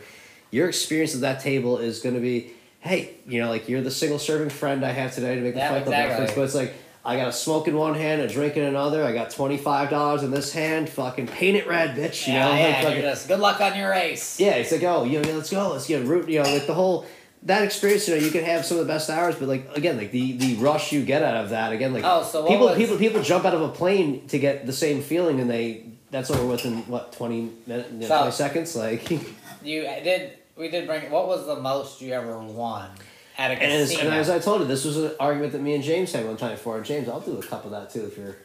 your 0.51 0.67
experience 0.69 1.15
at 1.15 1.21
that 1.21 1.41
table 1.41 1.77
is 1.77 1.99
going 1.99 2.15
to 2.15 2.21
be, 2.21 2.51
hey, 2.79 3.15
you 3.27 3.41
know, 3.41 3.49
like 3.49 3.69
you're 3.69 3.81
the 3.81 3.91
single 3.91 4.19
serving 4.19 4.49
friend 4.49 4.85
I 4.85 4.91
have 4.91 5.13
today 5.13 5.35
to 5.35 5.41
make 5.41 5.53
the 5.53 5.59
Yeah, 5.59 5.83
Fight 5.83 5.87
reference, 5.87 6.31
but 6.33 6.41
it's 6.41 6.55
like. 6.55 6.73
I 7.05 7.15
got 7.15 7.29
a 7.29 7.33
smoke 7.33 7.69
in 7.69 7.77
one 7.77 7.95
hand, 7.95 8.21
a 8.21 8.27
drink 8.27 8.57
in 8.57 8.63
another. 8.63 9.05
I 9.05 9.13
got 9.13 9.31
twenty 9.31 9.57
five 9.57 9.89
dollars 9.89 10.21
in 10.21 10.31
this 10.31 10.51
hand. 10.51 10.89
Fucking 10.89 11.27
paint 11.27 11.55
it 11.55 11.65
red, 11.65 11.95
bitch. 11.95 12.27
You 12.27 12.33
yeah, 12.33 12.45
know, 12.49 12.55
yeah, 12.55 12.81
Like, 12.83 13.01
just 13.01 13.27
good 13.29 13.39
luck 13.39 13.61
on 13.61 13.75
your 13.77 13.89
race. 13.89 14.37
yeah, 14.37 14.55
it's 14.55 14.71
like, 14.73 14.83
oh, 14.83 15.05
you 15.05 15.21
know, 15.21 15.31
let's 15.37 15.49
go, 15.49 15.71
let's 15.71 15.87
get 15.87 16.03
root, 16.05 16.27
you 16.27 16.43
know, 16.43 16.51
like 16.51 16.67
the 16.67 16.73
whole 16.73 17.05
that 17.43 17.63
experience, 17.63 18.05
you 18.09 18.15
know, 18.15 18.21
you 18.21 18.31
can 18.31 18.43
have 18.43 18.65
some 18.65 18.77
of 18.79 18.85
the 18.85 18.93
best 18.93 19.09
hours, 19.09 19.35
but 19.35 19.47
like 19.47 19.75
again, 19.77 19.95
like 19.97 20.11
the 20.11 20.33
the 20.33 20.55
rush 20.55 20.91
you 20.91 21.03
get 21.05 21.23
out 21.23 21.37
of 21.37 21.51
that, 21.51 21.71
again, 21.71 21.93
like 21.93 22.03
Oh, 22.05 22.21
so 22.21 22.45
people 22.45 22.65
was- 22.67 22.77
people 22.77 22.97
people 22.97 23.21
jump 23.23 23.45
out 23.45 23.55
of 23.55 23.61
a 23.61 23.69
plane 23.69 24.27
to 24.27 24.37
get 24.37 24.65
the 24.65 24.73
same 24.73 25.01
feeling, 25.01 25.39
and 25.39 25.49
they 25.49 25.85
that's 26.11 26.29
over 26.29 26.45
within 26.45 26.79
what 26.89 27.13
twenty 27.13 27.49
minutes, 27.65 27.91
you 27.93 27.99
know, 27.99 28.07
So- 28.07 28.17
twenty 28.17 28.31
seconds, 28.33 28.75
like. 28.75 29.09
You 29.63 29.81
did. 29.81 30.33
We 30.55 30.69
did 30.69 30.87
bring. 30.87 31.09
What 31.11 31.27
was 31.27 31.45
the 31.45 31.55
most 31.55 32.01
you 32.01 32.13
ever 32.13 32.37
won 32.39 32.89
at 33.37 33.51
a 33.51 33.53
And 33.53 33.63
as, 33.63 33.97
and 33.97 34.09
as 34.09 34.29
I 34.29 34.39
told 34.39 34.61
you, 34.61 34.67
this 34.67 34.85
was 34.85 34.97
an 34.97 35.11
argument 35.19 35.53
that 35.53 35.61
me 35.61 35.73
and 35.73 35.83
James 35.83 36.11
had 36.11 36.25
one 36.25 36.37
time 36.37 36.51
before. 36.51 36.79
James, 36.81 37.07
I'll 37.07 37.21
do 37.21 37.37
a 37.37 37.43
cup 37.43 37.65
of 37.65 37.71
that 37.71 37.89
too 37.89 38.05
if 38.05 38.17
you're 38.17 38.35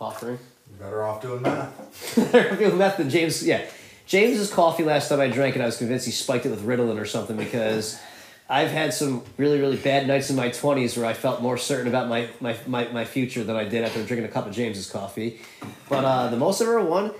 offering. 0.00 0.38
You're 0.68 0.78
Better 0.78 1.04
off 1.04 1.22
doing 1.22 1.42
math. 1.42 2.14
People 2.14 2.72
meth 2.76 2.96
than 2.96 3.08
James. 3.08 3.46
Yeah, 3.46 3.64
James's 4.06 4.52
coffee 4.52 4.82
last 4.82 5.08
time 5.08 5.20
I 5.20 5.28
drank 5.28 5.56
it, 5.56 5.62
I 5.62 5.66
was 5.66 5.76
convinced 5.76 6.06
he 6.06 6.12
spiked 6.12 6.44
it 6.44 6.50
with 6.50 6.64
Ritalin 6.64 7.00
or 7.00 7.04
something 7.04 7.36
because 7.36 8.00
I've 8.48 8.70
had 8.70 8.92
some 8.92 9.22
really 9.36 9.60
really 9.60 9.76
bad 9.76 10.06
nights 10.08 10.28
in 10.28 10.36
my 10.36 10.50
twenties 10.50 10.96
where 10.96 11.06
I 11.06 11.12
felt 11.12 11.40
more 11.40 11.56
certain 11.56 11.86
about 11.86 12.08
my, 12.08 12.28
my, 12.40 12.56
my, 12.66 12.88
my 12.88 13.04
future 13.04 13.44
than 13.44 13.56
I 13.56 13.64
did 13.64 13.84
after 13.84 14.02
drinking 14.04 14.24
a 14.24 14.32
cup 14.32 14.46
of 14.46 14.52
James's 14.52 14.90
coffee. 14.90 15.40
But 15.88 16.04
uh, 16.04 16.28
the 16.28 16.36
most 16.36 16.60
I've 16.60 16.68
ever 16.68 16.82
won, 16.82 17.12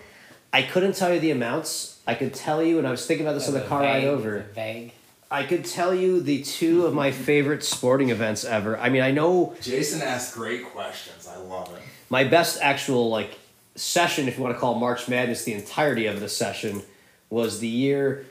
I 0.52 0.62
couldn't 0.62 0.96
tell 0.96 1.14
you 1.14 1.20
the 1.20 1.30
amounts. 1.30 1.91
I 2.06 2.14
could 2.14 2.34
tell 2.34 2.62
you, 2.62 2.78
and 2.78 2.86
I 2.86 2.90
was 2.90 3.06
thinking 3.06 3.26
about 3.26 3.34
this 3.34 3.48
on 3.48 3.54
the 3.54 3.60
car 3.60 3.80
vague? 3.82 4.04
ride 4.04 4.04
over. 4.04 4.40
Vague. 4.54 4.92
I 5.30 5.44
could 5.44 5.64
tell 5.64 5.94
you 5.94 6.20
the 6.20 6.42
two 6.42 6.84
of 6.84 6.92
my 6.92 7.10
favorite 7.10 7.64
sporting 7.64 8.10
events 8.10 8.44
ever. 8.44 8.76
I 8.78 8.90
mean, 8.90 9.00
I 9.02 9.12
know 9.12 9.56
Jason 9.62 10.02
asked 10.02 10.34
great 10.34 10.64
questions. 10.66 11.26
I 11.26 11.36
love 11.38 11.72
it. 11.74 11.82
my 12.10 12.24
best 12.24 12.60
actual 12.60 13.08
like 13.08 13.38
session, 13.74 14.28
if 14.28 14.36
you 14.36 14.42
want 14.42 14.54
to 14.54 14.60
call 14.60 14.74
March 14.74 15.08
Madness 15.08 15.44
the 15.44 15.54
entirety 15.54 16.04
of 16.06 16.20
the 16.20 16.28
session, 16.28 16.82
was 17.30 17.60
the 17.60 17.68
year 17.68 18.26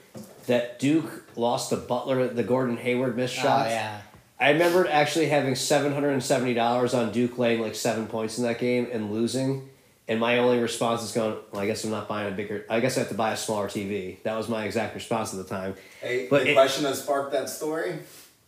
that 0.46 0.78
Duke 0.80 1.26
lost 1.36 1.70
to 1.70 1.78
Butler, 1.78 2.28
the 2.28 2.44
Gordon 2.44 2.78
Hayward 2.78 3.16
missed 3.18 3.34
shot. 3.34 3.66
Oh 3.66 3.70
yeah. 3.70 4.02
I 4.40 4.52
remembered 4.52 4.88
actually 4.88 5.28
having 5.28 5.56
seven 5.56 5.94
hundred 5.94 6.10
and 6.12 6.24
seventy 6.24 6.54
dollars 6.54 6.94
on 6.94 7.12
Duke 7.12 7.38
laying 7.40 7.62
like 7.62 7.74
seven 7.74 8.06
points 8.06 8.38
in 8.38 8.44
that 8.44 8.60
game 8.60 8.88
and 8.92 9.12
losing. 9.12 9.70
And 10.12 10.20
my 10.20 10.40
only 10.40 10.60
response 10.60 11.04
is 11.04 11.14
going, 11.14 11.38
well, 11.54 11.62
I 11.62 11.68
guess 11.68 11.86
I'm 11.86 11.90
not 11.90 12.10
buying 12.10 12.28
a 12.34 12.36
bigger. 12.36 12.66
I 12.70 12.82
guess 12.82 12.98
I 12.98 13.00
have 13.00 13.08
to 13.10 13.16
buy 13.16 13.32
a 13.32 13.38
smaller 13.38 13.70
TV. 13.70 14.22
That 14.24 14.36
was 14.38 14.50
my 14.50 14.66
exact 14.66 14.94
response 14.94 15.32
at 15.34 15.38
the 15.38 15.46
time. 15.46 15.76
Hey, 16.02 16.28
But 16.30 16.44
the 16.44 16.50
it- 16.50 16.54
question 16.54 16.84
that 16.84 16.98
sparked 16.98 17.32
that 17.32 17.48
story. 17.50 17.94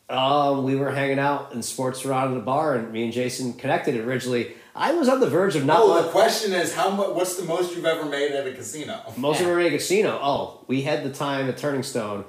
Um, 0.09 0.65
we 0.65 0.75
were 0.75 0.91
hanging 0.91 1.19
out 1.19 1.53
and 1.53 1.63
sports 1.63 2.03
were 2.03 2.11
out 2.11 2.27
at 2.27 2.33
the 2.33 2.41
bar, 2.41 2.75
and 2.75 2.91
me 2.91 3.05
and 3.05 3.13
Jason 3.13 3.53
connected 3.53 3.95
originally. 3.95 4.51
I 4.75 4.91
was 4.91 5.07
on 5.07 5.21
the 5.21 5.29
verge 5.29 5.55
of 5.55 5.63
not. 5.63 5.79
Oh, 5.81 6.03
the 6.03 6.09
question 6.09 6.51
is 6.51 6.75
how 6.75 6.89
much? 6.89 7.11
What's 7.11 7.37
the 7.37 7.45
most 7.45 7.73
you've 7.73 7.85
ever 7.85 8.03
made 8.09 8.33
at 8.33 8.45
a 8.45 8.51
casino? 8.51 8.99
Most 9.15 9.37
of 9.37 9.43
Yeah. 9.43 9.47
them 9.47 9.55
were 9.55 9.61
in 9.61 9.67
a 9.67 9.77
casino. 9.77 10.19
Oh, 10.21 10.65
we 10.67 10.81
had 10.81 11.05
the 11.05 11.11
time 11.11 11.47
at 11.47 11.57
Turning 11.57 11.83
Stone, 11.83 12.25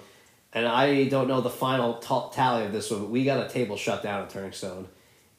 and 0.52 0.64
I 0.68 1.04
don't 1.06 1.26
know 1.26 1.40
the 1.40 1.50
final 1.50 1.94
t- 1.94 2.36
tally 2.36 2.64
of 2.66 2.72
this 2.72 2.88
one, 2.92 3.00
but 3.00 3.10
we 3.10 3.24
got 3.24 3.44
a 3.44 3.48
table 3.52 3.76
shut 3.76 4.04
down 4.04 4.22
at 4.22 4.30
Turning 4.30 4.52
Stone. 4.52 4.86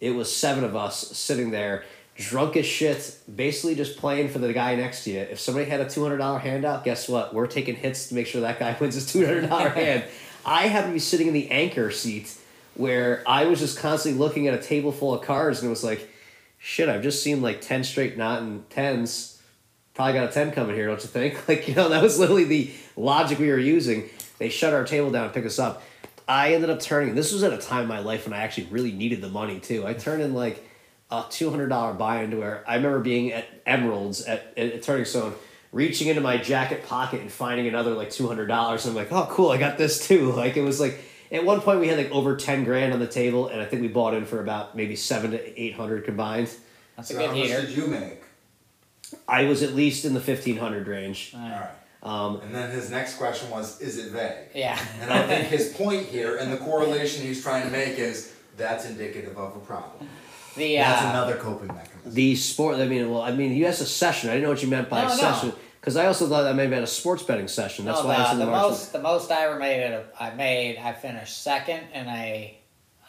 It 0.01 0.11
was 0.11 0.29
seven 0.35 0.65
of 0.65 0.75
us 0.75 1.15
sitting 1.17 1.51
there, 1.51 1.85
drunk 2.15 2.57
as 2.57 2.65
shit, 2.65 3.17
basically 3.33 3.75
just 3.75 3.97
playing 3.97 4.29
for 4.29 4.39
the 4.39 4.51
guy 4.53 4.75
next 4.75 5.03
to 5.03 5.11
you. 5.11 5.19
If 5.19 5.39
somebody 5.39 5.69
had 5.69 5.81
a 5.81 5.89
two 5.89 6.01
hundred 6.03 6.17
dollar 6.17 6.39
handout, 6.39 6.83
guess 6.83 7.07
what? 7.07 7.33
We're 7.33 7.47
taking 7.47 7.75
hits 7.75 8.09
to 8.09 8.15
make 8.15 8.27
sure 8.27 8.41
that 8.41 8.59
guy 8.59 8.75
wins 8.81 8.95
his 8.95 9.11
two 9.11 9.25
hundred 9.25 9.49
dollar 9.49 9.69
hand. 9.81 10.03
I 10.45 10.67
happened 10.67 10.91
to 10.91 10.93
be 10.93 10.99
sitting 10.99 11.27
in 11.27 11.33
the 11.33 11.49
anchor 11.51 11.91
seat 11.91 12.35
where 12.75 13.23
I 13.25 13.45
was 13.45 13.59
just 13.59 13.79
constantly 13.79 14.19
looking 14.19 14.47
at 14.47 14.53
a 14.53 14.61
table 14.61 14.91
full 14.91 15.13
of 15.13 15.21
cards, 15.21 15.59
and 15.59 15.67
it 15.67 15.69
was 15.69 15.83
like, 15.83 16.09
shit, 16.57 16.89
I've 16.89 17.03
just 17.03 17.23
seen 17.23 17.41
like 17.41 17.61
ten 17.61 17.83
straight 17.83 18.17
not 18.17 18.41
and 18.41 18.69
tens 18.69 19.35
probably 19.95 20.13
got 20.13 20.29
a 20.29 20.31
10 20.31 20.51
coming 20.51 20.75
here, 20.75 20.87
don't 20.87 21.01
you 21.01 21.07
think? 21.07 21.41
Like, 21.47 21.67
you 21.67 21.73
know, 21.73 21.89
that 21.89 22.03
was 22.03 22.19
literally 22.19 22.43
the 22.43 22.71
logic 22.95 23.39
we 23.39 23.49
were 23.49 23.57
using. 23.57 24.09
They 24.37 24.49
shut 24.49 24.73
our 24.73 24.83
table 24.83 25.09
down 25.09 25.25
and 25.25 25.33
pick 25.33 25.45
us 25.45 25.57
up. 25.57 25.81
I 26.27 26.53
ended 26.53 26.69
up 26.69 26.79
turning, 26.79 27.15
this 27.15 27.31
was 27.31 27.43
at 27.43 27.53
a 27.53 27.57
time 27.57 27.83
in 27.83 27.87
my 27.87 27.99
life 27.99 28.25
when 28.25 28.33
I 28.33 28.39
actually 28.43 28.67
really 28.67 28.91
needed 28.91 29.21
the 29.21 29.29
money 29.29 29.59
too. 29.59 29.87
I 29.87 29.93
turned 29.93 30.21
in 30.21 30.33
like 30.33 30.67
a 31.11 31.21
$200 31.23 31.97
buy 31.97 32.23
into 32.23 32.37
where 32.37 32.63
I 32.67 32.75
remember 32.75 32.99
being 32.99 33.31
at 33.31 33.45
Emeralds 33.65 34.21
at, 34.23 34.53
at, 34.57 34.71
at 34.73 34.83
Turning 34.83 35.05
Stone, 35.05 35.35
reaching 35.71 36.07
into 36.07 36.21
my 36.21 36.37
jacket 36.37 36.85
pocket 36.85 37.21
and 37.21 37.31
finding 37.31 37.67
another 37.67 37.91
like 37.91 38.09
$200. 38.09 38.87
I'm 38.87 38.95
like, 38.95 39.11
oh, 39.11 39.27
cool, 39.29 39.51
I 39.51 39.57
got 39.57 39.77
this 39.77 40.07
too. 40.07 40.31
Like, 40.35 40.57
it 40.57 40.63
was 40.63 40.79
like, 40.79 40.99
at 41.31 41.43
one 41.45 41.61
point 41.61 41.79
we 41.79 41.87
had 41.87 41.97
like 41.97 42.11
over 42.11 42.35
10 42.35 42.63
grand 42.63 42.93
on 42.93 42.99
the 42.99 43.07
table, 43.07 43.47
and 43.47 43.61
I 43.61 43.65
think 43.65 43.81
we 43.81 43.87
bought 43.87 44.13
in 44.13 44.25
for 44.25 44.41
about 44.41 44.75
maybe 44.75 44.95
seven 44.95 45.31
to 45.31 45.61
800 45.61 46.05
combined. 46.05 46.49
That's 46.95 47.11
a 47.11 47.13
good 47.13 47.29
how 47.29 47.35
much 47.35 47.47
did 47.47 47.69
you 47.71 47.87
make? 47.87 48.21
I 49.27 49.45
was 49.45 49.61
at 49.63 49.73
least 49.73 50.05
in 50.05 50.13
the 50.13 50.19
1500 50.19 50.87
range. 50.87 51.33
All 51.35 51.41
right. 51.41 51.69
Um, 52.03 52.39
And 52.41 52.53
then 52.53 52.69
his 52.71 52.91
next 52.91 53.17
question 53.17 53.49
was, 53.49 53.81
is 53.81 53.97
it 53.97 54.11
vague? 54.11 54.49
Yeah. 54.53 54.79
And 55.01 55.11
I 55.11 55.25
think 55.27 55.47
his 55.49 55.73
point 55.73 56.05
here 56.05 56.37
and 56.37 56.51
the 56.53 56.57
correlation 56.57 57.25
he's 57.25 57.41
trying 57.41 57.63
to 57.63 57.71
make 57.71 57.97
is 57.97 58.33
that's 58.57 58.85
indicative 58.85 59.37
of 59.37 59.55
a 59.55 59.59
problem. 59.59 60.07
The 60.55 60.75
That's 60.77 61.03
uh, 61.03 61.09
another 61.09 61.35
coping 61.35 61.67
mechanism. 61.67 62.13
The 62.13 62.35
sport. 62.35 62.77
I 62.77 62.85
mean, 62.85 63.09
well, 63.09 63.21
I 63.21 63.31
mean, 63.31 63.53
you 63.53 63.65
asked 63.65 63.81
a 63.81 63.85
session. 63.85 64.29
I 64.29 64.33
didn't 64.33 64.43
know 64.43 64.49
what 64.51 64.61
you 64.63 64.69
meant 64.69 64.89
by 64.89 65.01
No, 65.01 65.07
a 65.07 65.09
no. 65.09 65.15
session 65.15 65.53
because 65.79 65.97
I 65.97 66.07
also 66.07 66.27
thought 66.27 66.41
that 66.43 66.55
maybe 66.55 66.73
had 66.73 66.83
a 66.83 66.87
sports 66.87 67.21
betting 67.21 67.47
session. 67.47 67.85
That's 67.85 68.01
no, 68.01 68.07
why 68.07 68.15
I 68.15 68.17
the, 68.17 68.25
said 68.29 68.37
the 68.39 68.45
the 68.45 68.51
most 68.51 68.93
the 68.93 68.99
most 68.99 69.31
I 69.31 69.45
ever 69.45 69.59
made 69.59 69.81
it. 69.81 70.15
I 70.19 70.31
made 70.31 70.77
I 70.77 70.93
finished 70.93 71.43
second 71.43 71.83
in 71.93 72.07
a 72.07 72.57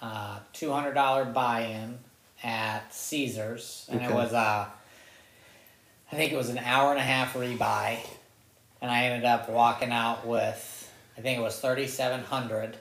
uh, 0.02 0.38
two 0.52 0.70
hundred 0.72 0.92
dollar 0.92 1.24
buy 1.24 1.62
in 1.62 1.98
at 2.44 2.92
Caesars, 2.94 3.86
and 3.90 4.02
it 4.02 4.12
was 4.12 4.32
uh, 4.34 4.66
I 6.12 6.16
think 6.16 6.32
it 6.32 6.36
was 6.36 6.50
an 6.50 6.58
hour 6.58 6.90
and 6.90 6.98
a 6.98 7.02
half 7.02 7.34
rebuy, 7.34 7.98
and 8.82 8.90
I 8.90 9.04
ended 9.04 9.24
up 9.24 9.48
walking 9.48 9.90
out 9.90 10.26
with 10.26 10.92
I 11.16 11.22
think 11.22 11.38
it 11.38 11.42
was 11.42 11.58
thirty 11.58 11.86
seven 11.86 12.20
hundred, 12.20 12.76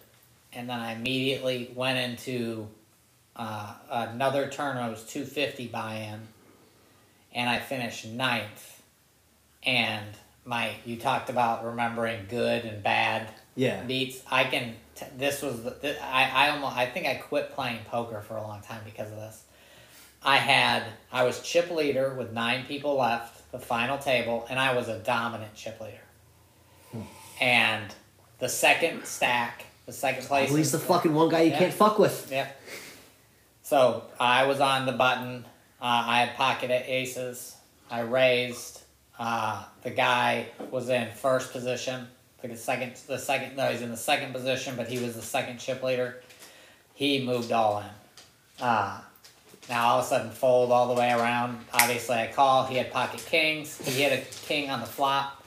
and 0.52 0.70
then 0.70 0.80
I 0.80 0.92
immediately 0.92 1.72
went 1.74 1.98
into 1.98 2.68
uh, 3.36 3.74
another 3.90 4.50
turn 4.50 4.78
I 4.78 4.90
was 4.90 5.04
two 5.04 5.26
fifty 5.26 5.68
buy 5.68 5.96
in, 5.96 6.20
and 7.34 7.50
I 7.50 7.60
finished 7.60 8.06
ninth. 8.06 8.82
And 9.64 10.06
my 10.46 10.72
you 10.86 10.96
talked 10.98 11.30
about 11.30 11.66
remembering 11.66 12.28
good 12.30 12.66
and 12.66 12.84
bad 12.84 13.30
Yeah. 13.56 13.82
beats. 13.84 14.22
I 14.32 14.44
can. 14.46 14.76
T- 14.96 15.06
this 15.18 15.42
was 15.42 15.64
the, 15.64 15.72
th- 15.72 15.98
I 16.02 16.30
I 16.34 16.50
almost 16.52 16.76
I 16.78 16.86
think 16.86 17.08
I 17.08 17.16
quit 17.16 17.52
playing 17.54 17.80
poker 17.90 18.22
for 18.22 18.38
a 18.38 18.42
long 18.42 18.62
time 18.62 18.82
because 18.86 19.10
of 19.12 19.18
this. 19.18 19.44
I 20.24 20.38
had 20.38 20.84
I 21.12 21.24
was 21.24 21.42
chip 21.42 21.70
leader 21.72 22.14
with 22.14 22.32
nine 22.32 22.66
people 22.66 22.96
left, 22.98 23.52
the 23.52 23.60
final 23.60 23.98
table, 23.98 24.46
and 24.50 24.60
I 24.60 24.74
was 24.76 24.88
a 24.88 25.00
dominant 25.00 25.54
chip 25.56 25.80
leader. 25.82 27.04
And 27.42 27.94
the 28.40 28.48
second 28.48 29.06
stack, 29.06 29.66
the 29.86 29.92
second 29.92 30.26
place. 30.26 30.50
Well, 30.50 30.58
he's 30.58 30.72
the 30.72 30.80
fucking 30.80 31.14
one 31.14 31.28
guy 31.30 31.42
you 31.42 31.52
Yeah. 31.52 31.60
can't 31.60 31.74
fuck 31.74 32.00
with. 32.00 32.30
Yep. 32.32 32.62
So 33.66 34.04
I 34.20 34.46
was 34.46 34.60
on 34.60 34.86
the 34.86 34.92
button. 34.92 35.44
Uh, 35.82 36.04
I 36.06 36.20
had 36.20 36.36
pocket 36.36 36.70
aces. 36.70 37.56
I 37.90 38.02
raised. 38.02 38.84
Uh, 39.18 39.64
the 39.82 39.90
guy 39.90 40.46
was 40.70 40.90
in 40.90 41.10
first 41.14 41.52
position. 41.52 42.08
The 42.44 42.56
second, 42.56 42.96
the 43.08 43.18
second. 43.18 43.58
No, 43.58 43.66
he's 43.72 43.82
in 43.82 43.90
the 43.90 43.98
second 43.98 44.34
position, 44.34 44.76
but 44.76 44.88
he 44.88 45.00
was 45.00 45.16
the 45.16 45.24
second 45.24 45.58
chip 45.58 45.82
leader. 45.82 46.22
He 46.94 47.26
moved 47.26 47.52
all 47.52 47.80
in. 47.80 48.64
Uh, 48.64 49.02
now 49.68 49.88
all 49.88 50.00
of 50.00 50.06
a 50.06 50.08
sudden 50.10 50.30
fold 50.30 50.72
all 50.72 50.88
the 50.94 50.94
way 50.94 51.12
around. 51.12 51.58
Obviously, 51.74 52.18
I 52.18 52.28
call. 52.28 52.66
He 52.68 52.76
had 52.76 52.92
pocket 52.92 53.26
kings. 53.26 53.80
He 53.84 54.04
hit 54.04 54.14
a 54.14 54.46
king 54.46 54.70
on 54.70 54.80
the 54.80 54.86
flop. 54.86 55.44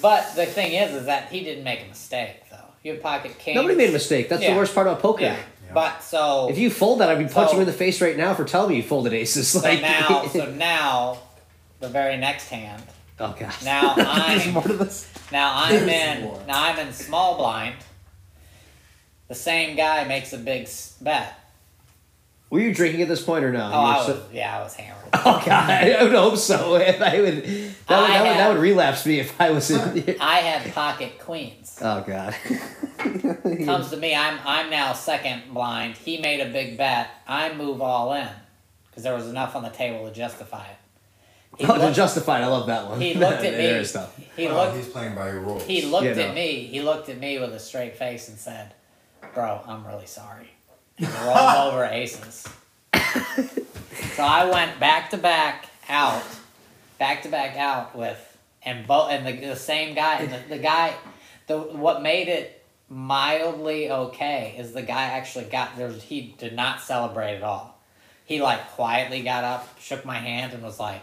But 0.00 0.36
the 0.36 0.46
thing 0.46 0.74
is, 0.74 0.94
is 0.94 1.06
that 1.06 1.32
he 1.32 1.42
didn't 1.42 1.64
make 1.64 1.82
a 1.84 1.88
mistake 1.88 2.48
though. 2.48 2.58
You 2.84 2.92
had 2.92 3.02
pocket 3.02 3.36
kings. 3.36 3.56
Nobody 3.56 3.74
made 3.74 3.88
a 3.90 3.92
mistake. 3.92 4.28
That's 4.28 4.42
Yeah. 4.42 4.52
the 4.52 4.56
worst 4.56 4.72
part 4.72 4.86
about 4.86 5.00
poker. 5.02 5.22
Yeah. 5.24 5.36
But 5.74 6.02
so 6.02 6.48
If 6.50 6.56
you 6.58 6.70
fold 6.70 7.00
that, 7.00 7.08
I'd 7.10 7.18
be 7.18 7.24
punching 7.24 7.48
So- 7.50 7.54
you 7.56 7.60
in 7.62 7.66
the 7.66 7.72
face 7.72 8.00
right 8.00 8.16
now 8.16 8.32
for 8.34 8.44
telling 8.44 8.70
me 8.70 8.76
you 8.76 8.82
folded 8.82 9.12
aces. 9.12 9.48
So 9.48 9.60
Like 9.60 9.82
now, 9.82 10.26
so 10.32 10.50
now, 10.52 11.18
the 11.80 11.88
very 11.88 12.16
next 12.16 12.48
hand. 12.48 12.82
oh 13.20 13.34
god. 13.38 13.52
Now 13.64 13.94
I'm 13.98 14.52
more 14.52 14.62
to 14.62 14.72
this. 14.74 15.08
now 15.32 15.52
I'm 15.54 15.70
There's 15.86 16.18
in 16.18 16.24
more. 16.24 16.40
now 16.46 16.62
I'm 16.64 16.78
in 16.86 16.92
small 16.92 17.36
blind. 17.36 17.74
The 19.28 19.34
same 19.34 19.76
guy 19.76 20.04
makes 20.04 20.32
a 20.32 20.38
big 20.38 20.68
bet. 21.00 21.38
Were 22.50 22.60
you 22.60 22.72
drinking 22.72 23.02
at 23.02 23.08
this 23.08 23.22
point 23.22 23.44
or 23.44 23.52
no? 23.52 23.60
Oh, 23.72 23.80
You 23.80 23.86
were 23.88 23.94
I 24.02 24.06
so- 24.06 24.22
yeah, 24.32 24.58
I 24.58 24.62
was 24.62 24.74
hammered. 24.74 25.00
Oh 25.26 25.42
god, 25.46 25.70
I 25.70 26.02
would 26.02 26.12
hope 26.12 26.36
so. 26.36 26.74
If 26.76 27.00
I 27.00 27.20
would, 27.20 27.36
that 27.36 27.44
would, 27.46 27.76
that 27.86 28.22
would, 28.22 28.36
that 28.36 28.48
would 28.52 28.58
relapse 28.60 29.06
me 29.06 29.20
if 29.20 29.40
I 29.40 29.50
was 29.50 29.70
in. 29.70 30.16
I 30.20 30.36
had 30.40 30.72
pocket 30.74 31.18
queens. 31.20 31.78
oh 31.82 32.02
god. 32.06 32.34
Comes 33.64 33.90
to 33.90 33.96
me, 33.96 34.14
I'm 34.14 34.38
I'm 34.44 34.70
now 34.70 34.92
second 34.92 35.42
blind. 35.54 35.96
He 35.96 36.18
made 36.18 36.40
a 36.40 36.50
big 36.52 36.76
bet. 36.76 37.08
I 37.28 37.54
move 37.54 37.80
all 37.80 38.12
in 38.14 38.28
because 38.90 39.02
there 39.02 39.14
was 39.14 39.28
enough 39.28 39.54
on 39.56 39.62
the 39.62 39.70
table 39.70 40.06
to 40.08 40.12
justify 40.14 40.66
it. 40.66 40.76
He 41.58 41.64
Oh, 41.66 41.74
looked, 41.76 41.94
justified. 41.96 42.42
I 42.42 42.48
love 42.48 42.66
that 42.66 42.88
one. 42.88 43.00
he 43.00 43.14
looked 43.14 43.44
at 43.44 43.54
me. 43.56 43.64
is 43.66 43.90
stuff. 43.90 44.18
He 44.36 44.46
Well, 44.46 44.64
looked 44.64 44.76
he's 44.76 44.88
playing 44.88 45.14
by 45.14 45.28
your 45.30 45.40
rules. 45.40 45.62
He 45.64 45.82
looked 45.82 46.04
Yeah, 46.04 46.10
at 46.10 46.28
no. 46.30 46.34
me. 46.34 46.64
He 46.66 46.80
looked 46.82 47.08
at 47.08 47.18
me 47.18 47.38
with 47.38 47.54
a 47.54 47.60
straight 47.60 47.96
face 47.96 48.28
and 48.28 48.36
said, 48.36 48.74
"Bro, 49.34 49.60
I'm 49.66 49.86
really 49.86 50.06
sorry." 50.06 50.50
And 50.98 51.08
rolled 51.26 51.72
over 51.72 51.84
aces. 51.84 52.46
so 52.94 54.22
I 54.22 54.48
went 54.50 54.78
back 54.78 55.10
to 55.10 55.16
back 55.16 55.68
out, 55.88 56.22
back 56.98 57.22
to 57.22 57.28
back 57.28 57.56
out 57.56 57.96
with, 57.96 58.18
and 58.62 58.86
both 58.86 59.10
and 59.10 59.26
the, 59.26 59.46
the 59.48 59.56
same 59.56 59.94
guy 59.94 60.18
and 60.20 60.32
the, 60.32 60.56
the 60.56 60.58
guy, 60.62 60.94
the 61.46 61.58
what 61.58 62.02
made 62.02 62.28
it 62.28 62.64
mildly 62.88 63.90
okay 63.90 64.54
is 64.58 64.72
the 64.72 64.82
guy 64.82 65.04
actually 65.04 65.46
got 65.46 65.76
there. 65.76 65.90
He 65.90 66.34
did 66.38 66.54
not 66.54 66.80
celebrate 66.80 67.36
at 67.36 67.42
all. 67.42 67.78
He 68.24 68.40
like 68.40 68.70
quietly 68.70 69.22
got 69.22 69.44
up, 69.44 69.78
shook 69.80 70.04
my 70.04 70.16
hand, 70.18 70.52
and 70.52 70.62
was 70.62 70.78
like, 70.80 71.02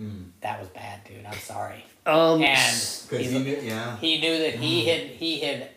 Mm. 0.00 0.30
"That 0.42 0.60
was 0.60 0.68
bad, 0.68 1.02
dude. 1.04 1.26
I'm 1.26 1.38
sorry." 1.40 1.84
Um, 2.06 2.40
And 2.40 2.70
Because 3.10 3.30
he 3.32 3.38
knew, 3.40 3.58
yeah. 3.60 3.96
he 3.96 4.20
knew 4.20 4.38
that 4.38 4.54
he 4.54 4.86
had 4.86 5.00
he 5.08 5.40
had 5.40 5.70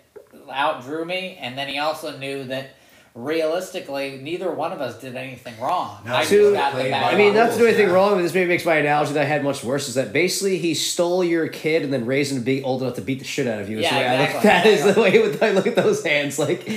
outdrew 0.51 1.05
me, 1.05 1.37
and 1.39 1.57
then 1.57 1.67
he 1.67 1.79
also 1.79 2.17
knew 2.17 2.43
that 2.45 2.71
realistically, 3.13 4.19
neither 4.21 4.51
one 4.51 4.71
of 4.71 4.79
us 4.79 4.99
did 4.99 5.15
anything 5.15 5.59
wrong. 5.59 6.01
No, 6.05 6.15
I 6.15 6.23
So, 6.23 6.35
just 6.37 6.53
got 6.53 6.71
the 6.73 6.79
played 6.81 6.91
bad 6.91 7.01
by 7.09 7.11
I 7.11 7.17
mean, 7.17 7.33
not 7.33 7.51
to 7.51 7.57
do 7.57 7.65
anything 7.65 7.87
yeah. 7.87 7.93
wrong, 7.93 8.15
but 8.15 8.21
this 8.21 8.33
maybe 8.33 8.47
makes 8.47 8.65
my 8.65 8.75
analogy 8.75 9.13
that 9.13 9.21
I 9.23 9.25
had 9.25 9.43
much 9.43 9.63
worse. 9.63 9.89
Is 9.89 9.95
that 9.95 10.13
basically 10.13 10.57
he 10.57 10.73
stole 10.73 11.23
your 11.23 11.47
kid 11.49 11.83
and 11.83 11.91
then 11.91 12.05
raised 12.05 12.31
him 12.31 12.37
to 12.39 12.43
be 12.45 12.63
old 12.63 12.81
enough 12.83 12.95
to 12.95 13.01
beat 13.01 13.19
the 13.19 13.25
shit 13.25 13.47
out 13.47 13.59
of 13.59 13.69
you? 13.69 13.79
Is 13.79 13.83
Yeah, 13.83 13.91
the 13.91 13.99
way 13.99 14.07
I 14.07 14.19
look 14.19 14.35
exactly, 14.35 14.71
that. 14.75 14.87
Is 14.87 14.95
the 14.95 15.01
way 15.01 15.19
with 15.21 15.43
I 15.43 15.51
look 15.51 15.67
at 15.67 15.75
those 15.75 16.03
hands. 16.05 16.39
Like, 16.39 16.67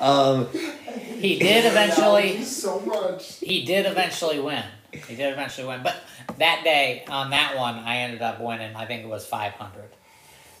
um, 0.00 0.48
He 1.20 1.38
did 1.38 1.64
eventually. 1.66 2.42
so 2.42 2.80
much. 2.80 3.38
He 3.38 3.64
did 3.64 3.86
eventually 3.86 4.40
win. 4.40 4.64
He 4.92 5.14
did 5.14 5.32
eventually 5.32 5.68
win. 5.68 5.82
But 5.84 5.96
that 6.38 6.62
day 6.64 7.04
on 7.08 7.30
that 7.30 7.56
one, 7.56 7.76
I 7.76 7.98
ended 7.98 8.22
up 8.22 8.40
winning. 8.40 8.74
I 8.74 8.86
think 8.86 9.04
it 9.04 9.08
was 9.08 9.24
five 9.26 9.52
hundred. 9.52 9.90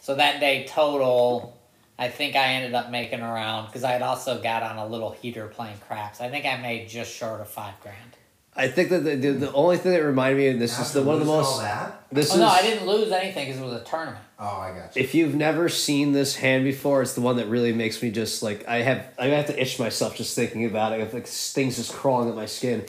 So 0.02 0.14
that 0.14 0.38
day 0.40 0.66
total, 0.68 1.58
I 1.98 2.08
think 2.08 2.36
I 2.36 2.48
ended 2.54 2.74
up 2.74 2.90
making 2.90 3.20
around 3.20 3.66
because 3.66 3.84
I 3.84 3.92
had 3.92 4.02
also 4.02 4.40
got 4.40 4.62
on 4.62 4.76
a 4.76 4.86
little 4.86 5.10
heater 5.12 5.46
playing 5.46 5.78
craps. 5.88 6.20
I 6.20 6.28
think 6.28 6.44
I 6.44 6.56
made 6.58 6.88
just 6.88 7.14
short 7.14 7.40
of 7.40 7.48
five 7.48 7.74
grand. 7.80 8.16
I 8.58 8.68
think 8.68 8.88
that 8.88 9.04
the, 9.04 9.16
the, 9.16 9.30
the 9.32 9.52
only 9.52 9.76
thing 9.76 9.92
that 9.92 10.02
reminded 10.02 10.38
me 10.38 10.48
of 10.48 10.58
this 10.58 10.78
is 10.78 10.92
the 10.92 11.02
one 11.02 11.14
of 11.16 11.20
the 11.20 11.26
most. 11.26 11.60
that? 11.60 12.06
This 12.10 12.30
Oh 12.30 12.34
is 12.34 12.40
no, 12.40 12.46
I 12.48 12.62
didn't 12.62 12.86
lose 12.86 13.12
anything 13.12 13.46
because 13.46 13.60
it 13.60 13.64
was 13.64 13.74
a 13.74 13.84
tournament. 13.84 14.24
Oh, 14.38 14.44
I 14.60 14.70
got 14.74 14.96
you. 14.96 15.02
if 15.02 15.14
you've 15.14 15.34
never 15.34 15.68
seen 15.68 16.12
this 16.12 16.36
hand 16.36 16.64
before, 16.64 17.02
it's 17.02 17.12
the 17.14 17.20
one 17.20 17.36
that 17.36 17.48
really 17.48 17.72
makes 17.72 18.02
me 18.02 18.10
just 18.10 18.42
like 18.42 18.66
I 18.66 18.78
have 18.78 19.04
I 19.18 19.26
have 19.26 19.46
to 19.48 19.60
itch 19.60 19.78
myself 19.78 20.16
just 20.16 20.34
thinking 20.34 20.64
about 20.64 20.92
it. 20.92 20.96
I 20.96 20.98
have 21.00 21.12
like 21.12 21.26
things 21.26 21.76
just 21.76 21.92
crawling 21.92 22.30
up 22.30 22.34
my 22.34 22.46
skin. 22.46 22.86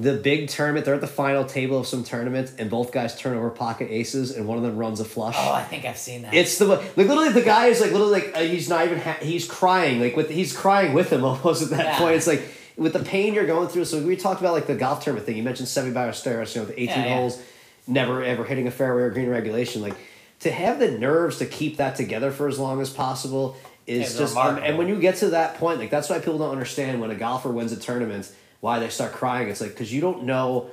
The 0.00 0.14
big 0.14 0.48
tournament, 0.48 0.84
they're 0.86 0.94
at 0.94 1.00
the 1.00 1.08
final 1.08 1.44
table 1.44 1.76
of 1.80 1.86
some 1.88 2.04
tournament, 2.04 2.52
and 2.56 2.70
both 2.70 2.92
guys 2.92 3.16
turn 3.18 3.36
over 3.36 3.50
pocket 3.50 3.88
aces, 3.90 4.30
and 4.30 4.46
one 4.46 4.56
of 4.56 4.62
them 4.62 4.76
runs 4.76 5.00
a 5.00 5.04
flush. 5.04 5.34
Oh, 5.36 5.52
I 5.52 5.64
think 5.64 5.84
I've 5.84 5.98
seen 5.98 6.22
that. 6.22 6.32
It's 6.32 6.56
the 6.58 6.66
like 6.66 6.96
literally 6.96 7.30
the 7.30 7.42
guy 7.42 7.66
is 7.66 7.80
like 7.80 7.90
literally 7.90 8.12
like 8.12 8.36
uh, 8.36 8.40
he's 8.42 8.68
not 8.68 8.84
even 8.86 9.00
ha- 9.00 9.18
he's 9.20 9.44
crying 9.48 10.00
like 10.00 10.14
with 10.14 10.30
he's 10.30 10.56
crying 10.56 10.92
with 10.94 11.10
him 11.12 11.24
almost 11.30 11.62
at 11.64 11.70
that 11.70 11.84
Yeah. 11.84 11.98
point. 11.98 12.14
It's 12.14 12.28
like 12.28 12.42
with 12.76 12.92
the 12.92 13.00
pain 13.00 13.34
you're 13.34 13.46
going 13.46 13.66
through. 13.68 13.86
So 13.86 14.00
we 14.00 14.14
talked 14.14 14.40
about 14.40 14.52
like 14.52 14.68
the 14.68 14.76
golf 14.76 15.02
tournament 15.02 15.26
thing. 15.26 15.36
You 15.36 15.42
mentioned 15.42 15.66
Seve 15.66 15.92
Ballesteros, 15.92 16.54
you 16.54 16.60
know, 16.60 16.66
the 16.68 16.74
eighteen 16.80 17.02
Yeah, 17.02 17.06
yeah. 17.06 17.14
holes, 17.16 17.42
never 17.88 18.22
ever 18.22 18.44
hitting 18.44 18.68
a 18.68 18.70
fairway 18.70 19.02
or 19.02 19.10
green 19.10 19.28
regulation. 19.28 19.82
Like 19.82 19.96
to 20.40 20.52
have 20.52 20.78
the 20.78 20.92
nerves 20.92 21.38
to 21.38 21.46
keep 21.46 21.78
that 21.78 21.96
together 21.96 22.30
for 22.30 22.46
as 22.46 22.56
long 22.60 22.80
as 22.80 22.88
possible 22.88 23.56
is 23.88 24.10
It's 24.10 24.18
just 24.18 24.36
um, 24.36 24.58
and 24.58 24.78
when 24.78 24.86
you 24.86 25.00
get 25.00 25.16
to 25.16 25.30
that 25.30 25.56
point, 25.56 25.80
like 25.80 25.90
that's 25.90 26.08
why 26.08 26.20
people 26.20 26.38
don't 26.38 26.52
understand 26.52 27.00
when 27.00 27.10
a 27.10 27.16
golfer 27.16 27.50
wins 27.50 27.72
a 27.72 27.76
tournament 27.76 28.30
why 28.60 28.78
they 28.78 28.88
start 28.88 29.12
crying. 29.12 29.48
It's 29.48 29.60
like 29.60 29.70
because 29.70 29.92
you 29.92 30.00
don't 30.00 30.24
know 30.24 30.70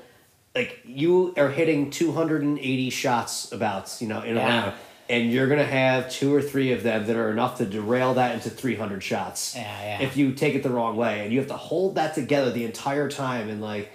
like 0.55 0.79
you 0.85 1.33
are 1.37 1.49
hitting 1.49 1.91
280 1.91 2.89
shots 2.89 3.51
about 3.51 3.95
you 3.99 4.07
know 4.07 4.21
in 4.21 4.37
a 4.37 4.39
Yeah. 4.39 4.47
round 4.61 4.73
and 5.07 5.31
you're 5.31 5.47
gonna 5.47 5.65
have 5.65 6.09
two 6.09 6.33
or 6.33 6.41
three 6.41 6.71
of 6.71 6.81
them 6.81 7.05
that 7.07 7.15
are 7.15 7.29
enough 7.29 7.57
to 7.57 7.65
derail 7.65 8.15
that 8.15 8.33
into 8.35 8.49
300 8.49 9.03
shots 9.03 9.53
Yeah, 9.55 9.61
yeah. 9.81 10.01
if 10.01 10.15
you 10.17 10.31
take 10.31 10.55
it 10.55 10.63
the 10.63 10.69
wrong 10.69 10.95
way 10.97 11.23
and 11.23 11.31
you 11.33 11.39
have 11.39 11.49
to 11.49 11.57
hold 11.57 11.95
that 11.95 12.15
together 12.15 12.51
the 12.51 12.63
entire 12.63 13.09
time 13.09 13.49
and 13.49 13.61
like 13.61 13.91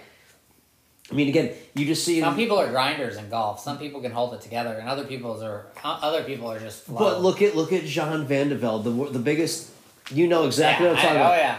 i 1.11 1.13
mean 1.15 1.27
again 1.27 1.51
you 1.73 1.85
just 1.85 2.05
see 2.05 2.19
Some 2.21 2.35
people 2.35 2.57
are 2.59 2.69
grinders 2.69 3.17
in 3.17 3.27
golf. 3.29 3.59
Some 3.59 3.77
people 3.77 3.99
can 4.01 4.11
hold 4.11 4.33
it 4.33 4.41
together, 4.41 4.73
and 4.73 4.87
other 4.87 5.03
people's 5.05 5.41
are 5.41 5.67
other 5.83 6.23
people 6.23 6.51
are 6.51 6.59
just. 6.59 6.83
Flow. 6.83 6.97
but 6.99 7.21
look 7.21 7.41
at 7.41 7.55
look 7.55 7.71
at 7.73 7.85
John 7.85 8.25
Van 8.27 8.49
de 8.49 8.55
Velde, 8.55 8.83
the 8.83 8.91
the 9.11 9.19
biggest 9.19 9.69
you 10.11 10.27
know 10.27 10.45
exactly 10.45 10.85
Yeah, 10.85 10.91
what 10.93 10.99
i'm 10.99 11.05
talking 11.05 11.17
I- 11.17 11.21
about 11.21 11.33
oh, 11.33 11.41
yeah. 11.41 11.57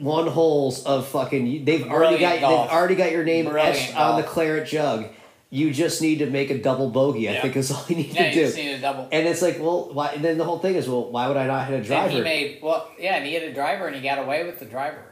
71 0.00 0.26
holes 0.28 0.84
of 0.84 1.06
fucking 1.08 1.64
they've 1.64 1.86
already 1.86 2.18
got 2.18 2.40
golf. 2.40 2.68
they've 2.68 2.76
already 2.76 2.94
got 2.94 3.12
your 3.12 3.24
name 3.24 3.46
Brilliant 3.46 3.76
etched 3.76 3.96
on 3.96 4.20
the 4.20 4.26
claret 4.26 4.66
jug 4.68 5.06
you 5.50 5.72
just 5.72 6.00
need 6.00 6.20
to 6.20 6.26
make 6.26 6.50
a 6.50 6.58
double 6.62 6.90
bogey 6.90 7.28
i 7.28 7.32
Yeah. 7.32 7.42
think 7.42 7.56
is 7.56 7.70
all 7.70 7.84
you 7.88 7.96
need 7.96 8.14
yeah, 8.14 8.22
to 8.22 8.28
you 8.28 8.34
do 8.34 8.40
just 8.46 8.56
need 8.56 8.70
a 8.72 8.78
double. 8.80 9.08
And 9.10 9.26
it's 9.26 9.42
like, 9.42 9.58
well, 9.58 9.92
why? 9.92 10.12
And 10.12 10.24
then 10.24 10.38
the 10.38 10.44
whole 10.44 10.60
thing 10.60 10.76
is, 10.76 10.88
well, 10.88 11.10
why 11.10 11.26
would 11.28 11.36
I 11.36 11.46
not 11.46 11.66
hit 11.66 11.80
a 11.80 11.82
driver? 11.84 12.08
he 12.10 12.20
made 12.20 12.60
well, 12.62 12.88
yeah, 12.98 13.16
and 13.16 13.26
he 13.26 13.32
hit 13.32 13.42
a 13.50 13.52
driver, 13.52 13.86
and 13.88 13.96
he 13.96 14.00
got 14.02 14.18
away 14.18 14.44
with 14.44 14.58
the 14.60 14.64
driver. 14.64 15.04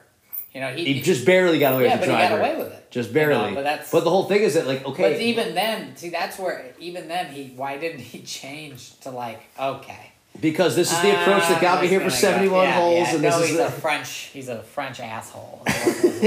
You 0.54 0.60
know, 0.60 0.72
he, 0.72 0.84
he 0.94 1.00
just 1.02 1.26
barely 1.26 1.58
got 1.58 1.74
away 1.74 1.84
yeah, 1.86 1.94
with 1.96 2.02
the 2.02 2.06
but 2.06 2.12
he 2.14 2.22
got 2.22 2.28
driver. 2.28 2.40
away 2.54 2.56
with 2.64 2.72
it. 2.72 2.90
Just 2.90 3.12
barely. 3.12 3.52
but 3.54 3.64
that's 3.64 3.90
But 3.90 4.04
the 4.04 4.10
whole 4.10 4.24
thing 4.24 4.42
is 4.42 4.54
that, 4.54 4.66
like, 4.68 4.86
okay, 4.86 5.12
But 5.14 5.20
even 5.20 5.54
then, 5.56 5.96
see, 5.96 6.08
that's 6.08 6.38
where 6.38 6.72
even 6.78 7.08
then 7.08 7.26
he 7.32 7.52
why 7.56 7.76
didn't 7.78 8.00
he 8.00 8.22
change 8.38 8.98
to 9.00 9.10
like 9.10 9.40
okay? 9.58 10.12
Because 10.40 10.76
this 10.76 10.92
is 10.92 11.00
the 11.02 11.10
approach 11.20 11.42
that 11.48 11.60
got 11.60 11.78
Ah, 11.78 11.82
me 11.82 11.88
here 11.88 12.00
for 12.00 12.08
just 12.10 12.22
gonna 12.22 12.34
go- 12.34 12.38
seventy-one 12.38 12.64
yeah, 12.68 12.80
holes, 12.80 13.08
yeah, 13.08 13.14
and 13.14 13.22
no, 13.22 13.38
this 13.40 13.48
he's 13.50 13.58
is 13.58 13.64
a 13.66 13.70
French. 13.70 14.08
He's 14.32 14.48
a 14.48 14.62
French 14.62 15.00
asshole. 15.00 15.62
is 15.66 15.74
what 15.74 15.96
it 15.96 16.04
was 16.04 16.22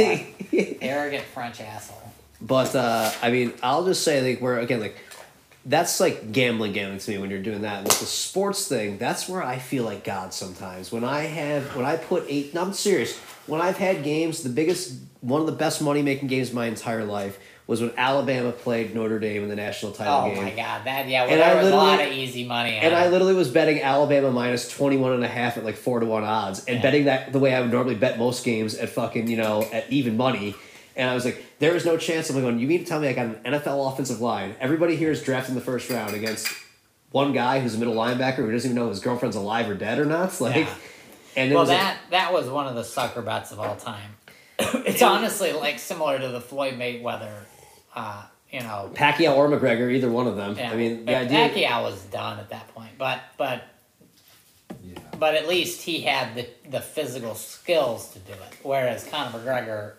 like. 0.54 0.78
Arrogant 0.82 1.24
French 1.26 1.62
asshole. 1.62 1.98
But 2.42 2.76
uh, 2.76 3.12
I 3.22 3.32
mean, 3.32 3.54
I'll 3.62 3.86
just 3.86 4.04
say, 4.04 4.22
like, 4.22 4.42
where 4.42 4.60
again, 4.60 4.80
like, 4.82 4.98
that's 5.66 6.00
like 6.00 6.32
gambling, 6.32 6.74
gambling 6.74 7.00
to 7.00 7.12
me 7.12 7.18
when 7.20 7.30
you're 7.30 7.42
doing 7.42 7.62
that. 7.62 7.84
With 7.84 8.00
the 8.00 8.06
sports 8.06 8.68
thing, 8.68 8.98
that's 8.98 9.30
where 9.30 9.44
I 9.44 9.60
feel 9.60 9.84
like 9.84 10.04
God 10.04 10.34
sometimes. 10.34 10.92
When 10.92 11.04
I 11.04 11.22
have, 11.24 11.76
when 11.76 11.86
I 11.86 11.98
put 11.98 12.26
eight, 12.28 12.54
no, 12.54 12.62
I'm 12.64 12.74
serious. 12.74 13.18
When 13.48 13.62
I've 13.62 13.78
had 13.78 14.04
games, 14.04 14.42
the 14.44 14.50
biggest, 14.50 14.94
one 15.22 15.40
of 15.42 15.46
the 15.48 15.54
best 15.54 15.82
money 15.82 16.02
making 16.02 16.30
games 16.30 16.50
of 16.50 16.56
my 16.56 16.66
entire 16.66 17.06
life 17.06 17.40
was 17.68 17.80
when 17.82 17.92
Alabama 17.98 18.52
played 18.52 18.94
Notre 18.94 19.20
Dame 19.20 19.44
in 19.44 19.50
the 19.50 19.56
national 19.56 19.92
title 19.94 20.14
Oh 20.14 20.30
game. 20.30 20.40
Oh 20.40 20.42
my 20.42 20.50
god, 20.52 20.86
that 20.86 21.08
yeah, 21.08 21.24
well, 21.26 21.34
And 21.34 21.42
I 21.44 21.56
was 21.62 21.72
a 21.72 21.76
lot 21.76 22.02
of 22.02 22.12
easy 22.12 22.44
money. 22.46 22.78
on 22.78 22.84
And 22.84 22.96
I 22.96 23.08
literally 23.08 23.34
was 23.36 23.50
betting 23.50 23.82
Alabama 23.82 24.32
minus 24.32 24.70
21 24.70 25.14
and 25.14 25.24
a 25.24 25.28
half 25.28 25.58
at 25.58 25.64
like 25.64 25.76
4 25.76 26.02
to 26.02 26.06
1 26.06 26.24
odds 26.24 26.66
and 26.66 26.78
Yeah. 26.78 26.82
betting 26.82 27.06
that 27.06 27.32
the 27.32 27.40
way 27.40 27.54
I 27.56 27.62
would 27.62 27.72
normally 27.72 27.96
bet 27.96 28.18
most 28.20 28.44
games 28.44 28.76
at 28.76 28.90
fucking, 28.90 29.28
you 29.28 29.38
know, 29.38 29.66
at 29.72 29.90
even 29.92 30.18
money. 30.18 30.56
And 30.96 31.10
I 31.10 31.14
was 31.14 31.24
like, 31.24 31.42
there 31.60 31.74
is 31.76 31.86
no 31.86 31.96
chance. 31.98 32.30
I'm 32.30 32.36
like, 32.36 32.44
going, 32.44 32.60
you 32.60 32.68
mean 32.68 32.80
to 32.80 32.86
tell 32.86 33.00
me 33.00 33.08
I 33.08 33.14
got 33.14 33.28
an 33.28 33.36
NFL 33.46 33.94
offensive 33.94 34.20
line? 34.20 34.56
Everybody 34.60 34.98
here 34.98 35.12
is 35.12 35.24
drafting 35.24 35.56
the 35.56 35.62
first 35.62 35.90
round 35.90 36.14
against 36.14 36.50
one 37.12 37.32
guy 37.32 37.60
who's 37.62 37.76
a 37.76 37.78
middle 37.78 37.96
linebacker 37.96 38.38
who 38.38 38.52
doesn't 38.52 38.72
even 38.72 38.76
know 38.82 38.88
if 38.90 38.96
his 38.96 39.00
girlfriend's 39.00 39.36
alive 39.38 39.70
or 39.70 39.76
dead 39.76 40.00
or 40.00 40.06
not. 40.06 40.34
Like, 40.42 40.56
Yeah. 40.56 40.74
and 41.38 41.52
it 41.52 41.54
well, 41.56 41.64
was 41.64 41.70
like- 41.70 41.80
that 41.80 41.98
that 42.10 42.34
was 42.34 42.50
one 42.50 42.68
of 42.68 42.76
the 42.76 42.84
sucker 42.84 43.22
bets 43.22 43.52
of 43.54 43.60
all 43.62 43.76
time. 43.78 44.18
it's 44.60 45.02
honestly 45.02 45.54
like 45.54 45.80
similar 45.80 46.20
to 46.20 46.28
the 46.28 46.42
Floyd 46.42 46.74
Mayweather, 46.78 47.32
uh, 47.96 48.24
you 48.52 48.60
know. 48.62 48.92
Pacquiao 48.94 49.36
or 49.36 49.48
McGregor, 49.50 49.92
either 49.92 50.10
one 50.10 50.28
of 50.28 50.36
them. 50.36 50.56
Yeah, 50.58 50.72
I 50.72 50.76
mean, 50.76 51.06
the 51.06 51.16
idea. 51.18 51.50
Pacquiao 51.50 51.84
was 51.84 52.02
done 52.06 52.40
at 52.40 52.50
that 52.50 52.68
point, 52.74 52.92
but 52.98 53.20
but 53.38 53.64
Yeah. 54.84 55.00
but 55.20 55.36
at 55.36 55.48
least 55.48 55.82
he 55.82 56.02
had 56.02 56.36
the 56.36 56.48
the 56.70 56.82
physical 56.82 57.36
skills 57.36 58.12
to 58.14 58.20
do 58.20 58.34
it. 58.34 58.58
Whereas 58.64 59.04
Conor 59.06 59.40
McGregor, 59.40 59.94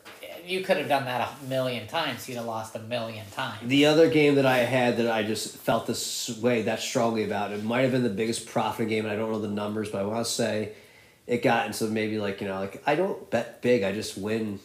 you 0.46 0.62
could 0.62 0.76
have 0.78 0.88
done 0.88 1.04
that 1.04 1.28
a 1.42 1.44
million 1.46 1.86
times. 1.86 2.28
You'd 2.28 2.36
have 2.36 2.46
lost 2.46 2.74
a 2.74 2.80
million 2.80 3.24
times. 3.30 3.68
The 3.68 3.86
other 3.86 4.08
game 4.08 4.34
that 4.36 4.46
I 4.46 4.58
had 4.58 4.96
that 4.96 5.10
I 5.10 5.22
just 5.22 5.56
felt 5.56 5.86
this 5.86 6.28
way 6.38 6.62
that 6.62 6.80
strongly 6.80 7.24
about, 7.24 7.52
it 7.52 7.62
might 7.62 7.82
have 7.82 7.92
been 7.92 8.02
the 8.02 8.08
biggest 8.10 8.46
profit 8.46 8.88
game, 8.88 9.04
and 9.04 9.12
I 9.12 9.16
don't 9.16 9.30
know 9.30 9.38
the 9.40 9.48
numbers, 9.48 9.90
but 9.90 10.00
I 10.00 10.04
want 10.04 10.24
to 10.26 10.30
say 10.32 10.72
it 11.26 11.42
got 11.42 11.66
into 11.66 11.84
maybe 11.84 12.18
like, 12.18 12.40
you 12.40 12.48
know, 12.48 12.58
like 12.58 12.82
I 12.86 12.94
don't 12.96 13.30
bet 13.30 13.62
big, 13.62 13.82
I 13.84 13.92
just 13.92 14.18
win 14.18 14.58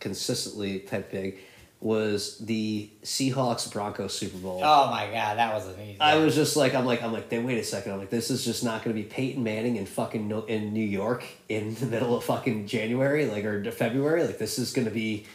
consistently 0.00 0.80
type 0.80 1.10
big, 1.10 1.38
was 1.80 2.38
the 2.38 2.88
Seahawks 3.02 3.70
Broncos 3.70 4.16
Super 4.16 4.38
Bowl. 4.38 4.60
Oh 4.64 4.90
my 4.90 5.06
god, 5.06 5.38
that 5.38 5.54
was 5.54 5.66
an 5.66 5.80
easy. 5.80 6.00
I 6.00 6.16
was 6.16 6.34
just 6.34 6.56
like, 6.56 6.74
I'm 6.74 6.86
like, 6.86 7.02
I'm 7.02 7.12
like, 7.12 7.28
then 7.28 7.44
wait 7.44 7.58
a 7.58 7.64
second. 7.64 7.92
I'm 7.92 7.98
like, 7.98 8.10
this 8.10 8.30
is 8.30 8.44
just 8.44 8.64
not 8.64 8.82
going 8.82 8.96
to 8.96 9.02
be 9.02 9.06
Peyton 9.06 9.42
Manning 9.42 9.76
in 9.76 9.86
fucking 9.86 10.26
no, 10.26 10.44
in 10.44 10.72
New 10.72 10.84
York 10.84 11.24
in 11.48 11.74
the 11.74 11.86
middle 11.86 12.16
of 12.16 12.24
fucking 12.24 12.66
January, 12.66 13.26
like 13.26 13.44
or 13.44 13.70
February. 13.70 14.24
Like 14.24 14.38
this 14.38 14.58
is 14.58 14.72
going 14.72 14.86
to 14.86 14.90
be 14.90 15.26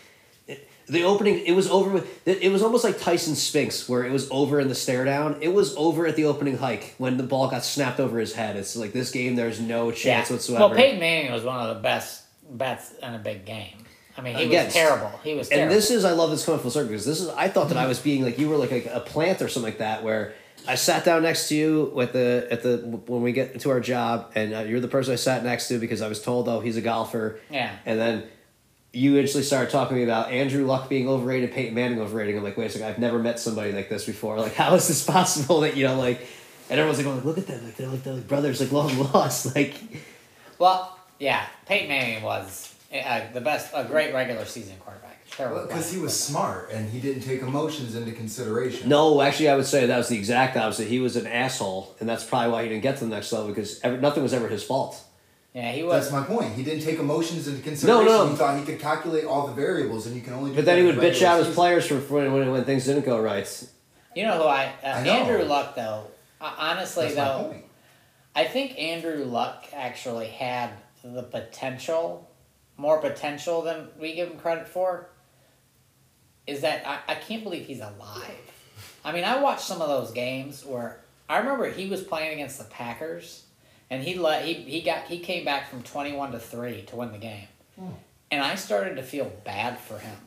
it- 0.48 0.68
the 0.88 1.04
opening. 1.04 1.46
It 1.46 1.52
was 1.52 1.70
over 1.70 1.92
with. 1.92 2.28
It, 2.28 2.42
it 2.42 2.52
was 2.52 2.64
almost 2.64 2.84
like 2.84 3.00
Tyson 3.00 3.36
Spinks, 3.36 3.88
where 3.88 4.04
it 4.04 4.12
was 4.12 4.30
over 4.32 4.60
in 4.60 4.68
the 4.68 4.76
stare 4.76 5.06
down. 5.06 5.38
It 5.42 5.54
was 5.54 5.76
over 5.78 6.08
at 6.08 6.16
the 6.16 6.26
opening 6.26 6.58
hike 6.58 6.96
when 6.98 7.18
the 7.18 7.24
ball 7.24 7.50
got 7.50 7.64
snapped 7.64 8.00
over 8.00 8.18
his 8.20 8.34
head. 8.34 8.56
It's 8.56 8.76
like 8.76 8.94
this 8.94 9.12
game. 9.12 9.36
There's 9.36 9.60
no 9.60 9.92
chance 9.92 10.32
whatsoever. 10.32 10.66
Well, 10.66 10.76
Peyton 10.76 11.00
Manning 11.00 11.32
was 11.32 11.44
one 11.44 11.60
of 11.60 11.76
the 11.76 11.82
best 11.82 12.24
bets 12.50 12.94
in 13.02 13.14
a 13.14 13.20
big 13.20 13.46
game. 13.46 13.78
I 14.18 14.22
mean, 14.22 14.36
he 14.36 14.44
Against- 14.46 14.68
was 14.68 14.74
terrible. 14.76 15.20
He 15.24 15.34
was 15.36 15.50
Terrible. 15.50 15.64
and 15.64 15.72
this 15.78 15.90
is 15.92 16.04
I 16.06 16.12
love 16.12 16.32
this 16.32 16.46
coming 16.46 16.60
full 16.62 16.72
circle 16.72 16.90
because 16.90 17.06
this 17.06 17.22
is 17.22 17.30
I 17.30 17.48
thought 17.48 17.70
that 17.70 17.78
I 17.78 17.88
was 17.88 18.00
being 18.00 18.24
like 18.24 18.38
you 18.38 18.50
were 18.50 18.58
like 18.58 18.72
a, 18.72 18.96
a 18.96 19.00
plant 19.00 19.42
or 19.42 19.48
something 19.48 19.72
like 19.72 19.80
that 19.80 20.04
where 20.04 20.34
I 20.68 20.76
sat 20.76 21.04
down 21.06 21.24
next 21.24 21.48
to 21.50 21.56
you 21.56 22.00
at 22.02 22.14
the 22.14 22.48
at 22.52 22.62
the 22.64 22.78
when 23.08 23.22
we 23.22 23.32
get 23.32 23.60
to 23.62 23.70
our 23.72 23.80
job 23.80 24.32
and 24.36 24.54
uh, 24.54 24.60
you're 24.60 24.80
the 24.82 24.88
person 24.88 25.14
I 25.14 25.16
sat 25.16 25.44
next 25.44 25.68
to 25.70 25.80
because 25.80 26.02
I 26.02 26.08
was 26.08 26.22
told 26.22 26.48
oh 26.50 26.60
he's 26.60 26.78
a 26.78 26.82
golfer 26.82 27.40
Yeah. 27.50 27.72
and 27.86 28.00
then 28.00 28.24
you 28.94 29.18
instantly 29.18 29.44
started 29.46 29.72
talking 29.72 29.96
to 29.96 30.00
me 30.00 30.04
about 30.04 30.32
Andrew 30.32 30.66
Luck 30.66 30.90
being 30.90 31.08
overrated 31.08 31.54
Peyton 31.54 31.74
Manning 31.74 32.00
overrated 32.02 32.36
I'm 32.36 32.44
like 32.44 32.58
wait 32.58 32.66
a 32.66 32.70
second 32.70 32.88
I've 32.90 33.00
never 33.00 33.18
met 33.18 33.40
somebody 33.40 33.72
like 33.72 33.90
this 33.90 34.06
before 34.06 34.38
like 34.40 34.54
how 34.56 34.76
is 34.76 34.88
this 34.88 35.04
possible 35.16 35.62
that 35.62 35.78
you 35.78 35.86
know 35.88 35.98
like 35.98 36.20
and 36.70 36.80
everyone's 36.80 37.04
like 37.04 37.24
look 37.26 37.38
at 37.38 37.48
them 37.48 37.64
like 37.66 37.76
they're 37.78 37.88
like 37.88 38.04
they're 38.04 38.14
like 38.14 38.28
brothers 38.28 38.60
like 38.60 38.72
long 38.74 38.98
lost 39.14 39.56
like 39.56 39.74
Well, 40.60 40.98
yeah, 41.20 41.46
Peyton 41.66 41.88
Manning 41.88 42.24
was 42.24 42.71
uh, 42.94 43.22
the 43.34 43.42
best, 43.42 43.72
a 43.74 43.84
great 43.84 44.14
regular 44.14 44.46
season 44.46 44.76
quarterback. 44.80 45.18
terrible. 45.32 45.66
Because 45.66 45.92
he 45.92 46.00
was 46.00 46.18
smart 46.18 46.72
and 46.72 46.90
he 46.90 47.00
didn't 47.00 47.24
take 47.24 47.42
emotions 47.42 47.96
into 47.96 48.12
consideration. 48.12 48.90
No, 48.90 49.22
actually, 49.22 49.50
I 49.50 49.56
would 49.56 49.66
say 49.66 49.86
that 49.86 49.98
was 49.98 50.10
the 50.10 50.18
exact 50.18 50.58
opposite. 50.58 50.88
He 50.88 51.00
was 51.00 51.16
an 51.16 51.28
asshole, 51.28 51.96
and 52.00 52.10
that's 52.10 52.24
probably 52.24 52.52
why 52.52 52.64
he 52.64 52.70
didn't 52.70 52.84
get 52.84 52.98
to 52.98 53.06
the 53.06 53.12
next 53.12 53.32
level 53.32 53.48
because 53.48 53.80
ever, 53.82 53.98
nothing 53.98 54.24
was 54.24 54.34
ever 54.34 54.48
his 54.48 54.64
fault. 54.64 55.02
Yeah, 55.54 55.72
he 55.72 55.84
was. 55.84 56.10
That's 56.10 56.30
my 56.30 56.36
point. 56.36 56.54
He 56.54 56.64
didn't 56.64 56.84
take 56.84 57.00
emotions 57.00 57.48
into 57.48 57.62
consideration. 57.62 58.06
no. 58.06 58.24
no, 58.26 58.30
He 58.30 58.38
thought 58.38 58.58
he 58.58 58.66
could 58.66 58.80
calculate 58.80 59.26
all 59.26 59.48
the 59.48 59.54
variables, 59.54 60.06
and 60.08 60.16
you 60.16 60.22
can 60.22 60.34
only. 60.34 60.52
Do 60.52 60.58
But 60.58 60.66
then 60.66 60.78
he 60.78 60.84
would 60.86 60.96
bitch 60.96 61.22
regular 61.22 61.28
out 61.28 61.46
his 61.46 61.54
players 61.54 61.86
for 61.88 62.00
for 62.00 62.16
when, 62.16 62.32
when, 62.34 62.52
when 62.52 62.64
things 62.64 62.86
didn't 62.86 63.06
go 63.06 63.20
right. 63.20 63.68
You 64.16 64.26
know 64.26 64.38
who 64.38 64.44
I? 64.44 64.66
Uh, 64.84 64.88
I 64.88 65.04
know. 65.04 65.12
Andrew 65.12 65.44
Luck, 65.46 65.76
though. 65.76 66.08
Uh, 66.40 66.54
honestly, 66.58 67.06
That's 67.06 67.18
my 67.18 67.24
though, 67.26 67.50
point. 67.50 67.66
I 68.36 68.46
think 68.46 68.80
Andrew 68.80 69.26
Luck 69.26 69.66
actually 69.74 70.28
had 70.28 70.72
the 71.04 71.24
potential, 71.24 72.30
more 72.82 72.98
potential 73.00 73.62
than 73.62 73.88
we 74.00 74.16
give 74.16 74.30
him 74.30 74.38
credit 74.40 74.68
for. 74.68 75.08
Is 76.48 76.62
that 76.62 76.86
I, 76.86 77.14
I 77.14 77.16
can't 77.16 77.44
believe 77.44 77.68
he's 77.68 77.80
alive. 77.80 78.52
I 79.06 79.12
mean, 79.12 79.24
I 79.24 79.40
watched 79.42 79.62
some 79.62 79.82
of 79.82 79.88
those 79.88 80.12
games 80.12 80.66
where 80.66 81.00
I 81.30 81.38
remember 81.38 81.70
he 81.70 81.88
was 81.88 82.02
playing 82.02 82.34
against 82.34 82.58
the 82.58 82.66
Packers, 82.66 83.46
and 83.90 84.04
he 84.04 84.16
let 84.16 84.44
he 84.44 84.54
he 84.56 84.82
got 84.82 85.04
he 85.06 85.20
came 85.20 85.46
back 85.46 85.70
from 85.70 85.84
twenty 85.84 86.12
one 86.14 86.32
to 86.32 86.40
three 86.40 86.82
to 86.88 86.96
win 86.96 87.12
the 87.12 87.20
game, 87.20 87.48
and 88.32 88.42
I 88.44 88.56
started 88.56 88.96
to 88.96 89.04
feel 89.04 89.32
bad 89.46 89.78
for 89.78 90.00
him 90.00 90.18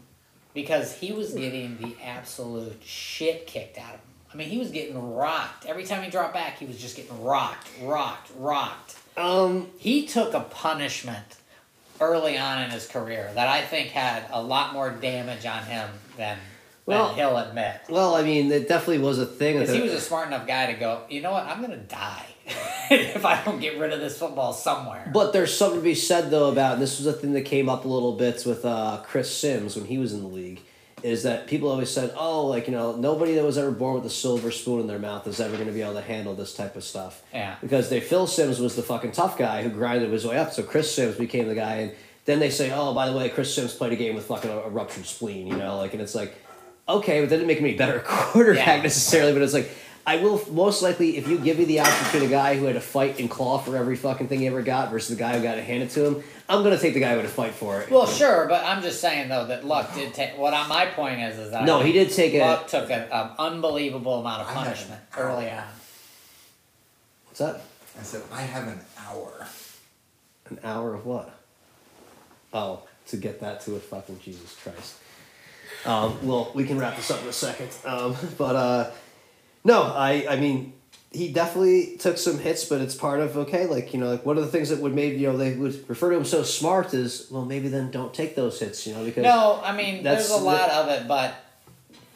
because 0.54 0.94
he 0.94 1.12
was 1.12 1.34
getting 1.34 1.76
the 1.78 1.96
absolute 2.02 2.80
shit 2.84 3.48
kicked 3.48 3.76
out 3.76 3.94
of 3.94 4.00
him. 4.00 4.08
I 4.32 4.36
mean, 4.36 4.48
he 4.48 4.58
was 4.58 4.70
getting 4.70 5.14
rocked 5.14 5.66
every 5.66 5.84
time 5.84 6.02
he 6.04 6.10
dropped 6.10 6.34
back. 6.34 6.58
He 6.58 6.64
was 6.66 6.80
just 6.80 6.96
getting 6.96 7.22
rocked, 7.22 7.68
rocked, 7.82 8.30
rocked. 8.38 8.96
Um, 9.16 9.68
He 9.78 10.06
took 10.06 10.32
a 10.34 10.40
punishment 10.40 11.36
early 12.00 12.36
on 12.38 12.62
in 12.62 12.70
his 12.70 12.86
career 12.86 13.30
that 13.34 13.48
I 13.48 13.62
think 13.62 13.88
had 13.90 14.24
a 14.30 14.42
lot 14.42 14.72
more 14.72 14.90
damage 14.90 15.46
on 15.46 15.62
him 15.64 15.88
than, 16.16 16.38
Well- 16.86 17.08
than 17.08 17.16
he'll 17.16 17.36
admit. 17.38 17.76
well, 17.88 18.14
I 18.14 18.22
mean, 18.22 18.50
it 18.52 18.68
definitely 18.68 18.98
was 18.98 19.18
a 19.18 19.26
thing. 19.26 19.58
Because 19.58 19.74
he 19.74 19.80
was 19.80 19.92
a 19.92 20.00
smart 20.00 20.26
enough 20.28 20.46
guy 20.46 20.66
to 20.72 20.78
go, 20.78 21.02
you 21.08 21.22
know 21.22 21.32
what, 21.32 21.44
I'm 21.44 21.58
going 21.58 21.70
to 21.72 21.76
die 21.86 22.26
if 22.90 23.24
I 23.24 23.42
don't 23.44 23.60
get 23.60 23.78
rid 23.78 23.92
of 23.92 24.00
this 24.00 24.18
football 24.18 24.52
somewhere. 24.52 25.10
But 25.12 25.32
there's 25.32 25.56
something 25.56 25.80
to 25.80 25.84
be 25.84 25.94
said 25.94 26.30
though 26.30 26.50
about 26.50 26.74
and 26.74 26.82
this 26.82 26.98
was 26.98 27.06
a 27.06 27.12
thing 27.12 27.32
that 27.34 27.42
came 27.42 27.68
up 27.68 27.84
a 27.84 27.88
little 27.88 28.12
bit 28.16 28.44
with 28.44 28.64
uh, 28.64 29.00
Chris 29.04 29.34
Sims 29.34 29.76
when 29.76 29.86
he 29.86 29.96
was 29.98 30.12
in 30.12 30.20
the 30.22 30.28
league, 30.28 30.60
is 31.04 31.22
that 31.24 31.46
people 31.46 31.68
always 31.70 31.90
said, 31.90 32.10
oh, 32.16 32.46
like 32.46 32.66
you 32.66 32.72
know, 32.72 32.96
nobody 32.96 33.34
that 33.34 33.44
was 33.44 33.58
ever 33.58 33.70
born 33.70 33.94
with 33.94 34.06
a 34.06 34.10
silver 34.10 34.50
spoon 34.50 34.80
in 34.80 34.86
their 34.86 34.98
mouth 34.98 35.26
is 35.26 35.38
ever 35.38 35.54
going 35.54 35.66
to 35.68 35.72
be 35.72 35.82
able 35.82 35.92
to 35.94 36.00
handle 36.00 36.34
this 36.34 36.54
type 36.54 36.74
of 36.76 36.82
stuff. 36.82 37.22
Yeah. 37.32 37.56
Because 37.60 37.90
they 37.90 38.00
Phil 38.00 38.26
Sims 38.26 38.58
was 38.58 38.74
the 38.74 38.82
fucking 38.82 39.12
tough 39.12 39.36
guy 39.38 39.62
who 39.62 39.68
grinded 39.68 40.10
his 40.10 40.26
way 40.26 40.38
up, 40.38 40.52
so 40.52 40.62
Chris 40.62 40.92
Sims 40.94 41.16
became 41.16 41.46
the 41.46 41.54
guy, 41.54 41.74
and 41.76 41.92
then 42.24 42.38
they 42.40 42.48
say, 42.50 42.72
oh, 42.74 42.94
by 42.94 43.08
the 43.10 43.16
way, 43.16 43.28
Chris 43.28 43.54
Sims 43.54 43.74
played 43.74 43.92
a 43.92 43.96
game 43.96 44.14
with 44.14 44.24
fucking 44.24 44.50
a, 44.50 44.56
a 44.60 44.68
ruptured 44.70 45.04
spleen, 45.04 45.46
you 45.46 45.56
know, 45.56 45.76
like, 45.76 45.92
and 45.92 46.00
it's 46.00 46.14
like, 46.14 46.34
okay, 46.88 47.20
but 47.20 47.28
that 47.28 47.36
didn't 47.36 47.48
make 47.48 47.60
me 47.60 47.74
a 47.74 47.76
better 47.76 48.00
quarterback 48.06 48.66
Yeah. 48.78 48.82
necessarily, 48.82 49.32
but 49.34 49.42
it's 49.42 49.54
like. 49.54 49.70
I 50.06 50.16
will 50.16 50.42
most 50.50 50.82
likely, 50.82 51.16
if 51.16 51.28
you 51.28 51.38
give 51.38 51.58
me 51.58 51.64
the 51.64 51.80
option 51.80 52.04
between 52.04 52.24
a 52.24 52.30
guy 52.30 52.56
who 52.56 52.66
had 52.66 52.74
to 52.74 52.80
fight 52.80 53.18
and 53.18 53.30
claw 53.30 53.58
for 53.58 53.74
every 53.76 53.96
fucking 53.96 54.28
thing 54.28 54.40
he 54.40 54.46
ever 54.46 54.60
got 54.60 54.90
versus 54.90 55.16
the 55.16 55.16
guy 55.16 55.36
who 55.36 55.42
got 55.42 55.56
it 55.56 55.64
handed 55.64 55.90
to 55.90 56.04
him, 56.04 56.24
I'm 56.46 56.62
gonna 56.62 56.78
take 56.78 56.92
the 56.92 57.00
guy 57.00 57.10
who 57.10 57.16
had 57.16 57.22
to 57.22 57.32
fight 57.32 57.54
for 57.54 57.80
it. 57.80 57.90
Well, 57.90 58.06
sure, 58.06 58.46
but 58.46 58.64
I'm 58.64 58.82
just 58.82 59.00
saying 59.00 59.30
though 59.30 59.46
that 59.46 59.64
Luck 59.64 59.94
did 59.94 60.12
take. 60.12 60.36
What 60.36 60.52
I, 60.52 60.66
my 60.66 60.86
point 60.86 61.20
is, 61.20 61.38
is 61.38 61.50
that 61.52 61.64
no, 61.64 61.80
he 61.80 61.92
did 61.92 62.10
take 62.10 62.34
it. 62.34 62.40
Luck 62.40 62.66
took 62.66 62.90
an 62.90 63.10
um, 63.10 63.30
unbelievable 63.38 64.20
amount 64.20 64.42
of 64.42 64.48
punishment 64.48 65.00
an 65.16 65.22
early 65.22 65.50
on. 65.50 65.64
What's 67.26 67.38
that? 67.38 67.62
I 67.98 68.02
said, 68.02 68.22
I 68.30 68.42
have 68.42 68.68
an 68.68 68.80
hour. 68.98 69.46
An 70.50 70.58
hour 70.62 70.94
of 70.94 71.06
what? 71.06 71.34
Oh, 72.52 72.82
to 73.08 73.16
get 73.16 73.40
that 73.40 73.62
to 73.62 73.76
a 73.76 73.80
fucking 73.80 74.20
Jesus 74.20 74.54
Christ. 74.62 74.96
Um, 75.86 76.26
well, 76.26 76.50
we 76.54 76.64
can 76.64 76.78
wrap 76.78 76.96
this 76.96 77.10
up 77.10 77.22
in 77.22 77.28
a 77.28 77.32
second. 77.32 77.70
Um, 77.84 78.16
but 78.38 78.56
uh, 78.56 78.90
no, 79.64 79.82
I 79.82 80.26
I 80.30 80.36
mean 80.36 80.72
he 81.10 81.32
definitely 81.32 81.96
took 81.96 82.18
some 82.18 82.38
hits, 82.40 82.64
but 82.64 82.80
it's 82.80 82.94
part 82.94 83.20
of 83.20 83.36
okay. 83.36 83.66
Like 83.66 83.94
you 83.94 84.00
know, 84.00 84.10
like 84.10 84.26
one 84.26 84.36
of 84.36 84.44
the 84.44 84.50
things 84.50 84.68
that 84.70 84.80
would 84.80 84.94
maybe 84.94 85.16
you 85.16 85.28
know 85.30 85.36
they 85.36 85.54
would 85.54 85.88
refer 85.88 86.10
to 86.10 86.16
him 86.16 86.24
so 86.24 86.42
smart 86.42 86.92
is 86.94 87.28
well 87.30 87.44
maybe 87.44 87.68
then 87.68 87.90
don't 87.90 88.12
take 88.12 88.34
those 88.36 88.58
hits. 88.60 88.86
You 88.86 88.94
know 88.94 89.04
because 89.04 89.22
No, 89.22 89.60
I 89.62 89.74
mean 89.76 90.02
there's 90.02 90.30
a 90.30 90.36
lot 90.36 90.68
the- 90.68 90.76
of 90.76 90.88
it, 90.88 91.08
but 91.08 91.34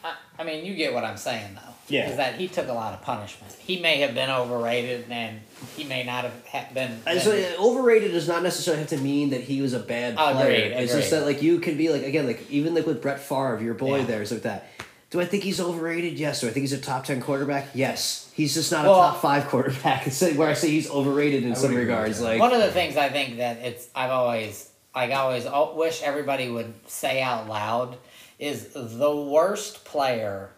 I, 0.03 0.15
I 0.37 0.43
mean 0.43 0.65
you 0.65 0.75
get 0.75 0.93
what 0.93 1.03
I'm 1.05 1.17
saying 1.17 1.55
though. 1.55 1.61
Yeah. 1.87 2.11
Is 2.11 2.17
that 2.17 2.35
he 2.35 2.47
took 2.47 2.67
a 2.67 2.73
lot 2.73 2.93
of 2.93 3.01
punishment. 3.01 3.51
He 3.53 3.79
may 3.81 4.01
have 4.01 4.13
been 4.13 4.29
overrated, 4.29 5.05
and 5.09 5.39
he 5.75 5.85
may 5.85 6.03
not 6.03 6.23
have 6.23 6.45
ha- 6.47 6.67
been. 6.71 7.01
I 7.07 7.17
so 7.17 7.31
uh, 7.31 7.59
overrated 7.59 8.11
does 8.11 8.27
not 8.27 8.43
necessarily 8.43 8.81
have 8.81 8.89
to 8.91 8.97
mean 8.99 9.31
that 9.31 9.41
he 9.41 9.59
was 9.63 9.73
a 9.73 9.79
bad 9.79 10.15
player. 10.15 10.35
Agreed, 10.35 10.71
player. 10.73 10.83
It's 10.83 10.93
just 10.93 11.09
that 11.09 11.25
like 11.25 11.41
you 11.41 11.59
can 11.59 11.77
be 11.77 11.89
like 11.89 12.03
again 12.03 12.27
like 12.27 12.47
even 12.51 12.75
like 12.75 12.85
with 12.85 13.01
Brett 13.01 13.19
Favre, 13.19 13.59
your 13.63 13.73
boy 13.73 14.01
Yeah. 14.01 14.05
there, 14.05 14.21
is 14.21 14.31
like 14.31 14.43
that. 14.43 14.68
Do 15.09 15.19
I 15.19 15.25
think 15.25 15.43
he's 15.43 15.59
overrated? 15.59 16.19
Yes. 16.19 16.41
Do 16.41 16.47
I 16.47 16.51
think 16.51 16.61
he's 16.63 16.73
a 16.73 16.77
top 16.79 17.03
ten 17.05 17.19
quarterback? 17.21 17.69
Yes. 17.73 18.31
He's 18.35 18.53
just 18.53 18.71
not 18.71 18.85
Well- 18.85 18.99
a 18.99 19.07
top 19.11 19.21
five 19.21 19.47
quarterback. 19.47 20.05
It's 20.07 20.21
where 20.35 20.49
I 20.49 20.53
say 20.53 20.69
he's 20.69 20.89
overrated 20.89 21.43
in 21.43 21.55
some 21.55 21.71
would 21.73 21.79
agree 21.81 21.91
regards. 21.93 22.21
Like 22.21 22.39
One 22.39 22.53
of 22.53 22.61
the 22.61 22.71
things 22.71 22.95
I 22.97 23.09
think 23.09 23.37
that 23.37 23.57
it's 23.57 23.87
I've 23.95 24.11
always 24.11 24.69
like 24.95 25.11
I 25.11 25.15
always 25.15 25.47
wish 25.75 26.01
everybody 26.03 26.49
would 26.49 26.73
say 26.87 27.21
out 27.21 27.47
loud 27.47 27.97
is 28.37 28.69
the 28.73 29.15
worst 29.15 29.83
player 29.85 30.51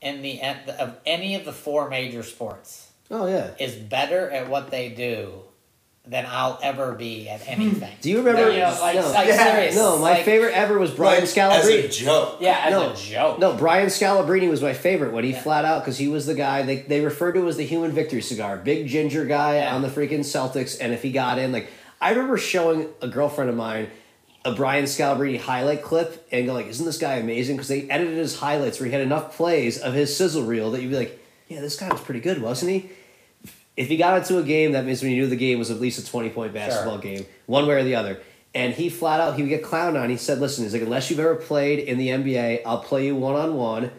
in 0.00 0.22
the 0.22 0.40
en- 0.40 0.68
of 0.78 0.96
any 1.06 1.34
of 1.36 1.44
the 1.44 1.52
four 1.52 1.88
major 1.88 2.22
sports 2.22 2.90
oh 3.10 3.26
yeah. 3.26 3.50
is 3.58 3.74
better 3.74 4.28
at 4.30 4.48
what 4.48 4.70
they 4.70 4.88
do 4.88 5.41
than 6.04 6.26
I'll 6.28 6.58
ever 6.62 6.92
be 6.92 7.28
at 7.28 7.42
hmm. 7.42 7.50
anything. 7.50 7.96
Do 8.00 8.10
you 8.10 8.18
remember? 8.18 8.42
No, 8.42 8.50
you 8.50 8.58
know, 8.58 8.78
like, 8.80 8.96
no, 8.96 9.10
like 9.10 9.28
Yeah. 9.28 9.52
serious. 9.52 9.76
no, 9.76 9.98
my 9.98 10.14
like, 10.14 10.24
favorite 10.24 10.52
ever 10.52 10.78
was 10.78 10.90
Brian 10.90 11.20
Like, 11.20 11.28
Scalabrine. 11.28 11.58
As 11.60 11.68
a 11.68 11.88
joke. 11.88 12.38
Yeah, 12.40 12.60
as 12.64 12.72
No, 12.72 12.90
a 12.90 12.96
joke. 12.96 13.38
No, 13.38 13.54
Brian 13.54 13.86
Scalabrine 13.86 14.50
was 14.50 14.62
my 14.62 14.72
favorite 14.72 15.12
when 15.12 15.22
he 15.22 15.30
Yeah. 15.30 15.42
flat 15.42 15.64
out 15.64 15.82
because 15.82 15.98
he 15.98 16.08
was 16.08 16.26
the 16.26 16.34
guy 16.34 16.62
they 16.62 16.76
they 16.76 17.00
referred 17.00 17.32
to 17.32 17.46
as 17.46 17.56
the 17.56 17.64
human 17.64 17.92
victory 17.92 18.20
cigar, 18.20 18.56
big 18.56 18.88
ginger 18.88 19.24
guy 19.24 19.56
Yeah. 19.56 19.74
on 19.74 19.82
the 19.82 19.88
freaking 19.88 20.20
Celtics, 20.20 20.76
and 20.80 20.92
if 20.92 21.02
he 21.02 21.12
got 21.12 21.38
in, 21.38 21.52
like 21.52 21.68
I 22.00 22.10
remember 22.10 22.36
showing 22.36 22.88
a 23.00 23.06
girlfriend 23.06 23.48
of 23.48 23.56
mine 23.56 23.88
a 24.44 24.50
Brian 24.50 24.86
Scalabrine 24.86 25.38
highlight 25.38 25.84
clip 25.84 26.26
and 26.32 26.46
go 26.46 26.52
like, 26.52 26.66
"Isn't 26.66 26.84
this 26.84 26.98
guy 26.98 27.14
amazing?" 27.14 27.54
Because 27.54 27.68
they 27.68 27.88
edited 27.88 28.16
his 28.16 28.38
highlights 28.38 28.80
where 28.80 28.88
he 28.88 28.92
had 28.92 29.02
enough 29.02 29.36
plays 29.36 29.78
of 29.78 29.94
his 29.94 30.16
sizzle 30.16 30.42
reel 30.42 30.72
that 30.72 30.82
you'd 30.82 30.90
be 30.90 30.96
like, 30.96 31.20
"Yeah, 31.46 31.60
this 31.60 31.76
guy 31.76 31.88
was 31.88 32.00
pretty 32.00 32.18
good, 32.18 32.42
wasn't 32.42 32.72
he?" 32.72 32.90
If 33.76 33.88
he 33.88 33.96
got 33.96 34.18
into 34.18 34.38
a 34.38 34.42
game, 34.42 34.72
that 34.72 34.84
means 34.84 35.02
when 35.02 35.12
you 35.12 35.22
knew 35.22 35.26
the 35.28 35.36
game 35.36 35.58
was 35.58 35.70
at 35.70 35.80
least 35.80 35.98
a 35.98 36.06
twenty 36.06 36.28
point 36.30 36.52
basketball 36.52 36.98
game, 36.98 37.24
one 37.46 37.66
way 37.66 37.74
or 37.76 37.84
the 37.84 37.94
other. 37.94 38.20
And 38.54 38.74
he 38.74 38.90
flat 38.90 39.18
out 39.20 39.36
he 39.36 39.42
would 39.42 39.48
get 39.48 39.62
clowned 39.62 39.98
on. 40.00 40.10
He 40.10 40.16
said, 40.18 40.38
"Listen, 40.40 40.64
he's 40.64 40.74
like, 40.74 40.82
unless 40.82 41.08
you've 41.08 41.20
ever 41.20 41.36
played 41.36 41.78
in 41.78 41.96
the 41.96 42.08
NBA, 42.08 42.60
I'll 42.66 42.80
play 42.80 43.06
you 43.06 43.16
one 43.16 43.34
on 43.34 43.54
one, 43.56 43.90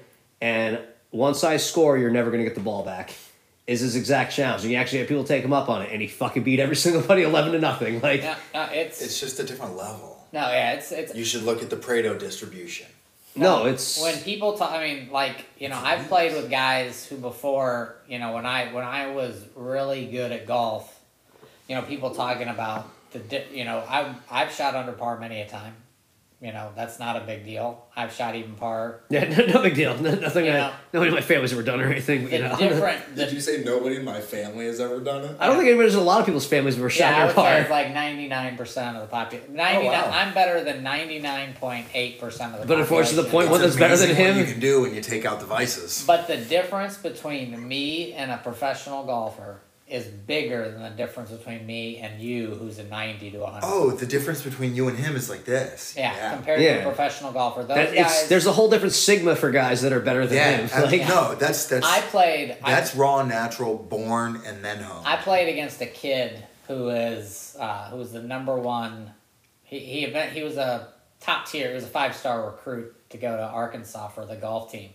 and 0.41 0.79
once 1.11 1.43
I 1.43 1.57
score, 1.57 1.97
you're 1.97 2.11
never 2.11 2.29
gonna 2.29 2.43
get 2.43 2.55
the 2.55 2.61
ball 2.61 2.83
back." 2.83 3.13
Is 3.65 3.79
his 3.79 3.95
exact 3.95 4.33
challenge, 4.33 4.61
and 4.63 4.71
he 4.71 4.75
actually 4.75 4.99
had 4.99 5.07
people 5.07 5.23
take 5.23 5.41
him 5.43 5.53
up 5.53 5.69
on 5.69 5.81
it, 5.83 5.89
and 5.91 6.01
he 6.01 6.07
fucking 6.09 6.43
beat 6.43 6.59
every 6.59 6.75
single 6.85 7.01
buddy 7.01 7.23
eleven 7.23 7.53
to 7.53 7.59
nothing. 7.59 8.01
Like, 8.01 8.21
No, 8.21 8.35
no, 8.53 8.63
it's, 8.73 9.01
It's 9.01 9.19
just 9.19 9.39
a 9.39 9.43
different 9.43 9.75
level. 9.77 10.27
no, 10.33 10.41
yeah, 10.41 10.73
it's 10.73 10.91
it's 10.91 11.15
You 11.15 11.23
should 11.25 11.43
look 11.43 11.63
at 11.63 11.69
the 11.69 11.77
Pareto 11.77 12.19
distribution. 12.19 12.87
No, 13.35 13.65
it's 13.65 14.01
when 14.01 14.17
people 14.19 14.57
talk. 14.57 14.71
I 14.71 14.83
mean, 14.83 15.11
like 15.11 15.45
you 15.57 15.69
know, 15.69 15.79
I've 15.81 16.07
played 16.07 16.33
with 16.33 16.49
guys 16.49 17.05
who 17.05 17.17
before 17.17 17.95
you 18.07 18.19
know 18.19 18.33
when 18.33 18.45
I 18.45 18.71
when 18.73 18.83
I 18.83 19.11
was 19.11 19.43
really 19.55 20.05
good 20.05 20.31
at 20.31 20.45
golf, 20.45 20.99
you 21.67 21.75
know, 21.75 21.81
people 21.81 22.13
talking 22.13 22.47
about 22.47 22.89
the 23.11 23.19
di- 23.19 23.47
you 23.51 23.65
know 23.65 23.83
I've 23.87 24.15
I've 24.29 24.51
shot 24.51 24.75
under 24.75 24.91
par 24.91 25.19
many 25.19 25.41
a 25.41 25.47
time. 25.47 25.75
You 26.43 26.51
know, 26.51 26.73
that's 26.75 26.99
not 26.99 27.15
a 27.15 27.21
big 27.21 27.45
deal. 27.45 27.85
I've 27.95 28.11
shot 28.11 28.35
even 28.35 28.55
par. 28.55 28.99
yeah, 29.09 29.29
no, 29.29 29.45
no 29.45 29.63
big 29.63 29.75
deal. 29.75 29.97
No, 29.97 30.13
nothing. 30.13 30.43
You 30.43 30.51
I, 30.51 30.55
know. 30.55 30.73
nobody 30.91 31.07
in 31.07 31.15
my 31.15 31.21
family's 31.21 31.53
ever 31.53 31.63
done 31.63 31.79
or 31.79 31.89
anything. 31.89 32.25
The 32.25 32.31
You 32.31 32.43
know, 32.43 32.57
different. 32.57 33.01
The, 33.15 33.25
Did 33.25 33.33
you 33.33 33.39
say 33.39 33.63
nobody 33.63 33.95
in 33.95 34.03
my 34.03 34.19
family 34.19 34.65
has 34.65 34.81
ever 34.81 34.99
done 34.99 35.23
it? 35.23 35.37
I 35.39 35.47
don't 35.47 35.55
think 35.55 35.69
anybody's 35.69 35.93
in 35.93 36.01
a 36.01 36.03
lot 36.03 36.19
of 36.19 36.25
people's 36.25 36.45
families 36.45 36.77
were 36.77 36.89
shot 36.89 36.99
yeah, 36.99 37.09
I 37.09 37.17
their 37.19 37.25
would 37.27 37.35
say 37.35 37.41
par. 37.41 37.57
it's 37.61 37.69
like 37.69 37.93
ninety 37.93 38.27
nine 38.27 38.57
percent 38.57 38.97
of 38.97 39.03
the 39.03 39.07
population. 39.07 39.55
Ninety 39.55 39.87
nine. 39.87 40.03
Oh, 40.03 40.09
wow. 40.09 40.17
I'm 40.17 40.33
better 40.33 40.65
than 40.65 40.83
ninety 40.83 41.19
nine 41.19 41.53
point 41.53 41.85
eight 41.93 42.19
percent 42.19 42.55
of 42.55 42.59
the. 42.59 42.67
But 42.67 42.79
unfortunately, 42.79 43.23
the 43.23 43.29
population. 43.29 43.49
point 43.49 43.51
one 43.51 43.61
that's 43.61 43.79
better 43.79 43.95
than 43.95 44.09
amazing 44.09 44.25
what 44.25 44.35
him. 44.35 44.45
you 44.45 44.51
can 44.51 44.59
do 44.59 44.81
when 44.81 44.93
you 44.93 44.99
take 45.01 45.23
out 45.23 45.39
the 45.39 45.45
vices. 45.45 46.03
But 46.05 46.27
the 46.27 46.35
difference 46.35 46.97
between 46.97 47.65
me 47.65 48.11
and 48.11 48.31
a 48.31 48.37
professional 48.37 49.05
golfer 49.05 49.61
is 49.93 50.05
bigger 50.07 50.71
than 50.71 50.81
the 50.81 50.89
difference 50.89 51.29
between 51.29 51.65
me 51.67 51.97
and 51.97 52.19
you, 52.19 52.47
who's 52.55 52.79
a 52.79 52.83
90 52.83 53.29
to 53.31 53.37
100. 53.37 53.65
Oh, 53.67 53.91
the 53.91 54.07
difference 54.07 54.41
between 54.41 54.73
you 54.75 54.87
and 54.87 54.97
him 54.97 55.15
is 55.15 55.29
like 55.29 55.45
this. 55.45 55.93
yeah, 55.95 56.33
compared 56.33 56.59
to 56.59 56.79
a 56.79 56.83
professional 56.83 57.31
golfer. 57.31 57.61
Those 57.61 57.75
That, 57.77 57.93
guys. 57.93 58.11
it's, 58.21 58.27
there's 58.27 58.47
a 58.47 58.51
whole 58.51 58.69
different 58.69 58.93
sigma 58.93 59.35
for 59.35 59.51
guys 59.51 59.83
that 59.83 59.93
are 59.93 59.99
better 59.99 60.25
than 60.25 60.37
Yeah, 60.37 60.57
him. 60.57 60.69
I- 60.73 60.83
Like, 60.89 61.07
no, 61.07 61.35
that's 61.35 61.67
that's 61.67 61.85
I 61.85 62.01
played. 62.01 62.57
that's 62.65 62.95
raw, 62.95 63.21
natural, 63.23 63.77
born, 63.77 64.41
and 64.45 64.65
then 64.65 64.79
home. 64.79 65.03
I, 65.05 65.13
I 65.13 65.17
played 65.17 65.47
against 65.49 65.79
a 65.81 65.85
kid 65.85 66.43
who 66.67 66.89
is 66.89 67.55
uh, 67.59 67.89
who 67.91 67.97
was 67.97 68.11
the 68.13 68.21
number 68.23 68.55
one. 68.57 69.11
He 69.61 69.77
he 69.79 70.05
event 70.05 70.33
he 70.33 70.41
was 70.43 70.57
a 70.57 70.87
top 71.19 71.45
tier. 71.47 71.67
He 71.69 71.73
was 71.75 71.83
a 71.83 71.87
five 71.87 72.15
star 72.15 72.45
recruit 72.47 72.95
to 73.11 73.17
go 73.17 73.37
to 73.37 73.43
Arkansas 73.43 74.07
for 74.07 74.25
the 74.25 74.35
golf 74.37 74.71
team. 74.71 74.89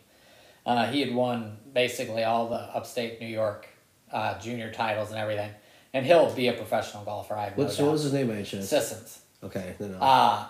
Uh, 0.67 0.87
he 0.89 1.01
had 1.01 1.15
won 1.15 1.57
basically 1.73 2.25
all 2.25 2.49
the 2.49 2.57
upstate 2.57 3.21
New 3.21 3.27
York 3.29 3.69
uh, 4.13 4.39
junior 4.39 4.73
titles 4.73 5.11
and 5.11 5.19
everything, 5.19 5.51
and 5.93 6.05
he'll 6.07 6.33
be 6.35 6.49
a 6.49 6.53
professional 6.53 7.05
golfer. 7.05 7.35
I 7.35 7.45
have 7.45 7.59
no 7.59 7.65
What's 7.65 7.77
doubt. 7.77 7.85
what 7.87 7.93
was 7.93 8.03
his 8.05 8.13
name? 8.13 8.29
By 8.29 8.35
any 8.35 8.45
chance? 8.45 8.69
Sissons. 8.69 9.21
Okay, 9.43 9.75
then. 9.79 9.95
uh, 9.95 10.05
Uh, 10.05 10.47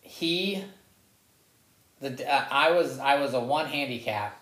he 0.00 0.64
the 2.00 2.26
uh, 2.32 2.44
I 2.50 2.70
was 2.72 2.98
I 2.98 3.16
was 3.20 3.34
a 3.34 3.40
one 3.40 3.66
handicap, 3.66 4.40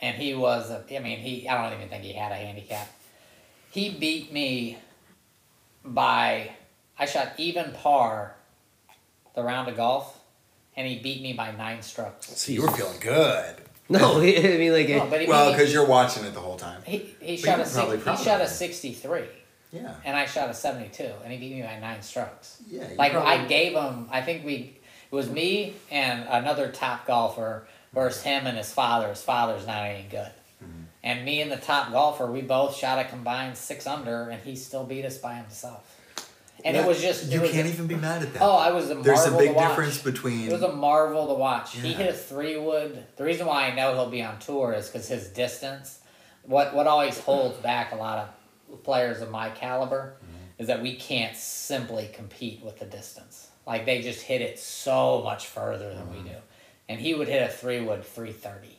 and 0.00 0.16
he 0.16 0.34
was 0.34 0.70
a. 0.70 0.84
I 0.94 0.98
mean, 1.00 1.18
he 1.18 1.48
I 1.48 1.62
don't 1.68 1.76
even 1.78 1.88
think 1.88 2.04
he 2.04 2.12
had 2.12 2.32
a 2.32 2.36
handicap. 2.36 2.88
He 3.70 3.90
beat 3.90 4.32
me 4.32 4.78
by 5.84 6.50
I 6.98 7.06
shot 7.06 7.32
even 7.38 7.72
par 7.72 8.34
the 9.34 9.42
round 9.42 9.68
of 9.68 9.76
golf, 9.76 10.18
and 10.76 10.86
he 10.86 10.98
beat 10.98 11.22
me 11.22 11.32
by 11.34 11.52
nine 11.52 11.82
strokes. 11.82 12.26
So 12.40 12.52
you 12.52 12.62
were 12.62 12.70
feeling 12.70 12.98
good. 13.00 13.56
No, 13.90 14.18
I 14.18 14.22
mean 14.22 14.72
like 14.72 14.88
No, 14.88 15.06
but 15.08 15.20
he 15.20 15.28
Well, 15.28 15.52
because 15.52 15.72
you're 15.72 15.86
watching 15.86 16.24
it 16.24 16.34
the 16.34 16.40
whole 16.40 16.56
time. 16.56 16.82
he, 16.84 17.14
he 17.20 17.36
shot 17.36 17.60
a 17.60 17.64
six, 17.66 18.04
he 18.04 18.24
shot 18.24 18.40
a 18.40 18.48
sixty 18.48 18.92
three, 18.92 19.28
Yeah. 19.70 19.94
and 20.04 20.16
I 20.16 20.26
shot 20.26 20.50
a 20.50 20.54
seventy 20.54 20.88
two, 20.88 21.10
and 21.22 21.32
he 21.32 21.38
beat 21.38 21.54
me 21.54 21.62
by 21.62 21.78
nine 21.78 22.02
strokes. 22.02 22.60
Yeah. 22.68 22.90
you 22.90 22.96
Like 22.96 23.14
I 23.14 23.44
gave 23.46 23.74
him, 23.74 24.08
I 24.10 24.22
think 24.22 24.44
we 24.44 24.78
it 25.10 25.14
was 25.14 25.30
me 25.30 25.74
and 25.90 26.26
another 26.28 26.70
top 26.72 27.06
golfer 27.06 27.68
versus 27.94 28.22
him 28.22 28.46
and 28.48 28.58
his 28.58 28.72
father. 28.72 29.08
His 29.08 29.22
father's 29.22 29.66
not 29.66 29.84
any 29.84 30.02
good. 30.10 30.32
Mm-hmm. 30.62 30.82
And 31.04 31.24
me 31.24 31.40
and 31.40 31.52
the 31.52 31.56
top 31.56 31.92
golfer, 31.92 32.26
we 32.26 32.42
both 32.42 32.74
shot 32.76 32.98
a 32.98 33.04
combined 33.04 33.56
six 33.56 33.86
under, 33.86 34.28
and 34.28 34.42
he 34.42 34.56
still 34.56 34.82
beat 34.84 35.04
us 35.04 35.16
by 35.18 35.34
himself. 35.34 35.95
And 36.64 36.76
it 36.76 36.86
was 36.86 37.00
just 37.00 37.30
You 37.30 37.40
was 37.42 37.50
can't 37.52 37.66
even 37.68 37.86
be 37.86 37.94
mad 37.96 38.22
at 38.22 38.32
that. 38.32 38.42
oh, 38.42 38.56
I 38.56 38.72
was 38.72 38.86
a 38.90 38.94
marvel. 38.94 39.02
There's 39.04 39.26
a 39.26 39.36
big 39.36 39.48
to 39.50 39.54
watch. 39.54 39.68
difference 39.68 39.98
between. 40.02 40.48
It 40.48 40.52
was 40.52 40.62
a 40.62 40.72
marvel 40.72 41.28
to 41.28 41.34
watch. 41.34 41.76
He 41.76 41.92
hit 41.92 42.08
a 42.08 42.12
three 42.12 42.56
wood. 42.58 43.04
The 43.16 43.24
reason 43.24 43.46
why 43.46 43.66
I 43.68 43.74
know 43.74 43.94
he'll 43.94 44.10
be 44.10 44.22
on 44.22 44.38
tour 44.38 44.72
is 44.72 44.86
because 44.88 45.06
his 45.08 45.28
distance. 45.28 46.00
What 46.42 46.74
what 46.74 46.86
always 46.86 47.18
holds 47.18 47.58
back 47.58 47.92
a 47.92 47.96
lot 47.96 48.34
of 48.70 48.82
players 48.82 49.20
of 49.20 49.30
my 49.30 49.50
caliber 49.50 50.16
Mm-hmm. 50.22 50.62
is 50.62 50.66
that 50.68 50.80
we 50.82 50.96
can't 50.96 51.36
simply 51.36 52.08
compete 52.12 52.62
with 52.64 52.78
the 52.78 52.86
distance. 52.86 53.48
Like 53.66 53.84
they 53.84 54.00
just 54.00 54.22
hit 54.22 54.40
it 54.40 54.58
so 54.58 55.22
much 55.22 55.46
further 55.46 55.90
than 55.94 56.04
Mm-hmm. 56.06 56.24
we 56.24 56.30
do. 56.30 56.36
And 56.88 57.00
he 57.00 57.14
would 57.14 57.28
hit 57.28 57.42
a 57.42 57.52
three 57.52 57.80
wood 57.80 58.04
three 58.04 58.32
thirty. 58.32 58.78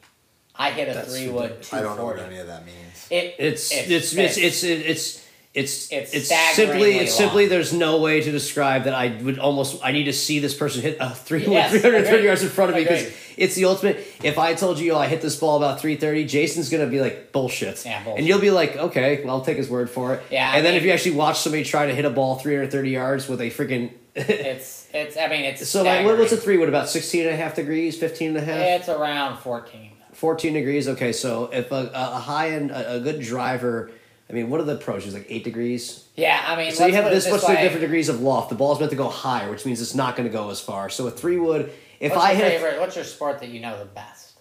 I 0.55 0.71
hit 0.71 0.89
a 0.89 0.93
That's 0.93 1.13
three 1.15 1.29
wood 1.29 1.61
two 1.61 1.75
I 1.75 1.81
don't 1.81 1.97
know 1.97 2.05
what 2.05 2.19
any 2.19 2.39
of 2.39 2.47
that 2.47 2.65
means. 2.65 3.07
It 3.11 3.35
it's 3.37 3.71
it's 3.71 3.89
it's 3.91 4.13
it's 4.15 4.37
it's 4.37 4.63
it's 4.63 4.63
it's, 4.63 5.26
It's 5.53 5.91
it's 5.91 6.11
simply 6.11 6.19
staggeringly 6.21 6.97
it's 6.97 7.15
simply 7.15 7.47
there's 7.47 7.73
no 7.73 7.99
way 7.99 8.21
to 8.21 8.31
describe 8.31 8.83
that 8.83 8.93
I 8.93 9.17
would 9.23 9.39
almost 9.39 9.83
I 9.83 9.91
need 9.91 10.03
to 10.03 10.13
see 10.13 10.37
this 10.37 10.53
person 10.53 10.83
hit 10.83 10.97
a 10.99 11.09
three 11.09 11.45
Yes, 11.47 11.71
330 11.81 12.23
yards 12.23 12.43
in 12.43 12.49
front 12.49 12.69
of 12.69 12.75
me 12.75 12.83
because 12.83 13.11
it's 13.37 13.55
the 13.55 13.65
ultimate. 13.65 14.05
If 14.23 14.37
I 14.37 14.53
told 14.53 14.77
you 14.77 14.91
oh, 14.93 14.97
I 14.99 15.07
hit 15.07 15.21
this 15.21 15.35
ball 15.35 15.57
about 15.57 15.79
330, 15.79 16.25
Jason's 16.25 16.69
gonna 16.69 16.85
be 16.85 17.01
like 17.01 17.31
bullshit. 17.31 17.83
Yeah, 17.85 18.03
bullshit. 18.03 18.19
And 18.19 18.27
you'll 18.27 18.39
be 18.41 18.51
like, 18.51 18.75
okay, 18.77 19.23
well, 19.23 19.35
I'll 19.37 19.41
take 19.45 19.57
his 19.57 19.69
word 19.69 19.89
for 19.89 20.13
it. 20.15 20.23
Yeah, 20.29 20.47
I 20.51 20.57
And 20.57 20.65
then 20.65 20.73
mean- 20.73 20.81
if 20.81 20.85
you 20.85 20.91
actually 20.91 21.15
watch 21.15 21.39
somebody 21.39 21.63
try 21.63 21.87
to 21.87 21.95
hit 21.95 22.05
a 22.05 22.09
ball 22.11 22.35
330 22.35 22.89
yards 22.91 23.27
with 23.27 23.41
a 23.41 23.49
freaking 23.49 23.93
it's 24.15 24.87
it's 24.93 25.17
I 25.17 25.27
mean 25.27 25.45
it's 25.45 25.67
so 25.67 25.83
like 25.83 26.05
what, 26.05 26.17
what's 26.19 26.31
a 26.33 26.37
three? 26.37 26.57
What 26.57 26.69
about 26.69 26.89
16 26.89 27.21
and 27.25 27.29
a 27.33 27.35
half 27.37 27.55
degrees, 27.55 27.97
15 27.97 28.29
and 28.29 28.37
a 28.37 28.41
half? 28.41 28.81
It's 28.81 28.89
around 28.89 29.37
fourteen. 29.39 29.91
14 30.13 30.53
degrees. 30.53 30.87
Okay, 30.87 31.13
so 31.13 31.45
if 31.53 31.71
a, 31.71 31.91
a 31.93 32.19
high 32.19 32.49
end, 32.49 32.71
a, 32.71 32.95
a 32.95 32.99
good 32.99 33.21
driver, 33.21 33.91
I 34.29 34.33
mean, 34.33 34.49
what 34.49 34.59
are 34.59 34.63
the 34.63 34.75
pros? 34.75 34.83
approaches? 35.05 35.13
Like 35.13 35.25
eight 35.29 35.43
degrees? 35.43 36.05
Yeah, 36.15 36.43
I 36.45 36.55
mean 36.57 36.71
So 36.73 36.85
you 36.85 36.93
have 36.95 37.05
put 37.05 37.13
this 37.13 37.29
much 37.31 37.43
way. 37.43 37.61
different 37.61 37.81
degrees 37.81 38.09
of 38.09 38.21
loft. 38.21 38.49
The 38.49 38.55
ball's 38.55 38.79
meant 38.79 38.89
to 38.91 38.97
go 38.97 39.07
higher, 39.09 39.49
which 39.49 39.65
means 39.65 39.81
it's 39.81 39.95
not 39.95 40.15
going 40.17 40.27
to 40.27 40.33
go 40.33 40.49
as 40.49 40.59
far. 40.59 40.89
So 40.89 41.07
a 41.07 41.11
three 41.11 41.37
wood, 41.37 41.71
if 41.99 42.11
What's 42.11 42.23
I 42.23 42.31
your 42.33 42.41
hit, 42.41 42.51
favorite? 42.61 42.79
What's 42.81 42.95
your 42.95 43.05
sport 43.05 43.39
that 43.39 43.49
you 43.49 43.59
know 43.61 43.79
the 43.79 43.85
best? 43.85 44.37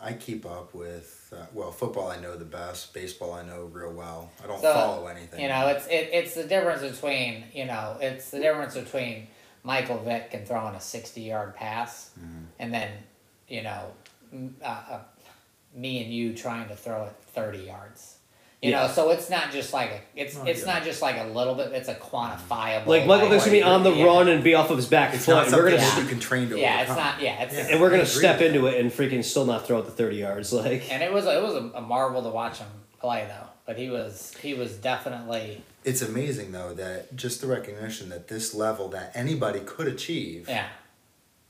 I 0.00 0.12
keep 0.12 0.46
up 0.46 0.74
with 0.74 1.32
uh, 1.36 1.44
well, 1.52 1.72
football. 1.72 2.08
I 2.10 2.18
know 2.20 2.36
the 2.36 2.44
best. 2.44 2.94
Baseball. 2.94 3.32
I 3.32 3.42
know 3.42 3.64
real 3.72 3.92
well. 3.92 4.30
I 4.42 4.46
don't 4.46 4.60
So, 4.60 4.72
follow 4.72 5.06
anything. 5.08 5.40
You 5.40 5.48
know, 5.48 5.66
it's 5.68 5.86
it, 5.86 6.10
it's 6.12 6.34
the 6.34 6.44
difference 6.44 6.82
between 6.82 7.44
you 7.52 7.64
know 7.66 7.96
it's 8.00 8.30
the 8.30 8.38
difference 8.38 8.74
between 8.74 9.26
Michael 9.64 9.98
Vick 9.98 10.30
and 10.34 10.46
throwing 10.46 10.74
a 10.76 10.80
sixty 10.80 11.22
yard 11.22 11.54
pass, 11.56 12.10
Mm-hmm. 12.18 12.44
and 12.60 12.72
then 12.74 12.90
you 13.48 13.62
know 13.62 13.90
uh, 14.62 14.66
uh, 14.66 15.00
me 15.74 16.02
and 16.04 16.12
you 16.12 16.32
trying 16.32 16.68
to 16.68 16.76
throw 16.76 17.04
it 17.06 17.12
thirty 17.34 17.64
yards. 17.64 18.17
You 18.60 18.70
Yeah. 18.70 18.86
know, 18.88 18.92
so 18.92 19.10
it's 19.10 19.30
not 19.30 19.52
just 19.52 19.72
like 19.72 19.90
a 19.90 20.00
it's 20.20 20.36
Oh, 20.36 20.44
it's 20.44 20.66
yeah. 20.66 20.74
not 20.74 20.82
just 20.82 21.00
like 21.00 21.16
a 21.16 21.24
little 21.28 21.54
bit. 21.54 21.70
It's 21.72 21.88
a 21.88 21.94
quantifiable. 21.94 22.86
like 22.86 23.06
Michael 23.06 23.28
Vick's 23.28 23.44
gonna 23.44 23.56
be 23.56 23.62
on 23.62 23.84
the 23.84 23.92
yeah. 23.92 24.04
run 24.04 24.28
and 24.28 24.42
be 24.42 24.54
off 24.54 24.70
of 24.70 24.76
his 24.76 24.86
back 24.86 25.14
it's 25.14 25.26
foot, 25.26 25.32
not 25.32 25.52
we're 25.52 25.64
gonna 25.70 25.76
that 25.76 25.96
Yeah. 25.96 26.02
you 26.02 26.08
can 26.08 26.18
train 26.18 26.48
to 26.50 26.58
Yeah, 26.58 26.80
it's 26.80 26.90
not. 26.90 27.20
Yeah, 27.22 27.42
it's 27.44 27.54
Yeah. 27.54 27.66
and 27.70 27.80
we're 27.80 27.90
gonna 27.90 28.04
step 28.04 28.40
with 28.40 28.48
into 28.54 28.66
it 28.66 28.80
and 28.80 28.90
freaking 28.90 29.22
still 29.24 29.44
not 29.44 29.64
throw 29.66 29.78
it 29.78 29.84
the 29.84 29.92
thirty 29.92 30.16
yards. 30.16 30.52
Like 30.52 30.92
and 30.92 31.02
it 31.04 31.12
was 31.12 31.24
it 31.26 31.40
was 31.40 31.54
a, 31.54 31.70
a 31.76 31.80
marvel 31.80 32.20
to 32.22 32.30
watch 32.30 32.58
him 32.58 32.66
play 33.00 33.26
though. 33.28 33.46
But 33.64 33.76
he 33.78 33.90
was 33.90 34.34
he 34.42 34.54
was 34.54 34.72
definitely 34.72 35.62
It's 35.84 36.02
amazing 36.02 36.50
though 36.50 36.74
that 36.74 37.14
just 37.14 37.40
the 37.40 37.46
recognition 37.46 38.08
that 38.08 38.26
this 38.26 38.54
level 38.54 38.88
that 38.88 39.12
anybody 39.14 39.60
could 39.60 39.86
achieve 39.86 40.46
yeah. 40.48 40.66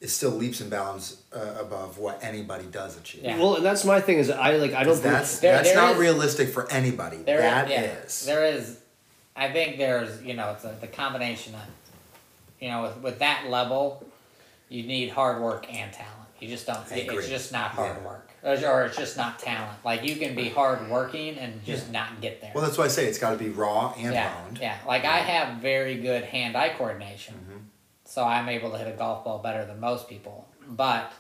Is 0.01 0.15
still 0.15 0.31
leaps 0.31 0.61
and 0.61 0.70
bounds 0.70 1.23
uh, 1.35 1.57
above 1.61 1.99
what 1.99 2.23
anybody 2.23 2.65
does 2.66 2.97
achieve. 2.97 3.25
Yeah. 3.25 3.39
well, 3.39 3.57
and 3.57 3.65
that's 3.65 3.85
my 3.85 4.01
thing 4.01 4.19
is 4.19 4.31
I 4.31 4.53
like 4.57 4.73
I 4.73 4.85
don't. 4.85 5.03
That's 5.03 5.41
There- 5.41 5.53
that's 5.53 5.70
there 5.73 5.77
not 5.81 5.93
is- 5.95 5.99
realistic 5.99 6.49
for 6.51 6.70
anybody. 6.70 7.16
There, 7.19 7.39
That 7.41 7.69
yeah, 7.69 7.83
is. 7.83 8.25
There 8.25 8.45
is. 8.45 8.79
I 9.35 9.51
think 9.53 9.79
there's, 9.79 10.23
you 10.23 10.35
know, 10.35 10.51
it's 10.53 10.65
a, 10.65 10.77
the 10.81 10.89
combination 10.89 11.55
of, 11.55 11.61
you 12.61 12.69
know, 12.69 12.83
with, 12.83 12.97
with 13.03 13.19
that 13.20 13.47
level, 13.49 14.05
you 14.69 14.83
need 14.83 15.11
hard 15.11 15.41
work 15.41 15.73
and 15.73 15.93
talent. 15.93 16.15
You 16.41 16.49
just 16.49 16.66
don't. 16.66 16.79
I 16.93 16.97
it- 16.97 17.05
agree. 17.09 17.19
it's 17.19 17.29
just 17.29 17.53
not 17.53 17.70
hard 17.73 17.97
Yeah. 18.01 18.07
work, 18.09 18.31
or, 18.45 18.70
or 18.70 18.85
it's 18.87 18.97
just 18.97 19.16
not 19.16 19.41
talent. 19.41 19.79
Like 19.85 20.05
you 20.05 20.15
can 20.16 20.37
be 20.37 20.49
hard 20.49 20.89
working 20.89 21.37
and 21.39 21.65
just 21.65 21.87
Yeah. 21.87 21.93
not 22.01 22.20
get 22.20 22.41
there. 22.41 22.53
Well, 22.55 22.65
that's 22.65 22.79
why 22.79 22.85
I 22.85 22.89
say 22.89 23.07
it's 23.07 23.19
got 23.19 23.31
to 23.33 23.37
be 23.37 23.49
raw 23.49 23.93
and 23.97 24.12
yeah, 24.15 24.33
pound. 24.33 24.59
yeah. 24.62 24.77
Like 24.87 25.05
I 25.05 25.19
have 25.19 25.59
very 25.59 25.97
good 25.97 26.23
hand-eye 26.25 26.75
coordination, 26.79 27.35
Mm-hmm. 27.35 27.48
So 28.09 28.24
I'm 28.24 28.48
able 28.48 28.70
to 28.70 28.78
hit 28.78 28.89
a 28.89 28.97
golf 28.97 29.22
ball 29.22 29.39
better 29.39 29.66
than 29.66 29.80
most 29.80 30.09
people. 30.09 30.48
But 30.66 31.12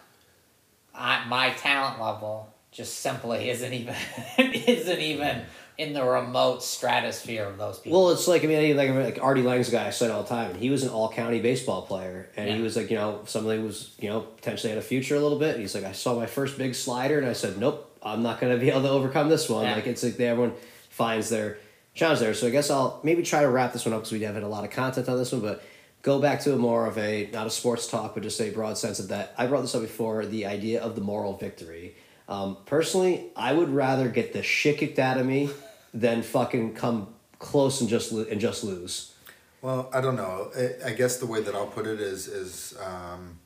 I, 0.94 1.22
my 1.26 1.50
talent 1.50 2.00
level 2.00 2.48
just 2.72 3.00
simply 3.00 3.50
isn't 3.50 3.72
even 3.74 3.94
isn't 4.38 4.98
even 4.98 5.42
in 5.76 5.92
the 5.92 6.02
remote 6.02 6.64
stratosphere 6.64 7.44
of 7.44 7.58
those 7.58 7.78
people. 7.78 8.02
Well, 8.02 8.12
it's 8.12 8.26
like 8.26 8.42
I 8.42 8.46
mean, 8.46 8.74
like 8.74 8.90
like 8.90 9.22
Artie 9.22 9.42
Lange's 9.42 9.68
a 9.68 9.72
guy 9.72 9.86
I 9.88 9.90
said 9.90 10.10
all 10.10 10.22
the 10.22 10.30
time, 10.30 10.52
and 10.52 10.58
he 10.58 10.70
was 10.70 10.82
an 10.82 10.88
all 10.88 11.12
county 11.12 11.40
baseball 11.40 11.82
player, 11.82 12.30
and 12.38 12.48
he 12.48 12.62
was 12.62 12.74
like, 12.74 12.90
you 12.90 12.96
know, 12.96 13.20
somebody 13.26 13.60
was 13.60 13.94
you 14.00 14.08
know 14.08 14.20
potentially 14.22 14.70
had 14.70 14.78
a 14.78 14.82
future 14.82 15.14
a 15.14 15.20
little 15.20 15.38
bit. 15.38 15.52
And 15.52 15.60
he's 15.60 15.74
like, 15.74 15.84
I 15.84 15.92
saw 15.92 16.14
my 16.14 16.26
first 16.26 16.56
big 16.56 16.74
slider, 16.74 17.18
and 17.18 17.28
I 17.28 17.34
said, 17.34 17.58
nope, 17.58 17.94
I'm 18.02 18.22
not 18.22 18.40
going 18.40 18.54
to 18.54 18.58
be 18.58 18.70
able 18.70 18.82
to 18.82 18.90
overcome 18.90 19.28
this 19.28 19.46
one. 19.46 19.64
Yeah. 19.64 19.74
Like 19.74 19.86
it's 19.86 20.02
like 20.02 20.16
they, 20.16 20.28
everyone 20.28 20.54
finds 20.88 21.28
their 21.28 21.58
challenge 21.94 22.20
there. 22.20 22.32
So 22.32 22.46
I 22.46 22.50
guess 22.50 22.70
I'll 22.70 22.98
maybe 23.02 23.22
try 23.22 23.42
to 23.42 23.48
wrap 23.50 23.74
this 23.74 23.84
one 23.84 23.92
up 23.92 24.00
because 24.00 24.12
we 24.12 24.20
haven't 24.20 24.42
had 24.42 24.46
a 24.46 24.50
lot 24.50 24.64
of 24.64 24.70
content 24.70 25.06
on 25.10 25.18
this 25.18 25.32
one, 25.32 25.42
but 25.42 25.62
go 26.02 26.20
back 26.20 26.40
to 26.40 26.54
a 26.54 26.56
more 26.56 26.86
of 26.86 26.98
a 26.98 27.28
not 27.32 27.46
a 27.46 27.50
sports 27.50 27.86
talk, 27.86 28.14
but 28.14 28.22
just 28.22 28.40
a 28.40 28.50
broad 28.50 28.78
sense 28.78 28.98
of 28.98 29.08
that. 29.08 29.34
I 29.36 29.46
brought 29.46 29.62
this 29.62 29.74
up 29.74 29.82
before 29.82 30.26
the 30.26 30.46
idea 30.46 30.82
of 30.82 30.94
the 30.94 31.00
moral 31.00 31.36
victory. 31.36 31.96
Um, 32.28 32.58
personally, 32.66 33.26
I 33.36 33.52
would 33.52 33.70
rather 33.70 34.08
get 34.08 34.32
the 34.32 34.42
shit 34.42 34.78
kicked 34.78 34.98
out 34.98 35.18
of 35.18 35.26
me 35.26 35.50
than 35.94 36.22
fucking 36.22 36.74
come 36.74 37.14
close 37.38 37.80
and 37.80 37.88
just 37.88 38.12
lo- 38.12 38.26
and 38.30 38.40
just 38.40 38.64
lose. 38.64 39.14
Well, 39.60 39.90
I 39.92 40.00
don't 40.00 40.16
know. 40.16 40.50
I, 40.56 40.90
I 40.90 40.92
guess 40.92 41.16
the 41.16 41.26
way 41.26 41.42
that 41.42 41.54
I'll 41.54 41.66
put 41.66 41.86
it 41.86 42.00
is 42.00 42.28
is 42.28 42.78
um, 42.84 43.38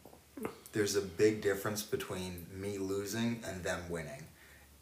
there's 0.73 0.97
a 0.97 1.01
big 1.01 1.41
difference 1.41 1.83
between 1.83 2.47
me 2.55 2.79
losing 2.79 3.41
and 3.47 3.62
them 3.65 3.81
winning, 3.89 4.24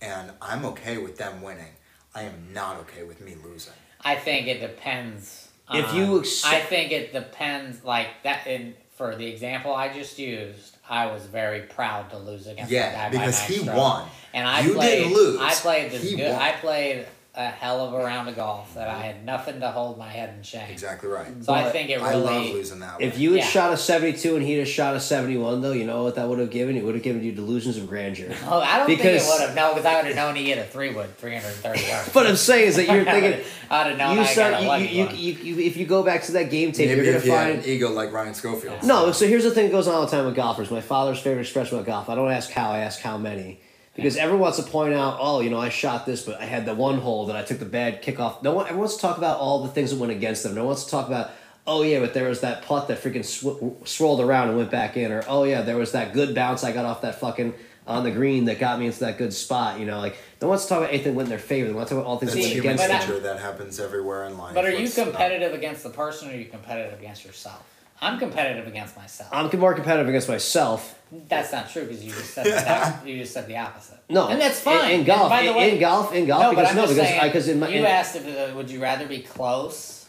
and 0.01 0.33
I'm 0.43 0.65
okay 0.67 0.99
with 0.99 1.19
them 1.19 1.43
winning. 1.43 1.73
I 2.15 2.23
am 2.23 2.53
not 2.53 2.77
okay 2.81 3.05
with 3.05 3.21
me 3.21 3.37
losing. 3.45 3.75
I 4.01 4.17
think 4.17 4.49
it 4.49 4.61
depends. 4.61 5.50
If 5.73 5.89
on- 5.89 5.97
you 5.97 6.05
um, 6.05 6.19
accept- 6.21 6.55
I 6.55 6.61
think 6.61 6.93
it 6.93 7.13
depends. 7.13 7.85
Like 7.85 8.09
that. 8.25 8.47
In 8.47 8.75
for 8.97 9.15
the 9.17 9.27
example 9.27 9.75
I 9.75 9.93
just 9.93 10.19
used, 10.19 10.77
I 10.89 11.07
was 11.07 11.25
very 11.25 11.63
proud 11.63 12.11
to 12.11 12.19
lose 12.19 12.47
against 12.47 12.71
Yeah, 12.71 12.91
that 12.93 13.13
guy 13.13 13.19
because 13.19 13.41
he 13.41 13.61
won. 13.69 14.09
And 14.35 14.47
I 14.47 14.61
You 14.61 14.75
played. 14.75 14.99
didn't 15.05 15.15
lose. 15.15 15.41
I 15.41 15.53
played 15.55 15.91
this 15.91 16.03
He 16.03 16.17
good. 16.17 16.33
won. 16.33 16.41
I 16.43 16.53
played 16.53 17.07
a 17.33 17.47
hell 17.49 17.87
of 17.87 17.95
a 17.95 17.99
round 17.99 18.29
of 18.29 18.35
golf 18.35 18.75
that 18.75 18.89
I 18.89 18.99
had 19.03 19.25
nothing 19.25 19.61
to 19.61 19.71
hold 19.71 19.97
my 19.97 20.09
head 20.09 20.35
in 20.37 20.43
shame. 20.43 20.69
Exactly 20.69 21.09
right. 21.09 21.29
So 21.45 21.53
I 21.53 21.71
think 21.71 21.89
it 21.89 21.97
really. 22.01 22.09
I 22.09 22.15
love 22.15 22.47
losing 22.47 22.81
that. 22.81 23.01
If 23.01 23.15
way. 23.15 23.21
you 23.21 23.31
had 23.33 23.39
Yeah. 23.39 23.47
shot 23.47 23.73
a 23.73 23.77
seventy-two 23.77 24.35
and 24.35 24.45
he'd 24.45 24.59
have 24.59 24.67
shot 24.69 24.97
a 24.97 25.01
seventy-one, 25.01 25.61
though, 25.63 25.71
you 25.71 25.85
know 25.87 26.03
what 26.03 26.17
that 26.17 26.29
would 26.29 26.41
have 26.41 26.51
given? 26.51 26.77
It 26.77 26.85
would 26.85 26.95
have 26.95 27.05
given 27.05 27.23
you 27.23 27.31
delusions 27.31 27.77
of 27.77 27.87
grandeur. 27.89 28.35
Oh, 28.49 28.59
I 28.61 28.79
don't 28.79 28.89
Because- 28.89 29.05
think 29.05 29.23
it 29.23 29.29
would 29.29 29.47
have. 29.47 29.55
No, 29.55 29.69
because 29.75 29.87
I 29.87 29.97
would 29.97 30.07
have 30.07 30.17
known 30.17 30.35
he 30.35 30.47
hit 30.49 30.59
a 30.59 30.65
three 30.65 30.93
wood, 30.93 31.17
three 31.19 31.35
hundred 31.37 31.49
and 31.53 31.57
thirty 31.57 31.87
yards. 31.87 32.09
But 32.13 32.27
I'm 32.27 32.35
saying 32.37 32.67
is 32.69 32.77
that 32.77 32.87
you're 32.89 33.05
thinking. 33.15 33.45
I'd 33.71 33.87
have 33.87 33.97
known 33.97 34.17
You 34.17 34.23
I 34.23 34.27
start. 34.27 34.53
got 34.53 34.81
a 34.81 34.85
You, 34.85 35.05
you, 35.05 35.09
you, 35.11 35.33
you, 35.45 35.55
you, 35.55 35.67
if 35.67 35.77
you 35.77 35.87
go 35.87 36.03
back 36.03 36.25
to 36.25 36.33
that 36.33 36.51
game 36.51 36.73
tape, 36.73 36.89
maybe 36.89 37.07
you're 37.07 37.15
if 37.15 37.25
gonna 37.25 37.33
you 37.33 37.39
had 37.39 37.53
find. 37.55 37.65
an 37.65 37.71
ego 37.71 37.91
like 37.91 38.13
Ryan 38.13 38.35
Schofield. 38.35 38.83
No, 38.83 39.13
so 39.13 39.29
here's 39.29 39.45
the 39.45 39.53
thing 39.53 39.67
that 39.67 39.73
goes 39.73 39.87
on 39.87 39.95
all 39.95 40.05
the 40.05 40.11
time 40.11 40.27
with 40.27 40.35
golfers. 40.35 40.69
My 40.73 40.81
father's 40.81 41.21
favorite 41.21 41.43
expression 41.43 41.77
about 41.79 41.87
golf. 41.87 42.09
I 42.09 42.17
don't 42.17 42.33
ask 42.33 42.51
how, 42.51 42.73
I 42.73 42.81
ask 42.81 42.99
how 42.99 43.17
many. 43.17 43.61
Because 43.97 44.17
everyone 44.17 44.43
wants 44.43 44.59
to 44.59 44.63
point 44.63 44.95
out, 44.95 45.19
oh, 45.21 45.41
you 45.41 45.51
know, 45.51 45.59
I 45.59 45.69
shot 45.69 46.07
this, 46.07 46.23
but 46.25 46.41
I 46.41 46.45
had 46.45 46.65
the 46.65 46.75
one 46.75 46.99
hole 46.99 47.27
that 47.27 47.37
I 47.37 47.43
took 47.43 47.59
the 47.59 47.65
bad 47.65 48.03
kickoff. 48.03 48.43
No 48.43 48.53
one, 48.53 48.67
everyone 48.67 48.81
wants 48.81 48.97
to 48.97 49.01
talk 49.01 49.19
about 49.19 49.39
all 49.39 49.63
the 49.63 49.69
things 49.69 49.91
that 49.91 49.99
went 49.99 50.13
against 50.13 50.43
them. 50.43 50.55
No 50.55 50.63
one 50.63 50.69
wants 50.69 50.85
to 50.85 50.91
talk 50.91 51.09
about, 51.09 51.31
oh 51.67 51.83
yeah, 51.83 52.01
but 52.01 52.15
there 52.15 52.29
was 52.29 52.41
that 52.41 52.63
putt 52.63 52.89
that 52.89 53.03
freaking 53.03 53.25
sw- 53.25 53.87
swirled 53.89 54.21
around 54.21 54.49
and 54.49 54.57
went 54.57 54.71
back 54.71 54.97
in, 54.97 55.11
or 55.11 55.23
oh 55.27 55.45
yeah, 55.45 55.63
there 55.63 55.77
was 55.77 55.93
that 55.93 56.13
good 56.13 56.35
bounce 56.35 56.63
I 56.65 56.73
got 56.73 56.85
off 56.85 57.03
that 57.03 57.21
fucking 57.21 57.55
on 57.87 58.05
the 58.05 58.11
green 58.11 58.45
that 58.45 58.61
got 58.61 58.79
me 58.79 58.87
into 58.87 59.01
that 59.01 59.19
good 59.19 59.33
spot. 59.33 59.81
You 59.81 59.87
know, 59.87 59.99
like 59.99 60.17
no 60.41 60.47
one 60.47 60.51
wants 60.51 60.65
to 60.65 60.69
talk 60.69 60.79
about 60.79 60.91
anything 60.91 61.13
that 61.13 61.17
went 61.17 61.27
in 61.27 61.31
their 61.31 61.39
favor. 61.39 61.67
They 61.69 61.75
want 61.75 61.89
to 61.89 61.95
talk 61.95 62.01
about 62.01 62.09
all 62.09 62.19
things 62.19 62.33
that 62.33 62.41
went 62.41 62.53
human 62.53 62.75
against 62.75 62.89
them. 62.89 63.01
nature. 63.01 63.21
That 63.21 63.41
happens 63.41 63.81
everywhere 63.81 64.25
in 64.27 64.39
life. 64.39 64.55
But 64.55 64.65
are 64.65 64.71
you 64.71 64.81
Let's, 64.81 64.99
uh, 64.99 65.05
competitive 65.05 65.53
against 65.53 65.83
the 65.83 65.91
person, 65.91 66.29
or 66.29 66.33
are 66.33 66.37
you 66.37 66.47
competitive 66.47 66.99
against 66.99 67.25
yourself? 67.25 67.67
I'm 68.01 68.19
competitive 68.19 68.67
against 68.67 68.97
myself. 68.97 69.29
I'm 69.33 69.51
more 69.59 69.75
competitive 69.75 70.09
against 70.09 70.29
myself. 70.29 71.00
That's 71.29 71.51
not 71.53 71.69
true 71.71 71.85
because 71.85 72.05
you 72.05 72.11
just 72.13 72.35
said 72.35 72.47
that, 72.67 73.07
you 73.07 73.19
just 73.19 73.33
said 73.35 73.47
the 73.49 73.57
opposite. 73.57 73.99
No, 74.09 74.29
and 74.29 74.41
that's 74.41 74.61
fine. 74.61 74.91
in 74.91 74.97
And 74.99 75.07
golf- 75.07 75.29
by 75.31 75.43
the 75.43 75.49
in- 75.51 75.57
way, 75.57 75.73
in 75.75 75.81
golf- 75.81 76.15
in 76.15 76.27
golf, 76.27 76.43
no, 76.43 76.51
because- 76.51 76.75
no, 76.75 76.83
because 76.83 76.97
saying, 76.97 77.21
I- 77.21 77.31
'cause 77.31 77.49
in 77.49 77.59
my- 77.61 77.69
you 77.69 77.81
in- 77.81 77.87
asked 77.87 78.17
if 78.17 78.27
uh, 78.27 78.55
would 78.57 78.71
you 78.71 78.81
rather 78.81 79.07
be 79.07 79.21
close 79.21 80.07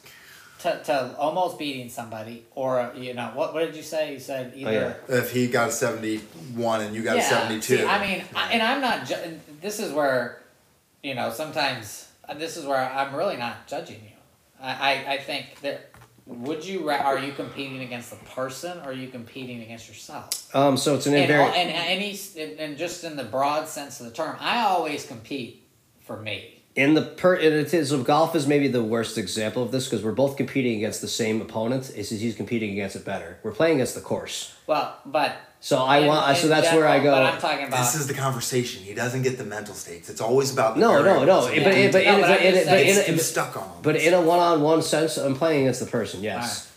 to, 0.60 0.80
to 0.84 1.16
almost 1.18 1.58
beating 1.58 1.90
somebody 1.90 2.46
or 2.54 2.92
you 2.96 3.16
know 3.16 3.32
what 3.34 3.54
what 3.54 3.62
did 3.66 3.76
you 3.76 3.82
say? 3.82 4.14
You 4.14 4.20
said 4.20 4.54
either. 4.56 4.70
Oh, 5.10 5.12
yeah. 5.14 5.18
If 5.20 5.32
he 5.32 5.48
got 5.48 5.70
a 5.70 5.72
71 5.72 6.82
and 6.82 6.96
you 6.96 7.02
got 7.02 7.18
a 7.18 7.22
72. 7.24 7.86
I 7.88 8.00
mean, 8.06 8.24
I, 8.36 8.52
and 8.54 8.62
I'm 8.62 8.82
not. 8.82 9.06
Ju- 9.08 9.40
this 9.62 9.80
is 9.80 9.92
where, 9.92 10.42
you 11.02 11.16
know, 11.16 11.32
sometimes 11.32 12.08
uh, 12.30 12.36
this 12.36 12.58
is 12.58 12.66
where 12.66 12.78
I'm 12.78 13.16
really 13.16 13.38
not 13.38 13.66
judging 13.68 13.96
you. 14.04 14.12
I, 14.62 14.70
I, 15.08 15.14
I 15.14 15.18
think 15.18 15.60
that 15.62 15.91
would 16.40 16.66
you 16.66 16.88
ra- 16.88 16.96
are 17.04 17.20
you 17.20 17.34
competing 17.34 17.82
against 17.82 18.10
the 18.10 18.16
person 18.18 18.78
or 18.80 18.90
are 18.90 18.94
you 18.94 19.10
competing 19.10 19.62
against 19.62 19.88
yourself? 19.88 20.54
Um, 20.56 20.78
so 20.78 20.96
it's 20.96 21.06
an 21.08 21.14
And, 21.14 21.30
invariant. 21.30 21.48
all- 21.50 21.54
and 21.54 21.70
any 21.70 22.18
and, 22.38 22.60
and 22.60 22.78
just 22.78 23.04
in 23.04 23.16
the 23.18 23.24
broad 23.24 23.68
sense 23.68 24.00
of 24.00 24.06
the 24.08 24.12
term, 24.14 24.38
I 24.40 24.62
always 24.62 25.06
compete 25.06 25.64
for 26.00 26.18
me. 26.22 26.61
In 26.76 26.94
the 26.94 27.02
per 27.02 27.36
and 27.36 27.54
it 27.54 27.74
is 27.74 27.90
so 27.90 28.02
golf 28.02 28.36
is 28.36 28.48
maybe 28.48 28.68
the 28.70 28.82
worst 28.84 29.18
example 29.18 29.62
of 29.64 29.72
this 29.72 29.86
because 29.90 30.04
we're 30.06 30.12
both 30.14 30.38
competing 30.38 30.78
against 30.78 31.02
the 31.02 31.08
same 31.08 31.42
opponent. 31.42 31.92
It's 31.96 32.10
just 32.10 32.22
he's 32.22 32.36
competing 32.36 32.72
against 32.72 32.96
it 32.96 33.04
better. 33.04 33.38
We're 33.44 33.52
playing 33.52 33.76
against 33.78 33.96
the 33.96 34.02
course. 34.02 34.54
Well, 34.68 34.96
but 35.06 35.36
So 35.60 35.80
I 35.84 35.98
in- 36.00 36.08
want. 36.08 36.38
so 36.38 36.44
in 36.46 36.50
that's 36.50 36.72
where 36.74 36.88
I 36.88 37.00
go. 37.00 37.12
But 37.12 37.24
I'm 37.34 37.40
talking 37.42 37.68
about. 37.68 37.78
this 37.80 37.96
is 37.96 38.08
the 38.08 38.14
conversation. 38.14 38.84
He 38.84 38.94
doesn't 38.94 39.22
get 39.24 39.38
the 39.38 39.44
mental 39.44 39.76
states. 39.76 40.10
It's 40.10 40.22
always 40.22 40.54
about 40.54 40.76
the 40.76 40.82
No, 40.82 40.94
no, 40.98 41.04
variables. 41.04 41.28
no. 41.28 41.42
But, 41.48 41.54
he 41.54 41.64
but, 41.64 41.74
gets 41.74 41.94
but, 41.94 42.04
No, 42.06 42.16
in, 42.16 42.22
but 42.22 42.28
but, 42.30 42.42
in, 42.42 42.66
but, 42.66 42.80
in, 43.10 43.16
too 43.16 43.18
stuck 43.20 43.58
on 43.58 43.82
but 43.82 43.96
in 43.98 44.14
a 44.14 44.22
one-on-one 44.22 44.82
sense, 44.82 45.18
I'm 45.18 45.36
playing 45.36 45.64
against 45.64 45.82
the 45.82 45.88
person. 45.88 46.22
Yes, 46.24 46.72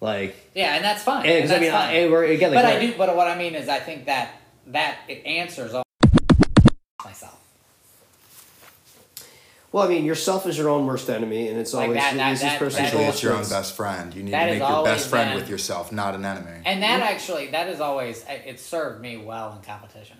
like 0.00 0.36
yeah, 0.54 0.76
and 0.76 0.84
that's 0.84 1.02
fine. 1.02 1.26
and, 1.26 1.30
and 1.32 1.42
'cause 1.42 1.50
I 1.50 1.54
that's 1.54 1.60
mean, 1.62 1.72
I, 1.72 1.86
fine. 1.86 1.96
and 1.96 2.12
we're 2.12 2.24
again. 2.24 2.54
Like, 2.54 2.64
but 2.64 2.72
I 2.76 2.78
do. 2.80 2.94
But 2.96 3.16
what 3.16 3.26
I 3.26 3.36
mean 3.36 3.54
is, 3.56 3.68
I 3.68 3.80
think 3.80 4.06
that 4.06 4.30
that 4.68 4.98
it 5.08 5.26
answers 5.26 5.74
all 5.74 5.82
myself. 7.04 7.39
Well, 9.72 9.84
I 9.84 9.88
mean, 9.88 10.04
yourself 10.04 10.46
is 10.46 10.58
your 10.58 10.68
own 10.68 10.84
worst 10.86 11.08
enemy, 11.08 11.48
and 11.48 11.56
it's 11.58 11.72
Like 11.72 11.84
always 11.88 12.00
that- 12.00 12.16
that- 12.16 12.32
is 12.32 12.40
this 12.40 12.50
that- 12.50 12.58
person 12.58 12.82
that 12.82 12.86
Actually, 12.88 13.04
close 13.04 13.14
it's 13.14 13.22
your 13.22 13.32
own 13.34 13.48
best 13.48 13.76
friend. 13.76 14.12
You 14.14 14.22
need 14.24 14.32
That 14.32 14.46
to 14.46 14.50
make 14.58 14.68
your 14.68 14.84
best 14.84 15.08
friend 15.08 15.30
been- 15.30 15.38
with 15.40 15.48
yourself, 15.48 15.92
not 15.92 16.14
an 16.16 16.24
enemy. 16.24 16.62
And 16.64 16.82
that 16.82 17.00
actually, 17.02 17.48
that 17.48 17.68
is 17.68 17.80
always 17.80 18.24
it 18.28 18.58
served 18.58 19.00
me 19.00 19.16
well 19.18 19.52
in 19.56 19.62
competition. 19.64 20.16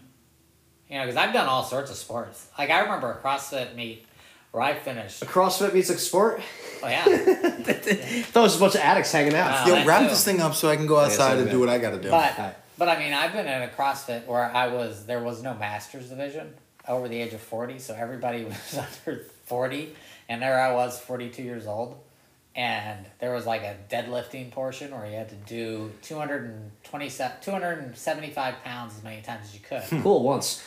You 0.89 0.99
know, 0.99 1.05
because 1.05 1.17
I've 1.17 1.33
done 1.33 1.47
all 1.47 1.65
sorts 1.65 1.91
of 1.91 1.97
sports. 1.97 2.47
Like 2.59 2.71
I 2.71 2.81
remember 2.81 3.11
a 3.13 3.17
CrossFit 3.27 3.75
meet 3.75 4.07
where 4.53 4.63
I 4.63 4.75
finished. 4.75 5.23
A 5.23 5.27
CrossFit 5.27 5.73
meets 5.75 5.91
a 5.91 5.99
sport. 5.99 6.41
Oh 6.83 6.89
yeah, 6.89 7.05
Those 8.33 8.57
a 8.57 8.61
bunch 8.61 8.75
of 8.75 8.81
addicts 8.81 9.13
hanging 9.13 9.35
out. 9.35 9.67
Wow. 9.69 9.77
Yo, 9.79 9.85
wrap 9.85 10.03
too. 10.03 10.09
this 10.09 10.25
thing 10.25 10.41
up 10.41 10.55
so 10.55 10.69
I 10.69 10.77
can 10.77 10.87
go 10.87 10.99
outside 10.99 11.33
so 11.33 11.39
and 11.39 11.45
good. 11.45 11.51
do 11.53 11.61
what 11.61 11.69
I 11.69 11.79
got 11.79 11.91
to 11.91 12.01
do. 12.01 12.11
but 12.11 12.57
but 12.79 12.89
I 12.89 12.99
mean, 12.99 13.13
I've 13.13 13.33
been 13.33 13.47
in 13.47 13.63
a 13.63 13.69
CrossFit 13.69 14.27
where 14.27 14.45
I 14.45 14.69
was 14.69 15.07
there 15.07 15.21
was 15.23 15.43
no 15.43 15.55
masters 15.55 16.09
division 16.09 16.55
over 16.89 17.07
the 17.09 17.21
age 17.21 17.35
of 17.35 17.41
forty, 17.41 17.79
so 17.79 17.95
everybody 17.95 18.45
was 18.73 18.79
under 19.07 19.27
forty, 19.51 19.95
and 20.29 20.41
there 20.41 20.59
I 20.61 20.73
was, 20.73 20.99
forty 20.99 21.29
two 21.29 21.43
years 21.43 21.67
old. 21.67 21.99
And 22.57 23.07
there 23.21 23.33
was 23.33 23.47
like 23.47 23.63
a 23.63 23.77
deadlifting 23.89 24.51
portion 24.51 24.91
where 24.91 25.07
you 25.07 25.15
had 25.15 25.29
to 25.29 25.37
do 25.37 25.93
227, 26.03 27.37
275 27.43 28.55
pounds 28.65 28.97
as 28.97 29.05
many 29.05 29.23
times 29.23 29.47
as 29.47 29.55
you 29.55 29.61
could. 29.61 30.03
Cool. 30.03 30.25
Once. 30.25 30.61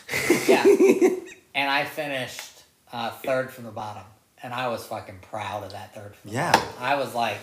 Yeah. 0.47 0.63
and 1.53 1.69
I 1.69 1.83
finished 1.83 2.63
uh, 2.93 3.09
third 3.11 3.51
from 3.51 3.65
the 3.65 3.71
bottom. 3.71 4.03
And 4.41 4.53
I 4.53 4.69
was 4.69 4.85
fucking 4.85 5.19
proud 5.29 5.63
of 5.65 5.71
that 5.73 5.93
third 5.93 6.15
from 6.15 6.29
the 6.31 6.35
Yeah. 6.37 6.51
bottom. 6.53 6.69
I 6.79 6.95
was 6.95 7.13
like 7.13 7.39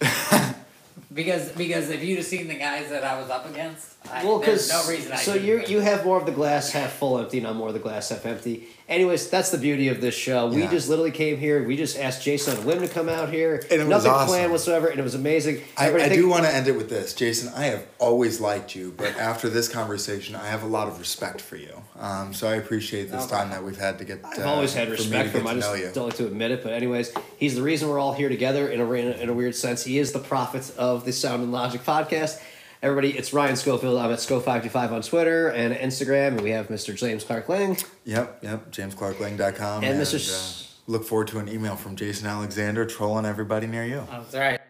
because 1.12 1.50
because 1.52 1.90
if 1.90 2.02
you'd 2.02 2.16
have 2.16 2.26
seen 2.26 2.48
the 2.48 2.54
guys 2.58 2.88
that 2.90 3.04
I 3.04 3.20
was 3.20 3.30
up 3.30 3.48
against, 3.48 3.94
I, 4.10 4.24
Well, 4.24 4.38
there's 4.40 4.70
no 4.70 4.86
reason 4.88 5.12
I 5.12 5.16
so 5.16 5.34
you 5.34 5.62
you 5.66 5.80
have 5.80 6.04
more 6.04 6.18
of 6.18 6.26
the 6.26 6.32
glass 6.32 6.70
half 6.70 6.92
full 6.94 7.18
empty, 7.18 7.40
not 7.40 7.54
more 7.56 7.68
of 7.68 7.74
the 7.74 7.80
glass 7.80 8.08
half 8.08 8.24
empty. 8.26 8.66
Anyways, 8.86 9.30
that's 9.30 9.50
the 9.50 9.56
beauty 9.56 9.88
of 9.88 10.02
this 10.02 10.14
show. 10.14 10.48
We 10.48 10.62
Yeah. 10.62 10.70
just 10.70 10.90
literally 10.90 11.10
came 11.10 11.38
here. 11.38 11.62
We 11.62 11.74
just 11.74 11.98
asked 11.98 12.22
Jason 12.22 12.58
and 12.58 12.66
Wim 12.66 12.80
to 12.80 12.88
come 12.88 13.08
out 13.08 13.32
here. 13.32 13.54
And 13.70 13.80
it 13.80 13.86
was 13.86 13.88
Nothing 13.88 14.10
awesome. 14.10 14.28
planned 14.28 14.52
whatsoever, 14.52 14.88
and 14.88 15.00
it 15.00 15.02
was 15.02 15.14
amazing. 15.14 15.62
I, 15.78 15.90
I 15.90 16.08
do 16.10 16.28
want 16.28 16.44
to 16.44 16.54
end 16.54 16.68
it 16.68 16.76
with 16.76 16.90
this, 16.90 17.14
Jason. 17.14 17.50
I 17.56 17.64
have 17.66 17.86
always 17.98 18.40
liked 18.42 18.76
you, 18.76 18.92
but 18.94 19.16
after 19.16 19.48
this 19.48 19.68
conversation, 19.68 20.36
I 20.36 20.48
have 20.48 20.62
a 20.62 20.66
lot 20.66 20.86
of 20.88 20.98
respect 20.98 21.40
for 21.40 21.56
you. 21.56 21.72
Um, 21.98 22.34
so 22.34 22.46
I 22.46 22.56
appreciate 22.56 23.10
this 23.10 23.30
No 23.30 23.38
time 23.38 23.50
that 23.52 23.64
we've 23.64 23.78
had 23.78 23.96
to 23.98 24.04
get. 24.04 24.20
I've 24.22 24.40
uh, 24.40 24.50
always 24.50 24.74
had 24.74 24.90
respect 24.90 25.30
for 25.30 25.38
him. 25.38 25.46
I 25.46 25.54
just 25.54 25.78
you. 25.78 25.90
don't 25.94 26.08
like 26.08 26.16
to 26.16 26.26
admit 26.26 26.50
it. 26.50 26.62
But 26.62 26.74
anyways, 26.74 27.10
he's 27.38 27.54
the 27.54 27.62
reason 27.62 27.88
we're 27.88 27.98
all 27.98 28.12
here 28.12 28.28
together 28.28 28.68
in 28.68 28.80
a 28.82 28.92
in 28.92 29.30
a 29.30 29.32
weird 29.32 29.54
sense. 29.54 29.82
He 29.84 29.98
is 29.98 30.12
the 30.12 30.18
prophet 30.18 30.70
of 30.76 31.06
the 31.06 31.12
Sound 31.12 31.42
and 31.42 31.52
Logic 31.52 31.82
podcast. 31.82 32.38
Everybody, 32.84 33.16
it's 33.16 33.32
Ryan 33.32 33.56
Schofield. 33.56 33.96
I'm 33.98 34.12
at 34.12 34.18
Sco525 34.18 34.92
on 34.92 35.00
Twitter 35.00 35.48
and 35.48 35.74
Instagram, 35.74 36.28
and 36.28 36.42
we 36.42 36.50
have 36.50 36.68
Mr. 36.68 36.94
James 36.94 37.24
Clark 37.24 37.48
Lang. 37.48 37.78
Yep, 38.04 38.40
yep. 38.42 38.70
JamesClarkLang.com. 38.70 39.84
And 39.84 39.94
And, 39.94 40.02
Mr. 40.02 40.66
uh, 40.66 40.66
look 40.86 41.02
forward 41.06 41.28
to 41.28 41.38
an 41.38 41.48
email 41.48 41.76
from 41.76 41.96
Jason 41.96 42.26
Alexander 42.26 42.84
trolling 42.84 43.24
everybody 43.24 43.66
near 43.66 43.86
you. 43.86 44.06
Oh, 44.12 44.20
that's 44.20 44.34
right. 44.34 44.60